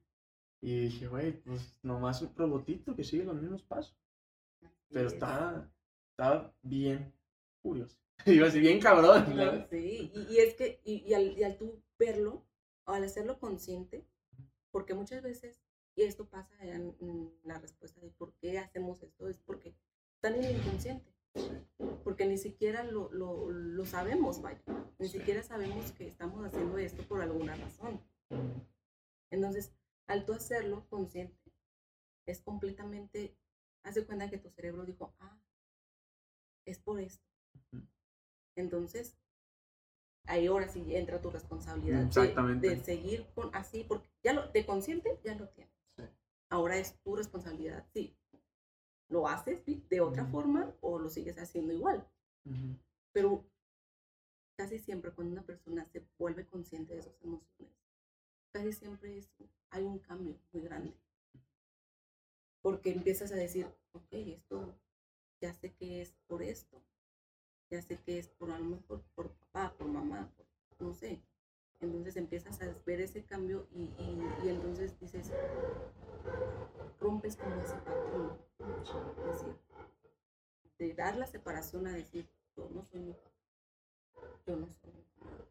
Y 0.61 0.79
dije, 0.79 1.07
güey, 1.07 1.31
pues 1.43 1.77
nomás 1.81 2.21
un 2.21 2.35
robotito 2.35 2.93
que 2.93 3.05
sigue 3.05 3.23
los 3.23 3.41
mismos 3.41 3.63
pasos. 3.63 3.97
Pero 4.89 5.07
está, 5.07 5.71
está 6.11 6.53
bien 6.61 7.13
curioso. 7.61 7.97
Iba 8.25 8.47
así, 8.47 8.59
bien 8.59 8.81
cabrón. 8.81 9.33
No, 9.33 9.65
sí, 9.69 10.11
y, 10.13 10.33
y 10.33 10.39
es 10.39 10.55
que, 10.55 10.81
y, 10.83 11.05
y 11.07 11.13
al, 11.13 11.37
y 11.37 11.43
al 11.43 11.57
tú 11.57 11.81
verlo, 11.97 12.45
al 12.85 13.05
hacerlo 13.05 13.39
consciente, 13.39 14.05
porque 14.71 14.93
muchas 14.93 15.21
veces, 15.21 15.63
y 15.95 16.03
esto 16.03 16.25
pasa 16.25 16.55
en, 16.61 16.95
en 16.99 17.31
la 17.43 17.59
respuesta 17.59 18.01
de 18.01 18.09
por 18.09 18.33
qué 18.35 18.57
hacemos 18.59 19.01
esto, 19.03 19.27
es 19.27 19.37
porque 19.39 19.75
están 20.15 20.35
en 20.35 20.43
el 20.45 20.57
inconsciente, 20.57 21.11
porque 22.03 22.25
ni 22.25 22.37
siquiera 22.37 22.83
lo, 22.83 23.11
lo, 23.11 23.49
lo 23.49 23.85
sabemos, 23.85 24.41
vaya, 24.41 24.61
ni 24.99 25.07
Sí. 25.07 25.19
siquiera 25.19 25.43
sabemos 25.43 25.91
que 25.91 26.07
estamos 26.07 26.43
haciendo 26.45 26.77
esto 26.77 27.03
por 27.03 27.21
alguna 27.21 27.55
razón. 27.55 28.01
Entonces, 29.29 29.73
al 30.07 30.25
tú 30.25 30.33
hacerlo 30.33 30.87
consciente, 30.89 31.37
es 32.25 32.41
completamente, 32.41 33.37
haz 33.83 33.95
de 33.95 34.05
cuenta 34.05 34.29
que 34.29 34.37
tu 34.37 34.49
cerebro 34.49 34.85
dijo, 34.85 35.13
ah, 35.19 35.37
es 36.65 36.79
por 36.79 36.99
esto. 36.99 37.25
Entonces, 38.55 39.17
ahí 40.25 40.47
ahora 40.47 40.69
sí 40.69 40.95
entra 40.95 41.21
tu 41.21 41.29
responsabilidad 41.29 42.05
de-. 42.05 42.59
De, 42.59 42.83
seguir 42.83 43.27
con 43.33 43.53
así, 43.55 43.83
porque 43.83 44.07
ya 44.23 44.33
lo, 44.33 44.47
de 44.51 44.65
consciente 44.65 45.19
ya 45.23 45.35
lo 45.35 45.49
tienes. 45.49 45.72
Ahora 46.53 46.77
es 46.77 46.93
tu 47.01 47.15
responsabilidad, 47.15 47.83
sí. 47.95 48.15
¿Lo 49.09 49.27
haces 49.27 49.65
de- 49.65 50.01
otra 50.01 50.23
forma 50.27 50.71
o 50.81 50.99
lo 50.99 51.09
sigues 51.09 51.35
haciendo 51.39 51.73
igual? 51.73 52.07
Pero 53.11 53.43
casi 54.55 54.77
siempre 54.77 55.11
cuando 55.11 55.33
una 55.33 55.41
persona 55.41 55.83
se 55.85 56.05
vuelve 56.19 56.45
consciente 56.45 56.93
de 56.93 57.01
sus 57.01 57.19
emociones, 57.23 57.75
casi 58.51 58.71
siempre 58.71 59.17
es- 59.17 59.31
hay 59.71 59.83
un 59.83 59.97
cambio 59.97 60.37
muy 60.51 60.61
grande. 60.61 60.93
Porque 62.61 62.91
empiezas 62.91 63.31
a 63.31 63.35
decir, 63.35 63.65
ok, 63.93 64.11
esto 64.11 64.75
ya 65.41 65.55
sé 65.55 65.73
que 65.73 66.03
es 66.03 66.13
por 66.27 66.43
esto, 66.43 66.83
ya 67.71 67.81
sé 67.81 67.97
que 67.97 68.19
es 68.19 68.27
por 68.27 68.51
a 68.51 68.59
lo 68.59 68.65
mejor 68.65 69.01
por 69.15 69.31
papá, 69.31 69.73
por 69.75 69.87
mamá, 69.87 70.31
por, 70.37 70.45
no 70.87 70.93
sé. 70.93 71.19
Entonces 71.83 72.15
empiezas 72.15 72.61
a 72.61 72.73
ver 72.85 73.01
ese 73.01 73.23
cambio 73.25 73.67
y, 73.71 73.83
y- 73.83 74.27
y 74.45 74.49
entonces 74.49 74.97
dices, 74.99 75.31
rompes 76.99 77.35
como 77.35 77.55
ese 77.61 77.75
patrón. 77.75 78.37
Es 78.59 79.41
decir, 79.41 79.55
de 80.79 80.93
dar 80.93 81.17
la 81.17 81.27
separación 81.27 81.87
a 81.87 81.91
decir, 81.93 82.29
yo 82.55 82.69
no 82.73 82.83
soy 82.85 83.01
mi 83.01 83.13
papá, 83.13 83.31
yo 84.47 84.55
no 84.55 84.71
soy 84.71 84.91
mi 84.91 85.05
mamá. 85.19 85.45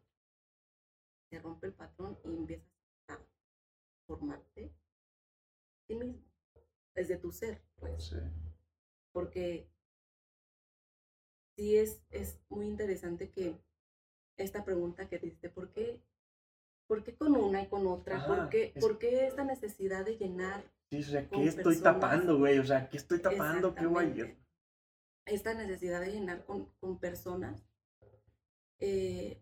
Se 1.29 1.39
rompe 1.39 1.67
el 1.67 1.73
patrón 1.73 2.17
y 2.23 2.35
empiezas 2.35 2.67
a 3.07 3.19
formarte 4.07 4.65
a 4.65 5.87
ti 5.87 5.95
mismo, 5.95 6.21
desde 6.95 7.17
tu 7.17 7.31
ser, 7.31 7.61
pues 7.79 8.03
Sí. 8.09 8.17
porque 9.11 9.67
sí 11.55 11.77
es, 11.77 12.01
es 12.09 12.39
muy 12.49 12.67
interesante 12.67 13.29
que 13.31 13.59
esta 14.37 14.63
pregunta 14.65 15.07
que 15.07 15.19
dice, 15.19 15.49
¿por 15.49 15.71
qué, 15.71 16.01
¿por 16.87 17.03
qué 17.03 17.15
con 17.15 17.35
una 17.35 17.61
y 17.61 17.67
con 17.67 17.85
otra? 17.87 18.17
Ajá, 18.17 18.27
¿Por, 18.27 18.49
qué, 18.49 18.71
es- 18.75 18.81
por 18.83 18.97
qué 18.99 19.27
esta 19.27 19.43
necesidad 19.43 20.05
de 20.05 20.17
llenar 20.17 20.63
Sí, 20.89 20.99
o 20.99 21.03
sea, 21.03 21.27
¿qué 21.27 21.43
estoy 21.45 21.63
personas- 21.75 21.81
tapando, 22.01 22.37
güey? 22.37 22.59
O 22.59 22.65
sea, 22.65 22.87
¿qué 22.89 22.97
estoy 22.97 23.19
tapando? 23.19 23.73
¿Qué 23.73 23.85
voy 23.87 24.35
esta 25.25 25.53
necesidad 25.53 26.01
de 26.01 26.11
llenar 26.11 26.45
con, 26.45 26.65
con 26.79 26.99
personas? 26.99 27.63
Eh, 28.79 29.41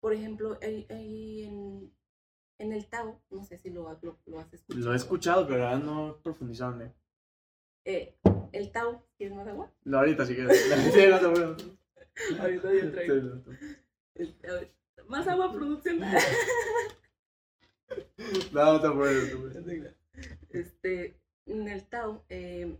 por 0.00 0.12
ejemplo, 0.12 0.58
hay, 0.60 0.86
hay 0.90 1.44
en, 1.44 1.94
en 2.58 2.72
el 2.72 2.86
Tao, 2.88 3.22
no 3.30 3.44
sé 3.44 3.56
si 3.58 3.70
lo, 3.70 3.98
lo, 4.02 4.18
lo 4.26 4.40
has 4.40 4.52
escuchado. 4.52 4.84
Lo 4.84 4.92
he 4.92 4.96
escuchado, 4.96 5.46
pero 5.48 5.64
ahora 5.64 5.78
no 5.78 6.10
he 6.10 6.14
profundizado 6.22 6.74
en 6.74 6.82
él. 6.82 6.92
Eh, 7.86 8.16
el 8.52 8.72
Tao, 8.72 9.06
¿quieres 9.16 9.36
más 9.36 9.46
agua? 9.46 9.70
No, 9.84 9.98
ahorita 9.98 10.26
sí 10.26 10.34
que. 10.34 10.42
Sí, 10.52 11.06
no 11.08 11.18
te. 11.54 11.74
Ahorita 12.40 12.72
yo 12.72 12.92
traigo. 12.92 13.14
Sí, 14.16 14.36
no 14.42 14.50
a 14.52 14.54
ver, 14.54 14.72
Más 15.08 15.26
agua, 15.28 15.52
producción. 15.52 16.00
No, 18.52 18.72
no 18.74 18.80
te 18.80 18.90
puedo, 18.90 19.38
no 19.48 19.52
te 19.52 19.60
puedo. 19.62 19.94
este, 20.50 21.20
en 21.46 21.68
el 21.68 21.84
Tao 21.88 22.24
eh, 22.28 22.78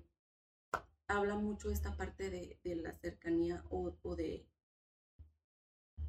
habla 1.08 1.34
mucho 1.34 1.70
esta 1.70 1.96
parte 1.96 2.30
de, 2.30 2.58
de 2.62 2.76
la 2.76 2.92
cercanía 2.92 3.64
o, 3.70 3.92
o 4.02 4.16
de 4.16 4.46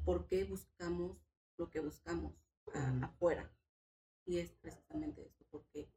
por 0.04 0.26
qué 0.26 0.44
buscamos 0.44 1.18
lo 1.58 1.70
que 1.70 1.80
buscamos 1.80 2.32
a- 2.74 3.06
afuera. 3.06 3.50
Y 4.24 4.38
es 4.38 4.50
precisamente 4.60 5.22
esto, 5.26 5.44
porque 5.50 5.88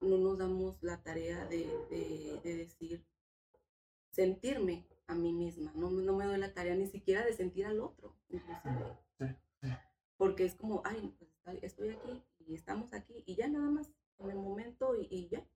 no 0.00 0.18
nos 0.18 0.38
damos 0.38 0.82
la 0.82 1.02
tarea 1.02 1.44
de, 1.46 1.66
de, 1.90 2.40
de 2.42 2.56
decir, 2.56 3.04
sentirme 4.12 4.86
a 5.06 5.14
mí 5.14 5.32
misma. 5.32 5.72
No, 5.74 5.90
no, 5.90 6.16
me 6.16 6.24
doy 6.24 6.38
la 6.38 6.54
tarea 6.54 6.74
ni 6.74 6.86
siquiera 6.86 7.24
de 7.24 7.32
sentir 7.32 7.66
al 7.66 7.80
otro, 7.80 8.16
inclusive. 8.28 8.98
Porque 10.16 10.44
es 10.44 10.54
como, 10.54 10.82
ay, 10.84 11.14
pues 11.18 11.30
estoy 11.62 11.90
aquí 11.90 12.22
y 12.46 12.54
estamos 12.54 12.92
aquí 12.92 13.22
y 13.26 13.34
ya 13.34 13.48
nada 13.48 13.70
más 13.70 13.90
en 14.18 14.30
el 14.30 14.36
momento 14.36 14.94
y, 14.94 15.08
y 15.10 15.28
ya, 15.28 15.46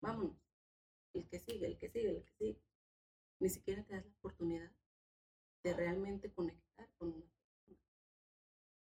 vámonos. 0.00 0.36
El 1.12 1.28
que 1.28 1.40
sigue, 1.40 1.66
el 1.66 1.78
que 1.78 1.88
sigue, 1.88 2.10
el 2.10 2.24
que 2.24 2.32
sigue. 2.32 2.62
Ni 3.40 3.48
siquiera 3.48 3.82
te 3.84 3.94
das 3.94 4.04
la 4.04 4.12
oportunidad 4.12 4.70
de 5.64 5.74
realmente 5.74 6.32
conectar 6.32 6.88
con 6.98 7.08
una 7.08 7.26
persona. 7.26 7.78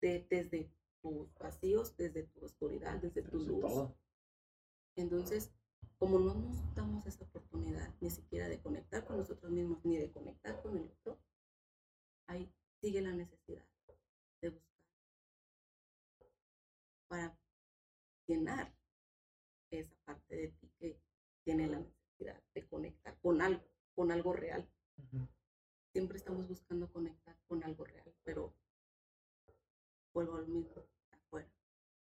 De, 0.00 0.26
desde 0.28 0.70
tus 1.00 1.32
vacíos, 1.34 1.96
desde 1.96 2.24
tu 2.24 2.44
oscuridad, 2.44 3.00
desde 3.00 3.22
tu 3.22 3.38
luz. 3.38 3.90
Entonces, 4.96 5.52
como 5.98 6.18
no 6.18 6.34
nos 6.34 6.74
damos 6.74 7.06
esa 7.06 7.24
oportunidad 7.24 7.94
ni 8.00 8.10
siquiera 8.10 8.48
de 8.48 8.60
conectar 8.60 9.04
con 9.06 9.18
nosotros 9.18 9.52
mismos 9.52 9.84
ni 9.84 9.96
de 9.96 10.10
conectar 10.10 10.60
con 10.62 10.76
el 10.76 10.90
otro, 10.90 11.18
ahí 12.26 12.52
sigue 12.80 13.00
la 13.00 13.12
necesidad 13.12 13.64
de 14.40 14.50
buscar 14.50 14.72
para 17.08 17.38
llenar 18.26 18.74
esa 19.70 19.94
parte 20.04 20.36
de 20.36 20.48
ti 20.48 20.70
que 20.78 21.00
tiene 21.44 21.66
la 21.68 21.78
necesidad 21.78 22.42
de 22.54 22.66
conectar 22.66 23.18
con 23.20 23.40
algo, 23.40 23.62
con 23.94 24.10
algo 24.10 24.32
real. 24.32 24.68
Siempre 25.92 26.18
estamos 26.18 26.48
buscando 26.48 26.90
conectar 26.92 27.36
con 27.46 27.62
algo 27.64 27.84
real, 27.84 28.14
pero 28.24 28.54
vuelvo 30.14 30.36
al 30.36 30.48
mismo, 30.48 30.82
está 31.02 31.16
afuera. 31.16 31.52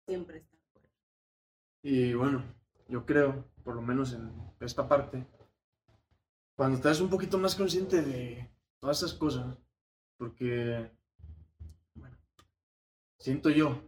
Siempre 0.07 0.39
está 0.39 0.57
afuera. 0.57 0.89
Y 1.83 2.14
bueno, 2.14 2.43
yo 2.89 3.05
creo, 3.05 3.45
por 3.64 3.74
lo 3.74 3.82
menos 3.82 4.12
en 4.12 4.32
esta 4.61 4.89
parte, 4.89 5.26
cuando 6.57 6.76
estás 6.76 7.01
un 7.01 7.11
poquito 7.11 7.39
más 7.39 7.55
consciente 7.55 8.03
de 8.03 8.51
todas 8.80 8.99
esas 8.99 9.14
cosas, 9.14 9.59
porque, 10.16 10.91
siento 13.18 13.51
yo, 13.51 13.82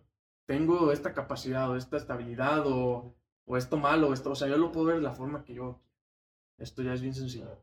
tengo 0.47 0.93
esta 0.93 1.15
capacidad 1.15 1.71
o 1.71 1.77
esta 1.77 1.97
estabilidad 1.97 2.67
o, 2.67 3.15
o 3.47 3.57
esto 3.57 3.77
malo, 3.77 4.09
o 4.09 4.13
esto, 4.13 4.31
o 4.31 4.35
sea, 4.35 4.49
yo 4.49 4.59
lo 4.59 4.73
puedo 4.73 4.87
ver 4.87 4.97
de 4.97 5.03
la 5.03 5.15
forma 5.15 5.45
que 5.45 5.55
yo 5.55 5.81
Esto 6.59 6.83
ya 6.83 6.93
es 6.95 7.01
bien 7.01 7.15
sencillo. 7.15 7.63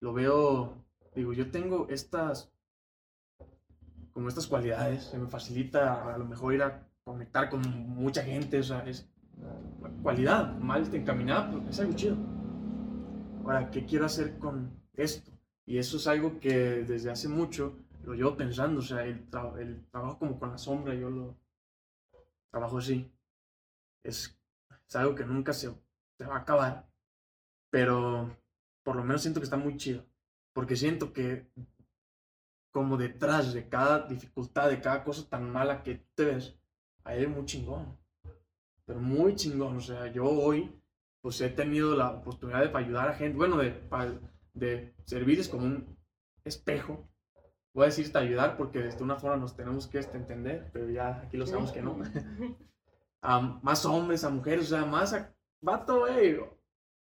Lo 0.00 0.12
veo, 0.12 0.84
digo, 1.14 1.32
yo 1.32 1.50
tengo 1.50 1.86
estas, 1.88 2.52
como 4.12 4.28
estas 4.28 4.46
cualidades, 4.46 5.04
se 5.04 5.18
me 5.18 5.28
facilita 5.28 6.14
a 6.14 6.18
lo 6.18 6.26
mejor 6.26 6.54
ir 6.54 6.62
a 6.62 6.88
conectar 7.04 7.48
con 7.48 7.62
mucha 7.88 8.22
gente, 8.22 8.58
o 8.58 8.62
sea, 8.62 8.80
es, 8.80 9.08
cualidad, 10.02 10.56
mal 10.58 10.94
encaminada, 10.94 11.50
pues 11.50 11.68
es 11.68 11.80
algo 11.80 11.92
chido. 11.94 12.16
Ahora, 13.44 13.70
¿qué 13.70 13.84
quiero 13.84 14.06
hacer 14.06 14.38
con 14.38 14.70
esto? 14.94 15.32
Y 15.64 15.78
eso 15.78 15.96
es 15.96 16.06
algo 16.06 16.38
que 16.38 16.84
desde 16.84 17.10
hace 17.10 17.28
mucho 17.28 17.76
lo 18.04 18.14
llevo 18.14 18.36
pensando, 18.36 18.80
o 18.80 18.82
sea, 18.82 19.04
el, 19.04 19.28
trabajo 19.90 20.18
como 20.18 20.38
con 20.38 20.50
la 20.50 20.58
sombra, 20.58 20.94
yo 20.94 21.10
lo 21.10 21.36
trabajo 22.50 22.78
así. 22.78 23.10
Es, 24.02 24.38
algo 24.94 25.14
que 25.14 25.24
nunca 25.24 25.52
se, 25.52 25.68
va 25.68 26.36
a 26.36 26.38
acabar, 26.38 26.88
pero 27.70 28.36
por 28.84 28.94
lo 28.94 29.02
menos 29.02 29.22
siento 29.22 29.40
que 29.40 29.44
está 29.44 29.56
muy 29.56 29.76
chido, 29.76 30.06
porque 30.52 30.76
siento 30.76 31.12
que 31.12 31.50
como 32.70 32.96
detrás 32.96 33.52
de 33.52 33.68
cada 33.68 34.06
dificultad, 34.06 34.68
de 34.68 34.80
cada 34.80 35.02
cosa 35.02 35.28
tan 35.28 35.50
mala 35.50 35.82
que 35.82 36.06
te 36.14 36.24
ves, 36.26 36.56
hay 37.02 37.26
muy 37.26 37.44
chingón 37.44 37.98
pero 38.86 39.00
muy 39.00 39.34
chingón. 39.34 39.76
O 39.76 39.80
sea, 39.80 40.10
yo 40.12 40.24
hoy, 40.24 40.72
pues 41.20 41.40
he 41.40 41.50
tenido 41.50 41.94
la 41.94 42.10
oportunidad 42.10 42.64
de 42.64 42.78
ayudar 42.78 43.08
a 43.08 43.14
gente, 43.14 43.36
bueno, 43.36 43.58
de, 43.58 43.74
de 44.54 44.94
servirles 45.04 45.48
como 45.48 45.66
un 45.66 45.98
espejo. 46.44 47.06
Voy 47.74 47.82
a 47.82 47.86
decir 47.86 48.10
ayudar 48.16 48.56
porque 48.56 48.78
de 48.78 49.02
una 49.02 49.16
forma 49.16 49.36
nos 49.36 49.54
tenemos 49.54 49.86
que 49.86 49.98
este, 49.98 50.16
entender, 50.16 50.70
pero 50.72 50.88
ya 50.88 51.20
aquí 51.20 51.36
lo 51.36 51.46
sabemos 51.46 51.72
que 51.72 51.82
no. 51.82 51.98
a 53.20 53.40
más 53.62 53.84
hombres, 53.84 54.24
a 54.24 54.30
mujeres, 54.30 54.72
o 54.72 54.76
sea, 54.76 54.86
más 54.86 55.12
a 55.12 55.34
vato, 55.60 56.00
güey. 56.00 56.38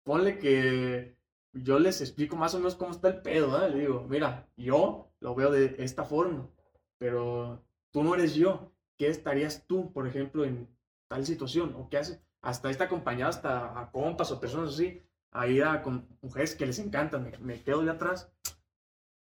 Ponle 0.03 0.39
que 0.39 1.17
yo 1.53 1.79
les 1.79 2.01
explico 2.01 2.35
más 2.35 2.55
o 2.55 2.59
menos 2.59 2.75
cómo 2.75 2.91
está 2.91 3.09
el 3.09 3.21
pedo, 3.21 3.61
¿eh? 3.61 3.69
Le 3.69 3.79
digo, 3.79 4.05
mira, 4.09 4.47
yo 4.55 5.11
lo 5.19 5.35
veo 5.35 5.51
de 5.51 5.75
esta 5.79 6.05
forma, 6.05 6.49
pero 6.97 7.61
tú 7.91 8.03
no 8.03 8.15
eres 8.15 8.33
yo. 8.35 8.71
¿Qué 8.97 9.09
estarías 9.09 9.67
tú, 9.67 9.91
por 9.93 10.07
ejemplo, 10.07 10.43
en 10.43 10.67
tal 11.07 11.25
situación, 11.25 11.73
o 11.75 11.89
qué 11.89 11.97
hace, 11.97 12.21
hasta 12.41 12.69
está 12.69 12.85
acompañado 12.85 13.29
hasta 13.29 13.79
a 13.79 13.91
compas 13.91 14.31
o 14.31 14.39
personas 14.39 14.73
así, 14.73 15.01
a 15.31 15.47
ir 15.47 15.63
a 15.63 15.81
con 15.81 16.07
mujeres 16.21 16.55
que 16.55 16.65
les 16.65 16.79
encantan, 16.79 17.31
me, 17.41 17.61
quedo 17.63 17.83
de 17.83 17.91
atrás 17.91 18.31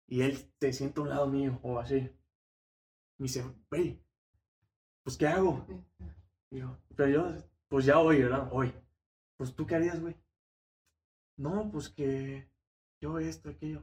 y 0.07 0.23
él 0.23 0.53
te 0.59 0.73
sienta 0.73 1.01
a 1.01 1.05
un 1.05 1.11
lado 1.11 1.27
mío 1.27 1.59
o 1.63 1.79
así. 1.79 2.01
Me 3.19 3.25
dice, 3.25 3.45
güey, 3.71 4.03
pues 5.03 5.17
¿qué 5.17 5.27
hago? 5.27 5.67
pero 6.95 7.09
yo, 7.09 7.35
pues 7.69 7.85
ya 7.85 7.99
hoy, 7.99 8.23
¿verdad? 8.23 8.49
Hoy. 8.53 8.73
Pues 9.37 9.55
tú 9.55 9.67
qué 9.67 9.75
harías, 9.75 10.01
güey. 10.01 10.17
No, 11.37 11.71
pues 11.73 11.89
que 11.89 12.49
yo 13.01 13.19
esto, 13.19 13.51
aquello. 13.51 13.83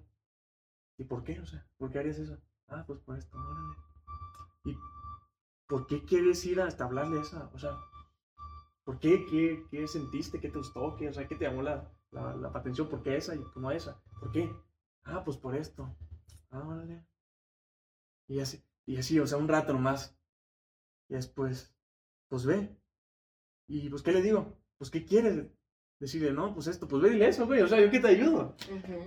¿Y 0.98 1.04
por 1.04 1.24
qué? 1.24 1.40
O 1.40 1.46
sea, 1.46 1.68
¿por 1.78 1.92
qué 1.92 2.00
harías 2.00 2.20
eso? 2.20 2.38
Ah, 2.68 2.84
pues 2.88 3.00
por 3.00 3.18
esto, 3.18 3.38
órale. 3.38 3.76
¿Y 4.66 4.78
por 5.72 5.88
qué 5.88 6.04
quieres 6.04 6.46
ir 6.46 6.60
hasta 6.60 6.84
hablarle 6.84 7.22
esa? 7.22 7.50
O 7.54 7.58
sea, 7.58 7.72
¿Por 8.84 9.00
qué? 9.00 9.26
¿Qué, 9.26 9.64
qué 9.72 9.88
sentiste? 9.88 10.42
¿Qué 10.42 10.50
te 10.50 10.58
gustó? 10.58 10.98
¿Qué, 10.98 11.08
o 11.08 11.14
sea, 11.14 11.26
¿qué 11.26 11.36
te 11.36 11.46
llamó 11.46 11.62
la, 11.62 11.90
la, 12.12 12.36
la 12.36 12.50
atención? 12.50 12.90
¿Por 12.90 13.02
qué 13.02 13.16
esa 13.16 13.36
y 13.36 13.42
no 13.56 13.72
esa? 13.72 14.04
¿Por 14.20 14.34
qué? 14.34 14.52
Ah, 15.06 15.24
pues 15.24 15.38
por 15.38 15.56
esto. 15.56 15.96
Ah, 16.50 16.60
vale. 16.60 17.06
Y 18.28 18.42
así, 18.42 18.62
y 18.86 18.98
así, 18.98 19.18
o 19.18 19.26
sea, 19.26 19.38
un 19.38 19.48
rato 19.48 19.72
nomás. 19.72 20.14
Y 21.08 21.14
después, 21.14 21.74
pues 22.28 22.46
ve. 22.46 22.76
Y 23.70 23.90
pues, 23.90 24.02
¿qué 24.02 24.12
le 24.12 24.22
digo? 24.22 24.58
Pues, 24.78 24.92
¿qué 24.92 25.06
quieres? 25.06 25.46
Decirle, 25.98 26.34
no, 26.34 26.54
pues 26.54 26.68
esto, 26.68 26.86
pues 26.86 27.02
ve 27.02 27.12
dile 27.12 27.30
eso, 27.30 27.46
güey. 27.46 27.62
O 27.62 27.68
sea, 27.70 27.80
yo 27.80 27.90
qué 27.90 28.02
te 28.02 28.10
ayudo. 28.10 28.58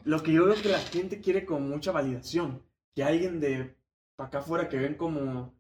Lo 0.05 0.23
que 0.23 0.33
yo 0.33 0.47
veo 0.47 0.55
que 0.55 0.71
la 0.71 0.79
gente 0.79 1.21
quiere 1.21 1.45
con 1.45 1.69
mucha 1.69 1.93
validación. 1.93 2.63
Que 2.95 3.05
alguien 3.05 3.39
de 3.39 3.77
acá 4.17 4.39
afuera 4.39 4.71
que 4.71 4.79
ven 4.79 4.95
como 4.95 5.53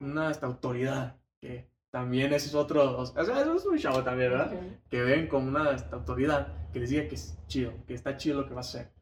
una 0.00 0.30
esta 0.30 0.46
autoridad. 0.46 1.16
Que, 1.40 1.70
también 1.90 2.32
ese 2.32 2.46
es 2.46 2.54
otro, 2.54 2.98
o 2.98 3.06
sea, 3.06 3.22
eso 3.22 3.54
es 3.54 3.66
un 3.66 3.78
chavo 3.78 4.02
también, 4.04 4.30
¿verdad? 4.30 4.52
Que 4.88 5.02
ven 5.02 5.26
como 5.26 5.48
una 5.48 5.70
autoridad 5.90 6.70
que 6.72 6.78
les 6.80 6.90
diga 6.90 7.08
que 7.08 7.16
es 7.16 7.36
chido, 7.48 7.72
que 7.86 7.94
está 7.94 8.16
chido 8.16 8.40
lo 8.40 8.46
que 8.46 8.54
va 8.54 8.60
a 8.60 8.62
hacer. 8.62 8.92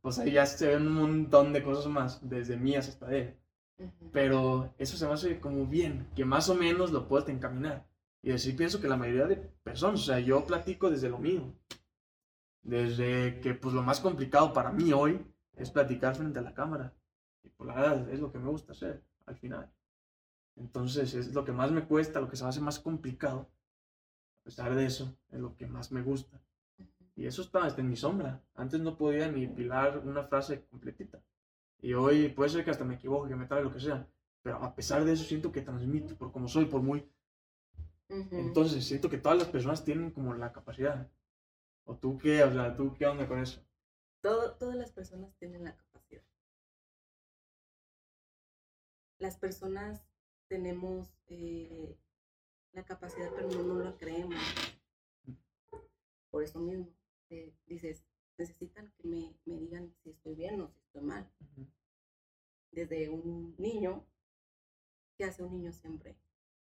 Pues 0.00 0.18
ahí 0.20 0.32
ya 0.32 0.46
se 0.46 0.68
ven 0.68 0.86
un 0.86 0.92
montón 0.92 1.52
de 1.52 1.62
cosas 1.62 1.86
más, 1.86 2.20
desde 2.28 2.56
mías 2.56 2.88
hasta 2.88 3.12
él. 3.12 3.34
Pero 4.12 4.72
eso 4.78 4.96
se 4.96 5.06
me 5.06 5.12
hace 5.12 5.40
como 5.40 5.66
bien, 5.66 6.08
que 6.14 6.24
más 6.24 6.48
o 6.48 6.54
menos 6.54 6.92
lo 6.92 7.08
puedes 7.08 7.28
encaminar. 7.28 7.86
Y 8.22 8.30
así 8.30 8.52
pienso 8.52 8.80
que 8.80 8.88
la 8.88 8.96
mayoría 8.96 9.26
de 9.26 9.36
personas, 9.36 10.00
o 10.00 10.04
sea, 10.04 10.20
yo 10.20 10.44
platico 10.46 10.90
desde 10.90 11.08
lo 11.08 11.18
mío. 11.18 11.52
Desde 12.62 13.40
que 13.40 13.54
pues 13.54 13.74
lo 13.74 13.82
más 13.82 14.00
complicado 14.00 14.52
para 14.52 14.70
mí 14.70 14.92
hoy 14.92 15.20
es 15.56 15.70
platicar 15.70 16.14
frente 16.14 16.38
a 16.38 16.42
la 16.42 16.54
cámara. 16.54 16.92
Y 17.42 17.48
pues 17.50 17.66
la 17.66 17.74
verdad 17.74 18.10
es 18.10 18.20
lo 18.20 18.30
que 18.30 18.38
me 18.38 18.48
gusta 18.48 18.72
hacer 18.72 19.02
al 19.26 19.36
final. 19.36 19.72
Entonces 20.58 21.14
es 21.14 21.34
lo 21.34 21.44
que 21.44 21.52
más 21.52 21.70
me 21.70 21.84
cuesta, 21.86 22.20
lo 22.20 22.28
que 22.28 22.36
se 22.36 22.42
me 22.42 22.50
hace 22.50 22.60
más 22.60 22.78
complicado. 22.78 23.48
A 24.40 24.44
pesar 24.44 24.74
de 24.74 24.86
eso, 24.86 25.16
es 25.30 25.40
lo 25.40 25.54
que 25.56 25.66
más 25.66 25.92
me 25.92 26.02
gusta. 26.02 26.40
Y 27.14 27.26
eso 27.26 27.42
está, 27.42 27.66
está 27.66 27.80
en 27.80 27.90
mi 27.90 27.96
sombra. 27.96 28.42
Antes 28.54 28.80
no 28.80 28.96
podía 28.96 29.30
ni 29.30 29.46
pilar 29.46 29.98
una 29.98 30.24
frase 30.24 30.64
completita. 30.66 31.22
Y 31.80 31.92
hoy 31.94 32.28
puede 32.28 32.50
ser 32.50 32.64
que 32.64 32.70
hasta 32.70 32.84
me 32.84 32.94
equivoque, 32.94 33.28
que 33.28 33.36
me 33.36 33.46
trae 33.46 33.62
lo 33.62 33.72
que 33.72 33.80
sea. 33.80 34.08
Pero 34.42 34.56
a 34.62 34.74
pesar 34.74 35.04
de 35.04 35.12
eso 35.12 35.24
siento 35.24 35.52
que 35.52 35.62
transmito, 35.62 36.16
por 36.16 36.32
como 36.32 36.48
soy, 36.48 36.66
por 36.66 36.82
muy... 36.82 37.08
Entonces 38.08 38.84
siento 38.86 39.10
que 39.10 39.18
todas 39.18 39.38
las 39.38 39.48
personas 39.48 39.84
tienen 39.84 40.10
como 40.10 40.32
la 40.34 40.52
capacidad. 40.52 41.10
¿O 41.84 41.96
tú 41.96 42.18
qué? 42.18 42.42
O 42.42 42.52
sea, 42.52 42.74
¿tú 42.74 42.94
qué 42.94 43.06
onda 43.06 43.28
con 43.28 43.38
eso? 43.38 43.60
Todo, 44.22 44.54
todas 44.56 44.76
las 44.76 44.92
personas 44.92 45.34
tienen 45.38 45.64
la 45.64 45.76
capacidad. 45.76 46.22
Las 49.18 49.36
personas 49.36 50.07
tenemos 50.48 51.08
eh, 51.28 51.96
la 52.72 52.84
capacidad, 52.84 53.30
pero 53.34 53.48
no, 53.50 53.62
no 53.62 53.84
la 53.84 53.96
creemos. 53.96 54.38
Por 56.30 56.42
eso 56.42 56.58
mismo, 56.60 56.94
eh, 57.30 57.54
dices, 57.66 58.04
necesitan 58.36 58.92
que 58.98 59.08
me, 59.08 59.36
me, 59.44 59.58
digan 59.58 59.94
si 60.02 60.10
estoy 60.10 60.34
bien 60.34 60.60
o 60.60 60.68
si 60.68 60.80
estoy 60.80 61.02
mal. 61.02 61.30
Desde 62.72 63.08
un 63.08 63.54
niño, 63.58 64.06
¿qué 65.16 65.24
hace 65.24 65.42
un 65.42 65.52
niño 65.52 65.72
siempre? 65.72 66.16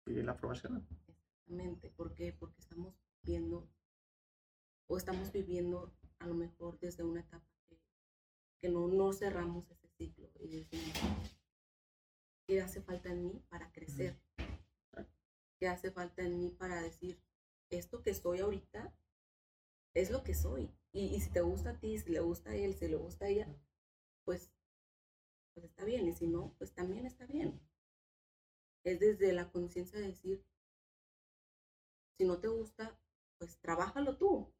Pide 0.05 0.23
la 0.23 0.33
aprobación. 0.33 0.87
Exactamente. 0.91 1.91
¿Por 1.91 2.15
qué? 2.15 2.33
Porque 2.33 2.61
estamos 2.61 2.95
viendo 3.23 3.69
o 4.89 4.97
estamos 4.97 5.33
viviendo 5.33 5.93
a 6.19 6.27
lo 6.27 6.35
mejor 6.35 6.79
desde 6.81 7.05
una 7.05 7.21
etapa 7.21 7.47
que, 7.69 7.79
que 8.61 8.69
no, 8.69 8.89
no 8.89 9.13
cerramos 9.13 9.71
ese 9.71 9.89
ciclo 9.97 10.31
y 10.41 10.49
decimos, 10.49 10.99
qué 12.47 12.61
hace 12.61 12.83
falta 12.83 13.11
en 13.11 13.23
mí 13.23 13.43
para 13.49 13.73
crecer, 13.73 14.21
qué 15.59 15.69
hace 15.69 15.91
falta 15.91 16.23
en 16.23 16.39
mí 16.39 16.51
para 16.51 16.83
decir, 16.83 17.21
esto 17.71 18.03
que 18.03 18.15
soy 18.15 18.41
ahorita 18.41 18.95
es 19.95 20.11
lo 20.11 20.23
que 20.23 20.35
soy. 20.35 20.71
Y, 20.93 21.21
si 21.21 21.31
te 21.31 21.41
gusta 21.41 21.71
a 21.71 21.79
ti, 21.79 21.99
si 21.99 22.11
le 22.11 22.21
gusta 22.21 22.51
a 22.51 22.55
él, 22.55 22.75
si 22.75 22.89
le 22.89 22.97
gusta 22.97 23.25
a 23.25 23.29
ella, 23.29 23.49
pues, 24.25 24.51
pues 25.55 25.65
está 25.67 25.85
bien. 25.85 26.07
Y 26.07 26.13
si 26.13 26.27
no, 26.27 26.55
pues 26.59 26.73
también 26.75 27.07
está 27.07 27.27
bien. 27.27 27.61
Es 28.85 29.01
desde 29.01 29.33
la 29.33 29.51
conciencia 29.51 29.99
de 29.99 30.09
decir, 30.09 30.45
si 32.19 32.25
no 32.25 32.41
te 32.41 32.49
gusta, 32.49 32.99
pues 33.39 33.59
trabájalo 33.59 34.19
tú. 34.19 34.53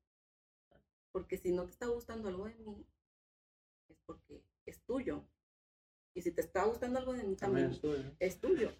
Porque 1.13 1.37
si 1.37 1.53
no 1.53 1.65
te 1.65 1.73
está 1.73 1.87
gustando 1.87 2.29
algo 2.29 2.47
de 2.47 2.55
mí, 2.55 2.87
es 3.89 3.99
porque 4.07 4.43
es 4.65 4.83
tuyo. 4.85 5.27
Y 6.15 6.23
si 6.23 6.31
te 6.31 6.43
está 6.43 6.65
gustando 6.65 6.99
algo 6.99 7.15
de 7.15 7.25
mí 7.25 7.37
también, 7.37 7.71
es, 8.19 8.41
tuyo. 8.41 8.73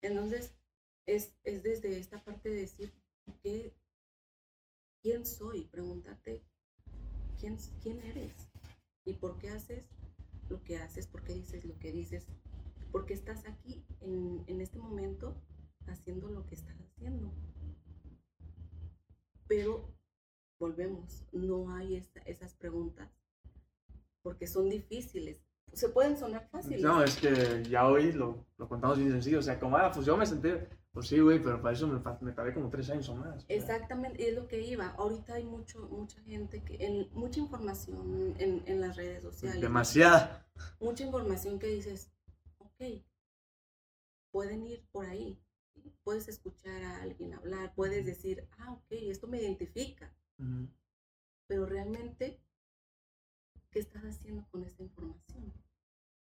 Entonces, 0.00 0.54
es, 1.06 1.34
es 1.42 1.62
desde 1.62 1.98
esta 1.98 2.22
parte 2.22 2.50
de 2.50 2.56
decir, 2.56 2.92
¿qué, 3.42 3.74
¿quién 5.02 5.26
soy? 5.26 5.64
Pregúntate, 5.64 6.44
¿quién, 7.38 7.56
¿quién 7.82 8.00
eres? 8.00 8.34
¿Y 9.04 9.14
por 9.14 9.38
qué 9.38 9.50
haces 9.50 9.84
lo 10.48 10.62
que 10.62 10.76
haces? 10.76 11.06
¿Por 11.06 11.24
qué 11.24 11.34
dices 11.34 11.64
lo 11.64 11.78
que 11.78 11.90
dices? 11.90 12.26
¿Por 12.92 13.06
qué 13.06 13.14
estás 13.14 13.46
aquí 13.46 13.84
en, 14.00 14.44
en 14.46 14.60
este 14.60 14.78
momento 14.78 15.34
haciendo 15.86 16.28
lo 16.28 16.46
que 16.46 16.54
estás 16.54 16.78
haciendo? 16.80 17.32
Pero 19.48 19.92
volvemos, 20.60 21.24
no 21.32 21.74
hay 21.74 21.96
esas 22.24 22.54
preguntas 22.54 23.10
porque 24.22 24.46
son 24.46 24.68
difíciles. 24.68 25.42
Se 25.72 25.88
pueden 25.88 26.16
sonar 26.16 26.48
fáciles. 26.50 26.82
No, 26.82 27.02
es 27.02 27.16
que 27.16 27.64
ya 27.68 27.86
hoy 27.86 28.12
lo, 28.12 28.46
lo 28.58 28.68
contamos 28.68 28.98
bien 28.98 29.10
sencillo. 29.10 29.38
O 29.38 29.42
sea, 29.42 29.58
como, 29.58 29.76
ah, 29.76 29.90
pues 29.92 30.04
yo 30.04 30.16
me 30.16 30.26
sentí, 30.26 30.50
pues 30.92 31.08
sí, 31.08 31.18
güey, 31.20 31.42
pero 31.42 31.60
para 31.62 31.74
eso 31.74 31.86
me, 31.86 32.00
me 32.20 32.32
tardé 32.32 32.52
como 32.52 32.68
tres 32.68 32.90
años 32.90 33.08
o 33.08 33.14
más. 33.14 33.46
Exactamente, 33.48 34.28
es 34.28 34.34
lo 34.34 34.46
que 34.46 34.60
iba. 34.60 34.88
Ahorita 34.98 35.34
hay 35.34 35.44
mucho, 35.44 35.88
mucha 35.88 36.20
gente, 36.22 36.62
que, 36.62 36.76
en, 36.84 37.08
mucha 37.12 37.40
información 37.40 38.34
en, 38.38 38.62
en 38.66 38.80
las 38.80 38.96
redes 38.96 39.22
sociales. 39.22 39.60
Demasiada. 39.60 40.46
Mucha 40.80 41.04
información 41.04 41.58
que 41.58 41.68
dices, 41.68 42.12
ok, 42.58 43.02
pueden 44.30 44.66
ir 44.66 44.84
por 44.92 45.06
ahí. 45.06 45.40
Puedes 46.04 46.28
escuchar 46.28 46.82
a 46.82 47.02
alguien 47.02 47.34
hablar, 47.34 47.74
puedes 47.74 48.04
decir, 48.04 48.46
ah, 48.58 48.72
ok, 48.72 48.86
esto 48.90 49.26
me 49.26 49.40
identifica. 49.40 50.14
Pero 51.46 51.66
realmente, 51.66 52.42
¿qué 53.70 53.78
estás 53.78 54.02
haciendo 54.02 54.46
con 54.50 54.64
esta 54.64 54.82
información? 54.82 55.52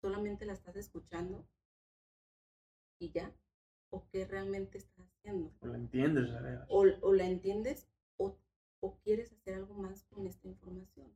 ¿Solamente 0.03 0.45
la 0.45 0.53
estás 0.53 0.77
escuchando 0.77 1.49
y 2.99 3.11
ya? 3.11 3.35
¿O 3.89 4.07
qué 4.11 4.27
realmente 4.27 4.77
estás 4.77 5.07
haciendo? 5.09 5.51
O 5.61 5.67
la 5.67 5.79
entiendes, 5.79 6.31
o, 6.69 6.81
o 7.01 7.13
la 7.15 7.25
entiendes 7.25 7.89
o, 8.19 8.37
o 8.81 8.99
quieres 8.99 9.33
hacer 9.33 9.55
algo 9.55 9.75
más 9.75 10.03
con 10.11 10.27
esta 10.27 10.49
información. 10.49 11.11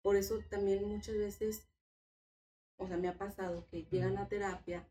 Por 0.00 0.16
eso 0.16 0.38
también 0.48 0.88
muchas 0.88 1.16
veces, 1.16 1.68
o 2.78 2.86
sea, 2.86 2.96
me 2.96 3.08
ha 3.08 3.18
pasado 3.18 3.66
que 3.68 3.82
llegan 3.90 4.16
a 4.16 4.28
terapia 4.28 4.88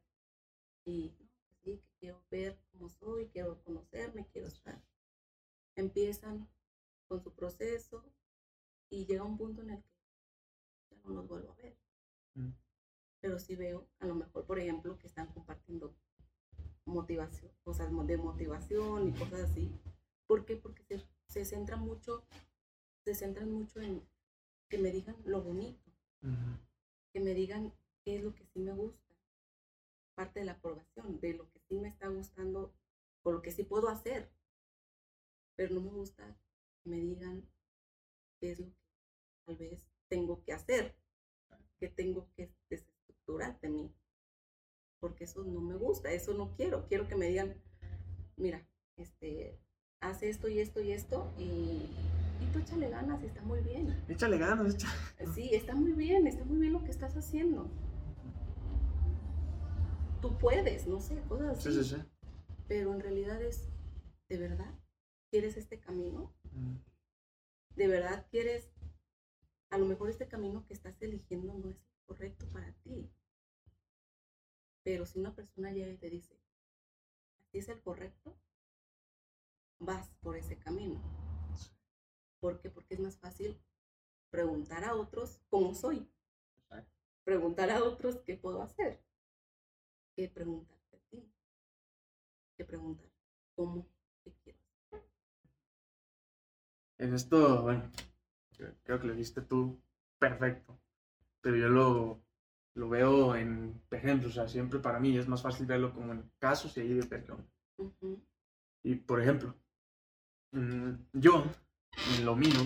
y 0.83 1.15
sí, 1.63 1.81
quiero 1.99 2.21
ver 2.29 2.59
cómo 2.71 2.89
soy, 2.89 3.29
quiero 3.29 3.63
conocerme, 3.63 4.27
quiero 4.31 4.47
estar 4.47 4.83
empiezan 5.75 6.47
con 7.07 7.21
su 7.21 7.33
proceso 7.33 8.03
y 8.89 9.05
llega 9.05 9.23
un 9.23 9.37
punto 9.37 9.61
en 9.61 9.71
el 9.71 9.83
que 9.83 9.89
ya 10.89 10.97
no 11.03 11.09
los 11.15 11.27
vuelvo 11.27 11.51
a 11.51 11.55
ver. 11.55 11.75
Pero 13.21 13.39
sí 13.39 13.55
veo, 13.55 13.87
a 13.99 14.05
lo 14.05 14.15
mejor, 14.15 14.45
por 14.45 14.59
ejemplo, 14.59 14.97
que 14.97 15.07
están 15.07 15.27
compartiendo 15.27 15.95
motivación, 16.85 17.51
cosas 17.63 17.89
de 18.07 18.17
motivación 18.17 19.09
y 19.09 19.13
cosas 19.13 19.49
así. 19.49 19.71
¿Por 20.27 20.45
qué? 20.45 20.55
Porque 20.55 20.83
se, 20.83 21.05
se 21.27 21.45
centra 21.45 21.77
mucho, 21.77 22.25
se 23.03 23.15
centran 23.15 23.51
mucho 23.51 23.81
en 23.81 24.07
que 24.69 24.77
me 24.77 24.91
digan 24.91 25.15
lo 25.25 25.41
bonito, 25.41 25.91
que 27.13 27.19
me 27.19 27.33
digan 27.33 27.73
qué 28.03 28.17
es 28.17 28.23
lo 28.23 28.33
que 28.35 28.45
sí 28.45 28.59
me 28.59 28.73
gusta, 28.73 29.15
parte 30.15 30.39
de 30.39 30.45
la 30.45 30.53
aprobación, 30.53 31.19
de 31.19 31.33
lo 31.33 31.49
que 31.51 31.59
sí 31.67 31.79
me 31.79 31.89
está 31.89 32.07
gustando 32.07 32.73
o 33.23 33.31
lo 33.31 33.41
que 33.41 33.51
sí 33.51 33.63
puedo 33.63 33.89
hacer. 33.89 34.31
Pero 35.55 35.75
no 35.75 35.81
me 35.81 35.91
gusta 35.91 36.37
que 36.83 36.89
me 36.89 36.97
digan 36.97 37.47
qué 38.39 38.51
es 38.51 38.59
lo 38.59 38.65
que 38.65 38.75
tal 39.45 39.57
vez 39.57 39.83
tengo 40.07 40.43
que 40.43 40.53
hacer, 40.53 40.95
que 41.85 42.03
tengo 42.03 42.27
que 42.35 42.51
desestructurar 42.67 43.59
de 43.59 43.69
mí, 43.69 43.95
porque 44.99 45.25
eso 45.25 45.43
no 45.43 45.61
me 45.61 45.75
gusta, 45.75 46.11
eso 46.11 46.33
no 46.33 46.55
quiero, 46.55 46.87
quiero 46.87 47.07
que 47.07 47.15
me 47.15 47.27
digan, 47.27 47.61
mira, 48.37 48.67
este, 48.97 49.59
haz 50.01 50.23
esto 50.23 50.47
y 50.47 50.59
esto 50.59 50.81
y 50.81 50.93
esto 50.93 51.31
y, 51.37 51.91
y 52.41 52.49
tú 52.51 52.57
échale 52.57 52.89
ganas, 52.89 53.21
está 53.21 53.43
muy 53.43 53.61
bien. 53.61 54.03
Échale 54.07 54.39
ganas, 54.39 54.73
échale. 54.73 54.93
Sí, 55.35 55.53
está 55.53 55.75
muy 55.75 55.93
bien, 55.93 56.25
está 56.25 56.43
muy 56.43 56.57
bien 56.57 56.73
lo 56.73 56.83
que 56.83 56.89
estás 56.89 57.15
haciendo. 57.15 57.69
Tú 60.23 60.39
puedes, 60.39 60.87
no 60.87 60.99
sé, 60.99 61.21
cosas 61.27 61.59
así. 61.59 61.71
Sí, 61.71 61.83
sí, 61.83 61.95
sí. 61.95 62.01
Pero 62.67 62.93
en 62.93 62.99
realidad 62.99 63.39
es, 63.43 63.69
¿de 64.27 64.39
verdad? 64.39 64.73
¿Quieres 65.29 65.55
este 65.55 65.79
camino? 65.79 66.33
¿De 67.75 67.87
verdad 67.87 68.25
quieres? 68.31 68.71
A 69.75 69.77
lo 69.77 69.87
mejor 69.87 70.09
este 70.09 70.29
camino 70.29 70.65
que 70.65 70.73
estás 70.73 71.01
eligiendo 71.01 71.53
no 71.53 71.69
es 71.69 71.75
correcto 72.05 72.47
para 72.53 72.71
ti. 72.75 73.11
Pero 74.83 75.05
si 75.05 75.19
una 75.19 75.35
persona 75.35 75.69
llega 75.69 75.91
y 75.91 75.97
te 75.97 76.09
dice, 76.09 76.39
así 77.41 77.57
es 77.57 77.67
el 77.67 77.81
correcto, 77.81 78.39
vas 79.79 80.07
por 80.21 80.37
ese 80.37 80.57
camino. 80.57 81.03
¿Por 82.39 82.61
qué? 82.61 82.69
Porque 82.69 82.93
es 82.93 83.01
más 83.01 83.17
fácil 83.17 83.61
preguntar 84.29 84.85
a 84.85 84.95
otros 84.95 85.41
cómo 85.49 85.75
soy. 85.75 86.09
Preguntar 87.25 87.69
a 87.69 87.83
otros 87.83 88.21
qué 88.21 88.37
puedo 88.37 88.61
hacer. 88.61 89.03
Que 90.15 90.29
preguntarte 90.29 90.95
a 90.95 90.99
ti. 91.09 91.29
Que 92.55 92.63
preguntar 92.63 93.11
cómo 93.55 93.85
en 96.97 97.13
esto, 97.13 97.61
bueno, 97.63 97.91
creo 98.83 98.99
que 98.99 99.07
lo 99.07 99.15
viste 99.15 99.41
tú 99.41 99.79
perfecto, 100.19 100.79
pero 101.41 101.57
yo 101.57 101.69
lo, 101.69 102.21
lo 102.75 102.89
veo 102.89 103.35
en 103.35 103.81
ejemplos, 103.91 104.31
o 104.31 104.35
sea, 104.35 104.47
siempre 104.47 104.79
para 104.79 104.99
mí 104.99 105.17
es 105.17 105.27
más 105.27 105.41
fácil 105.41 105.65
verlo 105.65 105.93
como 105.93 106.13
en 106.13 106.29
casos 106.39 106.77
y 106.77 106.81
ahí 106.81 106.93
de 106.93 107.05
perdón. 107.05 107.47
Y 108.83 108.95
por 108.95 109.21
ejemplo, 109.21 109.55
mm, 110.51 110.91
yo, 111.13 111.43
en 112.17 112.25
lo 112.25 112.35
mío, 112.35 112.59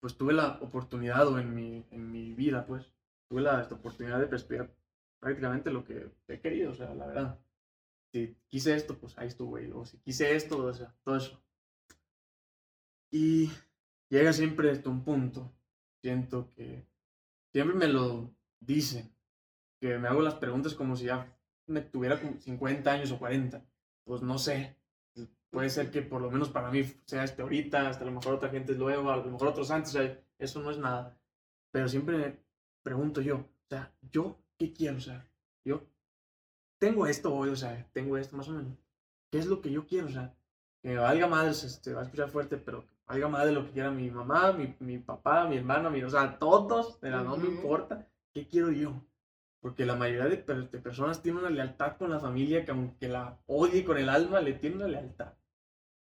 pues 0.00 0.16
tuve 0.16 0.34
la 0.34 0.58
oportunidad, 0.60 1.26
o 1.28 1.38
en 1.38 1.54
mi, 1.54 1.86
en 1.90 2.10
mi 2.10 2.34
vida, 2.34 2.66
pues, 2.66 2.92
tuve 3.28 3.40
la 3.40 3.62
esta 3.62 3.74
oportunidad 3.74 4.18
de 4.18 4.36
estudiar 4.36 4.70
prácticamente 5.18 5.70
lo 5.70 5.84
que 5.84 6.10
he 6.28 6.40
querido, 6.40 6.72
o 6.72 6.74
sea, 6.74 6.94
la 6.94 7.06
verdad. 7.06 7.38
Si 8.12 8.36
quise 8.48 8.76
esto, 8.76 8.98
pues 8.98 9.16
ahí 9.18 9.28
estuve, 9.28 9.72
o 9.72 9.84
si 9.84 9.98
quise 9.98 10.36
esto, 10.36 10.58
o 10.58 10.72
sea, 10.74 10.94
todo 11.02 11.16
eso. 11.16 11.42
Y 13.10 13.50
llega 14.14 14.32
siempre 14.32 14.70
hasta 14.70 14.88
un 14.90 15.02
punto, 15.02 15.52
siento 16.00 16.52
que 16.54 16.86
siempre 17.52 17.76
me 17.76 17.88
lo 17.88 18.32
dicen, 18.60 19.12
que 19.80 19.98
me 19.98 20.06
hago 20.06 20.22
las 20.22 20.36
preguntas 20.36 20.74
como 20.74 20.94
si 20.94 21.06
ya 21.06 21.36
me 21.66 21.80
tuviera 21.80 22.16
50 22.16 22.92
años 22.92 23.10
o 23.10 23.18
40. 23.18 23.64
Pues 24.04 24.22
no 24.22 24.38
sé, 24.38 24.76
puede 25.50 25.68
ser 25.68 25.90
que 25.90 26.02
por 26.02 26.20
lo 26.20 26.30
menos 26.30 26.48
para 26.48 26.70
mí 26.70 26.84
sea 27.06 27.24
este 27.24 27.42
ahorita, 27.42 27.88
hasta 27.88 28.04
lo 28.04 28.12
mejor 28.12 28.34
otra 28.34 28.50
gente 28.50 28.72
es 28.72 28.78
luego, 28.78 29.10
a 29.10 29.16
lo 29.16 29.24
mejor 29.24 29.48
otros 29.48 29.72
antes, 29.72 29.96
eso 30.38 30.62
no 30.62 30.70
es 30.70 30.78
nada. 30.78 31.18
Pero 31.72 31.88
siempre 31.88 32.16
me 32.16 32.36
pregunto 32.84 33.20
yo, 33.20 33.38
o 33.38 33.68
sea, 33.68 33.92
¿yo 34.12 34.38
qué 34.56 34.72
quiero? 34.72 34.98
O 34.98 35.00
yo 35.64 35.82
tengo 36.78 37.06
esto 37.08 37.34
hoy, 37.34 37.48
o 37.48 37.56
sea, 37.56 37.88
tengo 37.92 38.16
esto 38.16 38.36
más 38.36 38.48
o 38.48 38.52
menos. 38.52 38.78
¿Qué 39.32 39.38
es 39.38 39.46
lo 39.46 39.60
que 39.60 39.72
yo 39.72 39.86
quiero? 39.88 40.06
O 40.06 40.10
sea, 40.10 40.36
que 40.82 40.94
valga 40.96 41.26
madre, 41.26 41.52
se 41.54 41.92
va 41.92 42.02
a 42.02 42.04
escuchar 42.04 42.28
fuerte, 42.28 42.58
pero 42.58 42.84
Oiga 43.06 43.28
más 43.28 43.44
de 43.44 43.52
lo 43.52 43.66
que 43.66 43.72
quiera 43.72 43.90
mi 43.90 44.10
mamá, 44.10 44.52
mi, 44.52 44.74
mi 44.80 44.98
papá, 44.98 45.46
mi 45.46 45.56
hermano, 45.56 45.90
mi, 45.90 46.02
o 46.02 46.08
sea, 46.08 46.38
todos, 46.38 46.96
pero 47.00 47.22
no 47.22 47.36
me 47.36 47.48
importa 47.48 48.08
qué 48.32 48.46
quiero 48.48 48.70
yo. 48.72 48.94
Porque 49.60 49.84
la 49.84 49.94
mayoría 49.94 50.24
de, 50.24 50.36
de, 50.36 50.78
personas 50.78 51.22
tienen 51.22 51.40
una 51.40 51.50
lealtad 51.50 51.96
con 51.96 52.10
la 52.10 52.20
familia 52.20 52.64
que 52.64 52.70
aunque 52.70 53.08
la 53.08 53.38
odie 53.46 53.84
con 53.84 53.98
el 53.98 54.08
alma, 54.08 54.40
le 54.40 54.54
tiene 54.54 54.76
una 54.76 54.88
lealtad. 54.88 55.34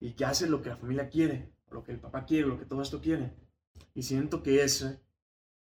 Y 0.00 0.12
que 0.12 0.24
hace 0.24 0.48
lo 0.48 0.62
que 0.62 0.70
la 0.70 0.76
familia 0.76 1.08
quiere, 1.08 1.52
lo 1.70 1.84
que 1.84 1.92
el 1.92 1.98
papá 1.98 2.24
quiere, 2.24 2.46
lo 2.48 2.58
que 2.58 2.64
todo 2.64 2.80
esto 2.80 3.00
quiere. 3.00 3.32
Y 3.94 4.02
siento 4.02 4.42
que 4.42 4.62
eso 4.62 4.98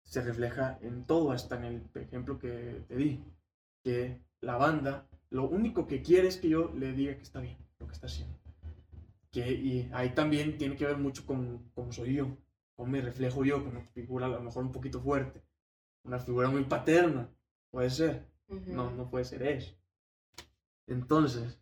se 0.04 0.22
refleja 0.22 0.78
en 0.82 1.06
todo, 1.06 1.32
hasta 1.32 1.56
en 1.56 1.64
el 1.64 1.90
ejemplo 1.94 2.38
que 2.38 2.84
te 2.88 2.96
di. 2.96 3.24
Que 3.82 4.20
la 4.40 4.56
banda, 4.56 5.06
lo 5.30 5.48
único 5.48 5.86
que 5.86 6.02
quiere 6.02 6.28
es 6.28 6.36
que 6.36 6.48
yo 6.48 6.72
le 6.76 6.92
diga 6.92 7.16
que 7.16 7.22
está 7.22 7.40
bien 7.40 7.56
lo 7.78 7.86
que 7.86 7.92
está 7.92 8.06
haciendo 8.06 8.45
y 9.40 9.90
ahí 9.92 10.14
también 10.14 10.58
tiene 10.58 10.76
que 10.76 10.86
ver 10.86 10.96
mucho 10.96 11.26
con 11.26 11.70
cómo 11.74 11.92
soy 11.92 12.14
yo, 12.14 12.36
cómo 12.74 12.90
me 12.90 13.00
reflejo 13.00 13.44
yo, 13.44 13.62
con 13.62 13.76
una 13.76 13.86
figura 13.86 14.26
a 14.26 14.30
lo 14.30 14.40
mejor 14.40 14.64
un 14.64 14.72
poquito 14.72 15.00
fuerte, 15.00 15.42
una 16.04 16.18
figura 16.18 16.48
muy 16.48 16.64
paterna, 16.64 17.28
puede 17.70 17.90
ser, 17.90 18.26
no, 18.48 18.90
no 18.90 19.10
puede 19.10 19.24
ser 19.24 19.42
eso. 19.42 19.74
Entonces, 20.86 21.60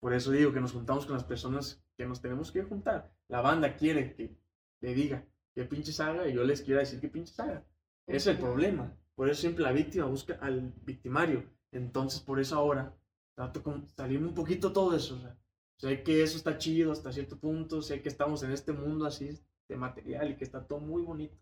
por 0.00 0.14
eso 0.14 0.30
digo 0.30 0.52
que 0.52 0.60
nos 0.60 0.72
juntamos 0.72 1.06
con 1.06 1.14
las 1.14 1.24
personas 1.24 1.82
que 1.96 2.06
nos 2.06 2.20
tenemos 2.20 2.52
que 2.52 2.62
juntar. 2.62 3.12
La 3.28 3.40
banda 3.40 3.76
quiere 3.76 4.14
que 4.14 4.36
le 4.80 4.94
diga 4.94 5.24
qué 5.54 5.64
pinches 5.64 5.98
haga 6.00 6.28
y 6.28 6.34
yo 6.34 6.44
les 6.44 6.62
quiero 6.62 6.80
decir 6.80 7.00
qué 7.00 7.08
pinches 7.08 7.38
haga. 7.40 7.64
Es 8.06 8.26
el 8.26 8.38
problema. 8.38 8.96
Por 9.14 9.28
eso 9.28 9.40
siempre 9.40 9.64
la 9.64 9.72
víctima 9.72 10.04
busca 10.04 10.34
al 10.40 10.72
victimario. 10.84 11.44
Entonces, 11.72 12.20
por 12.20 12.38
eso 12.38 12.56
ahora 12.56 12.94
trato 13.34 13.62
con 13.62 13.88
salirme 13.88 14.28
un 14.28 14.34
poquito 14.34 14.72
todo 14.72 14.94
eso. 14.94 15.16
O 15.16 15.18
sea, 15.18 15.36
sé 15.76 16.02
que 16.02 16.22
eso 16.22 16.36
está 16.36 16.58
chido 16.58 16.92
hasta 16.92 17.12
cierto 17.12 17.38
punto, 17.38 17.82
sé 17.82 18.02
que 18.02 18.08
estamos 18.08 18.42
en 18.42 18.52
este 18.52 18.72
mundo 18.72 19.06
así 19.06 19.38
de 19.68 19.76
material 19.76 20.30
y 20.30 20.36
que 20.36 20.44
está 20.44 20.66
todo 20.66 20.80
muy 20.80 21.02
bonito. 21.02 21.36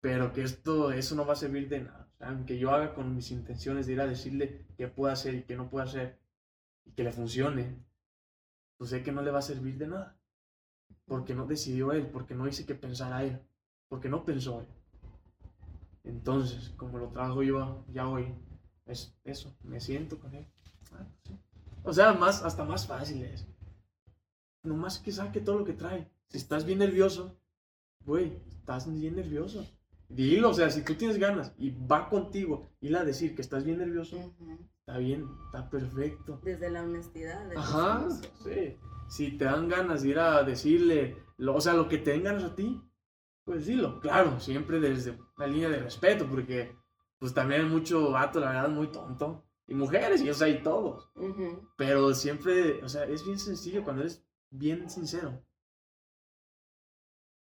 Pero 0.00 0.32
que 0.32 0.42
esto, 0.42 0.92
eso 0.92 1.14
no 1.14 1.26
va 1.26 1.32
a 1.32 1.36
servir 1.36 1.68
de 1.68 1.80
nada. 1.80 2.08
O 2.20 2.24
aunque 2.24 2.58
yo 2.58 2.70
haga 2.70 2.94
con 2.94 3.14
mis 3.14 3.30
intenciones 3.30 3.86
de 3.86 3.94
ir 3.94 4.00
a 4.00 4.06
decirle 4.06 4.66
qué 4.76 4.88
puede 4.88 5.12
hacer 5.12 5.34
y 5.34 5.42
qué 5.42 5.56
no 5.56 5.68
puede 5.68 5.86
hacer 5.86 6.18
y 6.84 6.92
que 6.92 7.04
le 7.04 7.12
funcione, 7.12 7.84
pues 8.76 8.90
sé 8.90 9.02
que 9.02 9.12
no 9.12 9.22
le 9.22 9.30
va 9.30 9.40
a 9.40 9.42
servir 9.42 9.76
de 9.78 9.88
nada. 9.88 10.18
Porque 11.04 11.34
no 11.34 11.46
decidió 11.46 11.92
él, 11.92 12.06
porque 12.06 12.34
no 12.34 12.46
hice 12.48 12.66
que 12.66 12.74
pensara 12.74 13.24
él, 13.24 13.40
porque 13.88 14.08
no 14.08 14.24
pensó 14.24 14.60
él. 14.60 14.66
Entonces, 16.04 16.70
como 16.76 16.98
lo 16.98 17.08
trabajo 17.08 17.42
yo 17.42 17.84
ya 17.92 18.08
hoy, 18.08 18.32
es 18.86 19.16
eso, 19.24 19.56
me 19.64 19.80
siento 19.80 20.18
con 20.18 20.34
él. 20.34 20.46
Ah, 20.92 21.06
pues 21.24 21.45
o 21.86 21.92
sea, 21.92 22.12
más, 22.12 22.42
hasta 22.42 22.64
más 22.64 22.86
fácil 22.86 23.22
es. 23.22 23.46
Nomás 24.62 24.98
que 24.98 25.12
saque 25.12 25.40
todo 25.40 25.60
lo 25.60 25.64
que 25.64 25.72
trae. 25.72 26.10
Si 26.28 26.36
estás 26.36 26.66
bien 26.66 26.80
nervioso, 26.80 27.40
güey, 28.04 28.42
estás 28.48 28.92
bien 28.92 29.14
nervioso. 29.14 29.64
Dilo, 30.08 30.50
o 30.50 30.54
sea, 30.54 30.70
si 30.70 30.82
tú 30.82 30.94
tienes 30.94 31.18
ganas 31.18 31.52
y 31.58 31.70
va 31.70 32.08
contigo 32.08 32.68
y 32.80 32.88
la 32.88 33.04
decir 33.04 33.34
que 33.34 33.42
estás 33.42 33.64
bien 33.64 33.78
nervioso, 33.78 34.34
está 34.80 34.98
bien, 34.98 35.28
está 35.46 35.70
perfecto. 35.70 36.40
Desde 36.42 36.70
la 36.70 36.82
honestidad. 36.82 37.48
Ajá, 37.56 38.08
sí. 38.42 38.76
Si 39.08 39.38
te 39.38 39.44
dan 39.44 39.68
ganas 39.68 40.02
de 40.02 40.08
ir 40.08 40.18
a 40.18 40.42
decirle, 40.42 41.16
o 41.38 41.60
sea, 41.60 41.74
lo 41.74 41.88
que 41.88 41.98
te 41.98 42.10
den 42.10 42.24
ganas 42.24 42.44
a 42.44 42.54
ti, 42.56 42.82
pues 43.44 43.66
dilo. 43.66 44.00
Claro, 44.00 44.40
siempre 44.40 44.80
desde 44.80 45.16
la 45.36 45.46
línea 45.46 45.68
de 45.68 45.78
respeto, 45.78 46.26
porque 46.26 46.76
pues 47.18 47.32
también 47.32 47.62
hay 47.62 47.68
mucho 47.68 48.10
vato, 48.10 48.40
la 48.40 48.50
verdad, 48.50 48.68
muy 48.68 48.88
tonto. 48.88 49.45
Y 49.68 49.74
mujeres, 49.74 50.22
y 50.22 50.30
o 50.30 50.34
sea, 50.34 50.48
y 50.48 50.62
todos. 50.62 51.10
Pero 51.76 52.14
siempre, 52.14 52.82
o 52.84 52.88
sea, 52.88 53.04
es 53.04 53.24
bien 53.24 53.38
sencillo 53.38 53.82
cuando 53.82 54.02
eres 54.02 54.24
bien 54.50 54.88
sincero. 54.88 55.44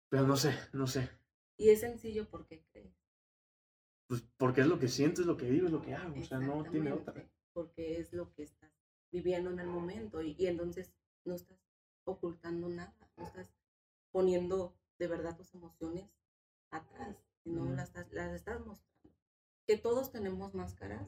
Pero 0.09 0.27
no 0.27 0.37
sé, 0.37 0.53
no 0.73 0.87
sé. 0.87 1.09
Y 1.57 1.71
es 1.71 1.81
sencillo 1.81 2.29
porque 2.29 2.65
crees. 2.73 2.97
Pues 4.09 4.23
porque 4.37 4.63
es 4.63 4.67
lo 4.67 4.79
que 4.81 4.89
siento, 4.89 5.21
es 5.21 5.27
lo 5.27 5.37
que 5.37 5.49
digo, 5.49 5.67
es 5.67 5.73
lo 5.73 5.83
que 5.83 5.95
hago. 5.95 6.19
O 6.19 6.25
sea, 6.25 6.41
no 6.41 6.65
tiene 6.65 6.93
otra. 6.93 7.31
Porque 7.53 7.99
es 7.99 8.13
lo 8.13 8.33
que 8.33 8.43
estás 8.43 8.73
viviendo 9.13 9.51
en 9.51 9.61
el 9.61 9.69
momento. 9.69 10.21
Y, 10.21 10.35
y 10.37 10.49
entonces 10.49 10.93
no 11.25 11.35
estás 11.35 11.59
ocultando 12.05 12.69
nada. 12.69 12.97
No 13.17 13.25
estás 13.25 13.55
poniendo 14.11 14.77
de 14.99 15.07
verdad 15.07 15.37
tus 15.37 15.55
emociones 15.55 16.11
atrás. 16.71 17.17
Sino 17.45 17.67
las, 17.67 17.93
las 18.11 18.33
estás 18.33 18.59
mostrando. 18.67 19.17
Que 19.65 19.77
todos 19.77 20.11
tenemos 20.11 20.55
máscaras. 20.55 21.07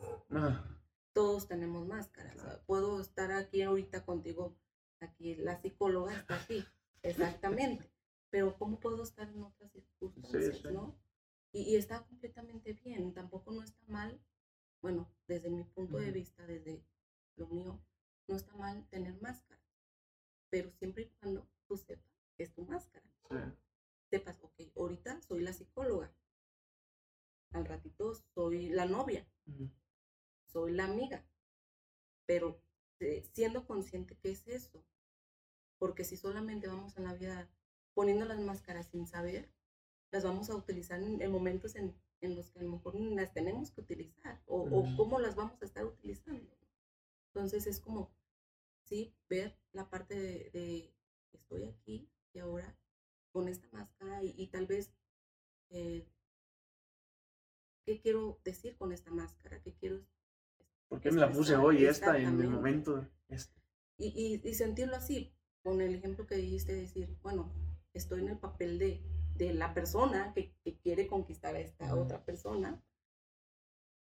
Todos 1.12 1.48
tenemos 1.48 1.86
máscaras. 1.86 2.60
Puedo 2.66 3.00
estar 3.00 3.32
aquí 3.32 3.62
ahorita 3.62 4.04
contigo. 4.04 4.56
Aquí 5.00 5.34
la 5.34 5.60
psicóloga 5.60 6.14
está 6.14 6.36
aquí. 6.36 6.64
Exactamente 7.02 7.92
pero 8.32 8.56
¿cómo 8.58 8.80
puedo 8.80 9.02
estar 9.02 9.28
en 9.28 9.42
otras 9.42 9.70
circunstancias, 9.72 10.64
no? 10.72 10.98
Y, 11.52 11.76
está 11.76 12.02
completamente 12.02 12.72
bien, 12.72 13.12
tampoco 13.12 13.52
no 13.52 13.62
está 13.62 13.84
mal, 13.88 14.18
bueno, 14.80 15.14
desde 15.28 15.50
mi 15.50 15.64
punto 15.64 15.98
de 15.98 16.10
vista, 16.10 16.46
desde 16.46 16.82
lo 17.36 17.46
mío, 17.48 17.78
no 18.26 18.36
está 18.36 18.56
mal 18.56 18.88
tener 18.88 19.20
máscara, 19.20 19.60
pero 20.48 20.72
siempre 20.72 21.02
y 21.02 21.08
cuando 21.20 21.46
tú 21.68 21.76
sepas 21.76 22.10
que 22.34 22.44
es 22.44 22.54
tu 22.54 22.64
máscara. 22.64 23.06
Sepas, 24.08 24.42
ok, 24.42 24.54
ahorita 24.76 25.20
soy 25.20 25.42
la 25.42 25.52
psicóloga, 25.52 26.10
al 27.50 27.66
ratito 27.66 28.14
soy 28.34 28.70
la 28.70 28.86
novia, 28.86 29.28
soy 30.52 30.72
la 30.72 30.84
amiga, 30.84 31.24
pero 32.26 32.62
eh, 33.00 33.22
siendo 33.32 33.66
consciente 33.66 34.16
que 34.16 34.30
es 34.30 34.46
eso, 34.46 34.84
porque 35.78 36.04
si 36.04 36.16
solamente 36.16 36.68
vamos 36.68 36.96
a 36.96 37.00
la 37.00 37.14
vida 37.14 37.50
poniendo 37.94 38.24
las 38.24 38.40
máscaras 38.40 38.86
sin 38.86 39.06
saber, 39.06 39.50
las 40.12 40.24
vamos 40.24 40.50
a 40.50 40.54
utilizar 40.54 41.02
en, 41.02 41.30
momentos 41.32 41.74
en, 41.74 41.96
los 42.20 42.50
que 42.50 42.60
a 42.60 42.62
lo 42.62 42.70
mejor 42.70 42.94
las 42.94 43.32
tenemos 43.32 43.72
que 43.72 43.80
utilizar 43.80 44.40
o, 44.46 44.64
cómo 44.96 45.18
las 45.18 45.34
vamos 45.34 45.60
a 45.60 45.64
estar 45.64 45.84
utilizando. 45.84 46.56
Entonces 47.28 47.66
es 47.66 47.80
como, 47.80 48.14
sí, 48.84 49.12
ver 49.28 49.58
la 49.72 49.88
parte 49.90 50.14
de, 50.14 50.94
estoy 51.32 51.64
aquí 51.64 52.08
y 52.32 52.38
ahora 52.38 52.78
con 53.32 53.48
esta 53.48 53.66
máscara 53.72 54.22
y, 54.22 54.46
tal 54.48 54.66
vez, 54.66 54.92
eh, 55.70 56.06
¿qué 57.84 58.00
quiero 58.00 58.38
decir 58.44 58.76
con 58.76 58.92
esta 58.92 59.10
máscara? 59.10 59.60
¿Qué 59.62 59.74
quiero? 59.74 60.06
¿Por 60.92 61.00
qué 61.00 61.10
me 61.10 61.22
la 61.22 61.32
puse 61.32 61.56
hoy 61.56 61.86
esta 61.86 62.18
en 62.18 62.38
el 62.38 62.50
momento? 62.50 63.08
Y, 63.96 64.42
y, 64.44 64.54
sentirlo 64.54 64.94
así, 64.94 65.34
con 65.62 65.80
el 65.80 65.94
ejemplo 65.94 66.26
que 66.26 66.34
dijiste, 66.34 66.74
decir, 66.74 67.16
bueno, 67.22 67.50
estoy 67.94 68.20
en 68.20 68.28
el 68.28 68.38
papel 68.38 68.78
de, 68.78 69.02
de 69.34 69.54
la 69.54 69.72
persona 69.72 70.34
que, 70.34 70.54
que, 70.62 70.76
quiere 70.76 71.06
conquistar 71.06 71.56
a 71.56 71.60
esta 71.60 71.94
otra 71.94 72.22
persona 72.22 72.84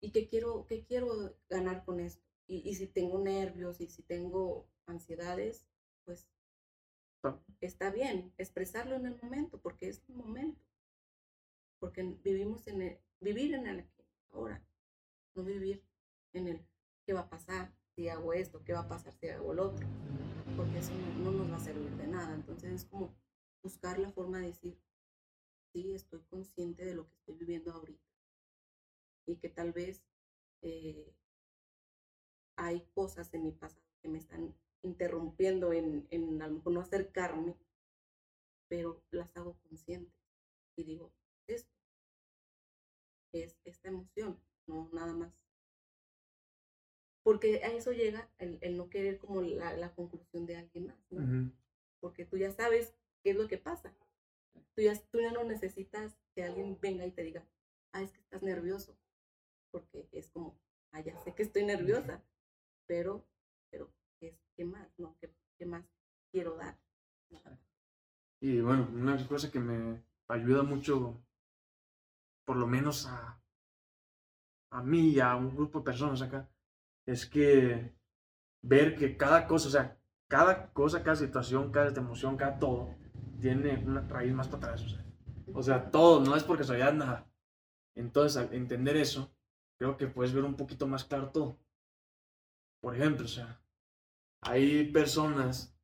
y 0.01 0.11
que 0.11 0.27
quiero, 0.27 0.65
que 0.65 0.83
quiero 0.83 1.37
ganar 1.47 1.85
con 1.85 2.01
esto. 2.01 2.21
Y, 2.45 2.69
y, 2.69 2.75
si 2.75 2.87
tengo 2.87 3.19
nervios 3.19 3.79
y 3.79 3.87
si 3.87 4.03
tengo 4.03 4.67
ansiedades, 4.85 5.65
pues 6.03 6.27
está 7.61 7.89
bien 7.89 8.33
expresarlo 8.37 8.97
en 8.97 9.05
el 9.05 9.17
momento, 9.21 9.61
porque 9.61 9.87
es 9.87 10.03
el 10.09 10.15
momento. 10.15 10.59
Porque 11.79 12.03
vivimos 12.21 12.67
en 12.67 12.81
el, 12.81 12.99
vivir 13.21 13.53
en 13.53 13.65
el 13.65 13.79
aquí, 13.79 14.03
ahora, 14.31 14.61
no 15.35 15.45
vivir 15.45 15.81
en 16.37 16.47
el 16.47 16.67
qué 17.05 17.13
va 17.13 17.21
a 17.21 17.29
pasar 17.29 17.73
si 17.95 18.09
hago 18.09 18.33
esto, 18.33 18.63
qué 18.63 18.73
va 18.73 18.81
a 18.81 18.87
pasar 18.87 19.13
si 19.13 19.29
hago 19.29 19.53
lo 19.53 19.71
otro, 19.71 19.87
porque 20.57 20.79
eso 20.79 20.91
no, 20.93 21.31
no 21.31 21.37
nos 21.37 21.51
va 21.51 21.57
a 21.57 21.59
servir 21.59 21.91
de 21.95 22.07
nada. 22.07 22.33
Entonces 22.33 22.71
es 22.73 22.85
como 22.85 23.15
buscar 23.63 23.99
la 23.99 24.11
forma 24.11 24.39
de 24.39 24.47
decir, 24.47 24.77
sí, 25.71 25.93
estoy 25.93 26.21
consciente 26.29 26.85
de 26.85 26.95
lo 26.95 27.07
que 27.07 27.15
estoy 27.15 27.35
viviendo 27.35 27.71
ahorita. 27.71 28.03
Y 29.27 29.37
que 29.37 29.49
tal 29.49 29.71
vez 29.71 30.03
eh, 30.61 31.15
hay 32.57 32.85
cosas 32.93 33.33
en 33.33 33.43
mi 33.43 33.51
pasado 33.51 33.85
que 34.01 34.09
me 34.09 34.17
están 34.17 34.55
interrumpiendo 34.83 35.73
en, 35.73 36.07
en 36.11 36.41
a 36.41 36.47
lo 36.47 36.55
mejor 36.55 36.73
no 36.73 36.81
acercarme, 36.81 37.55
pero 38.67 39.03
las 39.11 39.35
hago 39.35 39.57
conscientes. 39.67 40.13
Y 40.77 40.83
digo, 40.83 41.13
esto 41.47 41.73
es 43.31 43.57
esta 43.63 43.87
emoción, 43.89 44.39
no 44.67 44.89
nada 44.91 45.13
más. 45.13 45.44
Porque 47.25 47.63
a 47.63 47.71
eso 47.73 47.91
llega 47.91 48.29
el, 48.37 48.77
no 48.77 48.87
querer 48.87 49.17
como 49.17 49.41
la, 49.41 49.91
conclusión 49.95 50.45
de 50.45 50.57
alguien 50.57 50.85
más, 50.85 51.11
¿no? 51.11 51.51
Porque 51.99 52.23
tú 52.23 52.37
ya 52.37 52.51
sabes 52.51 52.93
¿qué 53.25 53.31
es 53.31 53.37
lo 53.37 53.47
que 53.47 53.57
pasa? 53.57 53.91
Tú 54.75 54.83
ya, 54.83 54.93
tú 55.09 55.19
ya 55.19 55.31
no 55.31 55.43
necesitas 55.43 56.15
que 56.35 56.43
alguien 56.43 56.77
venga 56.79 57.07
y 57.07 57.11
te 57.11 57.23
diga, 57.23 57.43
ah, 57.91 58.03
es 58.03 58.11
que 58.11 58.19
estás 58.19 58.43
nervioso, 58.43 58.95
porque 59.71 60.07
es 60.11 60.29
como, 60.29 60.55
ah, 60.91 61.01
ya 61.01 61.17
sé 61.17 61.33
que 61.33 61.41
estoy 61.41 61.65
nerviosa, 61.65 62.23
pero, 62.85 63.25
pero, 63.71 63.91
¿qué, 64.19 64.37
qué 64.55 64.63
más? 64.63 64.87
No? 64.99 65.17
¿Qué, 65.19 65.33
¿Qué, 65.57 65.65
más 65.65 65.83
quiero 66.31 66.55
dar? 66.55 66.77
Y 68.41 68.61
bueno, 68.61 68.87
una 68.93 69.27
cosa 69.27 69.49
que 69.49 69.59
me 69.59 70.03
ayuda 70.27 70.61
mucho, 70.61 71.19
por 72.45 72.57
lo 72.57 72.67
menos 72.67 73.07
a, 73.07 73.41
a 74.69 74.83
mí 74.83 75.09
y 75.09 75.19
a 75.19 75.35
un 75.35 75.55
grupo 75.55 75.79
de 75.79 75.85
personas 75.85 76.21
acá, 76.21 76.47
es 77.05 77.25
que 77.25 77.93
ver 78.61 78.95
que 78.95 79.17
cada 79.17 79.47
cosa, 79.47 79.67
o 79.67 79.71
sea, 79.71 79.97
cada 80.27 80.71
cosa, 80.73 81.03
cada 81.03 81.15
situación, 81.15 81.71
cada 81.71 81.89
emoción, 81.89 82.37
cada 82.37 82.57
todo, 82.59 82.95
tiene 83.39 83.77
una 83.85 84.01
raíz 84.01 84.33
más 84.33 84.47
para 84.47 84.73
atrás. 84.73 84.97
O 85.53 85.61
sea, 85.61 85.91
todo, 85.91 86.19
no 86.19 86.35
es 86.35 86.43
porque 86.43 86.63
soy 86.63 86.79
nada. 86.79 87.27
Entonces, 87.93 88.37
al 88.37 88.53
entender 88.53 88.97
eso, 88.97 89.31
creo 89.77 89.97
que 89.97 90.07
puedes 90.07 90.33
ver 90.33 90.43
un 90.43 90.55
poquito 90.55 90.87
más 90.87 91.05
claro 91.05 91.29
todo. 91.29 91.59
Por 92.81 92.95
ejemplo, 92.95 93.25
o 93.25 93.29
sea, 93.29 93.61
hay 94.41 94.91
personas 94.91 95.75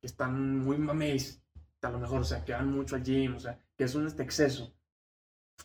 que 0.00 0.06
están 0.06 0.58
muy 0.58 0.78
mameis, 0.78 1.42
a 1.82 1.90
lo 1.90 1.98
mejor, 1.98 2.20
o 2.20 2.24
sea, 2.24 2.44
que 2.44 2.52
van 2.52 2.70
mucho 2.70 2.96
al 2.96 3.02
gym, 3.02 3.36
o 3.36 3.40
sea, 3.40 3.58
que 3.76 3.84
es 3.84 3.94
un 3.94 4.06
este 4.06 4.22
exceso. 4.22 4.74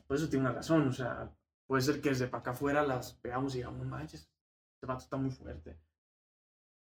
Por 0.05 0.17
eso 0.17 0.29
tiene 0.29 0.45
una 0.45 0.55
razón, 0.55 0.87
o 0.87 0.93
sea, 0.93 1.31
puede 1.65 1.81
ser 1.81 2.01
que 2.01 2.09
desde 2.09 2.27
para 2.27 2.41
acá 2.41 2.51
afuera 2.51 2.83
las 2.83 3.19
veamos 3.21 3.55
y 3.55 3.59
digamos, 3.59 3.85
manches, 3.85 4.29
este 4.77 4.85
vato 4.85 5.03
está 5.03 5.17
muy 5.17 5.31
fuerte 5.31 5.77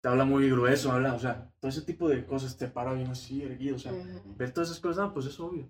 te 0.00 0.08
habla 0.08 0.24
muy 0.24 0.48
grueso, 0.48 0.92
habla, 0.92 1.14
o 1.14 1.18
sea, 1.18 1.52
todo 1.58 1.68
ese 1.68 1.82
tipo 1.82 2.08
de 2.08 2.24
cosas 2.26 2.56
te 2.56 2.68
para 2.68 2.92
bien 2.92 3.08
así, 3.08 3.42
erguido, 3.42 3.74
o 3.76 3.78
sea, 3.78 3.92
ver 4.36 4.52
todas 4.52 4.70
esas 4.70 4.80
cosas, 4.80 5.10
pues 5.12 5.26
es 5.26 5.40
obvio. 5.40 5.68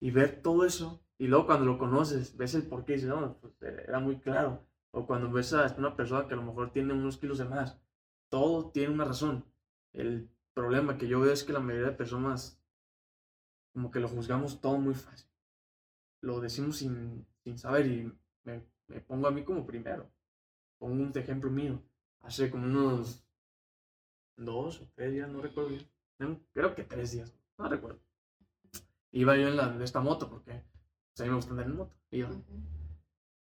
Y 0.00 0.12
ver 0.12 0.40
todo 0.40 0.64
eso, 0.64 1.02
y 1.18 1.26
luego 1.26 1.46
cuando 1.46 1.66
lo 1.66 1.76
conoces, 1.76 2.36
ves 2.36 2.54
el 2.54 2.62
por 2.68 2.84
qué, 2.84 2.92
y 2.92 2.96
dices, 2.96 3.08
no, 3.08 3.36
pues 3.40 3.54
eh, 3.62 3.86
era 3.88 3.98
muy 3.98 4.20
claro. 4.20 4.64
O 4.92 5.06
cuando 5.06 5.32
ves 5.32 5.52
a 5.52 5.74
una 5.78 5.96
persona 5.96 6.28
que 6.28 6.34
a 6.34 6.36
lo 6.36 6.44
mejor 6.44 6.70
tiene 6.72 6.92
unos 6.92 7.18
kilos 7.18 7.38
de 7.38 7.46
más, 7.46 7.76
todo 8.28 8.70
tiene 8.70 8.94
una 8.94 9.04
razón. 9.04 9.44
El 9.92 10.30
problema 10.52 10.96
que 10.96 11.08
yo 11.08 11.18
veo 11.18 11.32
es 11.32 11.42
que 11.42 11.52
la 11.52 11.58
mayoría 11.58 11.88
de 11.88 11.96
personas 11.96 12.60
como 13.72 13.90
que 13.90 13.98
lo 13.98 14.08
juzgamos 14.08 14.60
todo 14.60 14.78
muy 14.78 14.94
fácil. 14.94 15.28
Lo 16.20 16.38
decimos 16.40 16.76
sin, 16.76 17.26
sin 17.42 17.58
saber 17.58 17.86
y 17.88 18.12
me, 18.44 18.62
me 18.86 19.00
pongo 19.00 19.26
a 19.26 19.32
mí 19.32 19.42
como 19.42 19.66
primero. 19.66 20.08
Pongo 20.78 21.02
un 21.02 21.12
ejemplo 21.14 21.50
mío. 21.50 21.80
Hace 22.20 22.50
como 22.50 22.64
unos 22.64 23.24
dos 24.36 24.80
o 24.80 24.88
tres 24.94 25.12
días, 25.12 25.28
no 25.28 25.40
recuerdo 25.40 25.70
bien. 25.70 26.40
Creo 26.52 26.74
que 26.74 26.84
tres 26.84 27.12
días, 27.12 27.32
no 27.58 27.68
recuerdo. 27.68 28.00
Iba 29.12 29.36
yo 29.36 29.48
en 29.48 29.56
la, 29.56 29.68
de 29.68 29.84
esta 29.84 30.00
moto 30.00 30.28
porque 30.28 30.52
pues, 31.12 31.20
a 31.20 31.24
mí 31.24 31.30
me 31.30 31.36
gusta 31.36 31.50
andar 31.52 31.66
en 31.66 31.76
moto. 31.76 31.94
Iba. 32.10 32.30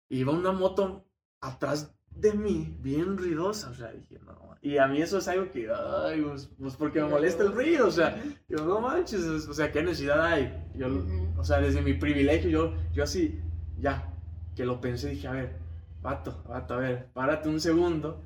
Iba 0.10 0.32
una 0.34 0.52
moto 0.52 1.06
atrás 1.42 1.94
de 2.10 2.34
mí, 2.34 2.76
bien 2.80 3.18
ruidosa. 3.18 3.70
O 3.70 3.74
sea, 3.74 3.92
dije, 3.92 4.20
no. 4.20 4.58
Y 4.62 4.78
a 4.78 4.88
mí 4.88 5.02
eso 5.02 5.20
es 5.20 5.28
algo 5.28 5.52
que, 5.52 5.70
ay, 5.72 6.22
pues, 6.22 6.50
pues 6.60 6.76
porque 6.76 7.02
me 7.02 7.10
molesta 7.10 7.44
el 7.44 7.54
ruido. 7.54 7.88
O 7.88 7.92
sea, 7.92 8.22
yo, 8.48 8.66
no 8.66 8.82
manches, 8.82 9.22
es- 9.24 9.48
o 9.48 9.54
sea, 9.54 9.72
¿qué 9.72 9.82
necesidad 9.84 10.22
hay? 10.22 10.70
Yo, 10.76 10.88
Ujú. 10.88 11.40
o 11.40 11.44
sea, 11.44 11.60
desde 11.62 11.82
mi 11.82 11.94
privilegio, 11.94 12.50
yo, 12.50 12.74
yo 12.94 13.04
así, 13.04 13.40
ya, 13.78 14.14
que 14.56 14.66
lo 14.66 14.82
pensé, 14.82 15.10
dije, 15.10 15.28
a 15.28 15.32
ver, 15.32 15.60
vato, 16.02 16.44
vato, 16.44 16.74
a 16.76 16.78
ver, 16.78 17.12
párate 17.14 17.50
un 17.50 17.60
segundo 17.60 18.24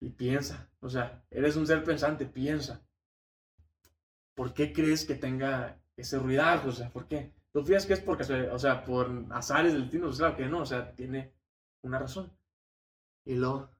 y 0.00 0.10
piensa. 0.10 0.68
O 0.80 0.88
sea, 0.88 1.24
eres 1.30 1.56
un 1.56 1.66
ser 1.66 1.82
pensante, 1.84 2.26
piensa. 2.26 2.82
¿Por 4.34 4.52
qué 4.52 4.72
crees 4.72 5.04
que 5.04 5.14
tenga 5.14 5.80
ese 5.96 6.18
ruidajo? 6.18 6.68
O 6.68 6.72
sea, 6.72 6.90
¿por 6.90 7.06
qué? 7.06 7.32
¿Tú 7.52 7.62
fías 7.64 7.86
que 7.86 7.92
es 7.92 8.00
porque, 8.00 8.24
o 8.24 8.58
sea, 8.58 8.84
por 8.84 9.26
azares 9.30 9.72
del 9.72 9.82
destino? 9.82 10.06
Pues 10.06 10.18
claro 10.18 10.36
que 10.36 10.46
no, 10.46 10.60
o 10.60 10.66
sea, 10.66 10.94
tiene 10.94 11.32
una 11.82 11.98
razón. 11.98 12.32
Y 13.24 13.36
luego, 13.36 13.70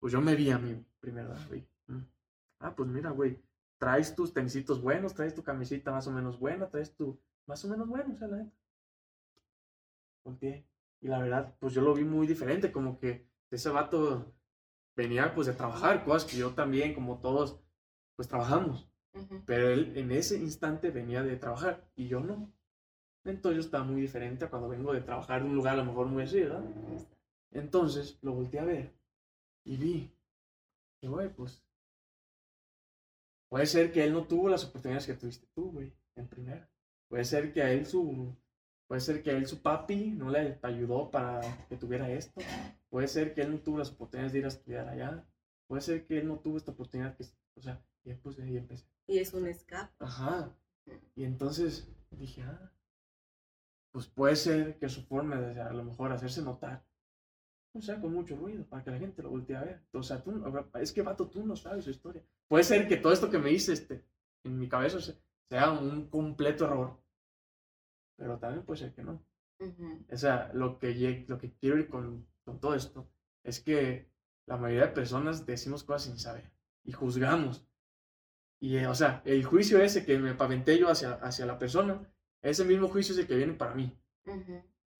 pues 0.00 0.12
yo 0.12 0.20
me 0.20 0.34
vi 0.34 0.50
a 0.50 0.58
mí 0.58 0.84
primero, 1.00 1.28
¿verdad, 1.28 1.48
güey. 1.48 1.66
Ah, 2.58 2.74
pues 2.74 2.88
mira, 2.88 3.10
güey, 3.10 3.40
traes 3.78 4.14
tus 4.14 4.32
tenisitos 4.32 4.80
buenos, 4.80 5.14
traes 5.14 5.34
tu 5.34 5.42
camisita 5.42 5.90
más 5.90 6.06
o 6.06 6.12
menos 6.12 6.38
buena, 6.38 6.68
traes 6.68 6.94
tu 6.94 7.18
más 7.46 7.64
o 7.64 7.68
menos 7.68 7.88
bueno, 7.88 8.14
o 8.14 8.16
sea, 8.16 8.28
la 8.28 8.36
neta. 8.38 8.56
Volteé. 10.24 10.64
Y 11.02 11.08
la 11.08 11.18
verdad, 11.18 11.56
pues 11.58 11.74
yo 11.74 11.82
lo 11.82 11.94
vi 11.94 12.04
muy 12.04 12.26
diferente, 12.28 12.70
como 12.70 12.98
que 12.98 13.26
ese 13.50 13.68
vato 13.68 14.32
venía 14.96 15.34
pues 15.34 15.48
de 15.48 15.52
trabajar, 15.52 16.04
cosas 16.04 16.24
que 16.30 16.38
yo 16.38 16.54
también, 16.54 16.94
como 16.94 17.18
todos, 17.18 17.60
pues 18.16 18.28
trabajamos. 18.28 18.88
Pero 19.44 19.68
él 19.68 19.92
en 19.96 20.12
ese 20.12 20.38
instante 20.38 20.90
venía 20.90 21.22
de 21.22 21.36
trabajar 21.36 21.90
y 21.96 22.06
yo 22.06 22.20
no. 22.20 22.50
Entonces 23.24 23.56
yo 23.56 23.66
estaba 23.66 23.84
muy 23.84 24.00
diferente 24.00 24.44
a 24.44 24.50
cuando 24.50 24.68
vengo 24.68 24.92
de 24.92 25.00
trabajar 25.00 25.42
de 25.42 25.48
un 25.48 25.56
lugar 25.56 25.74
a 25.74 25.78
lo 25.78 25.84
mejor 25.84 26.06
muy 26.06 26.22
así, 26.22 26.40
¿verdad? 26.40 26.64
Entonces 27.50 28.18
lo 28.22 28.32
volteé 28.32 28.60
a 28.60 28.64
ver 28.64 28.94
y 29.64 29.76
vi 29.76 30.10
que, 31.00 31.08
güey, 31.08 31.28
pues 31.34 31.64
puede 33.48 33.66
ser 33.66 33.92
que 33.92 34.04
él 34.04 34.12
no 34.12 34.26
tuvo 34.26 34.48
las 34.48 34.64
oportunidades 34.64 35.06
que 35.06 35.14
tuviste 35.14 35.46
tú, 35.54 35.72
güey, 35.72 35.92
en 36.14 36.28
primera. 36.28 36.70
Puede 37.08 37.24
ser 37.24 37.52
que 37.52 37.62
a 37.62 37.72
él 37.72 37.86
su, 37.86 38.34
puede 38.92 39.00
ser 39.00 39.22
que 39.22 39.30
él 39.30 39.46
su 39.46 39.62
papi 39.62 40.10
no 40.10 40.28
le 40.28 40.58
ayudó 40.60 41.10
para 41.10 41.40
que 41.66 41.78
tuviera 41.78 42.10
esto. 42.10 42.42
Puede 42.90 43.08
ser 43.08 43.32
que 43.32 43.40
él 43.40 43.50
no 43.52 43.58
tuvo 43.60 43.78
las 43.78 43.90
oportunidades 43.90 44.34
de 44.34 44.40
ir 44.40 44.44
a 44.44 44.48
estudiar 44.48 44.86
allá. 44.86 45.26
Puede 45.66 45.80
ser 45.80 46.04
que 46.04 46.18
él 46.18 46.28
no 46.28 46.40
tuvo 46.40 46.58
esta 46.58 46.72
oportunidad 46.72 47.16
que, 47.16 47.24
o 47.56 47.62
sea, 47.62 47.82
y 48.04 48.12
pues 48.12 48.38
ahí 48.38 48.54
empecé. 48.58 48.86
Y 49.06 49.16
es 49.16 49.32
un 49.32 49.46
escape. 49.46 49.94
Ajá. 49.98 50.54
Y 51.14 51.24
entonces 51.24 51.88
dije, 52.10 52.42
ah, 52.42 52.70
pues 53.92 54.08
puede 54.08 54.36
ser 54.36 54.78
que 54.78 54.90
su 54.90 55.02
forma 55.04 55.40
de 55.40 55.58
a 55.58 55.72
lo 55.72 55.84
mejor 55.84 56.12
hacerse 56.12 56.42
notar, 56.42 56.84
o 57.74 57.80
sea, 57.80 57.98
con 57.98 58.12
mucho 58.12 58.36
ruido, 58.36 58.66
para 58.66 58.84
que 58.84 58.90
la 58.90 58.98
gente 58.98 59.22
lo 59.22 59.30
voltee 59.30 59.56
a 59.56 59.64
ver. 59.64 59.80
O 59.94 60.02
sea, 60.02 60.22
tú, 60.22 60.44
es 60.78 60.92
que 60.92 61.00
vato, 61.00 61.28
tú 61.28 61.46
no 61.46 61.56
sabes 61.56 61.84
su 61.84 61.90
historia. 61.90 62.22
Puede 62.46 62.64
ser 62.64 62.86
que 62.86 62.98
todo 62.98 63.14
esto 63.14 63.30
que 63.30 63.38
me 63.38 63.52
hice 63.52 63.72
este, 63.72 64.04
en 64.44 64.58
mi 64.58 64.68
cabeza 64.68 65.00
se- 65.00 65.16
sea 65.48 65.70
un 65.70 66.08
completo 66.10 66.66
error, 66.66 67.01
pero 68.16 68.38
también 68.38 68.64
puede 68.64 68.80
ser 68.80 68.94
que 68.94 69.02
no. 69.02 69.24
Ujú. 69.60 70.04
O 70.10 70.16
sea, 70.16 70.50
lo 70.54 70.78
que, 70.78 71.24
lo 71.28 71.38
que 71.38 71.52
quiero 71.52 71.78
ir 71.78 71.88
con, 71.88 72.26
con 72.44 72.60
todo 72.60 72.74
esto 72.74 73.08
es 73.44 73.60
que 73.60 74.10
la 74.46 74.56
mayoría 74.56 74.86
de 74.86 74.92
personas 74.92 75.46
decimos 75.46 75.84
cosas 75.84 76.04
sin 76.04 76.18
saber 76.18 76.50
y 76.84 76.92
juzgamos. 76.92 77.66
Y, 78.60 78.76
eh, 78.76 78.86
o 78.86 78.94
sea, 78.94 79.22
el 79.24 79.44
juicio 79.44 79.82
ese 79.82 80.04
que 80.04 80.18
me 80.18 80.34
paventé 80.34 80.78
yo 80.78 80.88
hacia, 80.88 81.14
hacia 81.14 81.46
la 81.46 81.58
persona, 81.58 82.08
ese 82.42 82.64
mismo 82.64 82.88
juicio 82.88 83.12
es 83.12 83.20
el 83.20 83.26
que 83.26 83.36
viene 83.36 83.54
para 83.54 83.74
mí. 83.74 83.96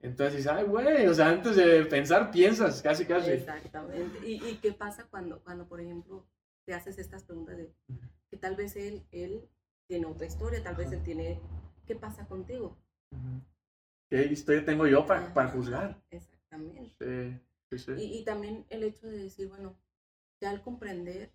Entonces 0.00 0.36
dices, 0.38 0.52
ay, 0.52 0.64
güey, 0.64 1.06
o 1.06 1.14
sea, 1.14 1.28
antes 1.28 1.54
de 1.54 1.84
pensar, 1.86 2.30
piensas, 2.32 2.82
casi, 2.82 3.04
casi. 3.04 3.30
Exactamente. 3.30 4.28
¿Y, 4.28 4.44
y 4.44 4.56
qué 4.56 4.72
pasa 4.72 5.06
cuando, 5.08 5.42
cuando, 5.44 5.68
por 5.68 5.80
ejemplo, 5.80 6.26
te 6.64 6.74
haces 6.74 6.98
estas 6.98 7.22
preguntas 7.22 7.56
de 7.56 7.72
que 8.28 8.36
tal 8.36 8.56
vez 8.56 8.74
él, 8.76 9.06
él 9.12 9.48
tiene 9.86 10.06
otra 10.06 10.26
historia, 10.26 10.62
tal 10.62 10.76
vez 10.76 10.90
él 10.92 11.02
tiene... 11.02 11.40
¿Qué 11.86 11.94
pasa 11.96 12.26
contigo? 12.26 12.78
¿Qué 14.08 14.24
historia 14.24 14.64
tengo 14.64 14.86
yo 14.86 15.06
para, 15.06 15.32
para 15.32 15.48
juzgar? 15.50 16.00
Exactamente. 16.10 16.94
Sí, 17.70 17.78
sí, 17.78 17.78
sí. 17.78 17.92
Y, 18.02 18.18
y 18.20 18.24
también 18.24 18.66
el 18.68 18.82
hecho 18.84 19.06
de 19.06 19.18
decir, 19.18 19.48
bueno, 19.48 19.74
ya 20.40 20.50
al 20.50 20.62
comprender, 20.62 21.32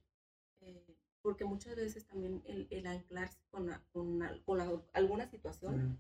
eh, 0.62 0.84
porque 1.22 1.46
muchas 1.46 1.76
veces 1.76 2.06
también 2.06 2.44
el, 2.46 2.68
el 2.70 2.86
anclarse 2.88 3.40
con, 3.52 3.68
la- 3.68 3.84
con, 3.92 4.22
al- 4.24 4.44
con 4.44 4.58
la- 4.60 4.82
alguna 4.94 5.28
situación 5.28 6.00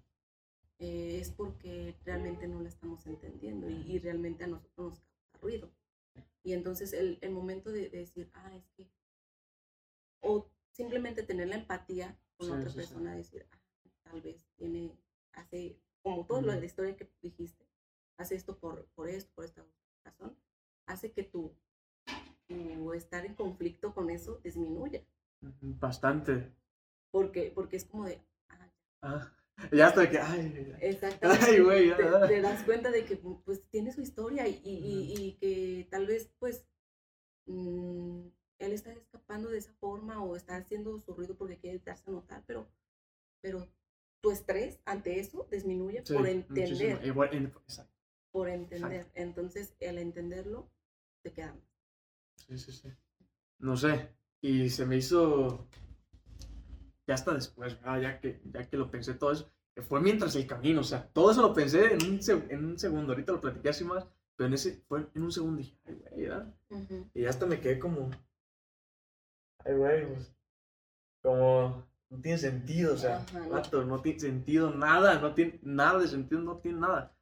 eh, 0.79 1.19
es 1.19 1.29
porque 1.31 1.95
realmente 2.05 2.47
no 2.47 2.61
la 2.61 2.69
estamos 2.69 3.05
entendiendo 3.07 3.69
y, 3.69 3.81
y 3.91 3.99
realmente 3.99 4.43
a 4.43 4.47
nosotros 4.47 4.91
nos 4.91 4.99
causa 4.99 5.37
ruido. 5.41 5.71
Y 6.43 6.53
entonces 6.53 6.93
el, 6.93 7.17
el 7.21 7.31
momento 7.31 7.71
de, 7.71 7.89
de 7.89 7.99
decir, 7.99 8.29
ah, 8.33 8.55
es 8.55 8.69
que, 8.77 8.87
o 10.21 10.49
simplemente 10.71 11.23
tener 11.23 11.47
la 11.47 11.55
empatía 11.55 12.17
con 12.37 12.51
otra 12.51 12.71
persona, 12.71 13.15
decir, 13.15 13.45
ah, 13.51 13.59
tal 14.03 14.21
vez 14.21 14.45
tiene, 14.57 14.91
hace, 15.37 15.79
como 16.03 16.25
todo 16.25 16.41
lo 16.41 16.51
de 16.51 16.59
la 16.59 16.65
historia 16.65 16.95
que 16.95 17.09
dijiste, 17.21 17.65
hace 18.17 18.35
esto 18.35 18.57
por, 18.57 18.85
por 18.95 19.09
esto, 19.09 19.31
por 19.35 19.45
esta 19.45 19.65
razón, 20.03 20.35
hace 20.85 21.11
que 21.11 21.23
tu, 21.23 21.53
tu 22.47 22.93
estar 22.93 23.25
en 23.25 23.35
conflicto 23.35 23.93
con 23.93 24.09
eso 24.09 24.39
disminuya. 24.43 25.03
Bastante. 25.41 26.53
Porque, 27.11 27.51
porque 27.53 27.77
es 27.77 27.85
como 27.85 28.05
de, 28.05 28.21
ah, 28.49 28.69
Ah, 29.01 29.31
ya 29.71 29.87
hasta 29.87 30.09
que, 30.09 30.19
ay, 30.19 30.75
Exactamente. 30.81 31.45
Ay, 31.45 31.59
güey, 31.61 31.95
te, 31.95 32.03
ya. 32.03 32.27
te 32.27 32.41
das 32.41 32.63
cuenta 32.63 32.91
de 32.91 33.05
que 33.05 33.17
pues 33.17 33.63
tiene 33.69 33.91
su 33.91 34.01
historia 34.01 34.47
y, 34.47 34.61
y- 34.63 35.13
y- 35.17 35.33
que 35.37 35.87
tal 35.89 36.05
vez 36.07 36.31
pues 36.39 36.65
mm, 37.47 38.27
él 38.59 38.71
está 38.71 38.91
escapando 38.91 39.49
de 39.49 39.57
esa 39.59 39.73
forma 39.73 40.23
o 40.23 40.35
está 40.35 40.57
haciendo 40.57 40.99
su 40.99 41.13
ruido 41.13 41.35
porque 41.37 41.57
quiere 41.57 41.79
darse 41.79 42.09
a 42.09 42.13
notar, 42.13 42.43
pero, 42.45 42.67
pero 43.41 43.67
tu 44.21 44.31
estrés 44.31 44.79
ante 44.85 45.19
eso 45.19 45.47
disminuye 45.51 46.01
sí, 46.05 46.13
por 46.13 46.27
entender, 46.27 46.99
por 48.31 48.49
entender. 48.49 49.11
Entonces, 49.15 49.75
el 49.79 49.97
entenderlo 49.97 50.69
te 51.23 51.31
queda 51.33 51.53
más. 51.53 51.63
Sí, 52.35 52.57
sí, 52.57 52.71
sí. 52.71 52.89
No 53.59 53.75
sé. 53.77 54.09
Y 54.41 54.69
se 54.69 54.85
me 54.85 54.97
hizo. 54.97 55.67
Ya 57.07 57.13
hasta 57.15 57.33
después, 57.33 57.79
¿verdad? 57.81 58.01
ya, 58.01 58.19
que, 58.19 58.41
ya 58.45 58.69
que 58.69 58.77
lo 58.77 58.91
pensé 58.91 59.13
todo 59.13 59.31
eso. 59.31 59.51
Fue 59.87 60.01
mientras 60.01 60.35
el 60.35 60.45
camino, 60.47 60.81
o 60.81 60.83
sea, 60.83 61.07
todo 61.13 61.31
eso 61.31 61.41
lo 61.41 61.53
pensé 61.53 61.93
en 61.93 62.03
un, 62.03 62.19
seg- 62.19 62.47
en 62.49 62.65
un 62.65 62.77
segundo. 62.79 63.13
Ahorita 63.13 63.31
lo 63.31 63.39
platiqué 63.41 63.69
así 63.69 63.83
más, 63.83 64.05
pero 64.35 64.47
en 64.47 64.53
ese 64.55 64.81
fue 64.87 65.07
en 65.15 65.23
un 65.23 65.31
segundo 65.31 65.57
dije, 65.59 65.77
ay, 65.85 65.93
güey, 65.95 66.21
¿verdad? 66.23 66.55
Ujú. 66.69 67.09
Y 67.13 67.25
hasta 67.25 67.45
me 67.45 67.59
quedé 67.61 67.77
como. 67.79 68.09
Ay, 69.59 69.73
güey, 69.75 70.05
pues. 70.07 70.33
Como. 71.21 71.87
No 72.09 72.19
tiene 72.21 72.37
sentido, 72.37 72.93
o 72.93 72.97
sea, 72.97 73.17
Ajá, 73.17 73.39
no. 73.85 74.01
tiene 74.01 74.19
sentido, 74.19 74.71
nada, 74.71 75.19
no 75.19 75.33
tiene 75.33 75.59
nada 75.61 75.99
de 75.99 76.07
sentido, 76.07 76.41
no 76.41 76.57
tiene 76.57 76.79
nada. 76.79 77.13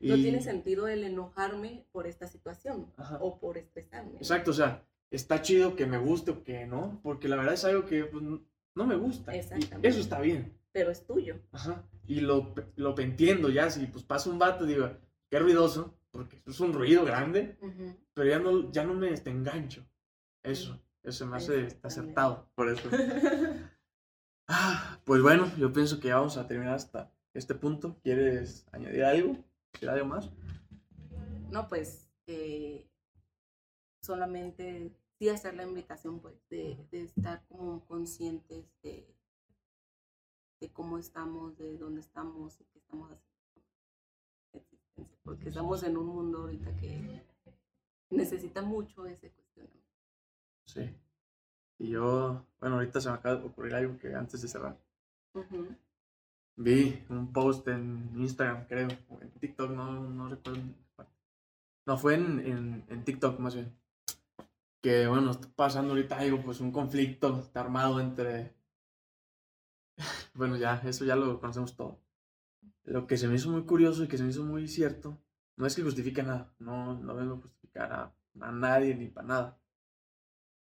No 0.00 0.16
tiene 0.16 0.40
sentido 0.42 0.88
el 0.88 1.04
enojarme 1.04 1.86
por 1.92 2.08
esta 2.08 2.26
situación 2.26 2.92
Ajá. 2.96 3.18
o 3.20 3.38
por 3.38 3.56
estresarme. 3.56 4.16
Exacto, 4.16 4.50
o 4.50 4.54
sea, 4.54 4.84
está 5.10 5.42
chido 5.42 5.76
que 5.76 5.86
me 5.86 5.98
guste 5.98 6.32
o 6.32 6.42
que 6.42 6.66
no, 6.66 6.98
porque 7.04 7.28
la 7.28 7.36
verdad 7.36 7.54
es 7.54 7.64
algo 7.64 7.86
que 7.86 8.04
pues, 8.04 8.22
no 8.22 8.86
me 8.86 8.96
gusta. 8.96 9.34
y 9.34 9.38
Exactamente. 9.38 9.86
eso 9.88 10.00
está 10.00 10.20
bien. 10.20 10.58
Pero 10.72 10.90
es 10.90 11.06
tuyo. 11.06 11.36
Ajá. 11.52 11.84
Y 12.06 12.20
lo, 12.20 12.52
lo 12.76 12.98
entiendo 12.98 13.48
ya, 13.48 13.70
si 13.70 13.86
pues 13.86 14.02
pasa 14.04 14.28
un 14.28 14.40
vato, 14.40 14.64
digo, 14.66 14.90
qué 15.30 15.38
ruidoso, 15.38 15.94
porque 16.10 16.36
eso 16.36 16.50
es 16.50 16.60
un 16.60 16.72
ruido 16.72 17.04
grande, 17.04 17.56
pero 18.12 18.28
ya 18.28 18.38
no, 18.40 18.72
ya 18.72 18.84
no 18.84 18.94
me 18.94 19.14
engancho. 19.14 19.86
Eso, 20.42 20.80
eso 21.04 21.26
me 21.26 21.36
hace 21.36 21.78
acertado, 21.82 22.48
por 22.56 22.68
eso. 22.68 22.88
Ah, 24.54 25.00
pues 25.04 25.22
bueno, 25.22 25.50
yo 25.56 25.72
pienso 25.72 25.98
que 25.98 26.08
ya 26.08 26.16
vamos 26.16 26.36
a 26.36 26.46
terminar 26.46 26.74
hasta 26.74 27.10
este 27.32 27.54
punto. 27.54 27.96
¿Quieres 28.02 28.66
añadir 28.70 29.02
algo? 29.04 29.36
¿Quieres 29.72 29.96
algo 29.96 30.06
más? 30.06 30.30
No, 31.50 31.68
pues 31.68 32.10
eh, 32.26 32.86
solamente 34.02 34.92
sí 35.18 35.30
hacer 35.30 35.54
la 35.54 35.64
invitación 35.64 36.20
pues 36.20 36.34
de, 36.50 36.86
de 36.90 37.02
estar 37.02 37.42
como 37.48 37.84
conscientes 37.86 38.66
de, 38.82 39.06
de 40.60 40.72
cómo 40.72 40.98
estamos, 40.98 41.56
de 41.56 41.78
dónde 41.78 42.02
estamos 42.02 42.60
y 42.60 42.64
qué 42.64 42.78
estamos 42.78 43.10
haciendo 43.10 43.32
porque 45.24 45.48
estamos 45.48 45.82
en 45.82 45.96
un 45.96 46.06
mundo 46.06 46.38
ahorita 46.38 46.76
que 46.76 47.22
necesita 48.10 48.62
mucho 48.62 49.06
ese 49.06 49.30
cuestionamiento. 49.30 49.88
Sí. 50.66 50.90
Y 51.82 51.88
yo, 51.88 52.46
bueno, 52.60 52.76
ahorita 52.76 53.00
se 53.00 53.08
me 53.08 53.16
acaba 53.16 53.34
de 53.34 53.44
ocurrir 53.44 53.74
algo 53.74 53.98
que 53.98 54.14
antes 54.14 54.40
de 54.40 54.46
cerrar. 54.46 54.78
Vi 56.54 57.04
un 57.08 57.32
post 57.32 57.66
en 57.66 58.12
Instagram, 58.14 58.66
creo, 58.68 58.86
o 59.08 59.20
en 59.20 59.30
TikTok, 59.32 59.72
no, 59.72 60.08
no 60.08 60.28
recuerdo. 60.28 60.62
No, 61.84 61.98
fue 61.98 62.14
en, 62.14 62.38
en, 62.38 62.84
en 62.88 63.04
TikTok 63.04 63.40
más 63.40 63.56
bien. 63.56 63.76
Que 64.80 65.08
bueno, 65.08 65.32
está 65.32 65.48
pasando 65.56 65.94
ahorita 65.94 66.18
algo, 66.18 66.40
pues 66.40 66.60
un 66.60 66.70
conflicto 66.70 67.40
está 67.40 67.60
armado 67.60 67.98
entre. 67.98 68.54
Bueno, 70.34 70.56
ya, 70.56 70.80
eso 70.84 71.04
ya 71.04 71.16
lo 71.16 71.40
conocemos 71.40 71.74
todo. 71.74 71.98
Lo 72.84 73.08
que 73.08 73.16
se 73.16 73.26
me 73.26 73.34
hizo 73.34 73.50
muy 73.50 73.64
curioso 73.64 74.04
y 74.04 74.08
que 74.08 74.18
se 74.18 74.22
me 74.22 74.30
hizo 74.30 74.44
muy 74.44 74.68
cierto, 74.68 75.18
no 75.56 75.66
es 75.66 75.74
que 75.74 75.82
justifique 75.82 76.22
nada, 76.22 76.54
no, 76.60 76.94
no 76.94 77.14
vengo 77.16 77.34
a 77.34 77.40
justificar 77.40 77.92
a, 77.92 78.14
a 78.40 78.52
nadie 78.52 78.94
ni 78.94 79.08
para 79.08 79.26
nada. 79.26 79.61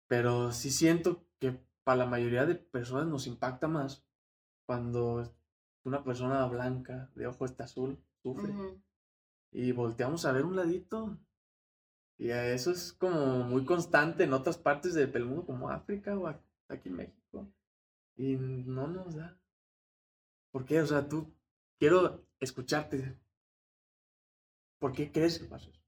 Pero 0.08 0.52
sí 0.52 0.72
siento 0.72 1.26
que 1.40 1.60
para 1.84 1.98
la 1.98 2.06
mayoría 2.06 2.46
de 2.46 2.56
personas 2.56 3.08
nos 3.08 3.28
impacta 3.28 3.68
más 3.68 4.04
cuando 4.66 5.34
una 5.84 6.04
persona 6.04 6.46
blanca 6.48 7.10
de 7.16 7.28
ojo 7.28 7.46
este 7.46 7.64
azul 7.64 7.98
sufre 8.24 8.52
Ujú. 8.52 8.82
y 9.52 9.72
volteamos 9.72 10.26
a 10.26 10.32
ver 10.32 10.46
un 10.46 10.56
ladito. 10.56 11.18
Y 12.18 12.30
eso 12.30 12.72
es 12.72 12.94
como 12.94 13.44
muy 13.44 13.66
constante 13.66 14.24
en 14.24 14.34
otras 14.34 14.58
partes 14.58 14.94
de- 14.94 15.08
del 15.08 15.26
mundo, 15.26 15.46
como 15.46 15.70
África 15.70 16.18
o 16.18 16.28
aquí 16.28 16.90
en 16.90 16.96
México. 16.96 17.48
Y 18.16 18.36
no 18.38 18.88
nos 18.88 19.16
da. 19.16 19.38
¿Por 20.52 20.66
qué? 20.66 20.82
O 20.82 20.86
sea, 20.88 21.08
tú 21.10 21.34
quiero 21.78 22.26
escucharte. 22.40 23.20
¿Por 24.80 24.94
qué 24.94 25.12
crees 25.12 25.40
que 25.40 25.46
pasa 25.46 25.70
eso? 25.70 25.82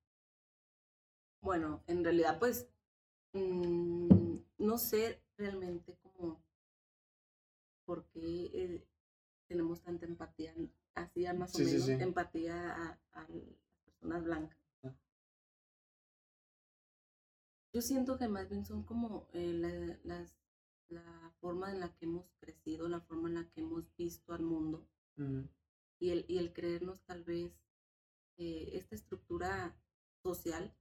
Bueno, 1.41 1.81
en 1.87 2.03
realidad, 2.03 2.39
pues, 2.39 2.67
mm, 3.37 4.39
no 4.59 4.77
sé 4.77 5.21
realmente 5.37 5.97
cómo, 6.01 6.41
por 7.85 8.05
qué 8.09 8.51
eh, 8.53 8.87
tenemos 9.47 9.81
tanta 9.81 10.05
empatía, 10.05 10.53
así 10.95 11.25
más 11.35 11.53
o 11.55 11.57
Sí, 11.59 11.65
menos, 11.65 11.85
sí. 11.85 11.91
empatía 11.93 12.71
a, 12.75 12.99
a 13.13 13.27
las 13.29 13.81
personas 13.85 14.23
blancas. 14.23 14.57
Ah. 14.83 14.93
Yo 17.73 17.81
siento 17.81 18.17
que 18.17 18.27
más 18.27 18.49
bien 18.49 18.65
son 18.65 18.83
como 18.83 19.27
eh, 19.33 19.53
la, 19.53 19.99
las- 20.03 20.35
la 20.89 21.33
forma 21.41 21.71
en 21.71 21.81
la 21.81 21.93
que 21.95 22.05
hemos 22.05 22.25
crecido, 22.39 22.87
la 22.87 23.01
forma 23.01 23.27
en 23.29 23.35
la 23.35 23.49
que 23.49 23.61
hemos 23.61 23.83
visto 23.97 24.33
al 24.33 24.43
mundo 24.43 24.87
Mm, 25.17 25.45
y 25.99 26.09
el, 26.11 26.25
y 26.27 26.37
el 26.37 26.53
creernos 26.53 27.01
tal 27.01 27.23
vez 27.23 27.51
eh, 28.37 28.69
esta 28.73 28.93
estructura 28.95 29.75
social. 30.21 30.75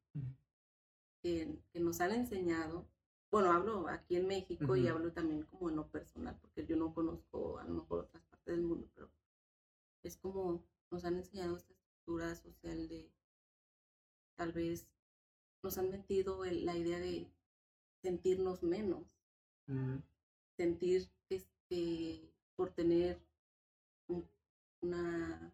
Que, 1.27 1.59
que 1.73 1.81
nos 1.81 2.01
han 2.01 2.13
enseñado, 2.13 2.87
bueno, 3.33 3.51
hablo 3.53 3.89
aquí 3.89 4.15
en 4.17 4.29
México 4.29 4.77
y 4.77 4.87
hablo 4.87 5.13
también 5.13 5.43
como 5.43 5.69
en 5.71 5.77
lo 5.77 5.89
personal, 5.89 6.39
porque 6.41 6.65
yo 6.67 6.77
no 6.77 6.95
conozco 6.95 7.59
a 7.59 7.65
lo 7.65 7.75
mejor 7.75 8.01
otras 8.05 8.23
partes 8.25 8.55
del 8.55 8.63
mundo, 8.65 8.89
pero 8.95 9.11
es 10.05 10.17
como 10.17 10.63
nos 10.93 11.05
han 11.05 11.17
enseñado 11.17 11.57
esta 11.57 11.73
estructura 11.73 12.35
social 12.37 12.89
de 12.89 13.11
tal 14.37 14.53
vez 14.53 14.87
nos 15.63 15.79
han 15.79 15.91
metido 15.91 16.45
el- 16.45 16.65
la 16.65 16.77
idea 16.77 17.01
de 17.01 17.29
sentirnos 18.03 18.63
menos, 18.63 19.03
sentir 20.57 21.09
que 21.69 22.31
por 22.55 22.71
tener 22.71 23.21
un, 24.09 24.25
una, 24.81 25.53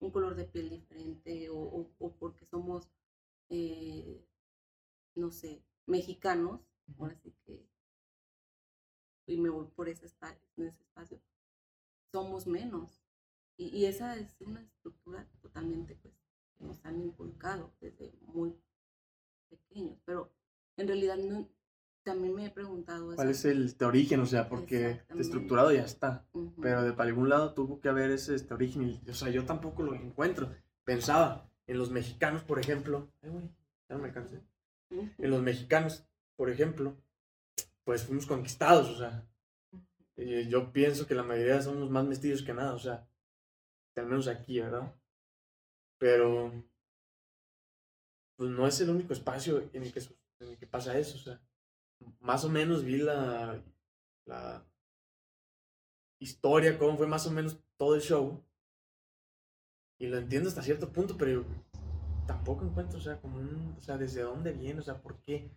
un 0.00 0.10
color 0.10 0.34
de 0.34 0.44
piel 0.44 0.68
diferente 0.68 1.48
o, 1.48 1.56
o- 1.58 1.90
o 1.98 2.12
porque 2.12 2.44
somos, 2.44 2.90
eh, 3.48 4.25
no 5.16 5.30
sé, 5.30 5.62
mexicanos, 5.86 6.60
ahora 6.98 7.16
sí 7.16 7.34
que, 7.44 7.66
y 9.26 9.38
me 9.38 9.48
voy 9.48 9.66
por 9.74 9.88
ese 9.88 10.06
espacio, 10.06 10.48
en 10.56 10.66
ese 10.66 10.82
espacio, 10.82 11.20
somos 12.12 12.46
menos. 12.46 13.02
Y, 13.56 13.68
y 13.76 13.86
esa 13.86 14.16
es 14.16 14.36
una 14.40 14.60
estructura 14.60 15.28
totalmente, 15.40 15.96
pues, 15.96 16.14
que 16.56 16.64
nos 16.64 16.84
han 16.84 17.00
inculcado 17.00 17.74
desde 17.80 18.12
muy 18.20 18.54
pequeños, 19.48 19.98
pero 20.04 20.32
en 20.76 20.86
realidad 20.86 21.16
no, 21.16 21.48
también 22.06 22.34
me 22.34 22.46
he 22.46 22.50
preguntado 22.50 23.14
¿Cuál 23.16 23.30
eso. 23.30 23.48
es 23.48 23.56
el 23.56 23.64
este 23.64 23.84
origen? 23.84 24.20
O 24.20 24.26
sea, 24.26 24.48
porque 24.48 25.02
estructurado 25.18 25.72
ya 25.72 25.82
está. 25.82 26.24
Pero 26.62 26.84
de 26.84 26.92
para 26.92 27.08
algún 27.08 27.28
lado 27.28 27.52
tuvo 27.52 27.80
que 27.80 27.88
haber 27.88 28.12
ese 28.12 28.36
este 28.36 28.54
origen. 28.54 29.00
y, 29.04 29.10
o 29.10 29.14
sea, 29.14 29.28
yo 29.30 29.44
tampoco 29.44 29.82
lo 29.82 29.94
encuentro. 29.94 30.48
Pensaba 30.84 31.50
en 31.66 31.78
los 31.78 31.90
mexicanos, 31.90 32.44
por 32.44 32.60
ejemplo. 32.60 33.10
Ay, 33.22 33.30
güey, 33.30 33.50
ya 33.88 33.96
no 33.96 34.02
me 34.02 34.12
cansé. 34.12 34.40
En 34.90 35.30
los 35.30 35.42
mexicanos, 35.42 36.04
por 36.36 36.50
ejemplo, 36.50 36.96
pues 37.84 38.04
fuimos 38.04 38.26
conquistados, 38.26 38.90
o 38.90 38.98
sea. 38.98 39.26
y 40.16 40.48
yo 40.48 40.72
pienso 40.72 41.06
que 41.06 41.14
la 41.14 41.22
mayoría 41.22 41.60
somos 41.60 41.90
más 41.90 42.04
mestizos 42.04 42.42
que 42.42 42.54
nada, 42.54 42.74
o 42.74 42.78
sea. 42.78 43.08
Al 43.96 44.06
menos 44.06 44.28
aquí, 44.28 44.60
¿verdad? 44.60 44.94
Pero. 45.98 46.52
Pues 48.36 48.50
no 48.50 48.66
es 48.66 48.80
el 48.80 48.90
único 48.90 49.14
espacio 49.14 49.70
en 49.72 49.82
el 49.84 49.92
que, 49.92 50.00
en 50.40 50.48
el 50.48 50.58
que 50.58 50.66
pasa 50.66 50.98
eso, 50.98 51.16
o 51.16 51.20
sea. 51.20 51.40
Más 52.20 52.44
o 52.44 52.48
menos 52.48 52.84
vi 52.84 52.98
la. 52.98 53.62
La 54.26 54.66
historia, 56.18 56.78
cómo 56.78 56.96
fue 56.96 57.06
más 57.06 57.26
o 57.26 57.30
menos 57.30 57.58
todo 57.76 57.94
el 57.94 58.00
show. 58.00 58.42
Y 59.98 60.06
lo 60.08 60.18
entiendo 60.18 60.48
hasta 60.48 60.62
cierto 60.62 60.92
punto, 60.92 61.16
pero 61.16 61.44
tampoco 62.26 62.64
encuentro, 62.64 62.98
o 62.98 63.02
sea, 63.02 63.20
como 63.20 63.38
un, 63.38 63.74
o 63.78 63.80
sea, 63.80 63.96
desde 63.98 64.22
dónde 64.22 64.52
viene, 64.52 64.80
o 64.80 64.82
sea, 64.82 65.00
por 65.00 65.20
qué 65.20 65.50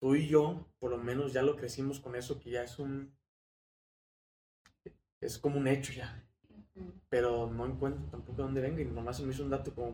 tú 0.00 0.14
y 0.14 0.28
yo, 0.28 0.66
por 0.78 0.90
lo 0.90 0.98
menos 0.98 1.32
ya 1.32 1.42
lo 1.42 1.56
crecimos 1.56 2.00
con 2.00 2.14
eso, 2.14 2.38
que 2.40 2.50
ya 2.50 2.62
es 2.62 2.78
un, 2.78 3.16
es 5.20 5.38
como 5.38 5.58
un 5.58 5.66
hecho 5.66 5.92
ya, 5.92 6.24
pero 7.08 7.50
no 7.50 7.66
encuentro 7.66 8.04
tampoco 8.10 8.42
dónde 8.42 8.60
venga 8.60 8.82
y 8.82 8.84
nomás 8.84 9.16
se 9.16 9.24
me 9.24 9.32
hizo 9.32 9.44
un 9.44 9.50
dato 9.50 9.74
como 9.74 9.92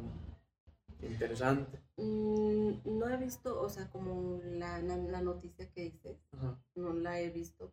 interesante. 1.02 1.80
Mm, 1.96 2.80
no 2.84 3.08
he 3.08 3.16
visto, 3.16 3.60
o 3.60 3.68
sea, 3.68 3.90
como 3.90 4.40
la, 4.42 4.80
la, 4.80 4.96
la 4.96 5.20
noticia 5.20 5.70
que 5.70 5.90
dices, 5.90 6.18
no 6.74 6.92
la 6.92 7.20
he 7.20 7.30
visto. 7.30 7.72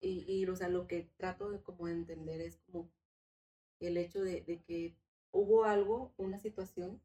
Y, 0.00 0.24
y, 0.28 0.46
o 0.46 0.54
sea, 0.54 0.68
lo 0.68 0.86
que 0.86 1.08
trato 1.16 1.50
de 1.50 1.62
como 1.62 1.88
entender 1.88 2.40
es 2.40 2.58
como 2.58 2.90
el 3.80 3.96
hecho 3.96 4.22
de, 4.22 4.42
de 4.42 4.62
que 4.62 4.94
hubo 5.32 5.64
algo, 5.64 6.12
una 6.18 6.38
situación, 6.38 7.00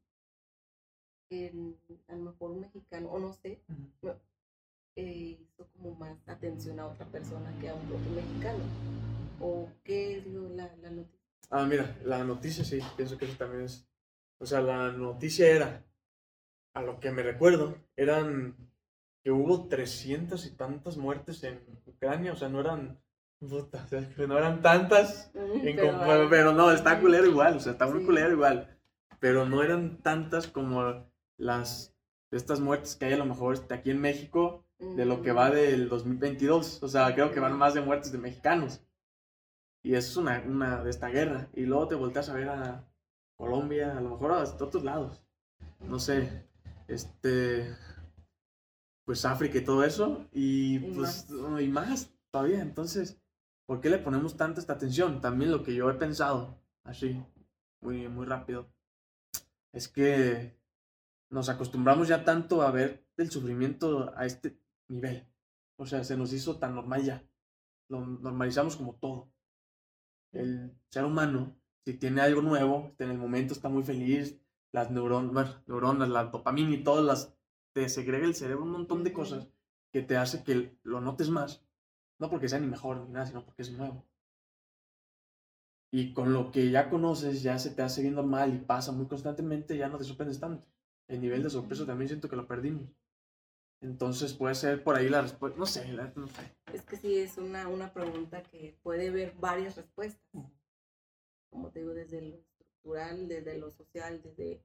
a 1.34 2.12
lo 2.16 2.22
mejor 2.24 2.50
un 2.50 2.60
mexicano, 2.60 3.08
o 3.08 3.18
no 3.20 3.32
sé, 3.32 3.60
eh, 4.96 5.38
hizo 5.40 5.68
como 5.76 5.94
más 5.94 6.18
atención 6.28 6.80
a 6.80 6.86
otra 6.88 7.06
persona 7.06 7.52
que 7.60 7.68
a 7.68 7.74
un 7.74 7.86
otro 7.86 8.10
mexicano. 8.14 8.58
¿O 9.40 9.68
qué 9.84 10.18
es 10.18 10.26
lo, 10.26 10.48
la, 10.50 10.74
la 10.82 10.90
noticia? 10.90 11.20
Ah, 11.50 11.64
mira, 11.66 11.96
la 12.04 12.24
noticia 12.24 12.64
sí, 12.64 12.80
pienso 12.96 13.16
que 13.16 13.26
eso 13.26 13.36
también 13.38 13.64
es. 13.64 13.86
O 14.38 14.46
sea, 14.46 14.60
la 14.60 14.90
noticia 14.92 15.48
era, 15.48 15.84
a 16.74 16.82
lo 16.82 16.98
que 16.98 17.10
me 17.12 17.22
recuerdo, 17.22 17.76
eran 17.96 18.56
que 19.22 19.30
hubo 19.30 19.68
300 19.68 20.46
y 20.46 20.56
tantas 20.56 20.96
muertes 20.96 21.44
en 21.44 21.60
Ucrania, 21.86 22.32
o 22.32 22.36
sea, 22.36 22.48
no 22.48 22.60
eran, 22.60 22.98
puta, 23.38 23.82
o 23.84 23.88
sea, 23.88 24.08
que 24.08 24.26
no 24.26 24.36
eran 24.36 24.62
tantas, 24.62 25.30
en 25.34 25.76
Pero, 25.76 25.92
com- 25.92 26.00
ah, 26.00 26.26
pero, 26.28 26.52
no, 26.52 26.72
está 26.72 27.00
culero 27.00 27.26
igual, 27.26 27.56
o 27.56 27.60
sea, 27.60 27.72
está 27.72 27.86
muy 27.86 28.00
Sí. 28.00 28.06
culero 28.06 28.32
igual, 28.32 28.76
pero 29.20 29.46
no 29.48 29.62
eran 29.62 29.98
tantas 30.02 30.48
como 30.48 31.08
las, 31.40 31.94
estas 32.30 32.60
muertes 32.60 32.94
que 32.94 33.06
hay 33.06 33.14
a 33.14 33.18
lo 33.18 33.24
mejor 33.24 33.54
este, 33.54 33.74
aquí 33.74 33.90
en 33.90 34.00
México, 34.00 34.64
de 34.78 35.04
lo 35.04 35.22
que 35.22 35.32
va 35.32 35.50
del 35.50 35.88
2022. 35.88 36.82
O 36.82 36.88
sea, 36.88 37.12
creo 37.14 37.32
que 37.32 37.40
van 37.40 37.58
más 37.58 37.74
de 37.74 37.80
muertes 37.80 38.12
de 38.12 38.18
mexicanos. 38.18 38.82
Y 39.82 39.94
eso 39.94 40.10
es 40.10 40.16
una, 40.16 40.42
una 40.46 40.82
de 40.84 40.90
esta 40.90 41.08
guerra. 41.08 41.48
Y 41.54 41.62
luego 41.62 41.88
te 41.88 41.94
volteas 41.94 42.28
a 42.28 42.34
ver 42.34 42.48
a 42.48 42.88
Colombia, 43.36 43.96
a 43.96 44.00
lo 44.00 44.10
mejor 44.10 44.32
a 44.32 44.42
otros 44.42 44.84
lados. 44.84 45.22
No 45.80 45.98
sé, 45.98 46.46
este, 46.88 47.74
pues 49.04 49.24
África 49.24 49.58
y 49.58 49.64
todo 49.64 49.84
eso. 49.84 50.26
Y, 50.32 50.76
Y 50.76 50.78
pues, 50.94 51.30
más. 51.30 51.62
y 51.62 51.68
más 51.68 52.10
todavía. 52.30 52.60
Entonces, 52.60 53.18
¿por 53.66 53.80
qué 53.80 53.90
le 53.90 53.98
ponemos 53.98 54.36
tanta 54.36 54.60
esta 54.60 54.74
atención? 54.74 55.20
También 55.20 55.50
lo 55.50 55.62
que 55.62 55.74
yo 55.74 55.90
he 55.90 55.94
pensado, 55.94 56.58
así, 56.84 57.22
muy, 57.80 58.08
muy 58.08 58.26
rápido, 58.26 58.70
es 59.72 59.88
que 59.88 60.59
nos 61.30 61.48
acostumbramos 61.48 62.08
ya 62.08 62.24
tanto 62.24 62.62
a 62.62 62.70
ver 62.70 63.06
el 63.16 63.30
sufrimiento 63.30 64.12
a 64.16 64.26
este 64.26 64.58
nivel. 64.88 65.26
O 65.76 65.86
sea, 65.86 66.04
se 66.04 66.16
nos 66.16 66.32
hizo 66.32 66.58
tan 66.58 66.74
normal 66.74 67.04
ya. 67.04 67.24
Lo 67.88 68.04
normalizamos 68.04 68.76
como 68.76 68.94
todo. 68.96 69.32
El 70.32 70.76
ser 70.90 71.04
humano, 71.04 71.56
si 71.84 71.94
tiene 71.94 72.20
algo 72.20 72.42
nuevo, 72.42 72.94
en 72.98 73.10
el 73.10 73.18
momento 73.18 73.54
está 73.54 73.68
muy 73.68 73.82
feliz, 73.82 74.40
las 74.72 74.90
neuronas, 74.90 75.32
bueno, 75.32 75.62
neuronas, 75.66 76.08
la 76.08 76.24
dopamina 76.24 76.74
y 76.74 76.84
todas 76.84 77.04
las, 77.04 77.34
te 77.72 77.88
segrega 77.88 78.26
el 78.26 78.34
cerebro 78.34 78.64
un 78.64 78.72
montón 78.72 79.02
de 79.04 79.12
cosas 79.12 79.48
que 79.92 80.02
te 80.02 80.16
hace 80.16 80.44
que 80.44 80.78
lo 80.82 81.00
notes 81.00 81.30
más. 81.30 81.64
No 82.18 82.28
porque 82.28 82.48
sea 82.48 82.60
ni 82.60 82.66
mejor 82.66 82.98
ni 83.00 83.12
nada, 83.12 83.26
sino 83.26 83.44
porque 83.44 83.62
es 83.62 83.72
nuevo. 83.72 84.04
Y 85.92 86.12
con 86.12 86.32
lo 86.32 86.52
que 86.52 86.70
ya 86.70 86.88
conoces, 86.88 87.42
ya 87.42 87.58
se 87.58 87.70
te 87.70 87.82
hace 87.82 88.02
bien 88.02 88.14
normal 88.14 88.54
y 88.54 88.58
pasa 88.58 88.92
muy 88.92 89.06
constantemente, 89.06 89.76
ya 89.76 89.88
no 89.88 89.98
te 89.98 90.04
sorprendes 90.04 90.38
tanto. 90.38 90.66
El 91.10 91.20
nivel 91.20 91.42
de 91.42 91.50
sorpresa 91.50 91.84
también 91.84 92.08
siento 92.08 92.28
que 92.28 92.36
lo 92.36 92.46
perdimos. 92.46 92.88
Entonces 93.80 94.32
puede 94.32 94.54
ser 94.54 94.84
por 94.84 94.94
ahí 94.94 95.08
la 95.08 95.22
respuesta. 95.22 95.58
No 95.58 95.66
sé, 95.66 95.92
no 95.92 96.28
sé. 96.28 96.56
Es 96.72 96.82
que 96.82 96.96
sí, 96.96 97.18
es 97.18 97.36
una, 97.36 97.66
una 97.66 97.92
pregunta 97.92 98.44
que 98.44 98.78
puede 98.84 99.08
haber 99.08 99.34
varias 99.40 99.76
respuestas. 99.76 100.22
Como 101.50 101.70
te 101.70 101.80
digo, 101.80 101.94
desde 101.94 102.22
lo 102.22 102.36
estructural, 102.36 103.26
desde 103.26 103.58
lo 103.58 103.72
social, 103.72 104.22
desde 104.22 104.62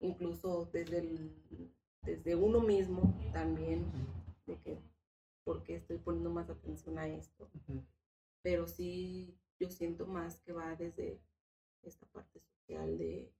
incluso 0.00 0.70
desde, 0.72 1.00
el, 1.00 1.70
desde 2.00 2.34
uno 2.34 2.60
mismo 2.60 3.14
también, 3.34 3.84
de 4.46 4.56
que 4.60 4.78
por 5.44 5.64
qué 5.64 5.76
estoy 5.76 5.98
poniendo 5.98 6.30
más 6.30 6.48
atención 6.48 6.98
a 6.98 7.08
esto. 7.08 7.50
Pero 8.40 8.66
sí, 8.66 9.36
yo 9.60 9.68
siento 9.68 10.06
más 10.06 10.38
que 10.38 10.52
va 10.54 10.76
desde 10.76 11.20
esta 11.82 12.06
parte 12.06 12.40
social 12.40 12.96
de 12.96 13.30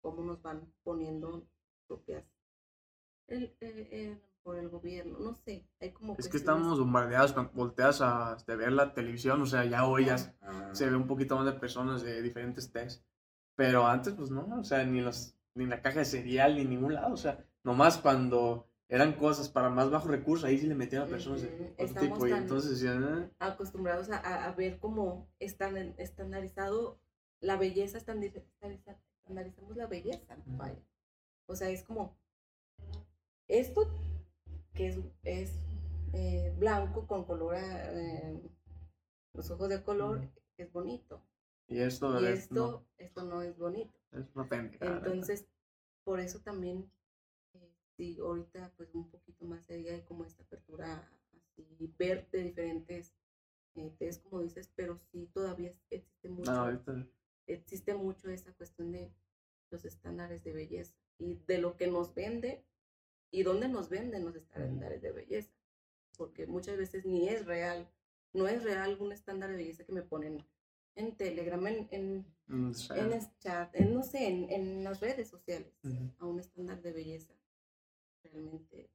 cómo 0.00 0.22
nos 0.22 0.42
van 0.42 0.72
poniendo 0.82 1.46
propias 1.86 2.24
el, 3.28 4.20
por 4.42 4.56
el 4.56 4.68
gobierno, 4.68 5.18
no 5.18 5.34
sé, 5.44 5.66
hay 5.80 5.92
como... 5.92 6.16
Es 6.18 6.28
que 6.28 6.36
estamos 6.36 6.78
bombardeados, 6.78 7.32
cuando 7.32 7.52
volteas 7.52 8.00
a 8.00 8.36
de 8.46 8.56
ver 8.56 8.72
la 8.72 8.92
televisión, 8.92 9.40
o 9.42 9.46
sea, 9.46 9.64
ya 9.64 9.86
hoy 9.86 10.06
ya 10.06 10.18
se 10.72 10.88
ve 10.88 10.96
un 10.96 11.06
poquito 11.06 11.36
más 11.36 11.46
de 11.46 11.52
personas 11.52 12.02
de 12.02 12.22
diferentes 12.22 12.72
test, 12.72 13.04
pero 13.54 13.86
antes 13.86 14.14
pues 14.14 14.30
no, 14.30 14.46
o 14.58 14.64
sea, 14.64 14.84
ni, 14.84 15.00
los, 15.00 15.36
ni 15.54 15.66
la 15.66 15.82
caja 15.82 16.00
de 16.00 16.04
cereal, 16.04 16.56
ni 16.56 16.64
ningún 16.64 16.94
lado, 16.94 17.12
o 17.12 17.16
sea, 17.16 17.44
nomás 17.62 17.98
cuando 17.98 18.66
eran 18.88 19.12
cosas 19.12 19.48
para 19.48 19.70
más 19.70 19.88
bajos 19.90 20.10
recursos, 20.10 20.44
ahí 20.44 20.58
sí 20.58 20.66
le 20.66 20.74
metían 20.74 21.02
a 21.02 21.06
personas 21.06 21.42
de 21.42 21.74
otro 21.78 22.00
tipo, 22.00 22.26
y 22.26 22.32
entonces. 22.32 22.84
Ah". 22.84 23.28
Acostumbrados 23.38 24.10
a, 24.10 24.46
a, 24.46 24.52
ver 24.54 24.80
cómo 24.80 25.30
están 25.38 25.76
estandarizado 25.96 27.00
la 27.40 27.56
belleza, 27.56 27.98
estandarizamos 29.30 29.76
la 29.76 29.86
belleza, 29.86 30.36
vaya. 30.46 30.82
O 31.46 31.54
sea, 31.54 31.70
es 31.70 31.82
como 31.84 32.18
esto, 33.48 33.88
que 34.74 34.88
es, 34.88 34.98
es 35.22 35.52
eh, 36.12 36.52
blanco 36.58 37.06
con 37.06 37.24
color, 37.24 37.54
eh, 37.56 38.40
los 39.32 39.50
ojos 39.50 39.68
de 39.68 39.82
color, 39.82 40.28
es 40.56 40.72
bonito. 40.72 41.22
Y 41.68 41.78
esto, 41.78 42.18
esto, 42.26 42.54
no. 42.54 42.86
esto 42.98 43.24
no 43.24 43.42
es 43.42 43.56
bonito. 43.56 43.96
Es 44.12 44.26
Entonces, 44.80 45.46
por 46.02 46.18
eso 46.18 46.40
también, 46.40 46.90
eh, 47.54 47.72
sí, 47.96 48.18
ahorita 48.18 48.72
pues 48.76 48.92
un 48.94 49.08
poquito 49.08 49.44
más 49.44 49.64
sería 49.66 49.92
hay 49.92 50.02
como 50.02 50.24
esta 50.24 50.42
apertura, 50.42 51.08
así, 51.36 51.94
ver 51.96 52.28
de 52.32 52.42
diferentes 52.42 53.14
eh, 53.76 53.94
test, 53.98 54.24
como 54.24 54.40
dices, 54.40 54.68
pero 54.74 54.98
sí 55.12 55.30
todavía 55.32 55.72
existe 55.90 56.28
mucho, 56.28 56.50
existe 57.52 57.94
mucho 57.94 58.30
esa 58.30 58.52
cuestión 58.52 58.92
de 58.92 59.12
los 59.70 59.84
estándares 59.84 60.42
de 60.44 60.52
belleza 60.52 60.94
y 61.18 61.34
de 61.46 61.58
lo 61.58 61.76
que 61.76 61.86
nos 61.86 62.14
vende 62.14 62.64
y 63.30 63.42
dónde 63.42 63.68
nos 63.68 63.88
venden 63.88 64.24
los 64.24 64.34
estándares 64.34 65.02
de 65.02 65.12
belleza, 65.12 65.52
porque 66.16 66.46
muchas 66.46 66.76
veces 66.76 67.04
ni 67.04 67.28
es 67.28 67.46
real, 67.46 67.88
no 68.32 68.48
es 68.48 68.64
real 68.64 68.96
un 69.00 69.12
estándar 69.12 69.50
de 69.50 69.56
belleza 69.56 69.84
que 69.84 69.92
me 69.92 70.02
ponen 70.02 70.44
en 70.96 71.16
Telegram, 71.16 71.64
en, 71.66 71.88
en, 71.90 72.26
en 72.48 73.38
chat, 73.38 73.74
en, 73.74 73.94
no 73.94 74.02
sé, 74.02 74.26
en, 74.26 74.50
en 74.50 74.84
las 74.84 75.00
redes 75.00 75.28
sociales, 75.28 75.72
a 76.18 76.26
un 76.26 76.40
estándar 76.40 76.82
de 76.82 76.92
belleza 76.92 77.32
realmente 78.24 78.90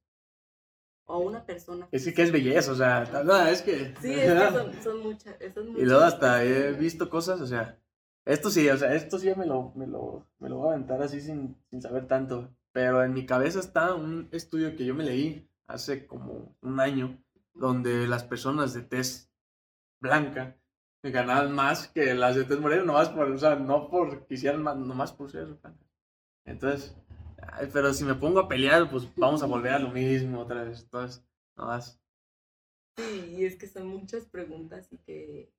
o 1.06 1.14
a 1.14 1.18
una 1.18 1.44
persona. 1.46 1.88
Es 1.92 2.12
que, 2.12 2.22
es 2.22 2.32
belleza, 2.32 2.72
o 2.72 2.74
sea, 2.74 3.04
no, 3.24 3.46
es 3.46 3.62
que... 3.62 3.94
Sí, 4.00 4.12
es 4.12 4.32
que 4.32 4.50
son, 4.50 4.72
son 4.82 5.00
muchas, 5.00 5.36
Y 5.76 5.84
luego 5.84 6.02
hasta 6.02 6.44
he 6.44 6.72
visto 6.72 7.08
cosas, 7.08 7.40
o 7.40 7.46
sea, 7.46 7.78
esto 8.26 8.50
sí, 8.50 8.68
o 8.68 8.76
sea, 8.76 8.94
esto 8.94 9.18
sí 9.18 9.32
me 9.36 9.46
lo, 9.46 9.72
me 9.76 9.86
lo, 9.86 10.26
me 10.40 10.48
lo 10.48 10.58
voy 10.58 10.68
a 10.68 10.72
aventar 10.72 11.00
así 11.00 11.20
sin, 11.20 11.56
sin 11.70 11.80
saber 11.80 12.06
tanto. 12.08 12.50
Pero 12.72 13.02
en 13.04 13.14
mi 13.14 13.24
cabeza 13.24 13.60
está 13.60 13.94
un 13.94 14.28
estudio 14.32 14.76
que 14.76 14.84
yo 14.84 14.94
me 14.94 15.04
leí 15.04 15.48
hace 15.68 16.06
como 16.06 16.56
un 16.60 16.80
año, 16.80 17.22
donde 17.54 18.06
las 18.06 18.24
personas 18.24 18.74
de 18.74 18.82
tez 18.82 19.30
blanca 20.00 20.56
ganaban 21.02 21.52
más 21.52 21.86
que 21.88 22.14
las 22.14 22.34
de 22.34 22.44
tez 22.44 22.58
morena, 22.58 22.82
nomás 22.82 23.08
por, 23.08 23.30
o 23.30 23.38
sea, 23.38 23.54
no 23.54 23.88
por 23.88 24.26
quisieran 24.26 24.62
más, 24.62 24.76
nomás 24.76 25.12
por 25.12 25.30
ser. 25.30 25.56
Entonces, 26.44 26.96
pero 27.72 27.94
si 27.94 28.04
me 28.04 28.14
pongo 28.14 28.40
a 28.40 28.48
pelear, 28.48 28.90
pues 28.90 29.08
vamos 29.16 29.42
a 29.42 29.46
volver 29.46 29.74
a 29.74 29.78
lo 29.78 29.90
mismo 29.90 30.40
otra 30.40 30.64
vez. 30.64 30.82
Entonces, 30.82 31.24
nomás. 31.56 32.00
Sí, 32.96 33.36
y 33.38 33.44
es 33.44 33.56
que 33.56 33.68
son 33.68 33.86
muchas 33.86 34.24
preguntas 34.26 34.92
y 34.92 34.98
que 34.98 35.52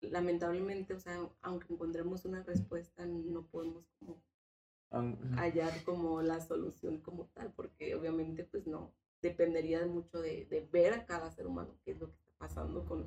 lamentablemente, 0.00 0.94
o 0.94 1.00
sea, 1.00 1.18
aunque 1.42 1.72
encontremos 1.72 2.24
una 2.24 2.42
respuesta, 2.42 3.04
no 3.06 3.46
podemos 3.46 3.84
como 3.98 4.20
hallar 5.36 5.84
como 5.84 6.22
la 6.22 6.40
solución 6.40 6.98
como 6.98 7.26
tal, 7.34 7.52
porque 7.54 7.94
obviamente 7.94 8.44
pues 8.44 8.66
no, 8.66 8.92
dependería 9.20 9.84
mucho 9.86 10.20
de, 10.20 10.46
de, 10.46 10.66
ver 10.72 10.94
a 10.94 11.04
cada 11.04 11.30
ser 11.30 11.46
humano 11.46 11.74
qué 11.84 11.92
es 11.92 12.00
lo 12.00 12.06
que 12.06 12.14
está 12.14 12.32
pasando 12.38 12.84
con 12.84 13.04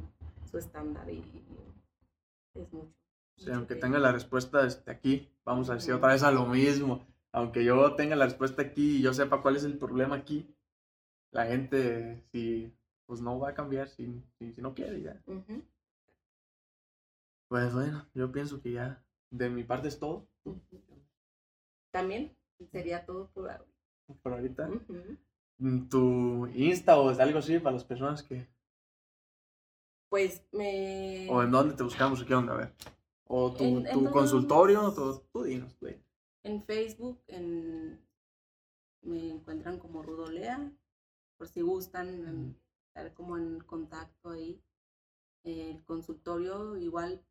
su 0.49 0.57
estándar 0.57 1.09
y, 1.09 1.23
es 2.53 2.71
mucho. 2.73 2.93
aunque 3.53 3.75
tenga 3.75 3.97
la 3.97 4.11
respuesta 4.11 4.63
desde 4.63 4.91
aquí, 4.91 5.29
vamos 5.45 5.69
a 5.69 5.75
decir 5.75 5.93
otra 5.93 6.13
vez 6.13 6.23
a 6.23 6.31
lo 6.31 6.45
mismo. 6.45 7.05
Aunque 7.31 7.63
yo 7.63 7.95
tenga 7.95 8.17
la 8.17 8.25
respuesta 8.25 8.61
aquí 8.61 8.97
y 8.97 9.01
yo 9.01 9.13
sepa 9.13 9.41
cuál 9.41 9.55
es 9.55 9.63
el 9.63 9.77
problema 9.77 10.17
aquí, 10.17 10.53
la 11.31 11.45
gente 11.45 12.21
si 12.31 12.73
pues 13.05 13.21
no 13.21 13.39
va 13.39 13.49
a 13.49 13.53
cambiar 13.53 13.87
si, 13.87 14.21
si, 14.37 14.53
no 14.57 14.73
quiere 14.73 15.01
ya. 15.01 15.21
Pues 17.51 17.73
bueno, 17.73 18.07
yo 18.13 18.31
pienso 18.31 18.61
que 18.61 18.71
ya 18.71 19.03
de 19.29 19.49
mi 19.49 19.65
parte 19.65 19.89
es 19.89 19.99
todo. 19.99 20.25
También 21.91 22.33
sería 22.71 23.05
todo 23.05 23.29
por 23.33 23.51
ahorita. 23.51 23.73
Por 24.23 24.33
ahorita. 24.35 24.69
Mm, 25.57 25.89
¿Tu 25.89 26.47
Insta 26.55 26.97
o 26.97 27.09
algo 27.09 27.39
así 27.39 27.59
para 27.59 27.73
las 27.73 27.83
personas 27.83 28.23
que... 28.23 28.47
Pues 30.07 30.47
me... 30.53 31.27
¿O 31.29 31.43
en 31.43 31.51
dónde 31.51 31.75
te 31.75 31.83
buscamos? 31.83 32.23
¿Qué 32.23 32.33
onda? 32.33 32.53
A 32.53 32.57
ver. 32.57 32.73
¿O 33.25 33.51
tu, 33.51 33.83
tu 33.83 34.09
consultorio? 34.11 34.89
Todo, 34.93 35.19
tú 35.33 35.43
dinos, 35.43 35.77
En 36.43 36.63
Facebook, 36.63 37.21
en... 37.27 37.99
me 39.01 39.29
encuentran 39.29 39.77
como 39.77 40.01
Rudolea, 40.03 40.71
por 41.35 41.49
si 41.49 41.59
gustan 41.59 42.55
estar 42.87 43.13
como 43.13 43.37
en 43.37 43.59
contacto 43.59 44.29
ahí. 44.29 44.63
El 45.43 45.83
consultorio 45.83 46.77
igual, 46.77 47.21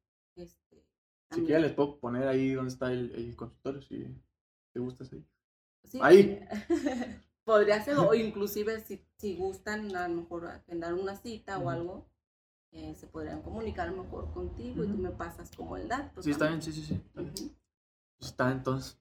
este... 0.41 0.85
Si 1.33 1.45
quieres 1.45 1.63
les 1.63 1.73
puedo 1.73 1.99
poner 2.01 2.27
ahí 2.27 2.53
donde 2.53 2.73
está 2.73 2.93
el, 2.93 3.13
el 3.15 3.37
consultorio, 3.37 3.83
si... 3.83 4.07
¿Te 4.73 4.81
gusta 4.81 5.05
ahí? 5.05 5.25
Sí, 5.85 5.99
ahí. 6.03 6.41
podría 7.51 7.83
ser, 7.83 7.99
o 7.99 8.15
inclusive 8.15 8.81
si, 8.81 9.05
si 9.17 9.37
gustan 9.37 9.95
a 9.97 10.07
lo 10.07 10.23
mejor 10.23 10.47
agendar 10.47 10.95
una 10.95 11.17
cita 11.17 11.59
o 11.59 11.69
algo, 11.69 12.09
eh, 12.71 12.95
se 12.95 13.09
podrían 13.09 13.43
comunicar 13.43 13.91
mejor 13.91 14.33
contigo 14.33 14.85
y 14.85 14.87
tú 14.87 14.97
me 14.97 15.11
pasas 15.11 15.51
como 15.57 15.77
el 15.77 15.89
dato. 15.89 16.23
Sí, 16.23 16.31
está 16.31 16.47
bien, 16.47 16.63
sí, 16.63 16.73
sí, 16.73 16.85
sí. 16.85 17.03
Está 18.21 18.53
entonces. 18.53 19.01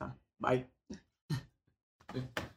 Ah, 0.00 0.16
bye. 0.38 0.70